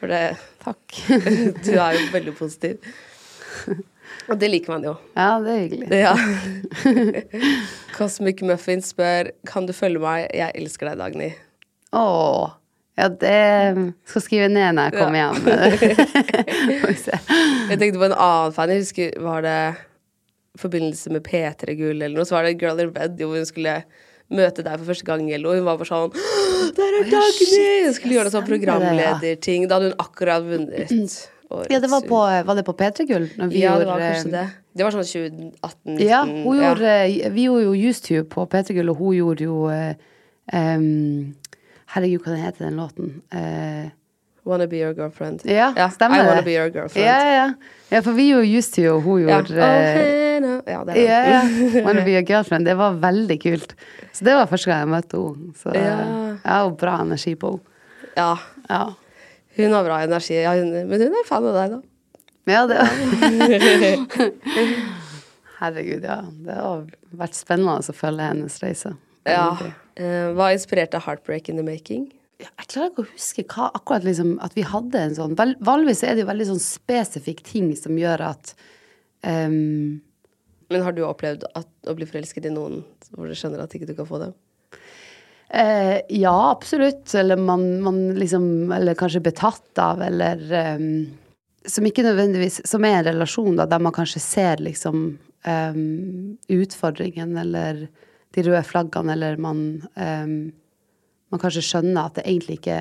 For 0.00 0.12
det, 0.12 0.22
Takk. 0.64 1.00
du 1.66 1.72
er 1.76 1.98
jo 1.98 2.08
veldig 2.16 2.36
positiv. 2.38 2.94
Og 4.30 4.38
det 4.38 4.50
liker 4.52 4.74
man 4.74 4.84
jo. 4.86 4.94
Ja, 5.16 5.28
det 5.42 5.52
er 5.52 5.62
hyggelig. 5.64 5.88
Ja. 6.02 6.14
Cosmic 7.96 8.42
Muffin 8.46 8.82
spør 8.84 9.32
Kan 9.48 9.66
du 9.68 9.74
følge 9.76 10.02
meg. 10.02 10.26
Jeg 10.36 10.54
elsker 10.62 10.92
deg, 10.92 11.00
Dagny. 11.00 11.30
Å. 11.92 12.04
Ja, 13.00 13.08
det 13.08 13.92
skal 14.08 14.24
skrive 14.24 14.50
ned 14.52 14.76
når 14.76 14.90
jeg 14.90 14.98
kommer 15.00 15.18
hjem. 15.18 15.38
Får 16.82 16.92
vi 16.92 16.98
se. 17.00 17.18
Jeg 17.72 17.80
tenkte 17.80 17.98
på 17.98 18.08
en 18.10 18.16
annen 18.16 18.54
fan. 18.56 18.72
Jeg 18.72 18.84
husker, 18.84 19.18
Var 19.24 19.44
det 19.46 19.58
i 20.52 20.60
forbindelse 20.60 21.12
med 21.14 21.24
P3 21.24 21.74
Gull 21.78 22.02
eller 22.02 22.18
noe, 22.18 22.28
så 22.28 22.36
var 22.36 22.44
det 22.44 22.58
Girl 22.60 22.80
in 22.82 22.90
Red 22.92 23.20
hvor 23.22 23.38
hun 23.40 23.46
skulle 23.48 23.78
møte 24.32 24.64
deg 24.64 24.80
for 24.80 24.90
første 24.92 25.06
gang 25.08 25.24
eller. 25.32 25.56
Hun 25.56 25.68
var 25.68 25.78
bare 25.80 25.88
sånn 25.88 26.12
Der 26.76 26.98
er 26.98 27.08
Dagny! 27.08 27.62
Hun 27.86 27.96
skulle 27.96 28.18
gjøre 28.18 28.32
sånn 28.32 28.44
det, 28.44 28.48
ja. 28.48 28.52
programlederting. 28.52 29.64
Da 29.68 29.78
hadde 29.78 29.92
hun 29.92 30.02
akkurat 30.04 30.44
vunnet 30.44 30.92
Ja, 31.70 31.78
det 31.80 31.90
var, 31.92 32.00
på, 32.08 32.18
var 32.46 32.54
det 32.58 32.64
på 32.66 32.74
P3 32.78 33.06
Gull? 33.08 33.26
Ja, 33.36 33.46
det 33.46 33.60
gjorde, 33.62 33.86
var 33.88 34.00
kanskje 34.02 34.28
eh, 34.28 34.34
det. 34.36 34.44
Det 34.78 34.84
var 34.86 34.94
sånn 34.94 35.08
2018-19. 35.08 36.02
Ja, 36.06 36.20
gjorde, 36.26 36.92
vi 37.34 37.46
gjorde 37.48 37.64
jo 37.66 37.72
YouTube 37.76 38.26
på 38.32 38.46
P3 38.52 38.76
Gull, 38.78 38.92
og 38.92 39.00
hun 39.02 39.16
gjorde 39.18 39.44
jo 39.48 39.56
um, 39.68 41.34
Herregud, 41.92 42.22
hva 42.24 42.32
den 42.32 42.40
heter 42.46 42.64
den 42.68 42.78
låten? 42.80 43.10
Uh, 43.34 43.90
Wanna 44.44 44.66
be 44.66 44.80
your 44.80 44.94
girlfriend. 44.94 45.44
ja, 45.46 45.68
stemmer 45.94 46.18
I 46.24 46.26
wanna 46.26 46.42
be 46.42 46.54
your 46.56 46.70
girlfriend. 46.70 47.06
Ja, 47.06 47.18
ja. 47.34 47.44
ja, 47.92 48.00
for 48.02 48.16
vi 48.16 48.24
gjorde 48.32 48.48
Used 48.58 48.74
to, 48.74 48.96
og 48.96 49.02
hun 49.04 49.20
Ja. 49.28 49.36
gjorde 49.38 49.60
Oh, 49.62 49.98
hey, 49.98 50.40
no. 50.42 50.54
ja, 50.66 50.80
det 50.88 50.96
er 50.96 51.28
yeah, 51.28 51.52
det. 51.74 51.84
Wanna 51.86 52.02
be 52.04 52.10
your 52.16 52.24
girlfriend. 52.26 52.66
Det 52.66 52.74
var 52.78 52.96
veldig 52.98 53.36
kult. 53.42 53.76
Så 54.12 54.24
det 54.26 54.34
var 54.34 54.48
første 54.50 54.70
gang 54.72 54.80
jeg 54.82 54.90
møtte 54.96 55.20
henne. 55.20 55.52
Så 55.62 55.74
Ja. 55.76 55.94
jeg 56.32 56.40
har 56.56 56.70
bra 56.80 56.96
energi 57.04 57.34
på 57.38 57.52
henne. 57.54 57.62
Ja, 58.16 58.32
Ja. 58.70 58.82
Hun 59.56 59.76
har 59.76 59.86
bra 59.86 60.00
energi. 60.04 60.36
Ja, 60.40 60.54
hun, 60.58 60.72
men 60.88 61.06
hun 61.06 61.16
er 61.20 61.28
fan 61.28 61.46
av 61.48 61.58
deg, 61.58 61.76
da. 61.76 61.80
Ja, 62.50 62.66
det 62.66 62.78
Herregud, 65.62 66.02
ja. 66.02 66.18
Det 66.42 66.56
har 66.58 66.88
vært 67.14 67.38
spennende 67.38 67.78
å 67.78 67.94
følge 67.94 68.32
hennes 68.32 68.58
reise. 68.64 68.96
Ja. 69.28 69.52
Eh, 69.94 70.32
hva 70.34 70.50
inspirerte 70.54 70.98
Heartbreak 71.04 71.52
in 71.52 71.60
the 71.60 71.66
Making? 71.66 72.08
Jeg 72.42 72.68
klarer 72.72 72.90
ikke 72.90 73.04
å 73.04 73.10
huske 73.12 73.44
hva, 73.46 73.68
akkurat 73.76 74.06
liksom, 74.06 74.34
at 74.42 74.56
vi 74.58 74.64
hadde 74.66 74.98
en 74.98 75.14
sånn 75.14 75.36
Vanligvis 75.38 76.02
er 76.02 76.16
det 76.16 76.24
jo 76.24 76.30
veldig 76.32 76.48
sånn 76.48 76.62
spesifikk 76.62 77.44
ting 77.46 77.68
som 77.78 77.94
gjør 77.98 78.24
at 78.32 78.56
um 79.22 80.00
Men 80.72 80.82
har 80.82 80.96
du 80.96 81.04
opplevd 81.04 81.44
at, 81.54 81.68
å 81.86 81.94
bli 81.94 82.08
forelsket 82.08 82.48
i 82.48 82.54
noen 82.54 82.80
hvor 83.12 83.28
du 83.28 83.36
skjønner 83.36 83.60
at 83.62 83.74
ikke 83.76 83.90
du 83.90 83.94
kan 83.94 84.08
få 84.08 84.18
det? 84.22 84.30
Eh, 85.54 86.00
ja, 86.08 86.50
absolutt. 86.50 87.14
Eller 87.14 87.36
man, 87.36 87.82
man, 87.82 88.14
liksom 88.14 88.72
Eller 88.72 88.94
kanskje 88.94 89.20
betatt 89.20 89.78
av, 89.78 90.02
eller 90.02 90.40
um, 90.76 91.10
Som 91.66 91.86
ikke 91.86 92.06
nødvendigvis 92.06 92.62
Som 92.64 92.86
er 92.88 93.02
en 93.02 93.10
relasjon, 93.10 93.58
da, 93.60 93.66
der 93.68 93.82
man 93.84 93.92
kanskje 93.92 94.22
ser 94.24 94.62
liksom 94.64 95.02
um, 95.44 96.38
utfordringen 96.48 97.36
eller 97.36 97.86
de 98.32 98.42
røde 98.46 98.62
flaggene, 98.64 99.12
eller 99.12 99.36
man 99.36 99.82
um, 99.92 100.36
Man 101.28 101.42
kanskje 101.42 101.66
skjønner 101.66 102.06
at 102.06 102.16
det 102.16 102.24
egentlig 102.24 102.56
ikke 102.62 102.78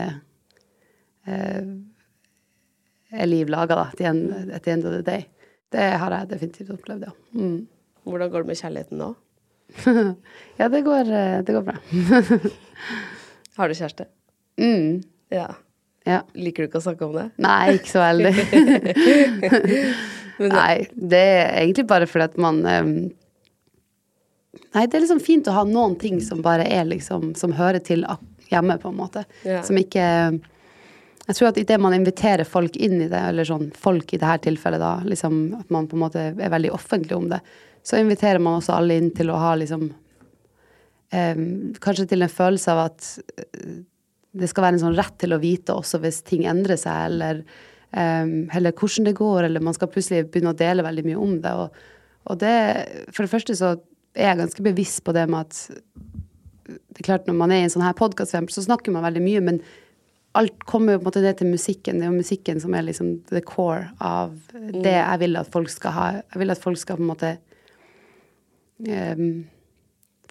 uh, 1.28 1.74
er 3.12 3.28
liv 3.28 3.52
laga, 3.52 3.76
da, 3.76 3.86
at 3.92 4.64
the 4.64 4.72
end 4.72 4.88
of 4.88 4.96
the 4.96 5.04
day. 5.04 5.28
Det 5.72 5.84
har 6.00 6.16
jeg 6.16 6.30
definitivt 6.32 6.72
opplevd, 6.72 7.08
ja. 7.08 7.12
Mm. 7.36 7.68
Hvordan 8.08 8.32
går 8.32 8.44
det 8.44 8.52
med 8.52 8.60
kjærligheten 8.60 9.00
nå? 9.00 9.10
ja, 10.60 10.70
det 10.70 10.82
går, 10.82 11.12
eh, 11.12 11.38
det 11.46 11.54
går 11.54 11.62
bra. 11.62 11.76
har 13.58 13.70
du 13.70 13.76
kjæreste? 13.76 14.08
Mm. 14.62 15.02
Ja. 15.32 15.48
ja. 16.06 16.22
Liker 16.34 16.64
du 16.64 16.70
ikke 16.70 16.82
å 16.82 16.86
snakke 16.86 17.08
om 17.08 17.16
det? 17.18 17.28
Nei, 17.42 17.78
ikke 17.78 17.94
så 17.94 18.04
veldig. 18.04 18.34
Nei, 20.52 20.76
det 20.96 21.22
er 21.22 21.50
egentlig 21.64 21.88
bare 21.90 22.10
fordi 22.10 22.30
at 22.32 22.40
man 22.42 22.62
um... 22.66 22.94
Nei, 24.72 24.86
det 24.86 24.98
er 24.98 25.04
liksom 25.04 25.22
fint 25.24 25.48
å 25.48 25.56
ha 25.56 25.64
noen 25.68 25.98
ting 26.00 26.20
som 26.24 26.42
bare 26.44 26.64
er 26.68 26.86
liksom 26.88 27.34
Som 27.40 27.54
hører 27.56 27.80
til 27.84 28.04
hjemme, 28.52 28.76
på 28.80 28.92
en 28.92 28.98
måte. 28.98 29.24
Ja. 29.48 29.62
Som 29.64 29.80
ikke 29.80 30.04
jeg 31.28 31.38
tror 31.38 31.52
at 31.52 31.60
idet 31.62 31.78
man 31.82 31.94
inviterer 31.94 32.48
folk 32.48 32.78
inn 32.82 32.98
i 33.04 33.10
det, 33.12 33.20
eller 33.30 33.46
sånn 33.48 33.70
folk 33.78 34.14
i 34.14 34.20
det 34.22 34.28
her 34.28 34.42
tilfellet, 34.42 34.82
da, 34.82 34.94
liksom 35.06 35.42
at 35.60 35.70
man 35.74 35.88
på 35.90 35.98
en 35.98 36.04
måte 36.06 36.24
er 36.32 36.54
veldig 36.54 36.74
offentlig 36.74 37.18
om 37.18 37.28
det, 37.32 37.42
så 37.86 38.00
inviterer 38.02 38.42
man 38.42 38.60
også 38.60 38.76
alle 38.78 38.98
inn 38.98 39.12
til 39.16 39.32
å 39.34 39.40
ha 39.42 39.56
liksom 39.58 39.88
eh, 41.14 41.40
Kanskje 41.82 42.08
til 42.12 42.26
en 42.26 42.34
følelse 42.34 42.74
av 42.74 42.84
at 42.88 43.08
eh, 43.38 43.80
det 44.42 44.50
skal 44.50 44.66
være 44.66 44.78
en 44.78 44.84
sånn 44.86 44.98
rett 44.98 45.18
til 45.22 45.36
å 45.36 45.42
vite 45.42 45.76
også 45.76 46.00
hvis 46.02 46.22
ting 46.28 46.46
endrer 46.50 46.80
seg, 46.80 47.12
eller, 47.12 47.44
eh, 47.92 48.26
eller 48.58 48.74
hvordan 48.74 49.10
det 49.10 49.18
går, 49.20 49.46
eller 49.46 49.66
man 49.66 49.78
skal 49.78 49.92
plutselig 49.94 50.30
begynne 50.30 50.56
å 50.56 50.58
dele 50.58 50.86
veldig 50.88 51.06
mye 51.10 51.22
om 51.22 51.38
det. 51.44 51.54
Og, 51.66 51.86
og 52.32 52.42
det 52.42 52.56
For 53.12 53.26
det 53.26 53.34
første 53.34 53.58
så 53.60 53.76
er 54.18 54.34
jeg 54.34 54.42
ganske 54.42 54.66
bevisst 54.66 55.04
på 55.06 55.14
det 55.16 55.28
med 55.30 55.46
at 55.46 55.62
det 56.72 57.02
er 57.02 57.08
klart 57.08 57.26
Når 57.28 57.36
man 57.36 57.52
er 57.52 57.62
i 57.62 57.66
en 57.66 57.72
sånn 57.74 57.84
her 57.84 57.96
podkast, 57.98 58.36
så 58.54 58.64
snakker 58.64 58.94
man 58.94 59.04
veldig 59.04 59.24
mye, 59.24 59.42
men 59.44 59.58
alt 60.38 60.64
kommer 60.68 60.96
jo 60.96 61.02
på 61.02 61.06
en 61.06 61.10
måte 61.10 61.24
ned 61.24 61.40
til 61.40 61.50
musikken. 61.52 62.00
Det 62.00 62.06
er 62.08 62.12
jo 62.12 62.20
musikken 62.22 62.62
som 62.64 62.76
er 62.76 62.86
liksom 62.88 63.16
the 63.32 63.42
core 63.44 63.90
av 64.00 64.36
det 64.54 64.94
jeg 64.96 65.24
vil 65.24 65.40
at 65.40 65.50
folk 65.52 65.72
skal 65.72 65.96
ha. 65.96 66.06
Jeg 66.22 66.44
vil 66.44 66.54
at 66.54 66.62
folk 66.62 66.80
skal 66.80 67.00
på 67.00 67.04
en 67.04 67.10
måte 67.10 67.32
um, 68.88 69.26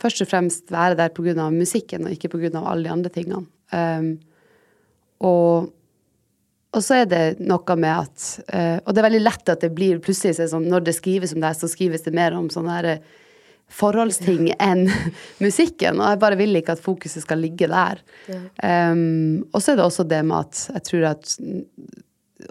først 0.00 0.24
og 0.24 0.30
fremst 0.30 0.72
være 0.72 0.96
der 1.02 1.12
pga. 1.12 1.50
musikken, 1.50 2.06
og 2.06 2.16
ikke 2.16 2.32
pga. 2.32 2.62
alle 2.62 2.88
de 2.88 2.94
andre 2.94 3.12
tingene. 3.12 3.44
Um, 3.72 4.14
og, 5.20 5.68
og, 6.72 6.82
så 6.82 7.02
er 7.02 7.10
det 7.10 7.24
noe 7.44 7.76
med 7.76 7.92
at 7.92 8.24
uh, 8.54 8.78
Og 8.86 8.94
det 8.94 9.02
er 9.02 9.08
veldig 9.10 9.20
lett 9.22 9.52
at 9.52 9.60
det 9.60 9.74
blir 9.76 10.00
plutselig 10.00 10.48
sånn 10.48 10.66
når 10.70 10.88
det 10.88 10.96
skrives 10.96 11.36
om 11.36 11.44
det, 11.44 11.52
så 11.58 11.68
skrives 11.68 12.06
det 12.08 12.16
mer 12.16 12.34
om 12.34 12.48
sånne 12.50 12.78
her 12.78 12.88
eh, 12.94 13.04
forholdsting 13.70 14.50
enn 14.58 14.86
musikken. 15.44 16.00
Og 16.00 16.12
jeg 16.12 16.22
bare 16.22 16.38
vil 16.40 16.60
ikke 16.60 16.76
at 16.76 16.84
fokuset 16.84 17.24
skal 17.24 17.42
ligge 17.42 17.70
der. 17.70 18.02
Ja. 18.30 18.40
Um, 18.92 19.44
og 19.52 19.62
så 19.62 19.72
er 19.72 19.80
det 19.80 19.86
også 19.86 20.06
det 20.10 20.22
med 20.26 20.38
at 20.42 20.64
jeg 20.74 20.86
tror 20.88 21.10
at 21.12 21.36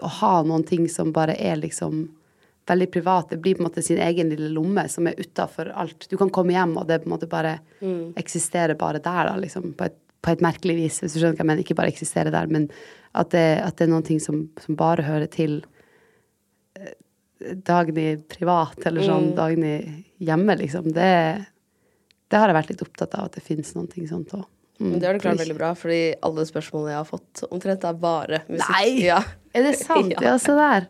å 0.00 0.10
ha 0.20 0.34
noen 0.46 0.64
ting 0.66 0.86
som 0.88 1.12
bare 1.12 1.34
er 1.34 1.58
liksom 1.60 2.04
veldig 2.70 2.90
privat. 2.94 3.32
Det 3.32 3.40
blir 3.42 3.56
på 3.56 3.64
en 3.64 3.68
måte 3.68 3.82
sin 3.82 3.98
egen 3.98 4.30
lille 4.30 4.50
lomme 4.54 4.84
som 4.88 5.08
er 5.10 5.18
utafor 5.18 5.72
alt. 5.74 6.06
Du 6.10 6.16
kan 6.20 6.30
komme 6.30 6.54
hjem, 6.54 6.76
og 6.78 6.86
det 6.88 7.00
på 7.02 7.10
en 7.10 7.16
måte 7.16 7.30
bare 7.30 7.56
mm. 7.80 8.12
eksisterer 8.20 8.78
bare 8.78 9.02
der, 9.02 9.32
da, 9.32 9.34
liksom. 9.40 9.72
På 9.78 9.88
et, 9.88 9.98
på 10.20 10.34
et, 10.34 10.44
merkelig 10.44 10.76
vis, 10.78 11.00
hvis 11.02 11.16
du 11.16 11.20
skjønner 11.20 11.38
hva 11.38 11.44
jeg 11.44 11.50
mener. 11.50 11.64
Ikke 11.64 11.78
bare 11.78 11.92
eksisterer 11.92 12.34
der, 12.34 12.50
men 12.52 12.68
at 13.18 13.32
det, 13.34 13.46
at 13.64 13.78
det 13.78 13.88
er 13.88 13.92
noen 13.94 14.06
ting 14.06 14.20
som, 14.22 14.44
som 14.62 14.78
bare 14.78 15.06
hører 15.06 15.30
til 15.32 15.58
eh, 16.78 16.94
Dagny 17.66 18.12
privat, 18.30 18.78
eller 18.86 19.08
sånn 19.08 19.32
mm. 19.32 19.36
Dagny 19.38 19.74
hjemme, 20.20 20.56
liksom. 20.60 20.90
Det, 20.94 21.10
det, 22.28 22.38
har 22.38 22.50
jeg 22.50 22.58
vært 22.60 22.72
litt 22.74 22.84
opptatt 22.86 23.16
av, 23.18 23.30
at 23.30 23.38
det 23.38 23.44
finnes 23.46 23.72
noen 23.76 23.88
ting 23.90 24.08
sånt 24.10 24.34
òg. 24.36 24.46
Mm, 24.80 24.94
det 24.96 25.08
har 25.08 25.16
du 25.16 25.20
klart 25.20 25.40
veldig 25.42 25.58
bra, 25.58 25.74
fordi 25.76 26.02
alle 26.24 26.44
spørsmålene 26.48 26.94
jeg 26.94 27.00
har 27.02 27.08
fått, 27.08 27.42
omtrent 27.52 27.82
er 27.84 27.98
bare 28.00 28.44
musikk. 28.48 28.70
Nei! 28.76 28.92
Ja. 29.10 29.18
Er 29.50 29.66
det 29.66 29.74
sant? 29.80 30.14
ja, 30.24 30.36
se 30.38 30.54
der. 30.54 30.86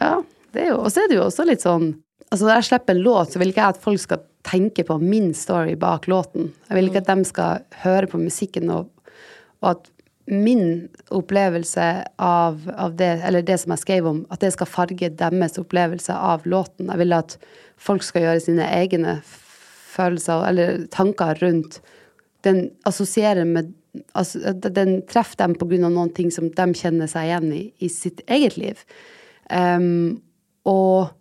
Ja 0.00 0.14
det 0.56 0.64
er 0.64 0.72
jo, 0.72 0.80
og 0.80 0.92
så 0.92 1.04
er 1.04 1.10
det 1.10 1.18
jo 1.18 1.26
også 1.26 1.46
litt 1.48 1.64
sånn 1.64 1.94
Altså 2.26 2.48
Når 2.48 2.56
jeg 2.56 2.66
slipper 2.66 2.96
en 2.96 3.04
låt, 3.04 3.30
så 3.30 3.38
vil 3.38 3.52
ikke 3.52 3.62
jeg 3.62 3.74
at 3.76 3.84
folk 3.84 4.00
skal 4.02 4.22
tenke 4.46 4.82
på 4.86 4.96
min 4.98 5.28
story 5.34 5.76
bak 5.78 6.08
låten. 6.10 6.48
Jeg 6.66 6.74
vil 6.74 6.88
ikke 6.88 7.02
at 7.04 7.10
de 7.12 7.26
skal 7.28 7.60
høre 7.84 8.08
på 8.10 8.18
musikken, 8.18 8.72
og, 8.74 8.88
og 9.62 9.68
at 9.70 9.86
min 10.26 10.88
opplevelse 11.14 11.86
av, 12.18 12.60
av, 12.74 12.96
det, 12.98 13.12
eller 13.26 13.44
det 13.46 13.58
som 13.62 13.74
jeg 13.74 13.84
skrev 13.84 14.08
om, 14.10 14.20
at 14.34 14.42
det 14.42 14.52
skal 14.56 14.70
farge 14.70 15.10
deres 15.20 15.58
opplevelse 15.62 16.14
av 16.14 16.46
låten. 16.50 16.90
Jeg 16.90 17.02
vil 17.02 17.14
at 17.14 17.36
folk 17.78 18.02
skal 18.02 18.26
gjøre 18.26 18.42
sine 18.42 18.66
egne 18.80 19.20
følelser 19.96 20.48
eller 20.50 20.86
tanker 20.92 21.38
rundt 21.42 21.80
Den 22.44 22.68
assosierer 22.86 23.46
med 23.48 23.72
altså, 24.12 24.52
Den 24.52 25.00
treffer 25.08 25.38
dem 25.40 25.54
på 25.58 25.68
grunn 25.70 25.86
av 25.88 25.94
noen 25.94 26.12
ting 26.14 26.30
som 26.30 26.50
de 26.50 26.66
kjenner 26.76 27.10
seg 27.10 27.30
igjen 27.30 27.52
i 27.54 27.62
i 27.78 27.88
sitt 27.92 28.22
eget 28.26 28.58
liv. 28.60 28.82
Um, 29.50 30.18
og, 30.66 31.12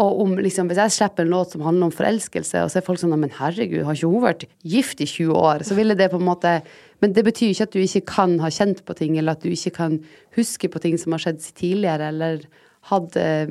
og 0.00 0.20
om, 0.24 0.34
liksom, 0.40 0.70
hvis 0.70 0.80
jeg 0.80 0.94
slipper 0.96 1.26
en 1.26 1.34
låt 1.34 1.52
som 1.52 1.64
handler 1.66 1.90
om 1.90 1.94
forelskelse, 1.94 2.64
og 2.64 2.72
så 2.72 2.80
er 2.80 2.86
folk 2.86 3.00
sånn 3.00 3.12
Men 3.20 3.34
herregud, 3.36 3.84
har 3.84 3.98
ikke 3.98 4.12
hun 4.12 4.24
vært 4.24 4.46
gift 4.64 5.04
i 5.04 5.08
20 5.08 5.36
år? 5.36 5.66
Så 5.68 5.76
ville 5.78 5.96
det 5.98 6.10
på 6.12 6.20
en 6.20 6.28
måte 6.28 6.60
Men 7.02 7.14
det 7.16 7.24
betyr 7.26 7.50
ikke 7.50 7.66
at 7.66 7.74
du 7.74 7.80
ikke 7.82 8.04
kan 8.12 8.36
ha 8.42 8.50
kjent 8.54 8.84
på 8.86 8.94
ting, 8.98 9.16
eller 9.18 9.34
at 9.34 9.42
du 9.42 9.50
ikke 9.50 9.74
kan 9.74 9.96
huske 10.36 10.70
på 10.70 10.82
ting 10.82 10.94
som 11.00 11.16
har 11.16 11.24
skjedd 11.24 11.40
tidligere, 11.58 12.12
eller 12.12 12.44
hatt 12.92 13.16
eh, 13.18 13.50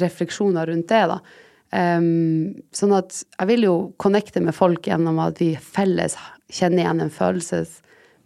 refleksjoner 0.00 0.66
rundt 0.70 0.90
det, 0.90 1.04
da. 1.12 1.20
Um, 1.70 2.56
sånn 2.74 2.96
at 2.96 3.20
jeg 3.22 3.46
vil 3.46 3.68
jo 3.68 3.74
connecte 4.02 4.40
med 4.42 4.56
folk 4.56 4.88
gjennom 4.90 5.20
at 5.22 5.38
vi 5.38 5.52
felles 5.54 6.16
kjenner 6.50 6.82
igjen 6.82 7.04
en 7.04 7.14
følelse. 7.14 7.62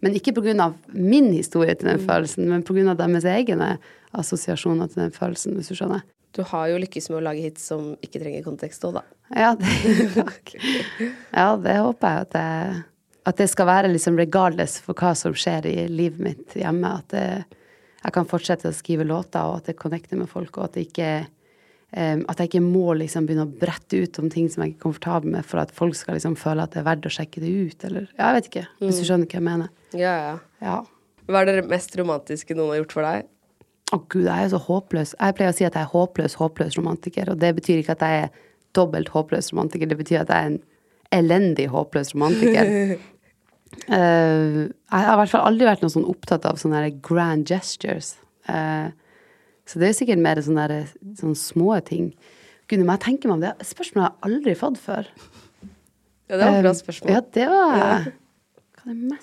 Men 0.01 0.17
ikke 0.17 0.33
pga. 0.39 0.71
min 0.93 1.29
historie 1.33 1.75
til 1.75 1.91
den 1.91 2.01
mm. 2.01 2.07
følelsen, 2.09 2.49
men 2.49 2.65
pga. 2.65 2.95
deres 2.97 3.29
egne 3.29 3.75
assosiasjoner 4.17 4.89
til 4.89 5.03
den 5.03 5.13
følelsen, 5.13 5.53
hvis 5.53 5.69
du 5.69 5.77
skjønner. 5.77 6.01
Du 6.35 6.41
har 6.43 6.67
jo 6.67 6.81
lykkes 6.81 7.11
med 7.11 7.21
å 7.21 7.25
lage 7.29 7.45
hits 7.45 7.69
som 7.69 7.93
ikke 8.03 8.19
trenger 8.19 8.43
kontekst 8.43 8.83
òg, 8.89 8.97
da. 8.97 9.05
Ja, 9.29 9.53
det, 9.57 10.25
ja, 11.39 11.47
det 11.61 11.77
håper 11.85 12.17
jeg 12.17 12.25
at, 12.25 12.35
jeg 12.41 12.83
at 13.25 13.37
det 13.41 13.47
skal 13.49 13.69
være 13.69 13.91
liksom 13.93 14.19
regardless 14.21 14.77
for 14.85 14.97
hva 14.97 15.13
som 15.17 15.33
skjer 15.37 15.65
i 15.69 15.77
livet 15.89 16.21
mitt 16.21 16.57
hjemme. 16.57 16.91
At 17.01 17.13
det, 17.13 17.61
jeg 18.03 18.13
kan 18.13 18.27
fortsette 18.29 18.69
å 18.69 18.75
skrive 18.75 19.07
låter, 19.07 19.41
og 19.41 19.61
at 19.61 19.71
det 19.71 19.79
connecter 19.79 20.19
med 20.19 20.29
folk, 20.29 20.57
og 20.57 20.69
at 20.69 20.77
det 20.77 20.89
ikke 20.89 21.13
Um, 21.95 22.25
at 22.27 22.41
jeg 22.41 22.49
ikke 22.49 22.59
må 22.65 22.91
liksom 22.97 23.23
begynne 23.23 23.45
å 23.45 23.59
brette 23.61 23.95
ut 24.01 24.17
om 24.19 24.25
ting 24.27 24.49
som 24.51 24.63
jeg 24.63 24.73
ikke 24.73 24.81
er 24.81 24.83
komfortabel 24.83 25.31
med, 25.31 25.45
for 25.47 25.61
at 25.61 25.69
folk 25.71 25.95
skal 25.95 26.17
liksom 26.17 26.33
føle 26.35 26.65
at 26.65 26.73
det 26.73 26.81
er 26.81 26.87
verdt 26.89 27.05
å 27.07 27.11
sjekke 27.13 27.39
det 27.39 27.51
ut, 27.53 27.85
eller 27.87 28.09
ja, 28.09 28.17
Jeg 28.25 28.35
vet 28.35 28.49
ikke, 28.49 28.63
hvis 28.81 28.97
du 28.97 29.03
mm. 29.03 29.07
skjønner 29.07 29.29
hva 29.29 29.37
jeg 29.37 29.45
mener. 29.45 29.69
Ja, 29.95 30.15
ja. 30.19 30.33
ja. 30.65 30.73
Hva 31.29 31.43
er 31.45 31.51
det 31.53 31.69
mest 31.71 31.95
romantiske 31.95 32.57
noen 32.57 32.73
har 32.73 32.81
gjort 32.81 32.97
for 32.97 33.07
deg? 33.07 33.29
Å 33.95 34.01
gud, 34.01 34.25
jeg 34.25 34.49
er 34.49 34.51
så 34.51 34.59
håpløs. 34.65 35.15
Jeg 35.15 35.37
pleier 35.37 35.53
å 35.53 35.55
si 35.55 35.67
at 35.69 35.77
jeg 35.77 35.87
er 35.87 35.93
håpløs, 35.93 36.35
håpløs 36.41 36.75
romantiker. 36.81 37.31
Og 37.31 37.39
det 37.39 37.53
betyr 37.61 37.79
ikke 37.79 37.95
at 37.95 38.03
jeg 38.03 38.25
er 38.25 38.43
dobbelt 38.75 39.13
håpløs 39.13 39.53
romantiker, 39.53 39.87
det 39.87 39.99
betyr 40.01 40.25
at 40.25 40.33
jeg 40.33 40.35
er 40.35 40.51
en 40.51 40.61
elendig 41.15 41.69
håpløs 41.71 42.11
romantiker. 42.17 42.97
uh, 43.89 44.65
jeg 44.67 45.05
har 45.05 45.13
i 45.13 45.19
hvert 45.21 45.33
fall 45.33 45.47
aldri 45.49 45.67
vært 45.67 45.83
noe 45.85 45.93
sånn 45.93 46.07
opptatt 46.09 46.45
av 46.49 46.59
sånne 46.61 46.83
grand 47.05 47.47
gestures. 47.49 48.15
Uh, 48.49 48.91
så 49.65 49.81
det 49.81 49.89
er 49.89 49.97
sikkert 49.97 50.21
mer 50.21 50.41
sånne, 50.45 50.83
sånne 51.19 51.39
små 51.39 51.79
ting. 51.87 52.11
Gud, 52.69 52.81
når 52.81 52.95
jeg 52.95 53.03
tenker 53.07 53.29
meg 53.29 53.37
om 53.37 53.43
det, 53.45 53.55
spørsmålet 53.65 54.05
har 54.05 54.13
jeg 54.13 54.29
aldri 54.29 54.55
fått 54.59 54.79
før. 54.81 55.09
Ja, 56.25 56.37
det 56.37 56.43
var 56.43 56.55
et 56.59 56.65
bra 56.65 56.75
spørsmål. 56.77 57.09
Uh, 57.09 57.15
ja, 57.15 57.25
det 57.37 57.49
var 57.51 57.81
ja. 57.81 57.97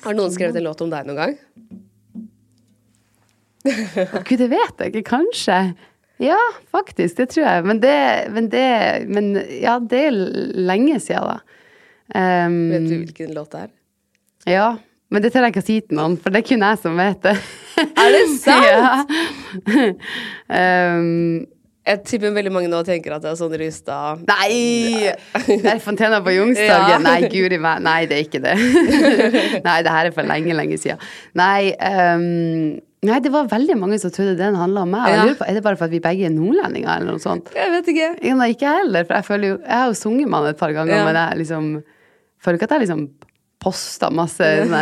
Har 0.03 0.19
noen 0.19 0.35
skrevet 0.35 0.59
en 0.59 0.67
låt 0.67 0.81
om 0.83 0.91
deg 0.91 1.07
noen 1.07 1.21
gang? 1.21 1.35
Gud, 3.63 4.39
det 4.41 4.49
vet 4.51 4.83
jeg 4.83 4.91
ikke. 4.91 5.05
Kanskje. 5.13 5.59
Ja, 6.23 6.39
faktisk. 6.75 7.17
Det 7.19 7.29
tror 7.31 7.47
jeg. 7.47 7.67
Men 7.71 7.83
det, 7.83 7.99
men 8.35 8.49
det 8.51 8.67
men, 9.11 9.33
Ja, 9.63 9.79
det 9.79 10.01
er 10.09 10.19
lenge 10.59 10.99
siden, 11.03 11.31
da. 11.31 11.59
Um, 12.13 12.59
vet 12.73 12.89
du 12.91 12.97
hvilken 12.99 13.31
låt 13.37 13.55
det 13.55 13.63
er? 13.67 13.71
Ja. 14.49 14.77
Men 15.13 15.25
det 15.25 15.33
tør 15.35 15.45
jeg 15.45 15.53
ikke 15.53 15.63
å 15.63 15.67
si 15.67 15.81
til 15.85 15.99
noen, 15.99 16.15
for 16.21 16.33
det 16.33 16.41
er 16.41 16.47
kun 16.49 16.63
jeg 16.65 16.79
som 16.81 16.95
vet 16.97 17.27
det. 17.27 17.35
Er 17.83 18.15
det 18.15 18.23
sant? 18.41 18.65
ja. 18.73 19.89
um, 20.97 21.43
jeg 21.83 21.99
tipper 22.07 22.31
veldig 22.31 22.53
mange 22.55 22.71
nå 22.71 22.79
tenker 22.87 23.17
at 23.17 23.25
det 23.25 23.33
er 23.33 23.39
sånn 23.41 23.55
Rustad 23.59 24.21
Nei! 24.29 25.11
Det 25.49 25.57
er 25.67 25.81
Fontena 25.83 26.21
på 26.23 26.31
Youngstorget. 26.31 26.93
Ja. 26.95 27.01
Nei, 27.03 27.27
guri 27.33 27.59
meg. 27.59 27.83
Nei, 27.83 27.99
det 28.07 28.21
er 28.21 28.29
ikke 28.29 28.41
det. 28.45 28.55
Nei, 29.67 29.77
det 29.83 29.95
her 29.97 30.09
er 30.09 30.15
for 30.15 30.29
lenge, 30.29 30.55
lenge 30.57 30.79
siden. 30.81 31.03
Nei, 31.39 31.73
um, 31.75 32.79
Nei, 33.03 33.19
det 33.19 33.33
var 33.35 33.49
veldig 33.51 33.75
mange 33.81 33.99
som 33.99 34.13
trodde 34.15 34.37
den 34.39 34.55
handla 34.55 34.85
om 34.87 34.93
meg. 34.95 35.09
Ja. 35.11 35.25
jeg 35.27 35.41
på, 35.41 35.47
Er 35.51 35.59
det 35.59 35.65
bare 35.67 35.81
for 35.81 35.89
at 35.91 35.95
vi 35.95 35.99
begge 36.05 36.29
er 36.29 36.31
nordlendinger, 36.31 37.01
eller 37.01 37.17
noe 37.17 37.23
sånt? 37.23 37.51
Jeg 37.59 37.73
vet 37.75 37.91
ikke. 37.91 38.11
Ja, 38.23 38.37
nei, 38.39 38.53
ikke 38.55 38.69
jeg 38.69 38.85
heller, 38.85 39.09
for 39.09 39.19
jeg 39.19 39.27
føler 39.27 39.49
jo 39.49 39.57
Jeg 39.59 39.75
har 39.75 39.91
jo 39.91 39.99
sunget 39.99 40.31
med 40.31 40.39
han 40.39 40.53
et 40.53 40.61
par 40.63 40.77
ganger, 40.77 40.95
Ja. 41.01 41.05
men 41.09 41.19
jeg 41.19 41.43
liksom 41.43 41.69
føler 42.43 42.61
ikke 42.61 42.71
at 42.71 42.77
jeg 42.77 42.85
liksom 42.87 43.03
posta 43.63 44.11
masse 44.15 44.47
sånn 44.63 44.73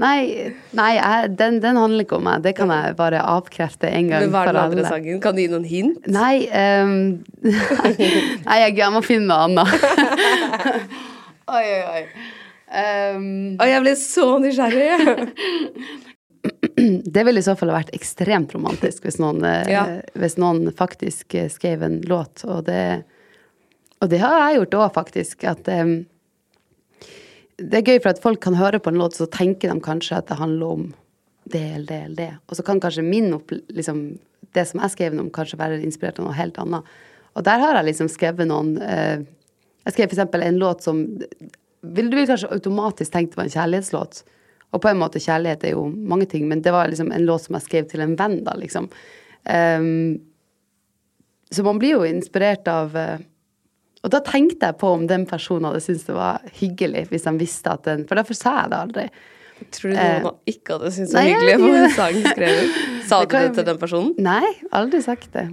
Nei, 0.00 0.50
nei 0.76 0.90
jeg, 0.96 1.30
den, 1.40 1.60
den 1.62 1.78
handler 1.80 2.04
ikke 2.04 2.18
om 2.18 2.26
meg. 2.28 2.42
Det 2.44 2.52
kan 2.58 2.72
jeg 2.74 2.96
bare 2.98 3.22
avkrefte 3.24 3.88
en 3.88 4.10
gang 4.12 4.26
Men 4.26 4.34
hva 4.34 4.42
er 4.44 4.50
for 4.50 4.58
den 4.58 4.66
andre 4.66 4.84
sangen? 4.88 5.22
Kan 5.24 5.38
du 5.38 5.42
gi 5.44 5.48
noen 5.52 5.66
hint? 5.68 6.10
Nei, 6.10 6.34
um, 6.84 6.92
nei 8.48 8.60
jeg, 8.66 8.76
jeg 8.80 8.92
må 8.94 9.02
finne 9.06 9.30
noe 9.30 9.48
annet. 9.48 9.72
oi, 11.56 11.64
oi, 11.64 11.80
oi. 11.96 12.04
Um, 12.70 13.56
Å, 13.58 13.66
jeg 13.66 13.82
ble 13.82 13.96
så 13.98 14.26
nysgjerrig! 14.44 15.16
det 17.04 17.24
ville 17.26 17.40
i 17.40 17.44
så 17.44 17.56
fall 17.58 17.72
vært 17.74 17.90
ekstremt 17.96 18.54
romantisk 18.54 19.04
hvis 19.06 19.18
noen, 19.20 19.42
eh, 19.44 19.70
Ja. 19.72 19.84
hvis 20.14 20.38
noen 20.40 20.70
faktisk 20.76 21.34
eh, 21.34 21.48
skrev 21.52 21.82
en 21.82 22.00
låt. 22.06 22.44
Og 22.46 22.64
det, 22.68 23.02
og 24.00 24.12
det 24.12 24.22
har 24.22 24.38
jeg 24.38 24.60
gjort 24.60 24.78
òg, 24.78 24.86
faktisk. 24.94 25.44
At 25.50 25.68
ehm, 25.68 26.04
det 27.60 27.80
er 27.80 27.92
gøy 27.92 28.00
for 28.00 28.14
at 28.14 28.22
folk 28.22 28.40
kan 28.42 28.56
høre 28.56 28.80
på 28.82 28.92
en 28.92 28.98
låt, 29.00 29.18
så 29.18 29.28
tenker 29.30 29.70
de 29.70 29.84
kanskje 29.84 30.18
at 30.18 30.30
det 30.30 30.38
handler 30.40 30.74
om 30.78 30.88
det 31.50 31.62
eller 31.74 31.86
det 31.86 32.00
eller 32.04 32.16
det. 32.16 32.32
Og 32.48 32.56
så 32.56 32.64
kan 32.66 32.80
kanskje 32.80 33.04
min 33.04 33.32
opp, 33.36 33.52
liksom, 33.68 34.02
det 34.56 34.66
som 34.68 34.82
jeg 34.82 34.94
skrev 34.94 35.18
om, 35.18 35.30
kanskje 35.34 35.58
være 35.60 35.80
inspirert 35.84 36.20
av 36.20 36.28
noe 36.28 36.38
helt 36.38 36.58
annet. 36.62 36.88
Og 37.38 37.44
der 37.46 37.62
har 37.62 37.78
jeg 37.78 37.90
liksom 37.90 38.10
skrevet 38.10 38.48
noen 38.50 38.74
eh, 38.82 39.22
Jeg 39.86 39.94
skrev 39.94 40.10
eksempel 40.10 40.42
en 40.42 40.58
låt 40.58 40.82
som 40.82 41.04
Du 41.14 42.00
vil 42.02 42.26
kanskje 42.26 42.50
automatisk 42.50 43.12
tenke 43.12 43.30
det 43.30 43.38
var 43.38 43.46
en 43.46 43.54
kjærlighetslåt. 43.54 44.22
Og 44.70 44.82
på 44.82 44.90
en 44.90 44.98
måte, 44.98 45.22
kjærlighet 45.22 45.64
er 45.64 45.76
jo 45.76 45.86
mange 45.88 46.26
ting, 46.30 46.48
men 46.48 46.62
det 46.62 46.72
var 46.74 46.90
liksom 46.90 47.12
en 47.12 47.26
låt 47.26 47.46
som 47.46 47.56
jeg 47.56 47.66
skrev 47.66 47.86
til 47.90 48.02
en 48.04 48.16
venn, 48.18 48.42
da, 48.46 48.54
liksom. 48.58 48.90
Um, 49.46 50.20
så 51.50 51.64
man 51.66 51.80
blir 51.80 51.96
jo 51.96 52.04
inspirert 52.06 52.68
av 52.70 52.94
eh, 52.94 53.22
Og 54.00 54.12
da 54.14 54.22
tenkte 54.24 54.70
jeg 54.70 54.78
på 54.80 54.94
om 54.96 55.04
den 55.08 55.26
personen 55.28 55.68
hadde 55.68 55.82
syntes 55.84 56.06
det 56.08 56.16
var 56.16 56.44
hyggelig, 56.56 57.04
hvis 57.10 57.26
han 57.28 57.40
visste 57.40 57.74
at 57.74 57.84
den 57.84 58.06
For 58.08 58.16
derfor 58.16 58.38
sa 58.38 58.54
jeg 58.62 58.72
det 58.72 58.78
aldri. 58.78 59.08
Tror 59.76 59.92
du 59.92 59.98
Eh, 60.00 60.22
noen 60.24 60.38
ikke 60.48 60.78
hadde 60.78 60.92
syntes 60.94 61.10
det 61.12 61.18
var 61.18 61.28
hyggelig 61.28 61.56
om 61.58 61.74
en 61.82 61.90
sang 61.98 62.22
skrevet? 62.24 62.78
Sa 63.10 63.18
du 63.24 63.34
det 63.34 63.50
til 63.58 63.66
den 63.66 63.80
personen? 63.82 64.14
Nei, 64.22 64.54
aldri 64.72 65.02
sagt 65.04 65.34
det. 65.34 65.50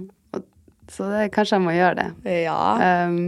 Så 0.88 1.10
det, 1.12 1.26
kanskje 1.34 1.58
jeg 1.58 1.64
må 1.66 1.74
gjøre 1.76 1.98
det. 1.98 2.36
Ja. 2.46 2.56
Um, 3.10 3.18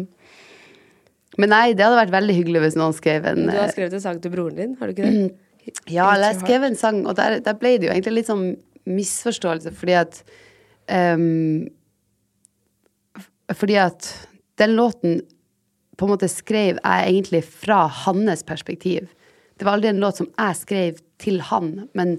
men 1.40 1.52
nei, 1.52 1.74
det 1.76 1.84
hadde 1.84 1.98
vært 1.98 2.14
veldig 2.14 2.36
hyggelig 2.38 2.62
hvis 2.64 2.78
noen 2.80 2.96
skrev 2.96 3.28
en 3.28 3.44
Du 3.44 3.52
har 3.52 3.66
eh, 3.66 3.74
skrevet 3.74 3.98
en 3.98 4.04
sang 4.06 4.22
til 4.24 4.32
broren 4.32 4.56
din, 4.56 4.72
har 4.80 4.88
du 4.88 4.96
ikke 4.96 5.10
det? 5.10 5.28
Ja, 5.92 6.06
eller 6.14 6.32
jeg 6.32 6.40
skrev 6.40 6.64
en 6.66 6.74
sang, 6.80 7.02
og 7.06 7.14
der, 7.18 7.36
der 7.44 7.54
ble 7.60 7.74
det 7.78 7.86
jo 7.86 7.92
egentlig 7.92 8.22
litt 8.22 8.30
sånn 8.30 8.46
misforståelse, 8.88 9.70
fordi 9.76 9.94
at 10.00 10.22
um, 10.88 11.68
Fordi 13.52 13.76
at 13.78 14.08
den 14.60 14.76
låten 14.76 15.20
på 15.96 16.06
en 16.06 16.14
måte 16.14 16.30
skrev 16.32 16.78
jeg 16.78 17.08
egentlig 17.08 17.42
fra 17.44 17.82
hans 18.04 18.44
perspektiv. 18.46 19.08
Det 19.56 19.66
var 19.66 19.76
aldri 19.76 19.90
en 19.92 20.00
låt 20.00 20.20
som 20.20 20.30
jeg 20.30 20.56
skrev 20.56 21.00
til 21.20 21.42
han, 21.50 21.72
men 21.92 22.16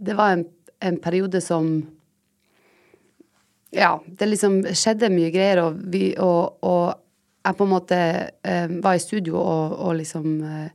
det 0.00 0.16
var 0.16 0.36
en, 0.36 0.46
en 0.80 1.00
periode 1.00 1.42
som 1.44 1.76
Ja, 3.74 3.98
det 4.06 4.28
liksom 4.28 4.60
skjedde 4.70 5.08
mye 5.10 5.32
greier, 5.34 5.64
og, 5.64 5.80
vi, 5.90 6.12
og, 6.22 6.60
og 6.62 6.92
jeg 7.42 7.56
på 7.58 7.66
en 7.66 7.72
måte 7.72 7.96
eh, 8.46 8.68
var 8.84 8.94
i 8.94 9.02
studio 9.02 9.34
og, 9.40 9.72
og 9.82 9.96
liksom 9.98 10.28
eh, 10.46 10.68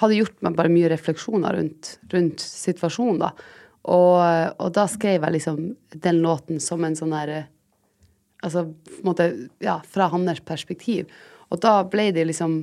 hadde 0.00 0.16
gjort 0.16 0.40
meg 0.46 0.56
bare 0.56 0.72
mye 0.72 0.88
refleksjoner 0.94 1.58
rundt, 1.58 1.90
rundt 2.14 2.40
situasjonen, 2.40 3.20
da. 3.20 3.30
Og, 3.92 4.16
og 4.64 4.72
da 4.74 4.86
skrev 4.90 5.28
jeg 5.28 5.36
liksom 5.36 5.60
den 5.92 6.22
låten 6.24 6.58
som 6.64 6.82
en 6.88 6.96
sånn 6.98 7.12
derre 7.14 7.42
eh, 7.44 7.50
Altså 8.46 8.62
på 8.70 9.00
en 9.00 9.08
måte, 9.08 9.26
ja, 9.64 9.80
fra 9.82 10.08
hans 10.12 10.40
perspektiv. 10.46 11.10
Og 11.50 11.60
da 11.62 11.80
ble 11.90 12.10
det 12.14 12.26
liksom 12.28 12.60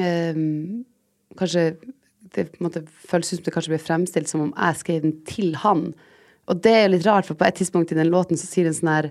eh, 0.00 0.42
Kanskje 1.36 1.68
det 2.36 2.50
på 2.52 2.60
en 2.60 2.66
måte 2.68 2.82
føles 3.08 3.32
ut 3.32 3.38
som 3.38 3.46
det 3.46 3.54
kanskje 3.54 3.72
ble 3.74 3.80
fremstilt 3.80 4.30
som 4.30 4.42
om 4.44 4.52
jeg 4.52 4.80
skrev 4.80 5.04
den 5.04 5.14
til 5.28 5.54
han. 5.62 5.88
Og 6.50 6.60
det 6.62 6.74
er 6.74 6.90
litt 6.92 7.06
rart, 7.06 7.26
for 7.28 7.38
på 7.38 7.46
et 7.46 7.56
tidspunkt 7.60 7.92
i 7.92 7.98
den 7.98 8.10
låten 8.12 8.38
så 8.38 8.48
sier 8.48 8.68
den 8.68 8.76
sånn 8.76 8.92
her 8.92 9.08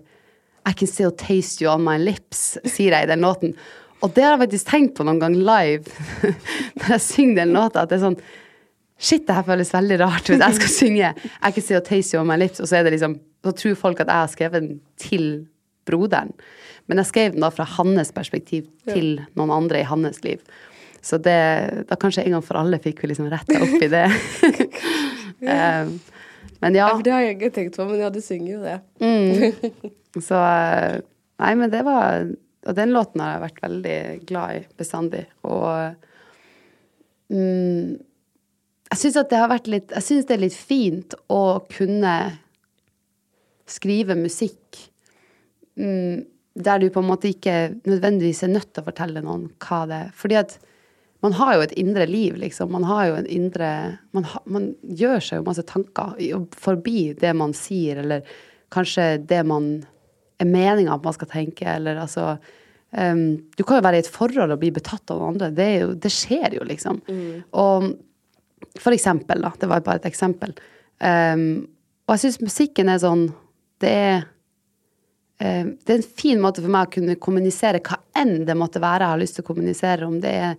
I 0.66 0.74
can 0.74 0.90
still 0.90 1.14
taste 1.14 1.62
you 1.62 1.70
on 1.72 1.84
my 1.86 1.98
lips, 2.02 2.56
sier 2.66 2.96
jeg 2.96 3.08
i 3.08 3.12
den 3.12 3.26
låten. 3.26 3.54
Og 4.04 4.14
det 4.16 4.26
har 4.26 4.36
jeg 4.36 4.44
faktisk 4.46 4.70
tenkt 4.72 4.96
på 4.98 5.06
noen 5.08 5.22
gang 5.22 5.38
live 5.38 6.34
når 6.80 6.96
jeg 6.96 7.06
synger 7.06 7.42
den 7.44 7.56
låta, 7.56 7.84
at 7.84 7.92
det 7.92 8.00
er 8.00 8.08
sånn 8.08 8.20
Shit, 8.96 9.26
det 9.28 9.36
her 9.36 9.44
føles 9.44 9.74
veldig 9.76 9.98
rart 10.00 10.30
hvis 10.32 10.40
jeg 10.40 10.58
skal 10.60 10.72
synge 10.80 11.10
I 11.12 11.52
can 11.52 11.64
still 11.64 11.84
taste 11.84 12.16
you 12.16 12.22
on 12.22 12.30
my 12.30 12.38
lips, 12.40 12.62
og 12.64 12.70
så 12.70 12.84
det 12.86 12.96
liksom 12.96 13.18
Så 13.44 13.52
tror 13.60 13.76
folk 13.80 14.00
at 14.02 14.08
jeg 14.08 14.24
har 14.24 14.32
skrevet 14.32 14.64
den 14.64 14.80
til 14.98 15.26
broderen. 15.86 16.32
Men 16.90 16.98
jeg 17.02 17.10
skrev 17.12 17.36
den 17.36 17.44
da 17.46 17.52
fra 17.54 17.66
hans 17.76 18.10
perspektiv 18.14 18.66
til 18.90 19.20
noen 19.38 19.52
andre 19.54 19.84
i 19.84 19.86
hans 19.86 20.24
liv. 20.26 20.42
Så 21.06 21.20
det, 21.22 21.86
da 21.86 21.98
kanskje 22.02 22.24
en 22.26 22.34
gang 22.34 22.46
for 22.46 22.58
alle 22.58 22.80
fikk 22.82 23.04
vi 23.04 23.12
liksom 23.12 23.30
retta 23.30 23.60
opp 23.62 23.82
i 23.82 23.92
det. 23.92 24.08
Eh, 25.46 25.88
men 26.64 26.76
ja. 26.78 26.86
Ja, 26.88 26.94
for 26.96 27.04
det 27.04 27.12
har 27.12 27.22
jeg 27.26 27.34
ikke 27.36 27.50
tenkt 27.54 27.76
på, 27.76 27.84
men 27.90 28.00
ja, 28.00 28.08
du 28.10 28.22
synger 28.24 28.54
jo 28.54 28.60
det. 28.64 28.76
Mm. 29.04 30.22
Så 30.24 30.40
eh, 30.40 31.02
Nei, 31.44 31.50
men 31.60 31.74
det 31.74 31.82
var 31.84 32.24
Og 32.64 32.78
den 32.78 32.94
låten 32.96 33.20
har 33.20 33.34
jeg 33.34 33.42
vært 33.44 33.60
veldig 33.66 33.98
glad 34.30 34.56
i 34.56 34.62
bestandig. 34.80 35.26
Og 35.44 35.92
mm, 37.36 38.00
jeg 38.92 39.02
syns 39.02 39.18
at 39.20 39.32
det 39.32 39.40
har 39.42 39.50
vært 39.50 39.70
litt 39.72 39.94
Jeg 39.96 40.06
syns 40.06 40.28
det 40.30 40.36
er 40.36 40.44
litt 40.44 40.58
fint 40.58 41.16
å 41.34 41.44
kunne 41.72 42.16
skrive 43.66 44.14
musikk 44.20 44.78
mm, 45.80 46.22
der 46.56 46.80
du 46.80 46.88
på 46.94 47.02
en 47.02 47.10
måte 47.10 47.32
ikke 47.34 47.82
nødvendigvis 47.84 48.44
er 48.46 48.54
nødt 48.54 48.70
til 48.72 48.84
å 48.84 48.88
fortelle 48.88 49.24
noen 49.26 49.48
hva 49.66 49.80
det 49.90 49.98
er. 50.06 50.12
Fordi 50.16 50.38
at 50.40 50.54
man 51.26 51.34
har 51.40 51.56
jo 51.56 51.64
et 51.66 51.74
indre 51.82 52.06
liv, 52.06 52.36
liksom. 52.38 52.70
Man 52.72 52.86
har 52.86 53.08
jo 53.10 53.16
en 53.18 53.30
indre 53.32 53.70
Man, 54.14 54.28
ha, 54.30 54.42
man 54.46 54.70
gjør 54.86 55.24
seg 55.24 55.42
jo 55.42 55.48
masse 55.48 55.66
tanker 55.68 56.14
forbi 56.54 57.16
det 57.18 57.34
man 57.36 57.56
sier, 57.58 58.04
eller 58.04 58.28
kanskje 58.74 59.16
det 59.26 59.42
man 59.50 59.72
er 60.40 60.52
meninga 60.52 60.94
at 60.96 61.06
man 61.06 61.16
skal 61.16 61.32
tenke, 61.32 61.66
eller 61.66 61.98
altså 62.04 62.36
um, 62.92 63.26
Du 63.58 63.64
kan 63.64 63.80
jo 63.80 63.88
være 63.88 64.00
i 64.00 64.06
et 64.06 64.12
forhold 64.12 64.54
og 64.54 64.62
bli 64.62 64.72
betatt 64.76 65.10
av 65.10 65.22
noen 65.24 65.34
andre. 65.34 65.52
Det, 65.56 65.66
er 65.66 65.86
jo, 65.88 65.94
det 66.06 66.14
skjer 66.14 66.60
jo, 66.60 66.68
liksom. 66.70 67.02
Og 67.58 67.90
for 68.80 68.96
eksempel, 68.96 69.42
da. 69.42 69.52
Det 69.60 69.70
var 69.72 69.84
bare 69.86 70.02
et 70.02 70.10
eksempel. 70.10 70.56
Um, 71.00 71.66
og 72.06 72.16
jeg 72.16 72.26
syns 72.26 72.40
musikken 72.40 72.88
er 72.88 73.02
sånn 73.04 73.26
Det 73.84 73.90
er 73.92 74.22
um, 75.44 75.74
det 75.76 75.92
er 75.92 75.98
en 75.98 76.06
fin 76.22 76.40
måte 76.40 76.64
for 76.64 76.72
meg 76.72 76.88
å 76.88 76.94
kunne 76.94 77.18
kommunisere 77.20 77.82
hva 77.84 78.00
enn 78.16 78.46
det 78.48 78.56
måtte 78.56 78.80
være 78.84 79.04
jeg 79.04 79.14
har 79.16 79.22
lyst 79.24 79.40
til 79.40 79.46
å 79.46 79.50
kommunisere. 79.50 80.08
Om 80.08 80.22
det 80.24 80.36
er 80.48 80.56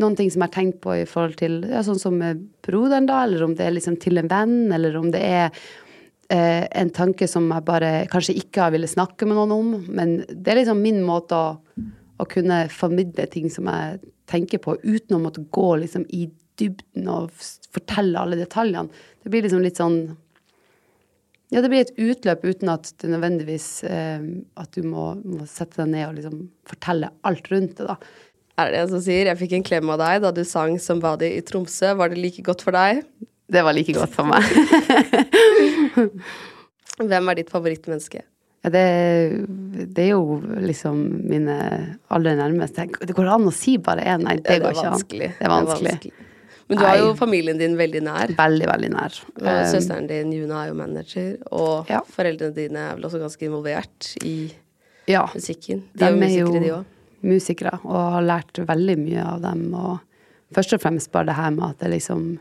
noen 0.00 0.16
ting 0.18 0.32
som 0.32 0.42
jeg 0.42 0.50
har 0.50 0.56
tenkt 0.56 0.82
på 0.84 0.96
i 1.02 1.06
forhold 1.08 1.38
til 1.40 1.62
ja, 1.70 1.84
sånn 1.84 2.00
som 2.00 2.18
med 2.20 2.42
broderen, 2.64 3.08
da, 3.08 3.22
eller 3.26 3.46
om 3.46 3.56
det 3.56 3.66
er 3.66 3.76
liksom 3.76 3.98
til 4.02 4.20
en 4.20 4.30
venn, 4.30 4.58
eller 4.72 4.96
om 5.00 5.10
det 5.12 5.22
er 5.24 5.48
uh, 5.52 6.64
en 6.68 6.92
tanke 6.94 7.28
som 7.28 7.48
jeg 7.52 7.68
bare 7.68 7.94
kanskje 8.12 8.36
ikke 8.40 8.66
har 8.66 8.76
ville 8.76 8.90
snakke 8.90 9.28
med 9.28 9.40
noen 9.40 9.56
om. 9.56 9.74
Men 9.88 10.20
det 10.28 10.52
er 10.54 10.62
liksom 10.62 10.84
min 10.84 11.02
måte 11.04 11.36
å, 11.36 11.56
å 12.20 12.28
kunne 12.28 12.64
formidle 12.72 13.28
ting 13.32 13.52
som 13.52 13.68
jeg 13.72 14.00
tenker 14.32 14.62
på, 14.62 14.78
uten 14.82 15.18
å 15.18 15.24
måtte 15.24 15.44
gå 15.52 15.68
liksom 15.82 16.06
i 16.08 16.26
dybden 16.62 17.12
og 17.12 17.30
fortelle 17.74 18.22
alle 18.22 18.40
detaljene. 18.40 19.04
Det 19.22 19.32
blir 19.32 19.46
liksom 19.46 19.64
litt 19.64 19.80
sånn 19.82 20.02
ja, 21.52 21.60
det 21.60 21.68
blir 21.68 21.82
et 21.84 21.98
utløp 22.00 22.46
uten 22.48 22.70
at 22.72 22.86
det 23.02 23.10
nødvendigvis 23.12 23.82
eh, 23.84 24.22
At 24.56 24.70
du 24.72 24.86
må, 24.88 25.10
må 25.20 25.44
sette 25.44 25.82
deg 25.82 25.90
ned 25.92 26.06
og 26.06 26.14
liksom 26.16 26.38
fortelle 26.70 27.10
alt 27.28 27.50
rundt 27.52 27.74
det, 27.76 27.84
da. 27.90 27.96
Er 28.62 28.70
det 28.72 28.78
en 28.82 28.90
som 28.92 29.02
sier 29.04 29.24
'jeg 29.28 29.38
fikk 29.40 29.52
en 29.56 29.64
klem 29.64 29.90
av 29.92 29.98
deg 30.00 30.22
da 30.24 30.30
du 30.32 30.44
sang 30.44 30.78
som 30.78 31.00
'Somebody' 31.00 31.36
i 31.36 31.42
Tromsø'? 31.44 31.96
Var 31.96 32.08
det 32.08 32.18
like 32.18 32.42
godt 32.44 32.62
for 32.64 32.72
deg? 32.72 33.04
Det 33.52 33.64
var 33.64 33.72
like 33.72 33.92
godt 33.92 34.12
for 34.12 34.24
meg. 34.24 34.42
Hvem 37.12 37.28
er 37.28 37.34
ditt 37.34 37.50
favorittmenneske? 37.52 38.20
Ja, 38.62 38.70
det, 38.70 38.86
det 39.92 40.04
er 40.04 40.10
jo 40.12 40.40
liksom 40.62 40.96
mine 41.28 41.56
aller 42.08 42.36
nærmeste. 42.38 42.86
Det 43.00 43.14
går 43.16 43.26
an 43.34 43.48
å 43.48 43.52
si 43.52 43.76
bare 43.76 44.00
én? 44.06 44.22
Nei, 44.22 44.36
det 44.38 44.52
Ja, 44.56 44.62
går 44.62 44.70
ikke 44.76 44.92
an. 44.92 44.92
Det 44.92 44.92
er 44.92 44.92
vanskelig. 44.92 45.28
Det 45.38 45.46
er 45.48 45.52
vanskelig. 45.52 46.12
Men 46.72 46.80
du 46.80 46.84
har 46.88 46.98
jo 47.02 47.10
familien 47.18 47.58
din 47.60 47.76
veldig 47.78 48.00
nær. 48.06 48.32
Veldig, 48.38 48.66
veldig 48.70 48.90
nær. 48.94 49.18
Og 49.36 49.42
Um, 49.44 49.64
søsteren 49.70 50.06
din 50.08 50.32
Juna 50.32 50.62
er 50.64 50.70
jo 50.72 50.76
manager, 50.78 51.36
og 51.52 51.90
Ja. 51.92 52.00
foreldrene 52.14 52.54
dine 52.56 52.86
er 52.90 52.94
vel 52.96 53.04
også 53.10 53.20
ganske 53.20 53.44
involvert 53.46 54.12
i 54.24 54.52
ja, 55.08 55.26
musikken. 55.34 55.82
De 55.92 55.98
de 55.98 56.04
er 56.04 56.10
jo 56.10 56.16
er 56.16 56.24
musikere, 56.24 56.62
de 56.62 56.72
òg. 56.72 56.84
musikere 57.22 57.74
og 57.84 58.12
har 58.16 58.22
lært 58.22 58.62
veldig 58.66 58.96
mye 58.98 59.26
av 59.34 59.42
dem. 59.44 59.74
Og 59.74 60.00
først 60.54 60.72
og 60.78 60.80
fremst 60.80 61.12
bare 61.12 61.26
det 61.26 61.36
her 61.36 61.50
med 61.50 61.68
at 61.70 61.78
det 61.84 61.90
liksom 61.90 62.38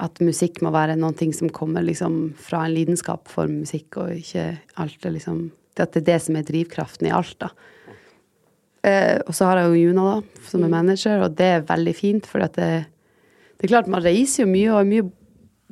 at 0.00 0.20
musikk 0.22 0.60
må 0.62 0.70
være 0.70 0.94
ting 1.18 1.32
som 1.34 1.48
kommer 1.50 1.82
liksom 1.82 2.34
fra 2.38 2.66
en 2.66 2.74
lidenskap 2.74 3.26
for 3.28 3.48
musikk, 3.48 3.96
og 3.96 4.10
ikke 4.14 4.58
alt 4.76 5.04
er 5.04 5.10
liksom 5.10 5.50
At 5.78 5.92
det 5.92 6.08
er 6.08 6.12
det 6.14 6.22
som 6.22 6.34
er 6.34 6.42
drivkraften 6.42 7.06
i 7.06 7.10
alt, 7.14 7.36
da. 7.38 7.48
Eh, 8.82 9.20
og 9.28 9.34
så 9.34 9.44
har 9.46 9.58
jeg 9.58 9.68
jo 9.68 9.88
Juna, 9.88 10.04
da, 10.16 10.42
som 10.48 10.64
er 10.64 10.68
manager, 10.72 11.22
og 11.22 11.36
det 11.36 11.46
er 11.46 11.60
veldig 11.68 11.94
fint, 11.94 12.26
for 12.26 12.42
at 12.42 12.56
det, 12.58 12.86
det 13.58 13.66
er 13.66 13.72
klart 13.72 13.90
man 13.90 14.04
reiser 14.04 14.44
jo 14.44 14.50
mye 14.50 14.70
og 14.70 14.80
er 14.80 14.90
mye 14.92 15.06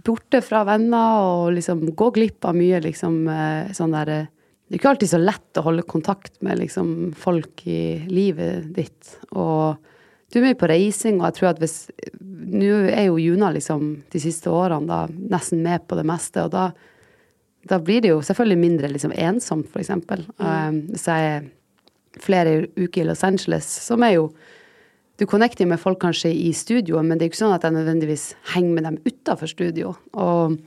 borte 0.06 0.40
fra 0.44 0.62
venner 0.66 1.20
og 1.22 1.52
liksom 1.56 1.84
går 1.98 2.14
glipp 2.18 2.46
av 2.48 2.56
mye 2.58 2.80
liksom 2.84 3.20
eh, 3.30 3.74
sånn 3.76 3.94
der 3.94 4.12
eh, 4.12 4.32
Det 4.66 4.74
er 4.74 4.80
ikke 4.80 4.90
alltid 4.90 5.10
så 5.12 5.20
lett 5.22 5.58
å 5.60 5.62
holde 5.62 5.86
kontakt 5.86 6.40
med 6.42 6.58
liksom 6.58 6.88
folk 7.14 7.60
i 7.70 8.02
livet 8.10 8.64
ditt. 8.74 9.12
Og 9.30 9.78
du 10.26 10.40
er 10.40 10.48
mye 10.48 10.58
på 10.58 10.66
reising, 10.66 11.20
og 11.20 11.28
jeg 11.28 11.36
tror 11.36 11.52
at 11.52 11.60
hvis 11.62 11.76
Nå 12.46 12.72
er 12.90 13.04
jo 13.08 13.18
Juna 13.18 13.52
liksom 13.54 13.92
de 14.10 14.22
siste 14.22 14.50
årene 14.50 14.86
da 14.86 14.98
nesten 15.34 15.62
med 15.62 15.82
på 15.86 15.96
det 15.98 16.04
meste, 16.06 16.44
og 16.46 16.52
da, 16.54 16.68
da 17.66 17.78
blir 17.82 18.02
det 18.02 18.12
jo 18.12 18.20
selvfølgelig 18.26 18.58
mindre 18.58 18.90
liksom 18.90 19.14
ensomt, 19.14 19.70
for 19.72 19.82
eksempel. 19.82 20.22
Um, 20.38 20.84
hvis 20.92 21.08
jeg 21.10 21.30
er 21.30 21.48
flere 22.22 22.52
uker 22.76 23.02
i 23.02 23.06
Los 23.08 23.24
Angeles, 23.26 23.66
som 23.66 24.02
er 24.06 24.16
jo 24.16 24.28
du 25.16 25.24
connecter 25.26 25.68
med 25.68 25.80
folk 25.80 26.00
kanskje 26.02 26.30
i 26.30 26.52
studio, 26.52 27.00
men 27.02 27.16
det 27.16 27.26
er 27.26 27.32
ikke 27.32 27.40
sånn 27.40 27.54
at 27.56 27.64
jeg 27.64 27.76
nødvendigvis 27.76 28.26
henger 28.52 28.76
med 28.76 28.86
dem 28.88 28.98
utafor 29.06 29.48
studio. 29.48 29.94
Og, 30.12 30.58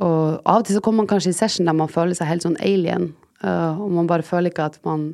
og, 0.00 0.40
av 0.40 0.62
og 0.62 0.66
til 0.66 0.78
så 0.78 0.82
kommer 0.84 1.04
man 1.04 1.10
kanskje 1.12 1.34
i 1.34 1.36
session 1.36 1.68
der 1.68 1.76
man 1.76 1.92
føler 1.92 2.16
seg 2.16 2.30
helt 2.30 2.46
sånn 2.46 2.56
alien, 2.64 3.10
uh, 3.44 3.76
og 3.76 3.92
man 3.98 4.08
bare 4.08 4.24
føler 4.26 4.52
ikke 4.52 4.70
at 4.70 4.80
man 4.86 5.10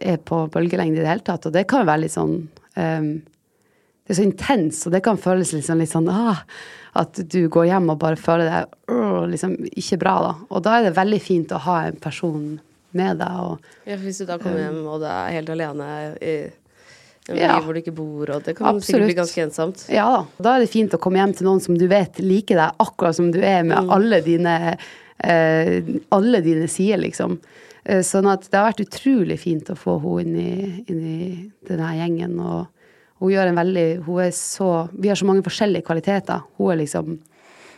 er 0.00 0.16
på 0.24 0.46
bølgelengde 0.50 0.98
i 0.98 1.04
det 1.04 1.10
hele 1.10 1.26
tatt. 1.26 1.46
Og 1.46 1.54
det 1.54 1.66
kan 1.70 1.84
jo 1.84 1.90
være 1.90 2.02
litt 2.06 2.16
sånn 2.16 2.34
um, 2.48 3.10
Det 3.20 4.14
er 4.14 4.18
så 4.18 4.26
intenst, 4.26 4.86
og 4.88 4.94
det 4.96 5.02
kan 5.06 5.20
føles 5.20 5.52
sånn, 5.52 5.78
litt 5.78 5.92
sånn 5.92 6.08
ah, 6.10 6.40
at 6.98 7.20
du 7.30 7.44
går 7.52 7.68
hjem 7.68 7.92
og 7.92 8.00
bare 8.00 8.18
føler 8.18 8.50
deg 8.50 8.72
uh, 8.90 9.22
liksom 9.30 9.54
ikke 9.70 10.00
bra, 10.02 10.16
da. 10.24 10.32
Og 10.50 10.64
da 10.66 10.78
er 10.78 10.88
det 10.88 10.96
veldig 10.98 11.20
fint 11.22 11.54
å 11.54 11.62
ha 11.68 11.84
en 11.86 12.00
person 12.02 12.56
med 12.98 13.20
deg. 13.22 13.44
Og, 13.44 13.68
ja, 13.86 14.00
hvis 14.00 14.18
du 14.18 14.26
da 14.26 14.40
kommer 14.40 14.64
hjem 14.64 14.80
og 14.82 15.04
du 15.04 15.06
er 15.06 15.36
helt 15.36 15.52
alene 15.54 15.92
i 16.18 16.34
Ja. 17.38 17.60
hvor 17.60 17.74
du 17.74 17.80
ikke 17.80 17.94
bor, 17.94 18.30
og 18.30 18.42
det 18.44 18.56
kan 18.56 18.66
Absolutt. 18.74 18.84
sikkert 18.86 19.06
bli 19.06 19.14
ganske 19.20 19.42
ensomt. 19.46 19.84
Ja 19.92 20.06
da. 20.16 20.26
Da 20.42 20.56
er 20.56 20.60
det 20.64 20.70
fint 20.70 20.90
å 20.92 20.98
komme 20.98 21.18
hjem 21.20 21.36
til 21.36 21.46
noen 21.46 21.60
som 21.60 21.76
du 21.78 21.86
vet 21.88 22.18
liker 22.18 22.56
deg 22.56 22.72
akkurat 22.80 23.14
som 23.14 23.30
du 23.30 23.38
er, 23.40 23.62
med 23.62 23.78
Mm. 23.78 23.90
alle 23.90 24.20
dine 24.22 24.76
eh, 25.22 25.82
alle 26.10 26.40
dine 26.40 26.66
sider, 26.68 26.96
liksom. 26.98 27.38
Eh, 27.84 28.00
sånn 28.00 28.26
at 28.32 28.48
det 28.50 28.56
har 28.58 28.72
vært 28.72 28.86
utrolig 28.88 29.38
fint 29.38 29.68
å 29.68 29.76
få 29.76 29.98
henne 30.00 30.20
inn 30.20 30.36
i, 30.36 30.84
inn 30.88 31.00
i 31.04 31.50
denne 31.68 31.94
gjengen. 31.96 32.38
Og 32.40 32.66
hun 33.20 33.30
gjør 33.30 33.48
en 33.48 33.56
veldig 33.56 34.04
Hun 34.06 34.18
er 34.20 34.30
så 34.30 34.88
Vi 34.98 35.08
har 35.08 35.16
så 35.16 35.26
mange 35.26 35.42
forskjellige 35.44 35.84
kvaliteter. 35.84 36.42
Hun 36.58 36.70
er 36.72 36.76
liksom 36.84 37.18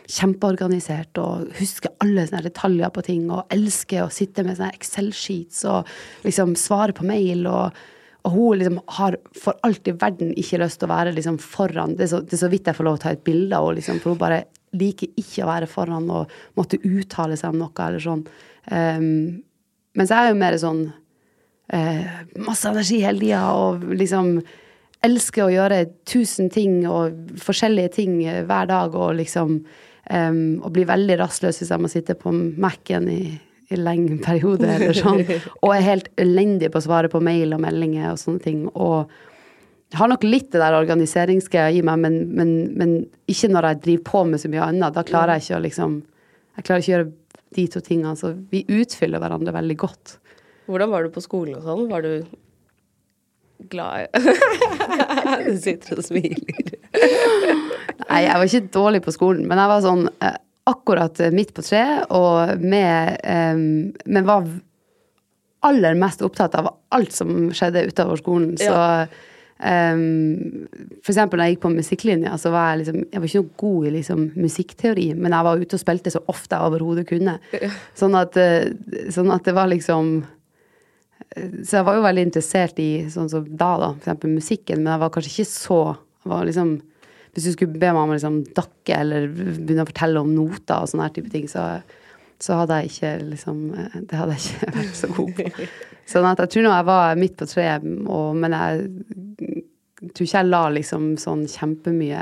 kjempeorganisert 0.07 1.17
og 1.21 1.47
husker 1.59 1.93
alle 2.03 2.25
sånne 2.27 2.43
detaljer 2.49 2.91
på 2.93 3.03
ting 3.07 3.29
og 3.31 3.45
elsker 3.53 4.03
å 4.05 4.11
sitte 4.11 4.43
med 4.45 4.57
sånne 4.57 4.75
Excel-sheets 4.75 5.63
og 5.71 5.87
liksom 6.25 6.55
svare 6.59 6.93
på 6.95 7.05
mail. 7.07 7.45
og 7.47 7.71
og 8.23 8.31
hun 8.31 8.59
liksom 8.59 8.79
har 8.97 9.17
for 9.35 9.59
alt 9.67 9.87
i 9.91 9.95
verden 9.99 10.31
ikke 10.39 10.61
lyst 10.61 10.79
til 10.79 10.87
å 10.87 10.93
være 10.93 11.11
liksom 11.15 11.37
foran. 11.43 11.97
Det 11.99 12.05
er, 12.05 12.11
så, 12.13 12.21
det 12.23 12.37
er 12.37 12.43
så 12.45 12.49
vidt 12.51 12.69
jeg 12.69 12.77
får 12.77 12.87
lov 12.87 12.97
til 12.97 13.01
å 13.01 13.05
ta 13.09 13.15
et 13.17 13.25
bilde 13.27 13.57
av 13.57 13.67
henne, 13.67 13.77
liksom, 13.81 13.99
for 13.99 14.13
hun 14.13 14.21
bare 14.21 14.43
liker 14.79 15.11
ikke 15.19 15.43
å 15.43 15.49
være 15.51 15.69
foran 15.69 16.09
og 16.09 16.31
måtte 16.57 16.79
uttale 16.87 17.37
seg 17.39 17.53
om 17.53 17.61
noe 17.61 17.87
eller 17.87 18.03
sånn. 18.03 18.25
Um, 18.71 19.07
mens 19.99 20.13
jeg 20.13 20.17
er 20.17 20.31
jo 20.31 20.39
mer 20.39 20.57
sånn 20.61 20.83
uh, 20.87 22.13
masse 22.47 22.69
energi 22.71 23.01
hele 23.03 23.21
tida 23.21 23.43
og 23.59 23.83
liksom 23.91 24.37
elsker 25.03 25.45
å 25.45 25.51
gjøre 25.51 25.81
tusen 26.07 26.47
ting 26.53 26.85
og 26.87 27.35
forskjellige 27.43 27.91
ting 27.99 28.21
eh, 28.23 28.45
hver 28.47 28.69
dag 28.69 28.93
og 28.95 29.17
liksom 29.17 29.57
um, 29.59 30.37
Og 30.63 30.69
blir 30.71 30.87
veldig 30.87 31.17
rastløs 31.19 31.59
hvis 31.59 31.73
jeg 31.73 31.83
må 31.83 31.91
sitte 31.91 32.15
på 32.15 32.31
Mac-en 32.31 33.09
i, 33.11 33.35
lenge 33.79 34.17
periode, 34.23 34.69
eller 34.75 34.97
sånn. 34.97 35.21
Og 35.63 35.73
er 35.75 35.85
helt 35.85 36.09
elendig 36.21 36.71
på 36.73 36.81
å 36.81 36.85
svare 36.85 37.11
på 37.11 37.21
mail 37.23 37.55
og 37.55 37.63
meldinger 37.63 38.11
og 38.11 38.21
sånne 38.21 38.43
ting. 38.43 38.65
Og 38.73 39.11
jeg 39.93 39.99
har 40.01 40.09
nok 40.09 40.25
litt 40.25 40.49
det 40.53 40.61
der 40.61 40.77
organiseringsgreia 40.79 41.73
i 41.73 41.83
meg, 41.85 41.99
men, 42.01 42.19
men, 42.33 42.53
men 42.79 42.95
ikke 43.29 43.51
når 43.53 43.69
jeg 43.69 43.81
driver 43.87 44.05
på 44.09 44.23
med 44.31 44.41
så 44.41 44.49
mye 44.53 44.69
annet. 44.69 44.95
Da 44.95 45.05
klarer 45.07 45.37
jeg 45.37 45.47
ikke 45.47 45.59
å 45.59 45.65
liksom 45.67 45.99
Jeg 46.53 46.65
klarer 46.67 46.83
ikke 46.83 46.91
å 46.91 46.95
gjøre 46.95 47.11
de 47.57 47.67
to 47.73 47.81
tingene. 47.85 48.15
Så 48.17 48.33
vi 48.49 48.63
utfyller 48.69 49.21
hverandre 49.21 49.53
veldig 49.55 49.77
godt. 49.81 50.17
Hvordan 50.69 50.93
var 50.93 51.05
du 51.05 51.13
på 51.13 51.23
skolen 51.23 51.59
og 51.59 51.67
sånn? 51.67 51.85
Var 51.91 52.05
du 52.05 52.13
glad 53.69 54.07
Du 55.47 55.57
sitter 55.57 55.99
og 55.99 56.05
smiler. 56.05 56.73
Nei, 58.03 58.21
jeg 58.25 58.35
var 58.37 58.47
ikke 58.47 58.73
dårlig 58.73 59.01
på 59.05 59.13
skolen, 59.15 59.45
men 59.49 59.59
jeg 59.61 59.71
var 59.71 59.83
sånn 59.85 60.03
eh, 60.21 60.39
akkurat 60.69 61.19
eh, 61.19 61.33
midt 61.33 61.53
på 61.55 61.63
treet, 61.65 62.07
og 62.13 62.61
med 62.63 63.19
um, 63.23 63.91
Men 64.05 64.27
var 64.27 64.47
aller 65.63 65.95
mest 65.95 66.23
opptatt 66.25 66.55
av 66.59 66.73
alt 66.91 67.13
som 67.15 67.51
skjedde 67.55 67.85
utover 67.87 68.19
skolen. 68.19 68.57
Så 68.59 68.75
eh, 69.63 69.95
for 70.99 71.13
eksempel 71.13 71.39
når 71.39 71.47
jeg 71.47 71.55
gikk 71.55 71.65
på 71.65 71.73
musikklinja, 71.77 72.35
så 72.39 72.51
var 72.51 72.73
jeg 72.73 72.83
liksom 72.83 73.01
Jeg 73.01 73.21
var 73.21 73.29
ikke 73.29 73.43
noe 73.43 73.59
god 73.63 73.87
i 73.87 73.95
liksom 73.97 74.23
musikkteori, 74.35 75.09
men 75.15 75.35
jeg 75.37 75.47
var 75.49 75.65
ute 75.65 75.79
og 75.79 75.83
spilte 75.83 76.13
så 76.13 76.23
ofte 76.31 76.55
jeg 76.55 76.71
overhodet 76.71 77.07
kunne. 77.09 77.37
Sånn 77.99 78.17
at, 78.19 78.39
sånn 79.15 79.31
at 79.35 79.45
det 79.47 79.55
var 79.55 79.71
liksom 79.71 80.15
så 81.33 81.79
jeg 81.79 81.85
var 81.87 81.95
jo 81.97 82.03
veldig 82.03 82.23
interessert 82.27 82.79
i 82.83 83.07
sånn 83.09 83.29
som 83.31 83.45
da, 83.47 83.71
da, 83.81 83.87
for 83.95 84.03
eksempel 84.03 84.35
musikken, 84.35 84.83
men 84.83 84.91
jeg 84.91 85.01
var 85.01 85.13
kanskje 85.15 85.31
ikke 85.31 85.49
så 85.49 85.79
jeg 86.23 86.31
var 86.31 86.45
liksom, 86.47 86.75
Hvis 87.33 87.47
du 87.47 87.51
skulle 87.55 87.73
be 87.81 87.89
meg 87.89 87.97
om 88.03 88.11
å 88.11 88.15
liksom 88.17 88.39
dakke 88.53 88.97
eller 89.01 89.27
begynne 89.33 89.83
å 89.85 89.89
fortelle 89.89 90.21
om 90.21 90.33
noter 90.35 90.83
og 90.83 90.89
sånne 90.91 91.07
type 91.15 91.31
ting, 91.33 91.47
så, 91.49 91.63
så 92.43 92.59
hadde 92.59 92.77
jeg 92.83 92.91
ikke 92.91 93.13
liksom 93.31 93.61
Det 94.05 94.19
hadde 94.19 94.35
jeg 94.37 94.43
ikke 94.51 94.73
vært 94.77 94.99
så 94.99 95.09
god 95.15 95.31
på. 95.39 95.67
Sånn 96.13 96.27
at 96.29 96.43
jeg 96.43 96.51
tror 96.53 96.67
nå 96.67 96.73
jeg 96.75 96.87
var 96.91 97.15
midt 97.23 97.37
på 97.39 97.47
treet, 97.49 97.87
og, 98.05 98.35
men 98.37 98.53
jeg 98.57 99.63
tror 100.13 100.25
ikke 100.27 100.37
jeg 100.43 100.49
la 100.51 100.61
liksom 100.75 101.07
sånn 101.21 101.45
kjempemye 101.49 102.21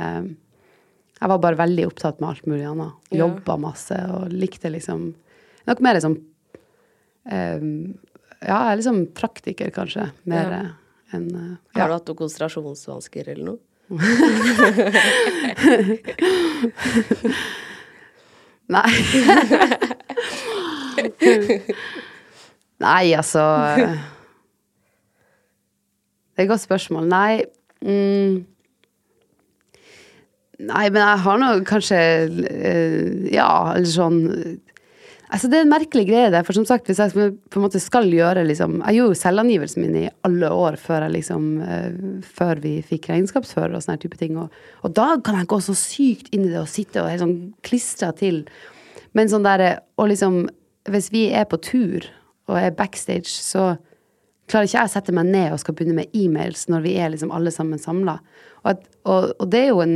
Jeg 1.21 1.29
var 1.33 1.41
bare 1.43 1.59
veldig 1.59 1.87
opptatt 1.89 2.21
med 2.21 2.29
alt 2.31 2.45
mulig 2.49 2.65
annet. 2.69 2.93
Jobba 3.13 3.57
masse 3.61 3.97
og 4.15 4.31
likte 4.33 4.71
liksom 4.73 5.09
Nok 5.67 5.81
mer 5.85 5.97
liksom 5.99 6.15
eh, 7.29 7.65
ja, 8.41 8.55
jeg 8.55 8.71
er 8.71 8.79
liksom 8.79 9.01
praktiker, 9.13 9.69
kanskje. 9.75 10.07
Mer 10.31 10.47
Ja. 10.55 10.61
enn 11.13 11.27
ja. 11.35 11.49
Har 11.77 11.91
du 11.91 11.93
hatt 11.99 12.07
noen 12.09 12.17
konsentrasjonsvansker 12.23 13.27
eller 13.35 13.45
noe? 13.51 13.59
Nei. 18.71 18.91
Nei, 22.79 23.11
altså 23.13 23.43
Det 26.31 26.37
er 26.37 26.43
et 26.43 26.49
godt 26.49 26.63
spørsmål. 26.63 27.07
Nei 27.11 27.43
mm, 27.81 28.45
Nei, 30.61 30.89
men 30.93 31.01
jeg 31.01 31.19
har 31.25 31.37
nå 31.41 31.49
kanskje 31.67 31.97
eh, 32.47 33.33
Ja, 33.33 33.73
eller 33.75 33.91
sånn 33.91 34.21
Altså, 35.31 35.47
det 35.47 35.61
er 35.61 35.63
en 35.63 35.71
merkelig 35.71 36.03
greie 36.09 36.31
der, 36.33 36.43
for 36.43 36.55
som 36.57 36.65
sagt, 36.67 36.89
hvis 36.89 36.99
jeg 36.99 37.13
på 37.15 37.59
en 37.59 37.63
måte 37.63 37.79
skal 37.79 38.09
gjøre 38.11 38.43
liksom 38.49 38.81
Jeg 38.81 38.97
gjorde 38.97 39.13
jo 39.13 39.19
selvangivelsen 39.21 39.83
min 39.85 39.99
i 40.01 40.09
alle 40.27 40.49
år 40.51 40.75
før 40.81 41.05
jeg 41.05 41.13
liksom 41.13 41.45
uh, 41.63 42.17
Før 42.25 42.59
vi 42.63 42.73
fikk 42.83 43.07
regnskapsfører 43.13 43.77
og 43.77 43.85
sånne 43.85 44.01
type 44.01 44.19
ting, 44.19 44.35
og, 44.41 44.51
og 44.83 44.95
da 44.97 45.13
kan 45.23 45.39
jeg 45.39 45.47
gå 45.53 45.61
så 45.63 45.75
sykt 45.77 46.33
inn 46.35 46.49
i 46.49 46.51
det 46.51 46.59
og 46.59 46.71
sitte 46.71 46.99
og 46.99 47.07
helt 47.11 47.23
sånn 47.23 47.37
klistra 47.63 48.11
til. 48.17 48.43
Men 49.15 49.31
sånn 49.31 49.47
der 49.47 49.79
Og 49.95 50.11
liksom 50.11 50.43
Hvis 50.91 51.11
vi 51.15 51.29
er 51.31 51.47
på 51.47 51.61
tur 51.63 52.09
og 52.51 52.57
er 52.59 52.73
backstage, 52.75 53.29
så 53.31 53.77
klarer 54.49 54.67
ikke 54.67 54.79
jeg 54.81 54.89
å 54.89 54.91
sette 54.91 55.13
meg 55.15 55.29
ned 55.29 55.53
og 55.53 55.61
skal 55.61 55.75
begynne 55.77 56.01
med 56.01 56.15
e-mails 56.17 56.65
når 56.67 56.81
vi 56.83 56.95
er 56.99 57.13
liksom 57.13 57.31
alle 57.31 57.53
sammen 57.53 57.79
samla. 57.79 58.17
Og, 58.67 58.81
og, 59.05 59.29
og 59.37 59.45
det 59.53 59.61
er 59.61 59.69
jo 59.69 59.83
en 59.85 59.93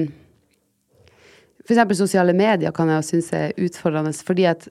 eksempel 1.66 1.98
sosiale 2.00 2.36
medier 2.38 2.72
kan 2.72 2.94
jeg 2.94 3.02
jo 3.02 3.08
synes 3.10 3.32
er 3.36 3.58
utfordrende, 3.66 4.14
fordi 4.24 4.46
at 4.48 4.70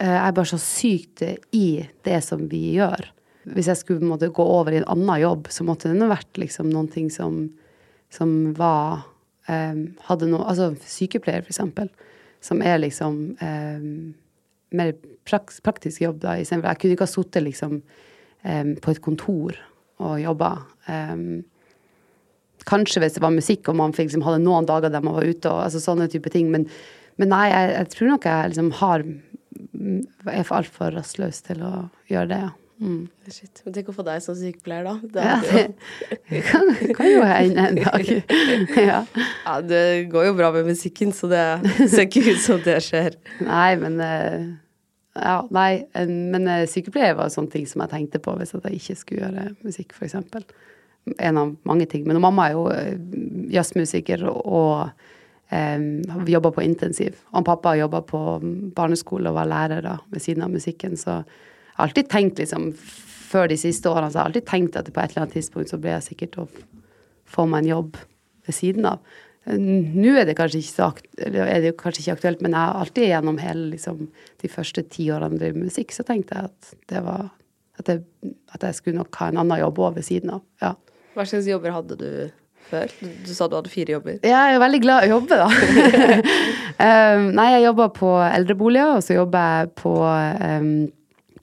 jeg 0.00 0.20
er 0.20 0.36
bare 0.36 0.48
så 0.48 0.58
sykt 0.60 1.22
i 1.52 1.66
det 2.06 2.20
som 2.24 2.46
vi 2.48 2.62
gjør. 2.78 3.04
Hvis 3.54 3.70
jeg 3.70 3.80
skulle 3.80 4.04
måtte, 4.04 4.30
gå 4.32 4.44
over 4.44 4.72
i 4.72 4.80
en 4.80 4.88
annen 4.88 5.20
jobb, 5.20 5.48
så 5.52 5.64
måtte 5.66 5.92
det 5.92 6.08
vært 6.08 6.40
liksom 6.40 6.70
noen 6.72 6.88
ting 6.92 7.08
som, 7.12 7.46
som 8.12 8.52
var 8.56 9.06
um, 9.48 9.86
Hadde 10.08 10.28
noe 10.30 10.44
Altså 10.48 10.70
sykepleier, 10.84 11.44
for 11.44 11.52
eksempel. 11.54 11.88
Som 12.44 12.60
er 12.64 12.80
liksom 12.82 13.20
um, 13.40 13.88
mer 14.76 14.92
praks, 15.28 15.60
praktisk 15.64 16.04
jobb, 16.04 16.20
da. 16.22 16.36
Jeg 16.40 16.60
kunne 16.62 16.94
ikke 16.94 17.08
ha 17.08 17.10
sittet 17.10 17.44
liksom 17.44 17.80
um, 17.80 18.74
på 18.80 18.92
et 18.92 19.02
kontor 19.04 19.56
og 20.00 20.20
jobba. 20.20 20.52
Um, 20.88 21.42
kanskje 22.68 23.00
hvis 23.02 23.16
det 23.16 23.24
var 23.24 23.32
musikk 23.34 23.68
og 23.70 23.78
man 23.80 23.96
liksom, 23.96 24.24
hadde 24.24 24.44
noen 24.44 24.68
dager 24.68 24.92
der 24.92 25.04
man 25.04 25.16
var 25.16 25.28
ute 25.28 25.48
og 25.48 25.64
altså, 25.64 25.80
sånne 25.82 26.08
type 26.12 26.32
ting. 26.32 26.52
Men, 26.52 26.68
men 27.20 27.32
nei, 27.32 27.46
jeg, 27.52 27.72
jeg 27.78 27.92
tror 27.96 28.12
nok 28.14 28.28
jeg 28.28 28.52
liksom 28.52 28.72
har 28.80 29.06
er 30.26 30.42
for 30.46 30.60
altfor 30.60 30.94
rastløs 30.96 31.42
til 31.46 31.62
å 31.66 31.74
gjøre 32.10 32.30
det, 32.32 32.40
ja. 32.48 32.50
Mm. 32.80 33.10
Shit. 33.28 33.60
Men 33.66 33.74
tenk 33.76 33.90
å 33.92 33.94
få 33.94 34.04
deg 34.06 34.22
som 34.24 34.36
sykepleier, 34.38 34.86
da. 34.86 34.94
Det, 35.04 35.24
Ja, 35.26 35.66
det 36.30 36.40
kan, 36.46 36.70
kan 36.96 37.10
jo 37.10 37.26
hende 37.28 37.66
en 37.68 37.80
dag. 37.82 38.08
ja. 38.90 39.02
ja, 39.44 39.58
det 39.60 39.82
går 40.12 40.30
jo 40.30 40.38
bra 40.38 40.48
med 40.54 40.70
musikken, 40.70 41.12
så 41.16 41.28
det 41.28 41.44
ser 41.82 42.06
ikke 42.06 42.24
ut 42.30 42.40
som 42.40 42.62
det 42.64 42.78
skjer. 42.86 43.18
Nei, 43.44 43.70
men 43.82 44.00
eh, 44.04 44.48
Ja, 45.18 45.36
nei. 45.52 45.84
Men 46.08 46.48
eh, 46.48 46.64
sykepleier 46.70 47.18
var 47.18 47.32
sånne 47.34 47.52
ting 47.52 47.68
som 47.68 47.84
jeg 47.84 47.92
tenkte 47.92 48.22
på 48.24 48.32
hvis 48.40 48.56
jeg 48.56 48.80
ikke 48.80 48.98
skulle 49.02 49.26
gjøre 49.26 49.46
musikk, 49.66 49.94
eksempel. 50.00 50.48
En 51.20 51.40
av 51.40 51.52
mange 51.68 51.88
ting. 51.90 52.08
Men 52.08 52.22
mamma 52.24 52.48
er 52.48 52.56
jo 52.56 52.66
eh, 52.72 52.96
jazzmusiker 53.52 54.24
og 54.30 54.88
um, 55.50 56.26
jobba 56.28 56.52
på 56.54 56.64
intensiv. 56.64 57.18
Og 57.34 57.46
pappa 57.48 57.76
jobba 57.78 58.02
på 58.06 58.22
barneskole 58.76 59.30
og 59.30 59.38
var 59.38 59.50
lærer 59.50 59.84
da, 59.86 59.96
ved 60.12 60.24
siden 60.24 60.46
av 60.46 60.52
musikken. 60.54 60.98
Så 61.00 61.20
jeg 61.20 61.78
har 61.78 61.88
alltid 61.88 62.10
tenkt, 62.12 62.42
liksom, 62.42 62.70
før 63.30 63.50
de 63.50 63.58
siste 63.60 63.90
årene, 63.90 64.10
så 64.12 64.22
har 64.22 64.30
alltid 64.30 64.48
tenkt 64.48 64.78
at 64.78 64.90
på 64.90 65.02
et 65.02 65.12
eller 65.12 65.26
annet 65.26 65.38
tidspunkt 65.38 65.72
så 65.72 65.80
blir 65.80 65.96
jeg 65.98 66.10
sikkert 66.10 66.38
å 66.42 66.46
få 67.30 67.46
meg 67.46 67.64
en 67.64 67.74
jobb 67.74 67.98
ved 68.46 68.56
siden 68.56 68.88
av. 68.90 69.02
Nå 69.50 70.12
er 70.20 70.26
det 70.28 70.36
kanskje 70.36 70.60
ikke 70.60 70.90
er 71.24 71.62
det 71.64 71.70
kanskje 71.80 72.02
ikke 72.02 72.16
aktuelt, 72.18 72.42
men 72.44 72.52
jeg 72.52 72.60
har 72.60 72.82
alltid 72.82 73.06
gjennom 73.08 73.38
hele 73.40 73.70
liksom, 73.72 74.02
de 74.42 74.50
første 74.52 74.84
ti 74.92 75.08
årene 75.10 75.38
jeg 75.38 75.42
drev 75.44 75.62
musikk, 75.62 75.94
så 75.96 76.04
tenkte 76.06 76.36
jeg 76.36 76.50
at 76.50 76.74
det 76.92 77.04
var 77.06 77.30
at 77.80 77.88
jeg, 77.88 78.02
at 78.52 78.66
jeg 78.66 78.76
skulle 78.76 79.00
nok 79.00 79.16
ha 79.22 79.30
en 79.30 79.40
annen 79.40 79.62
jobb 79.62 79.80
òg 79.80 79.96
ved 79.96 80.04
siden 80.04 80.34
av. 80.34 80.42
Ja. 80.60 80.74
Hva 81.14 81.24
slags 81.26 81.48
jobber 81.48 81.72
hadde 81.72 81.96
du 81.96 82.10
før? 82.70 82.94
Du, 83.00 83.10
du, 83.26 83.32
sa 83.36 83.48
du 83.50 83.58
hadde 83.58 83.72
fire 83.72 83.96
jobber. 83.96 84.16
Ja, 84.22 84.46
jeg 84.48 84.58
er 84.58 84.64
veldig 84.64 84.80
glad 84.86 85.04
i 85.04 85.10
å 85.10 85.18
jobbe, 85.18 85.40
da. 85.42 85.50
um, 86.80 87.28
nei, 87.38 87.50
jeg 87.56 87.66
jobber 87.66 87.92
på 87.98 88.14
eldreboliger, 88.24 88.96
og 88.96 89.04
så 89.06 89.18
jobber 89.18 89.54
jeg 89.58 89.72
på 89.82 89.94
um, 90.00 90.74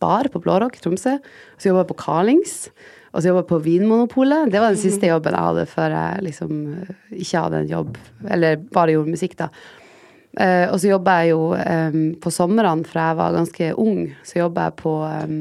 bar 0.01 0.29
på 0.33 0.41
Blårock 0.43 0.77
i 0.77 0.83
Tromsø. 0.83 1.17
Og 1.17 1.61
så 1.61 1.71
jobber 1.71 1.83
jeg 1.83 1.91
på 1.91 1.99
Carlings. 2.03 2.55
Og 3.13 3.21
så 3.21 3.31
jobber 3.31 3.43
jeg 3.43 3.49
på 3.49 3.61
Vinmonopolet. 3.65 4.51
Det 4.53 4.61
var 4.61 4.75
den 4.75 4.81
siste 4.81 5.09
jobben 5.09 5.33
jeg 5.33 5.49
hadde 5.49 5.67
før 5.71 5.95
jeg 5.95 6.25
liksom 6.27 6.57
ikke 7.15 7.43
hadde 7.43 7.61
en 7.63 7.71
jobb, 7.71 7.99
eller 8.29 8.59
bare 8.73 8.93
gjorde 8.93 9.15
musikk, 9.15 9.37
da. 9.39 9.51
Uh, 10.37 10.67
og 10.69 10.75
så 10.77 10.91
jobber 10.91 11.23
jeg 11.23 11.31
jo 11.31 11.45
um, 11.55 12.01
på 12.21 12.29
somrene, 12.33 12.85
fra 12.85 13.07
jeg 13.09 13.17
var 13.17 13.37
ganske 13.39 13.69
ung, 13.81 14.03
så 14.27 14.43
jobber 14.43 14.67
jeg 14.67 14.75
på 14.83 14.93
um, 15.01 15.39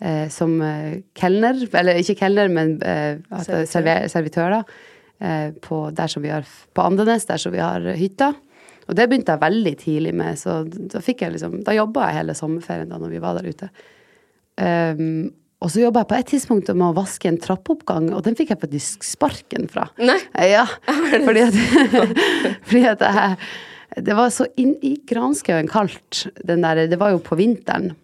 uh, 0.00 0.26
som 0.32 0.54
uh, 0.62 0.94
kelner, 1.18 1.58
eller 1.76 2.00
ikke 2.00 2.16
kelner, 2.22 2.48
men 2.48 2.78
altså, 2.80 3.66
servitør. 3.68 4.08
servitør, 4.14 4.56
da. 4.56 4.62
På, 5.64 5.76
der 5.96 6.10
som 6.12 6.20
vi 6.20 6.28
har, 6.28 6.44
på 6.76 6.82
Andenes, 6.84 7.24
der 7.24 7.40
som 7.40 7.54
vi 7.54 7.62
har 7.62 7.80
hytta. 7.96 8.34
Og 8.86 8.94
det 8.94 9.06
begynte 9.08 9.34
jeg 9.34 9.42
veldig 9.42 9.72
tidlig 9.80 10.12
med, 10.14 10.38
så 10.38 10.60
da 10.66 11.00
fikk 11.02 11.24
jeg 11.24 11.34
liksom 11.34 11.62
Da 11.66 11.74
jobba 11.74 12.10
jeg 12.10 12.20
hele 12.20 12.36
sommerferien 12.38 12.92
da 12.92 13.00
når 13.02 13.14
vi 13.14 13.22
var 13.22 13.38
der 13.38 13.48
ute. 13.50 13.70
Um, 14.56 15.32
og 15.64 15.72
så 15.72 15.80
jobba 15.80 16.02
jeg 16.02 16.10
på 16.10 16.18
et 16.18 16.30
tidspunkt 16.34 16.70
med 16.74 16.84
å 16.90 16.96
vaske 16.96 17.30
en 17.30 17.38
trappeoppgang, 17.40 18.10
og 18.14 18.22
den 18.26 18.36
fikk 18.38 18.52
jeg 18.52 18.60
faktisk 18.60 19.06
sparken 19.08 19.70
fra. 19.72 19.88
Nei? 19.98 20.18
Ja, 20.52 20.66
fordi 21.26 21.46
at, 21.46 21.56
fordi 22.68 22.84
at 22.92 23.06
jeg, 23.06 23.38
Det 24.06 24.16
var 24.18 24.28
så 24.34 24.44
inn 24.60 24.74
i 24.84 24.96
granskauen 25.08 25.70
kaldt, 25.72 26.26
den 26.44 26.64
der 26.66 26.84
Det 26.90 27.00
var 27.00 27.14
jo 27.14 27.22
på 27.24 27.38
vinteren. 27.40 27.94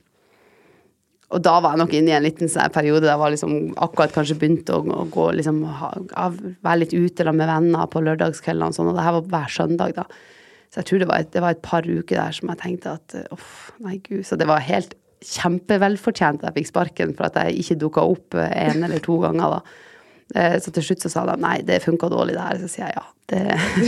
Og 1.33 1.41
da 1.45 1.55
var 1.65 1.75
jeg 1.75 1.83
nok 1.83 1.95
inne 1.97 2.13
i 2.13 2.17
en 2.17 2.27
liten 2.27 2.51
sånn 2.53 2.73
periode 2.75 3.07
der 3.07 3.15
jeg 3.15 3.23
var 3.23 3.33
liksom 3.33 3.55
akkurat 3.87 4.15
kanskje 4.15 4.37
begynt 4.41 4.73
å, 4.73 4.83
å 4.85 5.07
gå 5.13 5.29
liksom, 5.39 5.63
være 5.65 6.79
litt 6.83 6.93
ute 6.93 7.33
med 7.33 7.49
venner 7.49 7.89
på 7.93 8.03
lørdagskveldene 8.05 8.69
og 8.69 8.77
sånn, 8.77 8.91
og 8.93 8.99
det 8.99 9.07
her 9.07 9.17
var 9.17 9.31
hver 9.33 9.55
søndag, 9.57 9.95
da. 9.97 10.07
Så 10.73 10.81
jeg 10.81 10.89
tror 10.89 11.01
det 11.03 11.09
var, 11.11 11.21
et, 11.21 11.31
det 11.35 11.45
var 11.45 11.55
et 11.55 11.65
par 11.65 11.85
uker 11.85 12.17
der 12.17 12.37
som 12.37 12.49
jeg 12.49 12.61
tenkte 12.63 12.97
at 12.97 13.17
uff, 13.35 13.73
nei 13.85 13.99
gud. 14.05 14.23
Så 14.25 14.39
det 14.41 14.49
var 14.49 14.65
helt 14.65 14.95
kjempevelfortjent 15.23 16.41
at 16.41 16.51
jeg 16.51 16.63
fikk 16.63 16.71
sparken 16.71 17.17
for 17.17 17.29
at 17.29 17.37
jeg 17.39 17.61
ikke 17.61 17.81
dukka 17.83 18.05
opp 18.15 18.39
en 18.41 18.87
eller 18.89 19.03
to 19.05 19.19
ganger, 19.23 19.59
da. 19.59 19.89
Eh, 20.35 20.57
så 20.65 20.73
til 20.73 20.87
slutt 20.87 21.05
så 21.05 21.11
sa 21.13 21.25
de 21.29 21.37
nei, 21.43 21.59
det 21.67 21.83
funka 21.85 22.09
dårlig, 22.09 22.37
det 22.39 22.45
her. 22.47 22.61
Så 22.63 22.71
sier 22.73 22.89
jeg 22.89 22.97
ja, 22.97 23.05
det, 23.33 23.43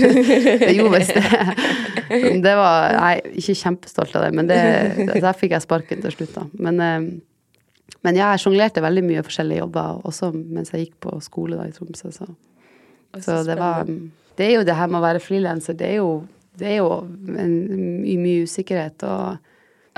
det 0.66 0.73
gjorde 0.77 0.99
visst 0.99 1.16
det. 1.16 2.41
Det 2.45 2.57
var 2.59 2.99
Nei, 2.99 3.15
ikke 3.41 3.57
kjempestolt 3.62 4.16
av 4.19 4.27
det, 4.27 4.33
men 4.37 4.51
det, 4.51 4.59
der 5.15 5.39
fikk 5.39 5.55
jeg 5.57 5.65
sparken 5.65 6.05
til 6.05 6.12
slutt, 6.12 6.35
da. 6.37 6.45
Men, 6.61 6.83
eh, 6.85 7.07
men 8.05 8.19
ja, 8.19 8.31
jeg 8.35 8.44
sjonglerte 8.44 8.82
veldig 8.85 9.05
mye 9.06 9.24
forskjellige 9.24 9.62
jobber 9.62 10.05
også 10.09 10.31
mens 10.35 10.73
jeg 10.73 10.86
gikk 10.86 10.97
på 11.06 11.16
skole 11.24 11.59
da 11.59 11.69
i 11.69 11.74
Tromsø, 11.74 12.12
så. 12.12 12.28
Så 13.23 13.43
det 13.47 13.56
var 13.61 13.86
Det 14.35 14.47
er 14.48 14.56
jo 14.56 14.65
det 14.66 14.74
her 14.74 14.89
med 14.90 14.98
å 14.98 15.05
være 15.05 15.23
frilanser, 15.23 15.77
det 15.78 15.93
er 15.93 16.01
jo 16.02 16.24
det 16.59 16.69
er 16.70 16.77
jo 16.78 16.90
en, 17.35 17.55
mye 18.23 18.44
usikkerhet. 18.47 19.02
Og 19.02 19.39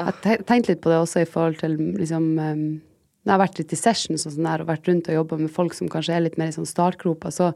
jeg 0.01 0.45
tenkte 0.49 0.71
litt 0.73 0.83
på 0.85 0.93
det 0.93 1.01
også 1.03 1.25
i 1.25 1.29
forhold 1.29 1.59
til 1.61 1.77
liksom 1.99 2.31
Når 2.37 3.27
jeg 3.27 3.35
har 3.35 3.43
vært 3.43 3.59
litt 3.61 3.75
i 3.75 3.81
sessions 3.81 4.25
og 4.29 4.33
sånn 4.33 4.47
der, 4.47 4.63
og 4.63 4.71
vært 4.71 4.89
rundt 4.89 5.11
og 5.11 5.19
jobba 5.19 5.39
med 5.41 5.53
folk 5.53 5.75
som 5.75 5.91
kanskje 5.93 6.15
er 6.15 6.25
litt 6.25 6.39
mer 6.39 6.53
i 6.53 6.55
sånn 6.55 6.69
startgropa, 6.69 7.33
så, 7.35 7.51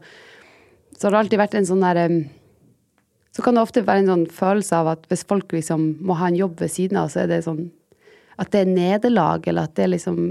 så 0.97 1.07
har 1.07 1.15
det 1.15 1.21
alltid 1.21 1.41
vært 1.41 1.55
en 1.55 1.69
sånn 1.69 1.85
derre 1.85 2.07
så 3.31 3.43
kan 3.45 3.55
det 3.55 3.63
ofte 3.63 3.83
være 3.87 4.03
en 4.03 4.09
sånn 4.11 4.25
følelse 4.35 4.75
av 4.75 4.89
at 4.91 5.05
hvis 5.07 5.23
folk 5.23 5.53
liksom 5.55 5.85
må 6.03 6.17
ha 6.19 6.27
en 6.27 6.35
jobb 6.35 6.59
ved 6.59 6.73
siden 6.73 6.99
av, 6.99 7.07
så 7.13 7.23
er 7.23 7.29
det 7.31 7.45
sånn 7.45 7.69
At 8.41 8.51
det 8.53 8.63
er 8.63 8.71
nederlag, 8.71 9.45
eller 9.47 9.69
at 9.69 9.75
det 9.77 9.91
liksom 9.91 10.23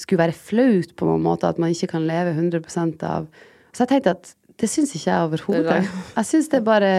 skulle 0.00 0.24
være 0.24 0.36
flaut 0.36 0.94
på 0.98 1.06
noen 1.06 1.22
måte, 1.22 1.48
at 1.48 1.60
man 1.62 1.74
ikke 1.74 1.92
kan 1.92 2.06
leve 2.08 2.32
100% 2.34 3.04
av 3.06 3.28
Så 3.74 3.84
jeg 3.84 3.90
tenkte 3.90 4.16
at 4.16 4.32
det 4.62 4.70
syns 4.70 4.94
ikke 4.94 5.10
jeg 5.10 5.28
overhodet. 5.28 5.92
Jeg 6.14 6.26
syns 6.28 6.48
det 6.52 6.62
bare 6.66 6.90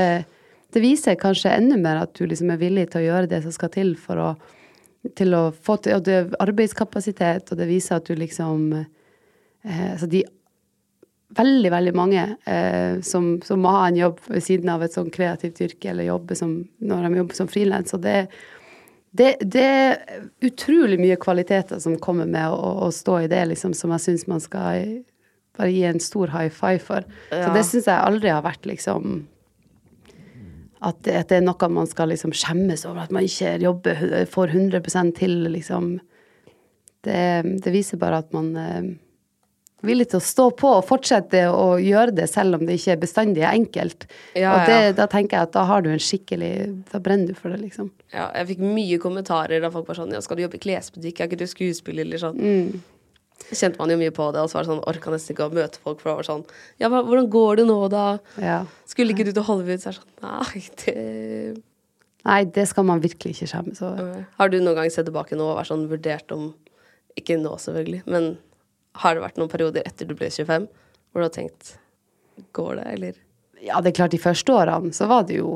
det 0.75 0.81
viser 0.83 1.15
kanskje 1.15 1.53
enda 1.55 1.77
mer 1.79 2.01
at 2.03 2.11
du 2.17 2.25
liksom 2.27 2.49
er 2.51 2.59
villig 2.59 2.89
til 2.91 2.99
å 2.99 3.05
gjøre 3.05 3.29
det 3.31 3.41
som 3.45 3.53
skal 3.55 3.71
til 3.71 3.93
for 3.99 4.19
å, 4.19 4.29
til 5.15 5.35
å 5.37 5.43
få 5.55 5.77
til 5.79 5.95
og 5.95 6.03
det 6.03 6.17
er 6.17 6.33
arbeidskapasitet, 6.43 7.51
og 7.51 7.61
det 7.61 7.69
viser 7.69 8.01
at 8.01 8.09
du 8.09 8.17
liksom 8.19 8.73
eh, 8.75 9.85
Altså 9.93 10.09
de 10.11 10.25
veldig, 11.35 11.71
veldig 11.71 11.93
mange 11.95 12.25
eh, 12.47 12.99
som, 13.03 13.37
som, 13.43 13.61
må 13.63 13.71
ha 13.75 13.85
en 13.87 14.01
jobb 14.01 14.19
ved 14.27 14.43
siden 14.43 14.69
av 14.71 14.83
et 14.83 14.95
sånn 14.95 15.09
kreativt 15.13 15.61
yrke, 15.63 15.89
eller 15.91 16.09
jobbe 16.09 16.37
som, 16.37 16.57
når 16.83 17.07
de 17.07 17.21
jobber 17.21 17.39
som 17.39 17.49
frilanser. 17.51 18.03
Det, 18.03 18.17
det, 19.15 19.31
det, 19.41 19.65
er 19.65 20.25
utrolig 20.45 20.97
mye 21.01 21.17
kvaliteter 21.21 21.79
som 21.83 21.97
kommer 22.01 22.27
med 22.29 22.51
å, 22.51 22.71
å 22.85 22.89
stå 22.93 23.21
i 23.23 23.29
det, 23.31 23.43
liksom, 23.53 23.75
som 23.77 23.93
jeg 23.95 24.03
syns 24.05 24.25
man 24.31 24.43
skal 24.43 24.99
bare 25.55 25.71
gi 25.71 25.85
en 25.87 26.01
stor 26.03 26.33
high 26.33 26.51
five 26.51 26.81
for. 26.83 27.05
Ja. 27.31 27.45
Så 27.45 27.53
det 27.55 27.63
syns 27.69 27.87
jeg 27.87 27.95
aldri 27.95 28.33
har 28.33 28.43
vært 28.45 28.67
liksom 28.67 29.23
at 30.85 31.07
at 31.07 31.29
det, 31.31 31.39
er 31.39 31.45
noe 31.45 31.69
man 31.71 31.87
skal 31.89 32.11
liksom 32.11 32.33
skjemmes 32.35 32.83
over, 32.85 33.05
at 33.05 33.13
man 33.15 33.25
ikke 33.25 33.55
jobber, 33.63 34.03
får 34.29 34.53
100 34.53 35.13
til, 35.17 35.33
liksom. 35.49 35.95
Det, 37.05 37.21
det, 37.63 37.71
viser 37.73 38.01
bare 38.01 38.19
at 38.23 38.31
man 38.33 38.51
eh, 38.57 38.91
villig 39.87 40.07
til 40.11 40.19
å 40.21 40.25
stå 40.25 40.47
på 40.59 40.71
og 40.79 40.87
fortsette 40.87 41.45
å 41.51 41.75
gjøre 41.81 42.15
det, 42.17 42.29
selv 42.31 42.59
om 42.59 42.65
det 42.67 42.79
ikke 42.79 42.95
er 42.95 43.03
bestandig 43.03 43.45
enkelt. 43.49 44.07
Ja, 44.33 44.55
og 44.55 44.69
det, 44.69 44.79
ja. 44.89 44.95
da 44.97 45.07
tenker 45.11 45.37
jeg 45.37 45.49
at 45.49 45.53
da 45.55 45.67
har 45.69 45.85
du 45.85 45.91
en 45.93 46.01
skikkelig 46.01 46.51
Da 46.91 46.99
brenner 47.03 47.31
du 47.31 47.37
for 47.37 47.53
det, 47.53 47.61
liksom. 47.63 47.91
Ja, 48.13 48.29
jeg 48.39 48.53
fikk 48.53 48.65
mye 48.65 48.99
kommentarer 49.01 49.63
da 49.63 49.71
folk 49.73 49.87
var 49.89 49.99
sånn 49.99 50.13
Ja, 50.15 50.21
skal 50.23 50.39
du 50.39 50.45
jobbe 50.45 50.59
i 50.59 50.65
klesbutikk? 50.65 51.21
Er 51.21 51.29
ikke 51.29 51.41
du 51.41 51.47
skuespiller? 51.49 52.05
Eller 52.05 52.21
sånn. 52.21 52.41
Mm 52.41 52.83
kjente 53.51 53.77
man 53.77 53.91
jo 53.91 53.97
mye 53.99 54.13
på 54.15 54.25
det, 54.33 54.41
og 54.41 54.49
så 54.49 54.57
var 54.57 54.65
det 54.65 54.71
sånn, 54.71 54.83
orka 54.89 55.11
nesten 55.13 55.35
ikke 55.35 55.47
å 55.47 55.53
møte 55.53 55.81
folk. 55.83 56.01
For 56.01 56.09
det 56.09 56.15
var 56.17 56.27
sånn 56.29 56.43
Ja, 56.81 56.89
hvordan 56.89 57.29
går 57.31 57.61
det 57.61 57.67
nå, 57.69 57.77
da? 57.93 58.05
Ja. 58.41 58.59
Skulle 58.89 59.13
ikke 59.13 59.27
du 59.27 59.33
til 59.35 59.45
Hollywood? 59.45 59.83
Så 59.83 59.91
er 59.91 59.97
det 59.97 60.01
sånn 60.01 60.13
Nei, 60.25 60.63
det 60.81 61.63
Nei, 62.25 62.39
det 62.49 62.63
skal 62.71 62.87
man 62.87 63.03
virkelig 63.03 63.35
ikke 63.35 63.51
skjemmes 63.51 63.83
over. 63.85 64.23
Har 64.39 64.49
du 64.49 64.57
noen 64.57 64.79
gang 64.79 64.87
sett 64.89 65.05
tilbake 65.05 65.37
nå 65.37 65.45
og 65.51 65.59
vært 65.59 65.69
sånn 65.69 65.85
vurdert 65.91 66.33
om 66.33 66.47
Ikke 67.19 67.37
nå, 67.37 67.53
selvfølgelig, 67.61 68.01
men 68.09 68.35
har 69.03 69.15
det 69.15 69.23
vært 69.25 69.39
noen 69.39 69.51
perioder 69.51 69.85
etter 69.87 70.07
du 70.09 70.15
ble 70.17 70.29
25 70.31 70.67
hvor 71.11 71.23
du 71.23 71.27
har 71.27 71.35
tenkt 71.35 71.75
Går 72.55 72.75
det, 72.75 72.85
eller? 72.97 73.19
Ja, 73.63 73.79
det 73.79 73.93
er 73.93 73.99
klart, 74.01 74.11
de 74.11 74.19
første 74.19 74.51
årene 74.51 74.91
så 74.95 75.07
var 75.07 75.23
det 75.29 75.39
jo 75.39 75.55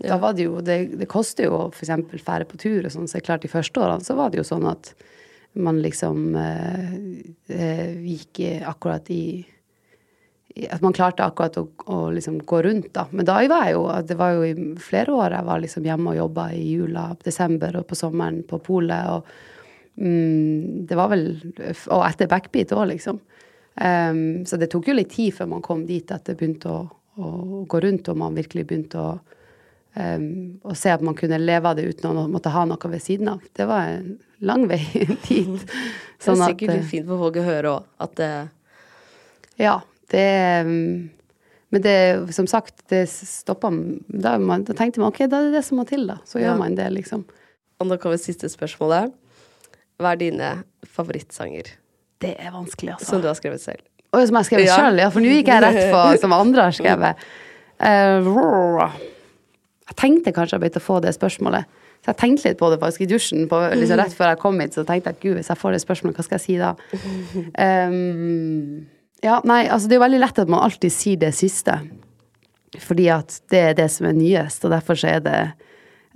ja. 0.00 0.14
Da 0.14 0.18
var 0.20 0.32
det 0.36 0.46
jo 0.46 0.60
Det, 0.64 0.76
det 0.96 1.08
koster 1.12 1.48
jo 1.48 1.56
å 1.56 1.64
f.eks. 1.68 1.90
fære 2.24 2.48
på 2.48 2.60
tur 2.60 2.86
og 2.86 2.92
sånn, 2.92 3.08
så 3.08 3.18
det 3.18 3.22
er 3.22 3.26
klart, 3.26 3.44
de 3.44 3.52
første 3.52 3.80
årene 3.80 4.04
så 4.04 4.16
var 4.16 4.32
det 4.32 4.40
jo 4.40 4.46
sånn 4.48 4.68
at 4.70 4.94
man 5.60 5.80
liksom 5.82 6.36
eh, 6.38 6.92
eh, 7.50 7.96
gikk 8.06 8.40
akkurat 8.70 9.10
i 9.10 9.24
At 10.70 10.82
man 10.82 10.94
klarte 10.94 11.24
akkurat 11.24 11.58
å, 11.58 11.66
å 11.90 11.98
liksom 12.14 12.38
gå 12.46 12.62
rundt, 12.62 12.92
da. 12.94 13.06
Men 13.10 13.26
da 13.26 13.40
var 13.50 13.66
jeg 13.66 13.74
jo 13.74 13.84
Det 14.06 14.16
var 14.18 14.36
jo 14.36 14.46
i 14.46 14.54
flere 14.82 15.12
år 15.12 15.36
jeg 15.36 15.48
var 15.50 15.62
liksom 15.64 15.88
hjemme 15.90 16.14
og 16.14 16.20
jobba 16.20 16.50
i 16.54 16.64
jula, 16.70 17.04
desember 17.24 17.80
og 17.80 17.88
på 17.90 17.98
sommeren 17.98 18.42
på 18.46 18.58
polet. 18.62 19.10
Og 19.10 19.26
mm, 20.00 20.86
det 20.88 20.96
var 20.98 21.10
vel 21.12 21.26
Og 21.92 22.04
etter 22.06 22.30
backbeat 22.30 22.72
òg, 22.76 22.88
liksom. 22.94 23.20
Um, 23.80 24.42
så 24.48 24.58
det 24.60 24.70
tok 24.72 24.90
jo 24.90 24.96
litt 24.96 25.12
tid 25.14 25.36
før 25.36 25.52
man 25.54 25.62
kom 25.64 25.86
dit 25.88 26.10
at 26.12 26.26
det 26.26 26.34
begynte 26.40 26.72
å, 26.72 26.80
å 27.20 27.28
gå 27.70 27.80
rundt, 27.84 28.10
og 28.10 28.18
man 28.18 28.36
virkelig 28.36 28.66
begynte 28.68 29.00
å 29.00 29.12
Um, 29.90 30.60
å 30.62 30.70
se 30.78 30.92
at 30.94 31.02
man 31.02 31.16
kunne 31.18 31.40
leve 31.42 31.66
av 31.66 31.74
det 31.74 31.82
uten 31.90 32.12
å 32.14 32.28
måtte 32.30 32.52
ha 32.54 32.62
noe 32.68 32.90
ved 32.92 33.02
siden 33.02 33.32
av. 33.32 33.40
Det 33.58 33.64
var 33.66 33.88
en 33.90 34.12
lang 34.46 34.68
vei 34.70 34.78
dit. 35.26 35.64
Sånn 36.22 36.38
det 36.38 36.44
er 36.44 36.52
sikkert 36.52 36.74
litt 36.76 36.90
fint 36.92 37.08
for 37.08 37.18
folk 37.18 37.40
å 37.40 37.46
høre 37.46 37.72
òg, 37.72 37.88
at 38.06 38.18
det 38.20 38.34
Ja. 39.58 39.80
Det 40.10 40.26
um, 40.66 41.10
Men 41.70 41.82
det, 41.82 41.98
som 42.34 42.46
sagt, 42.50 42.82
det 42.90 43.04
stoppa 43.10 43.70
da, 43.70 44.32
da, 44.38 44.74
tenkte 44.74 44.98
man 44.98 45.12
ok, 45.12 45.20
da 45.30 45.38
er 45.38 45.50
det 45.50 45.58
det 45.58 45.66
som 45.66 45.78
må 45.78 45.84
til, 45.86 46.06
da. 46.08 46.16
Så 46.26 46.40
ja. 46.40 46.48
gjør 46.48 46.62
man 46.62 46.74
det, 46.74 46.88
liksom. 46.96 47.22
Og 47.78 47.86
nå 47.86 47.98
kommer 48.02 48.18
siste 48.18 48.50
spørsmålet. 48.50 49.14
Hva 50.00 50.14
er 50.14 50.20
dine 50.20 50.50
favorittsanger? 50.88 51.74
Det 52.20 52.34
er 52.36 52.52
vanskelig, 52.54 52.96
altså. 52.96 53.14
Som 53.14 53.22
du 53.22 53.28
har 53.28 53.36
skrevet 53.38 53.62
selv? 53.62 53.84
Og 54.10 54.24
som 54.26 54.34
jeg 54.34 54.40
har 54.40 54.48
skrevet 54.48 54.68
ja. 54.68 54.78
sjøl, 54.80 55.00
ja. 55.00 55.10
For 55.12 55.22
nå 55.22 55.34
gikk 55.36 55.50
jeg 55.52 55.64
rett 55.64 55.80
på 55.92 56.02
som 56.22 56.34
andre 56.36 56.66
har 56.66 56.76
skrevet. 56.76 57.28
Uh, 57.80 58.96
jeg 59.90 59.98
tenkte 59.98 60.32
kanskje 60.34 60.56
jeg 60.56 60.64
begynte 60.64 60.82
å 60.82 60.84
få 60.84 60.98
det 61.04 61.14
spørsmålet. 61.16 61.78
Så 62.00 62.12
jeg 62.14 62.18
tenkte 62.20 62.48
litt 62.48 62.60
på 62.60 62.70
det 62.72 62.78
faktisk 62.80 63.04
i 63.04 63.08
dusjen 63.10 63.48
på, 63.48 63.60
liksom 63.76 64.00
rett 64.00 64.14
før 64.16 64.32
jeg 64.32 64.40
kom 64.40 64.60
hit. 64.62 64.76
Så 64.76 64.86
tenkte 64.88 65.12
jeg 65.12 65.18
at 65.18 65.24
gud, 65.24 65.34
hvis 65.36 65.50
jeg 65.52 65.60
får 65.60 65.76
det 65.76 65.82
spørsmålet, 65.84 66.16
hva 66.16 66.26
skal 66.26 66.38
jeg 66.38 66.44
si 66.46 66.56
da? 66.60 66.74
Um, 67.60 68.86
ja, 69.28 69.40
nei, 69.48 69.62
altså 69.68 69.90
det 69.90 69.96
er 69.96 70.00
jo 70.00 70.06
veldig 70.06 70.22
lett 70.22 70.40
at 70.40 70.52
man 70.52 70.64
alltid 70.64 70.94
sier 70.94 71.20
det 71.20 71.34
siste. 71.36 71.80
fordi 72.78 73.08
at 73.10 73.40
det 73.50 73.60
er 73.60 73.74
det 73.74 73.88
som 73.90 74.06
er 74.06 74.14
nyest, 74.14 74.64
og 74.64 74.70
derfor 74.70 74.94
så 74.94 75.16
er 75.16 75.24
det 75.24 75.38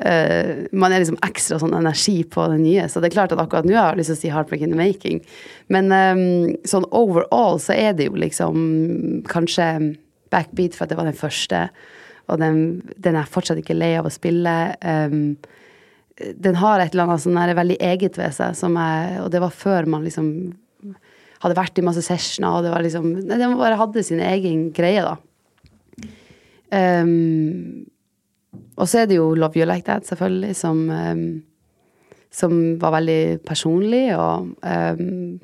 uh, 0.03 0.65
Man 0.73 0.93
er 0.93 1.03
liksom 1.03 1.21
ekstra 1.27 1.59
sånn 1.63 1.77
energi 1.77 2.23
på 2.25 2.47
det 2.53 2.61
nye. 2.63 2.87
Så 2.91 3.03
det 3.03 3.11
er 3.11 3.17
klart 3.19 3.35
at 3.35 3.43
akkurat 3.43 3.69
nå 3.69 3.77
har 3.77 3.93
jeg 3.93 4.03
lyst 4.03 4.13
til 4.13 4.19
å 4.19 4.23
si 4.23 4.33
'Heartbreak 4.33 4.65
in 4.65 4.75
the 4.75 4.81
Making'. 4.81 5.21
Men 5.69 5.93
um, 5.93 6.55
sånn 6.67 6.89
overall 6.91 7.61
så 7.63 7.77
er 7.77 7.93
det 7.95 8.09
jo 8.11 8.19
liksom 8.19 9.23
kanskje 9.31 9.97
backbeat 10.35 10.75
for 10.75 10.85
at 10.85 10.95
det 10.95 10.99
var 10.99 11.11
den 11.11 11.19
første. 11.19 11.69
Og 12.33 12.41
den, 12.41 12.83
den 12.97 13.17
er 13.21 13.29
fortsatt 13.29 13.61
ikke 13.61 13.77
lei 13.77 13.95
av 13.99 14.09
å 14.09 14.13
spille. 14.13 14.75
Um, 14.81 15.37
den 16.17 16.59
har 16.61 16.81
et 16.81 16.95
eller 16.95 17.09
annet 17.09 17.25
sånn 17.25 17.57
veldig 17.59 17.77
eget 17.83 18.19
ved 18.19 18.35
seg, 18.37 18.55
jeg, 18.55 19.17
og 19.21 19.33
det 19.35 19.41
var 19.43 19.51
før 19.51 19.89
man 19.91 20.05
liksom 20.07 20.55
hadde 21.45 21.59
vært 21.59 21.79
i 21.81 21.85
masse 21.85 22.05
sessioner, 22.07 22.57
og 22.57 22.65
det 22.65 22.73
var 22.73 22.85
liksom 22.85 23.09
Den 23.29 23.57
bare 23.59 23.77
hadde 23.81 24.05
sin 24.07 24.23
egen 24.23 24.69
greie, 24.73 25.03
da. 25.05 25.19
Um, 26.75 27.85
og 28.75 28.89
så 28.91 29.03
er 29.03 29.11
det 29.11 29.19
jo 29.19 29.33
Love 29.39 29.59
You 29.59 29.67
Like 29.69 29.87
That, 29.89 30.07
selvfølgelig, 30.09 30.55
som, 30.59 30.85
um, 30.91 31.43
som 32.35 32.55
var 32.83 32.97
veldig 32.97 33.45
personlig, 33.47 34.07
og 34.17 34.55
um, 34.61 35.37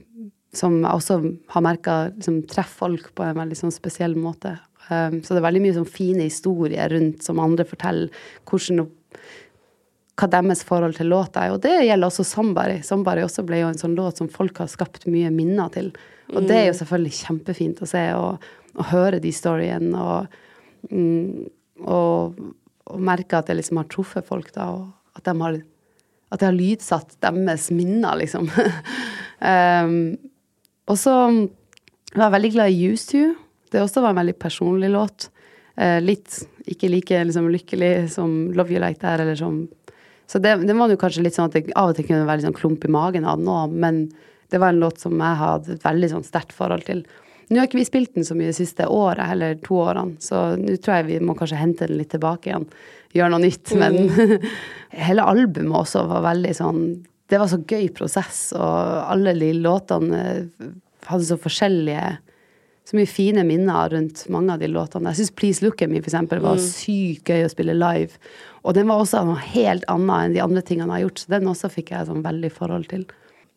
som 0.56 0.80
jeg 0.80 0.90
også 0.90 1.20
har 1.54 1.64
merka 1.64 1.98
liksom, 2.10 2.40
treffer 2.50 2.88
folk 2.88 3.12
på 3.14 3.26
en 3.26 3.38
veldig 3.38 3.58
sånn 3.58 3.74
spesiell 3.74 4.16
måte. 4.18 4.56
så 4.90 5.20
det 5.22 5.38
er 5.38 5.44
veldig 5.44 5.60
mye 5.62 5.74
sånn 5.76 5.86
fine 5.86 6.24
historier 6.26 6.90
rundt 6.90 7.22
som 7.22 7.38
andre 7.38 7.62
forteller 7.62 8.10
hvordan 8.50 8.88
hva 10.18 10.26
deres 10.26 10.64
forhold 10.66 10.96
til 10.98 11.06
låta 11.12 11.44
er. 11.46 11.52
Og 11.54 11.62
det 11.62 11.76
gjelder 11.86 12.10
også 12.10 12.26
Somebody. 12.26 12.80
Somebody 12.82 13.22
også 13.22 13.44
ble 13.46 13.60
jo 13.62 13.68
en 13.70 13.78
sånn 13.78 13.94
låt 13.94 14.18
som 14.18 14.28
folk 14.28 14.58
har 14.58 14.68
skapt 14.68 15.06
mye 15.06 15.30
minner 15.30 15.70
til. 15.72 15.92
Og 16.34 16.42
det 16.42 16.56
er 16.56 16.66
jo 16.66 16.74
mm. 16.74 16.80
selvfølgelig 16.80 17.14
kjempefint 17.20 17.80
å 17.80 17.88
se 17.88 18.02
og, 18.18 18.50
og 18.74 18.90
høre 18.90 19.22
de 19.22 19.30
storyene. 19.32 20.02
Og 20.02 20.40
Mm, 20.88 21.50
og, 21.84 22.38
og 22.90 23.02
merker 23.04 23.40
at 23.40 23.50
jeg 23.50 23.60
liksom 23.60 23.80
har 23.80 23.88
truffet 23.90 24.26
folk, 24.26 24.50
da, 24.54 24.68
og 24.74 25.18
at 25.18 25.26
de 25.26 25.34
har, 25.40 25.58
at 26.30 26.42
jeg 26.42 26.48
har 26.48 26.58
lydsatt 26.58 27.16
deres 27.22 27.68
minner, 27.74 28.18
liksom. 28.20 28.48
um, 28.50 29.96
og 30.90 30.98
så 30.98 31.16
var 32.14 32.26
jeg 32.26 32.36
veldig 32.36 32.52
glad 32.56 32.72
i 32.74 32.88
Used 32.90 33.12
to. 33.12 33.26
Det 33.70 33.82
også 33.82 34.02
var 34.02 34.14
en 34.14 34.22
veldig 34.22 34.38
personlig 34.42 34.90
låt. 34.90 35.28
Uh, 35.78 35.98
litt 36.02 36.42
ikke 36.70 36.90
like 36.90 37.20
liksom, 37.26 37.48
lykkelig 37.50 38.10
som 38.14 38.50
Love 38.56 38.74
You 38.74 38.82
Like 38.82 39.00
That, 39.02 39.22
eller 39.22 39.38
som 39.38 39.68
Så 40.30 40.38
det, 40.38 40.52
det 40.62 40.74
var 40.78 40.90
jo 40.90 40.98
kanskje 40.98 41.24
litt 41.24 41.34
sånn 41.34 41.48
at 41.50 41.56
jeg 41.58 41.72
av 41.74 41.90
og 41.90 41.96
til 41.98 42.06
kunne 42.06 42.22
være 42.22 42.38
litt 42.38 42.46
sånn 42.46 42.54
klump 42.54 42.84
i 42.86 42.90
magen 42.92 43.24
av 43.26 43.40
òg, 43.42 43.72
men 43.74 44.04
det 44.50 44.60
var 44.62 44.70
en 44.70 44.78
låt 44.78 45.00
som 45.02 45.16
jeg 45.18 45.38
hadde 45.40 45.74
et 45.74 45.82
veldig 45.82 46.10
sånn 46.12 46.26
sterkt 46.26 46.54
forhold 46.54 46.84
til. 46.86 47.02
Nå 47.50 47.58
har 47.58 47.66
ikke 47.66 47.80
vi 47.80 47.88
spilt 47.88 48.14
den 48.14 48.26
så 48.26 48.36
mye 48.38 48.52
de 48.52 48.54
siste 48.54 48.86
året, 48.86 49.24
eller 49.34 49.56
to 49.64 49.80
årene, 49.82 50.20
så 50.22 50.52
nå 50.58 50.76
tror 50.78 51.00
jeg 51.00 51.08
vi 51.08 51.20
må 51.26 51.34
kanskje 51.38 51.58
hente 51.58 51.88
den 51.90 51.98
litt 51.98 52.12
tilbake 52.14 52.52
igjen. 52.52 52.68
Gjøre 53.16 53.32
noe 53.34 53.42
nytt. 53.42 53.72
Men 53.80 53.96
mm. 54.06 54.44
hele 55.08 55.26
albumet 55.26 55.80
også 55.80 56.04
var 56.10 56.22
veldig 56.28 56.52
sånn 56.54 56.82
Det 57.30 57.38
var 57.38 57.50
så 57.50 57.58
gøy 57.58 57.88
prosess, 57.94 58.38
og 58.58 59.10
alle 59.10 59.34
de 59.38 59.52
låtene 59.58 60.22
hadde 61.06 61.26
så 61.26 61.38
forskjellige 61.40 62.18
så 62.90 62.96
mye 62.98 63.06
fine 63.06 63.44
minner 63.46 63.92
rundt 63.92 64.24
mange 64.34 64.50
av 64.50 64.62
de 64.62 64.66
låtene. 64.66 65.12
Jeg 65.12 65.20
syns 65.20 65.34
Please 65.38 65.62
Look 65.62 65.82
At 65.84 65.92
Me 65.92 66.00
for 66.00 66.10
eksempel, 66.10 66.40
var 66.42 66.58
mm. 66.58 66.64
sykt 66.64 67.30
gøy 67.30 67.44
å 67.46 67.50
spille 67.52 67.76
live. 67.76 68.18
Og 68.64 68.74
den 68.74 68.90
var 68.90 69.02
også 69.02 69.22
noe 69.28 69.38
helt 69.52 69.86
annet 69.92 70.24
enn 70.24 70.34
de 70.34 70.42
andre 70.42 70.62
tingene 70.66 70.88
jeg 70.88 70.96
har 70.96 71.04
gjort, 71.04 71.22
så 71.22 71.34
den 71.36 71.50
også 71.52 71.70
fikk 71.70 71.92
jeg 71.94 72.08
sånn 72.08 72.24
veldig 72.24 72.50
forhold 72.56 72.88
til. 72.90 73.04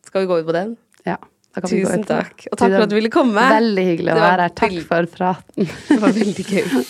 Skal 0.06 0.26
vi 0.26 0.30
gå 0.30 0.38
ut 0.38 0.50
på 0.52 0.54
den? 0.54 0.76
Ja. 1.10 1.18
Tusen 1.62 2.02
takk. 2.04 2.48
Og 2.52 2.58
takk 2.58 2.74
for 2.74 2.84
at 2.88 2.90
du 2.90 2.96
ville 2.98 3.14
komme. 3.14 3.38
Veldig 3.38 3.86
hyggelig 3.86 4.14
å 4.16 4.18
være 4.18 4.46
her. 4.48 4.54
Takk 4.58 4.78
for 4.90 5.10
praten. 5.14 5.68
Det 5.90 6.00
var 6.02 6.16
veldig 6.18 6.46
gøy. 6.50 6.86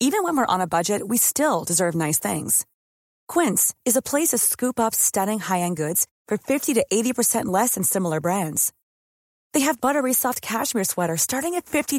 Even 0.00 0.22
when 0.22 0.36
we're 0.36 0.46
on 0.46 0.60
a 0.60 0.66
budget, 0.66 1.06
we 1.08 1.16
still 1.16 1.64
deserve 1.64 1.94
nice 1.94 2.18
things. 2.18 2.66
Quince 3.26 3.74
is 3.84 3.96
a 3.96 4.02
place 4.02 4.28
to 4.28 4.38
scoop 4.38 4.78
up 4.78 4.94
stunning 4.94 5.38
high-end 5.38 5.76
goods 5.76 6.06
for 6.28 6.36
50 6.36 6.74
to 6.74 6.84
80% 6.92 7.46
less 7.46 7.74
than 7.74 7.84
similar 7.84 8.20
brands. 8.20 8.72
They 9.54 9.60
have 9.60 9.80
buttery 9.80 10.12
soft 10.12 10.42
cashmere 10.42 10.84
sweaters 10.84 11.22
starting 11.22 11.54
at 11.54 11.64
$50 11.64 11.98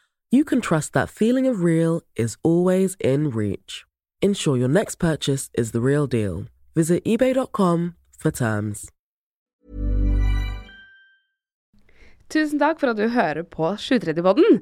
you 0.31 0.43
can 0.43 0.61
trust 0.61 0.93
that 0.93 1.09
feeling 1.09 1.45
of 1.45 1.61
real 1.61 2.01
is 2.15 2.37
always 2.41 2.95
in 2.99 3.29
reach. 3.29 3.85
Ensure 4.21 4.57
your 4.57 4.69
next 4.69 4.95
purchase 4.95 5.49
is 5.53 5.71
the 5.71 5.81
real 5.81 6.07
deal. 6.07 6.45
Visit 6.73 7.03
eBay.com 7.05 7.95
for 8.17 8.31
terms. 8.31 8.89
Tusen 12.29 12.59
takk 12.59 12.79
for 12.79 12.93
at 12.93 12.97
du 12.97 13.09
hører 13.11 13.43
på 13.43 13.73
730-podden. 13.75 14.61